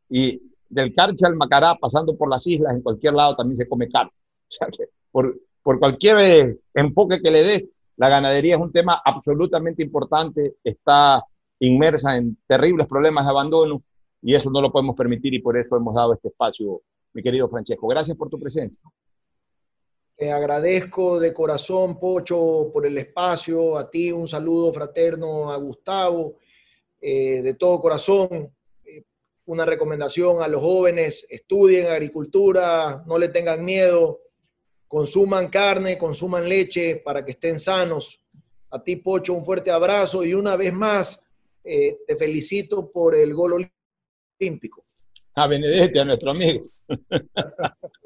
y 0.08 0.40
del 0.68 0.92
Carche 0.92 1.26
al 1.26 1.36
Macará, 1.36 1.76
pasando 1.76 2.16
por 2.16 2.28
las 2.28 2.46
islas, 2.46 2.74
en 2.74 2.82
cualquier 2.82 3.14
lado 3.14 3.36
también 3.36 3.56
se 3.56 3.68
come 3.68 3.88
carne. 3.88 4.12
Por, 5.10 5.38
por 5.62 5.78
cualquier 5.78 6.18
eh, 6.18 6.58
enfoque 6.74 7.20
que 7.22 7.30
le 7.30 7.44
des, 7.44 7.64
la 7.96 8.08
ganadería 8.08 8.56
es 8.56 8.60
un 8.60 8.72
tema 8.72 9.00
absolutamente 9.04 9.80
importante, 9.80 10.56
está 10.64 11.22
inmersa 11.60 12.16
en 12.16 12.36
terribles 12.48 12.88
problemas 12.88 13.24
de 13.24 13.30
abandono 13.30 13.82
y 14.20 14.34
eso 14.34 14.50
no 14.50 14.60
lo 14.60 14.72
podemos 14.72 14.96
permitir 14.96 15.32
y 15.34 15.38
por 15.38 15.56
eso 15.56 15.76
hemos 15.76 15.94
dado 15.94 16.14
este 16.14 16.28
espacio, 16.28 16.82
mi 17.12 17.22
querido 17.22 17.48
Francesco. 17.48 17.86
Gracias 17.86 18.16
por 18.16 18.28
tu 18.28 18.40
presencia. 18.40 18.80
Te 20.16 20.30
agradezco 20.30 21.18
de 21.18 21.32
corazón, 21.32 21.98
Pocho, 21.98 22.70
por 22.72 22.86
el 22.86 22.96
espacio. 22.98 23.76
A 23.76 23.90
ti 23.90 24.12
un 24.12 24.28
saludo 24.28 24.72
fraterno 24.72 25.50
a 25.50 25.56
Gustavo, 25.56 26.38
eh, 27.00 27.42
de 27.42 27.54
todo 27.54 27.80
corazón 27.80 28.54
una 29.46 29.66
recomendación 29.66 30.42
a 30.42 30.48
los 30.48 30.60
jóvenes, 30.60 31.26
estudien 31.28 31.86
agricultura, 31.86 33.04
no 33.06 33.18
le 33.18 33.28
tengan 33.28 33.64
miedo, 33.64 34.20
consuman 34.88 35.48
carne, 35.48 35.98
consuman 35.98 36.48
leche 36.48 36.96
para 36.96 37.24
que 37.24 37.32
estén 37.32 37.58
sanos. 37.60 38.20
A 38.70 38.82
ti, 38.82 38.96
Pocho, 38.96 39.34
un 39.34 39.44
fuerte 39.44 39.70
abrazo 39.70 40.24
y 40.24 40.34
una 40.34 40.56
vez 40.56 40.72
más 40.72 41.22
eh, 41.62 41.98
te 42.06 42.16
felicito 42.16 42.90
por 42.90 43.14
el 43.14 43.34
gol 43.34 43.68
olímpico. 44.40 44.82
A 45.34 45.46
Benedetti, 45.46 45.98
a 45.98 46.04
nuestro 46.04 46.30
amigo. 46.30 46.68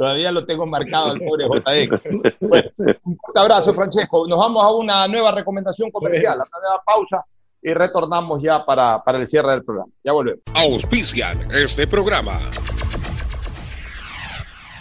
Todavía 0.00 0.32
lo 0.32 0.46
tengo 0.46 0.64
marcado 0.64 1.12
el 1.12 1.20
pobre 1.20 1.44
JX. 1.44 2.06
un 2.06 2.48
fuerte 2.48 3.38
abrazo, 3.38 3.74
Francesco. 3.74 4.26
Nos 4.26 4.38
vamos 4.38 4.64
a 4.64 4.70
una 4.70 5.06
nueva 5.06 5.30
recomendación 5.30 5.90
comercial, 5.90 6.40
a 6.40 6.42
una 6.42 6.58
nueva 6.62 6.82
pausa 6.82 7.26
y 7.60 7.74
retornamos 7.74 8.42
ya 8.42 8.64
para, 8.64 9.04
para 9.04 9.18
el 9.18 9.28
cierre 9.28 9.50
del 9.50 9.62
programa. 9.62 9.92
Ya 10.02 10.12
volvemos. 10.12 10.40
Auspician 10.54 11.46
este 11.52 11.86
programa. 11.86 12.50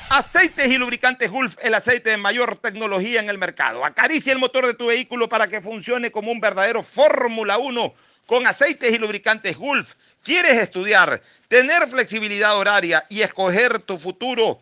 Aceites 0.10 0.68
y 0.68 0.78
lubricantes 0.78 1.30
Gulf, 1.30 1.58
el 1.62 1.74
aceite 1.74 2.12
de 2.12 2.18
mayor 2.18 2.56
tecnología 2.56 3.20
en 3.20 3.30
el 3.30 3.38
mercado. 3.38 3.84
Acaricia 3.84 4.32
el 4.32 4.40
motor 4.40 4.68
de 4.68 4.74
tu 4.74 4.88
vehículo 4.88 5.28
para 5.28 5.50
que 5.50 5.60
funcione 5.60 6.12
como 6.12 6.32
un 6.32 6.40
verdadero 6.40 6.82
Fórmula 6.82 7.58
1 7.58 7.94
con 8.26 8.48
aceites 8.48 8.94
y 8.94 8.98
lubricantes 8.98 9.58
Gulf. 9.58 9.96
¿Quieres 10.24 10.58
estudiar, 10.60 11.22
tener 11.50 11.90
flexibilidad 11.90 12.58
horaria 12.58 13.06
y 13.10 13.20
escoger 13.20 13.80
tu 13.80 13.98
futuro? 13.98 14.62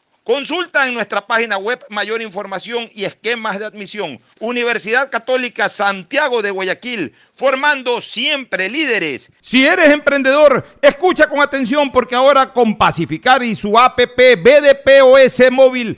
Consulta 0.23 0.87
en 0.87 0.93
nuestra 0.93 1.25
página 1.25 1.57
web 1.57 1.83
mayor 1.89 2.21
información 2.21 2.87
y 2.93 3.05
esquemas 3.05 3.57
de 3.57 3.65
admisión. 3.65 4.19
Universidad 4.39 5.09
Católica 5.09 5.67
Santiago 5.67 6.43
de 6.43 6.51
Guayaquil, 6.51 7.15
formando 7.33 7.99
siempre 8.01 8.69
líderes. 8.69 9.31
Si 9.41 9.65
eres 9.65 9.89
emprendedor, 9.89 10.63
escucha 10.79 11.27
con 11.27 11.41
atención 11.41 11.91
porque 11.91 12.13
ahora 12.13 12.53
con 12.53 12.77
Pacificar 12.77 13.41
y 13.41 13.55
su 13.55 13.75
APP 13.75 14.37
BDPOS 14.43 15.51
móvil 15.51 15.97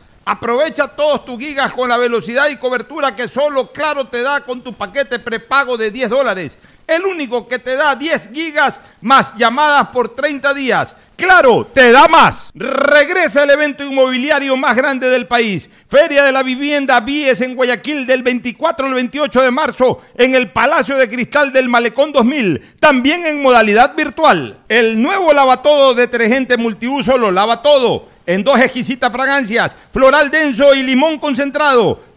Aprovecha 0.23 0.87
todos 0.87 1.25
tus 1.25 1.39
gigas 1.39 1.73
con 1.73 1.89
la 1.89 1.97
velocidad 1.97 2.47
y 2.49 2.57
cobertura 2.57 3.15
que 3.15 3.27
solo 3.27 3.71
Claro 3.71 4.05
te 4.05 4.21
da 4.21 4.41
con 4.41 4.61
tu 4.61 4.73
paquete 4.73 5.17
prepago 5.17 5.77
de 5.77 5.89
10 5.89 6.09
dólares. 6.11 6.59
El 6.85 7.05
único 7.05 7.47
que 7.47 7.57
te 7.57 7.75
da 7.75 7.95
10 7.95 8.29
gigas 8.31 8.79
más 9.01 9.33
llamadas 9.35 9.87
por 9.87 10.13
30 10.13 10.53
días. 10.53 10.95
Claro, 11.15 11.67
te 11.73 11.91
da 11.91 12.07
más. 12.07 12.51
Regresa 12.53 13.43
el 13.43 13.51
evento 13.51 13.83
inmobiliario 13.83 14.55
más 14.57 14.75
grande 14.75 15.07
del 15.07 15.27
país. 15.27 15.69
Feria 15.87 16.23
de 16.23 16.31
la 16.31 16.43
Vivienda 16.43 16.99
Vies 16.99 17.41
en 17.41 17.55
Guayaquil 17.55 18.05
del 18.05 18.21
24 18.21 18.85
al 18.85 18.93
28 18.93 19.41
de 19.41 19.51
marzo 19.51 20.01
en 20.15 20.35
el 20.35 20.51
Palacio 20.51 20.97
de 20.97 21.09
Cristal 21.09 21.51
del 21.53 21.69
Malecón 21.69 22.11
2000. 22.11 22.75
También 22.79 23.25
en 23.25 23.41
modalidad 23.41 23.95
virtual. 23.95 24.59
El 24.67 25.01
nuevo 25.01 25.33
lavatodo 25.33 25.93
detergente 25.93 26.57
multiuso 26.57 27.17
lo 27.17 27.31
lava 27.31 27.61
todo 27.61 28.10
en 28.25 28.43
dos 28.43 28.59
exquisitas 28.59 29.11
fragancias, 29.11 29.75
floral 29.91 30.29
denso 30.29 30.73
y 30.73 30.83
limón 30.83 31.19
concentrado. 31.19 32.10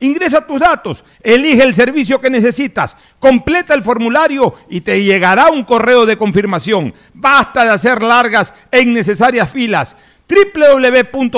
Ingresa 0.00 0.46
tus 0.46 0.60
datos, 0.60 1.04
elige 1.22 1.62
el 1.62 1.74
servicio 1.74 2.20
que 2.20 2.30
necesitas, 2.30 2.96
completa 3.18 3.74
el 3.74 3.82
formulario 3.82 4.54
y 4.70 4.80
te 4.80 5.02
llegará 5.04 5.50
un 5.50 5.64
correo 5.64 6.06
de 6.06 6.16
confirmación. 6.16 6.94
Basta 7.12 7.64
de 7.64 7.70
hacer 7.70 8.02
largas 8.02 8.54
e 8.70 8.80
innecesarias 8.80 9.50
filas 9.50 9.94
www.cnt.gov.es 10.30 11.32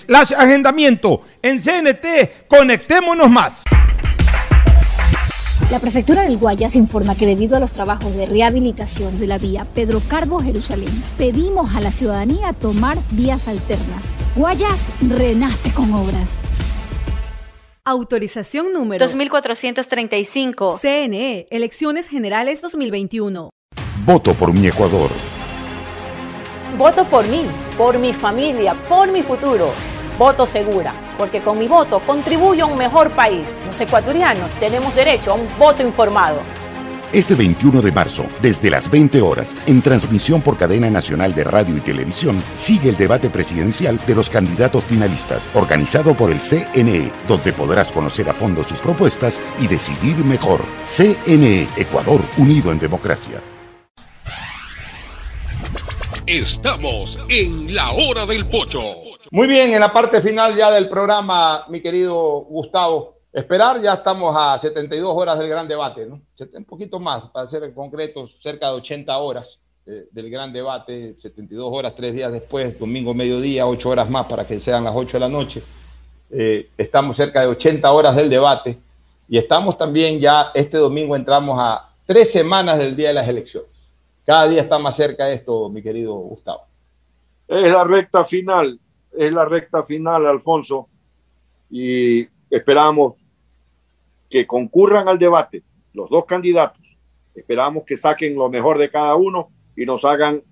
slash 0.00 0.32
agendamiento. 0.36 1.22
En 1.40 1.60
CNT, 1.60 2.48
conectémonos 2.48 3.30
más. 3.30 3.62
La 5.70 5.80
prefectura 5.80 6.22
del 6.22 6.38
Guayas 6.38 6.76
informa 6.76 7.14
que 7.14 7.26
debido 7.26 7.54
a 7.54 7.60
los 7.60 7.74
trabajos 7.74 8.14
de 8.14 8.24
rehabilitación 8.24 9.18
de 9.18 9.26
la 9.26 9.36
vía 9.36 9.66
Pedro 9.74 10.00
Carbo 10.08 10.40
Jerusalén, 10.40 10.88
pedimos 11.18 11.74
a 11.74 11.80
la 11.80 11.90
ciudadanía 11.90 12.54
tomar 12.54 12.96
vías 13.10 13.48
alternas. 13.48 14.14
Guayas 14.34 14.86
renace 15.06 15.70
con 15.74 15.92
obras. 15.92 16.36
Autorización 17.84 18.72
número 18.72 19.04
2435. 19.04 20.78
CNE, 20.80 21.46
Elecciones 21.50 22.08
Generales 22.08 22.62
2021. 22.62 23.50
Voto 24.06 24.32
por 24.32 24.54
mi 24.54 24.68
Ecuador. 24.68 25.10
Voto 26.78 27.04
por 27.04 27.26
mí, 27.28 27.42
por 27.76 27.98
mi 27.98 28.14
familia, 28.14 28.72
por 28.88 29.12
mi 29.12 29.22
futuro. 29.22 29.70
Voto 30.18 30.48
segura, 30.48 30.92
porque 31.16 31.40
con 31.40 31.58
mi 31.58 31.68
voto 31.68 32.00
contribuyo 32.00 32.64
a 32.64 32.66
un 32.66 32.76
mejor 32.76 33.12
país. 33.12 33.48
Los 33.64 33.80
ecuatorianos 33.80 34.52
tenemos 34.54 34.92
derecho 34.96 35.30
a 35.30 35.34
un 35.34 35.48
voto 35.56 35.84
informado. 35.84 36.38
Este 37.12 37.36
21 37.36 37.80
de 37.80 37.92
marzo, 37.92 38.26
desde 38.42 38.68
las 38.68 38.90
20 38.90 39.22
horas, 39.22 39.54
en 39.66 39.80
transmisión 39.80 40.42
por 40.42 40.58
cadena 40.58 40.90
nacional 40.90 41.34
de 41.36 41.44
radio 41.44 41.76
y 41.76 41.80
televisión, 41.80 42.42
sigue 42.56 42.90
el 42.90 42.96
debate 42.96 43.30
presidencial 43.30 43.98
de 44.06 44.14
los 44.16 44.28
candidatos 44.28 44.82
finalistas, 44.84 45.48
organizado 45.54 46.14
por 46.14 46.32
el 46.32 46.40
CNE, 46.40 47.12
donde 47.28 47.52
podrás 47.52 47.92
conocer 47.92 48.28
a 48.28 48.34
fondo 48.34 48.64
sus 48.64 48.80
propuestas 48.80 49.40
y 49.60 49.68
decidir 49.68 50.16
mejor. 50.24 50.60
CNE, 50.84 51.68
Ecuador, 51.76 52.20
unido 52.36 52.72
en 52.72 52.80
democracia. 52.80 53.40
Estamos 56.26 57.18
en 57.30 57.72
la 57.72 57.92
hora 57.92 58.26
del 58.26 58.46
pocho. 58.48 59.07
Muy 59.30 59.46
bien, 59.46 59.74
en 59.74 59.80
la 59.80 59.92
parte 59.92 60.22
final 60.22 60.56
ya 60.56 60.70
del 60.70 60.88
programa, 60.88 61.66
mi 61.68 61.82
querido 61.82 62.46
Gustavo, 62.48 63.16
esperar, 63.30 63.82
ya 63.82 63.94
estamos 63.94 64.34
a 64.34 64.58
72 64.58 65.12
horas 65.14 65.38
del 65.38 65.50
gran 65.50 65.68
debate, 65.68 66.06
¿no? 66.06 66.22
Un 66.54 66.64
poquito 66.64 66.98
más, 66.98 67.24
para 67.24 67.46
ser 67.46 67.74
concretos, 67.74 68.38
cerca 68.40 68.68
de 68.68 68.76
80 68.76 69.18
horas 69.18 69.46
eh, 69.86 70.06
del 70.12 70.30
gran 70.30 70.50
debate, 70.50 71.14
72 71.20 71.68
horas, 71.70 71.94
tres 71.94 72.14
días 72.14 72.32
después, 72.32 72.78
domingo 72.78 73.12
mediodía, 73.12 73.66
8 73.66 73.90
horas 73.90 74.08
más 74.08 74.26
para 74.26 74.46
que 74.46 74.58
sean 74.60 74.84
las 74.84 74.96
8 74.96 75.18
de 75.18 75.20
la 75.20 75.28
noche. 75.28 75.62
Eh, 76.30 76.70
estamos 76.78 77.14
cerca 77.14 77.42
de 77.42 77.48
80 77.48 77.92
horas 77.92 78.16
del 78.16 78.30
debate 78.30 78.78
y 79.28 79.36
estamos 79.36 79.76
también 79.76 80.20
ya, 80.20 80.52
este 80.54 80.78
domingo 80.78 81.14
entramos 81.14 81.58
a 81.60 81.90
tres 82.06 82.32
semanas 82.32 82.78
del 82.78 82.96
día 82.96 83.08
de 83.08 83.14
las 83.14 83.28
elecciones. 83.28 83.68
Cada 84.24 84.48
día 84.48 84.62
está 84.62 84.78
más 84.78 84.96
cerca 84.96 85.30
esto, 85.30 85.68
mi 85.68 85.82
querido 85.82 86.14
Gustavo. 86.14 86.62
Es 87.46 87.70
la 87.70 87.84
recta 87.84 88.24
final, 88.24 88.78
es 89.12 89.32
la 89.32 89.44
recta 89.44 89.82
final, 89.82 90.26
Alfonso, 90.26 90.88
y 91.70 92.26
esperamos 92.50 93.24
que 94.28 94.46
concurran 94.46 95.08
al 95.08 95.18
debate 95.18 95.62
los 95.92 96.08
dos 96.10 96.24
candidatos. 96.26 96.96
Esperamos 97.34 97.84
que 97.84 97.96
saquen 97.96 98.34
lo 98.34 98.48
mejor 98.48 98.78
de 98.78 98.90
cada 98.90 99.14
uno 99.16 99.50
y 99.76 99.86
nos 99.86 100.04
hagan 100.04 100.42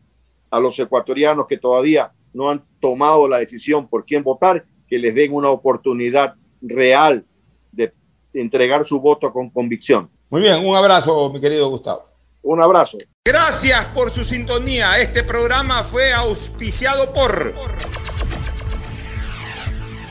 a 0.51 0.61
los 0.61 0.79
ecuatorianos 0.79 1.47
que 1.47 1.59
todavía 1.59 2.13
no 2.33 2.51
han 2.51 2.65
tomado 2.81 3.29
la 3.29 3.39
decisión 3.39 3.89
por 3.89 4.05
quién 4.05 4.23
votar, 4.23 4.65
que 4.89 4.99
les 4.99 5.15
den 5.15 5.33
una 5.33 5.51
oportunidad 5.51 6.35
real 6.61 7.25
de 7.73 7.93
entregar 8.35 8.85
su 8.85 9.01
voto 9.01 9.33
con 9.33 9.51
convicción. 9.51 10.11
Muy 10.29 10.43
bien, 10.43 10.65
un 10.65 10.77
abrazo, 10.77 11.31
mi 11.31 11.41
querido 11.41 11.69
Gustavo. 11.71 12.05
Un 12.43 12.63
abrazo. 12.63 12.99
Gracias 13.25 13.87
por 13.87 14.11
su 14.11 14.25
sintonía. 14.25 15.01
Este 15.01 15.25
programa 15.25 15.83
fue 15.83 16.13
auspiciado 16.13 17.13
por 17.13 17.55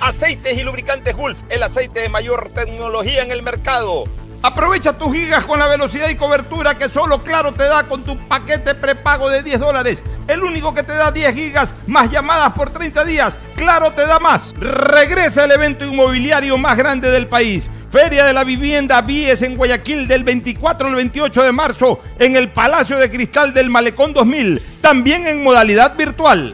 Aceites 0.05 0.55
y 0.55 0.63
Lubricantes 0.63 1.15
Gulf, 1.15 1.39
el 1.49 1.63
aceite 1.63 2.01
de 2.01 2.09
mayor 2.09 2.51
tecnología 2.53 3.23
en 3.23 3.31
el 3.31 3.41
mercado. 3.41 4.03
Aprovecha 4.43 4.93
tus 4.93 5.11
gigas 5.11 5.45
con 5.45 5.57
la 5.57 5.65
velocidad 5.65 6.09
y 6.09 6.15
cobertura 6.15 6.77
que 6.77 6.89
solo 6.89 7.23
Claro 7.23 7.53
te 7.53 7.63
da 7.63 7.87
con 7.87 8.03
tu 8.03 8.15
paquete 8.27 8.75
prepago 8.75 9.29
de 9.29 9.41
10 9.41 9.59
dólares. 9.59 10.03
El 10.27 10.43
único 10.43 10.75
que 10.75 10.83
te 10.83 10.93
da 10.93 11.11
10 11.11 11.33
gigas 11.33 11.73
más 11.87 12.11
llamadas 12.11 12.53
por 12.53 12.69
30 12.69 13.03
días. 13.03 13.39
Claro 13.55 13.93
te 13.93 14.05
da 14.05 14.19
más. 14.19 14.53
Regresa 14.59 15.45
el 15.45 15.51
evento 15.51 15.83
inmobiliario 15.83 16.55
más 16.59 16.77
grande 16.77 17.09
del 17.09 17.27
país. 17.27 17.71
Feria 17.91 18.25
de 18.25 18.33
la 18.33 18.43
Vivienda 18.43 19.01
Vies 19.01 19.41
en 19.41 19.55
Guayaquil 19.55 20.07
del 20.07 20.23
24 20.23 20.87
al 20.87 20.95
28 20.95 21.41
de 21.41 21.51
marzo 21.51 21.99
en 22.19 22.35
el 22.35 22.51
Palacio 22.51 22.99
de 22.99 23.09
Cristal 23.09 23.55
del 23.55 23.71
Malecón 23.71 24.13
2000. 24.13 24.61
También 24.81 25.25
en 25.25 25.41
modalidad 25.41 25.95
virtual. 25.95 26.53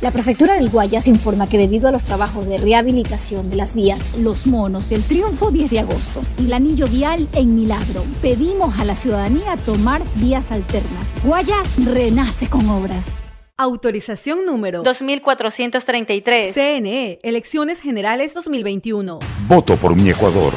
La 0.00 0.10
prefectura 0.10 0.54
del 0.54 0.70
Guayas 0.70 1.08
informa 1.08 1.46
que 1.46 1.58
debido 1.58 1.86
a 1.86 1.92
los 1.92 2.06
trabajos 2.06 2.46
de 2.46 2.56
rehabilitación 2.56 3.50
de 3.50 3.56
las 3.56 3.74
vías 3.74 4.16
Los 4.16 4.46
Monos, 4.46 4.92
el 4.92 5.02
Triunfo 5.02 5.50
10 5.50 5.70
de 5.70 5.80
agosto 5.80 6.22
y 6.38 6.46
el 6.46 6.54
anillo 6.54 6.86
vial 6.88 7.28
en 7.34 7.54
Milagro, 7.54 8.02
pedimos 8.22 8.78
a 8.78 8.86
la 8.86 8.94
ciudadanía 8.94 9.58
tomar 9.58 10.00
vías 10.14 10.52
alternas. 10.52 11.16
Guayas 11.22 11.84
renace 11.84 12.48
con 12.48 12.66
obras. 12.70 13.22
Autorización 13.58 14.46
número 14.46 14.82
2433. 14.82 16.54
CNE, 16.54 17.18
Elecciones 17.22 17.80
Generales 17.80 18.32
2021. 18.32 19.18
Voto 19.46 19.76
por 19.76 19.96
mi 19.96 20.08
Ecuador. 20.08 20.54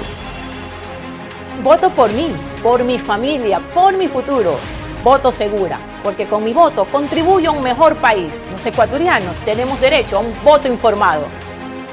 Voto 1.61 1.89
por 1.89 2.13
mí, 2.13 2.27
por 2.63 2.85
mi 2.85 2.97
familia, 2.97 3.59
por 3.73 3.97
mi 3.97 4.07
futuro. 4.07 4.57
Voto 5.03 5.33
segura, 5.33 5.79
porque 6.01 6.27
con 6.27 6.45
mi 6.45 6.53
voto 6.53 6.85
contribuyo 6.85 7.49
a 7.49 7.53
un 7.53 7.61
mejor 7.61 7.97
país. 7.97 8.33
Los 8.53 8.65
ecuatorianos 8.65 9.37
tenemos 9.39 9.79
derecho 9.81 10.17
a 10.17 10.19
un 10.21 10.33
voto 10.45 10.69
informado. 10.69 11.25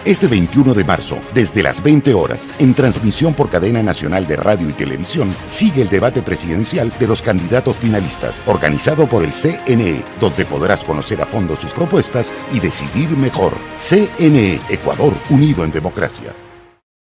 Este 0.05 0.29
21 0.29 0.73
de 0.75 0.85
marzo, 0.85 1.19
desde 1.35 1.63
las 1.63 1.83
20 1.83 2.15
horas, 2.15 2.47
en 2.61 2.73
transmisión 2.73 3.35
por 3.35 3.51
cadena 3.51 3.83
nacional 3.83 4.27
de 4.29 4.37
radio 4.37 4.71
y 4.71 4.73
televisión, 4.73 5.35
sigue 5.49 5.83
el 5.83 5.89
debate 5.89 6.23
presidencial 6.23 6.93
de 6.99 7.09
los 7.09 7.21
candidatos 7.21 7.77
finalistas, 7.77 8.41
organizado 8.47 9.07
por 9.09 9.25
el 9.25 9.33
CNE, 9.33 10.05
donde 10.21 10.45
podrás 10.45 10.85
conocer 10.85 11.21
a 11.21 11.27
fondo 11.27 11.57
sus 11.57 11.75
propuestas 11.75 12.33
y 12.53 12.61
decidir 12.61 13.11
mejor. 13.11 13.55
CNE, 13.77 14.61
Ecuador, 14.71 15.13
unido 15.31 15.65
en 15.65 15.73
democracia. 15.73 16.33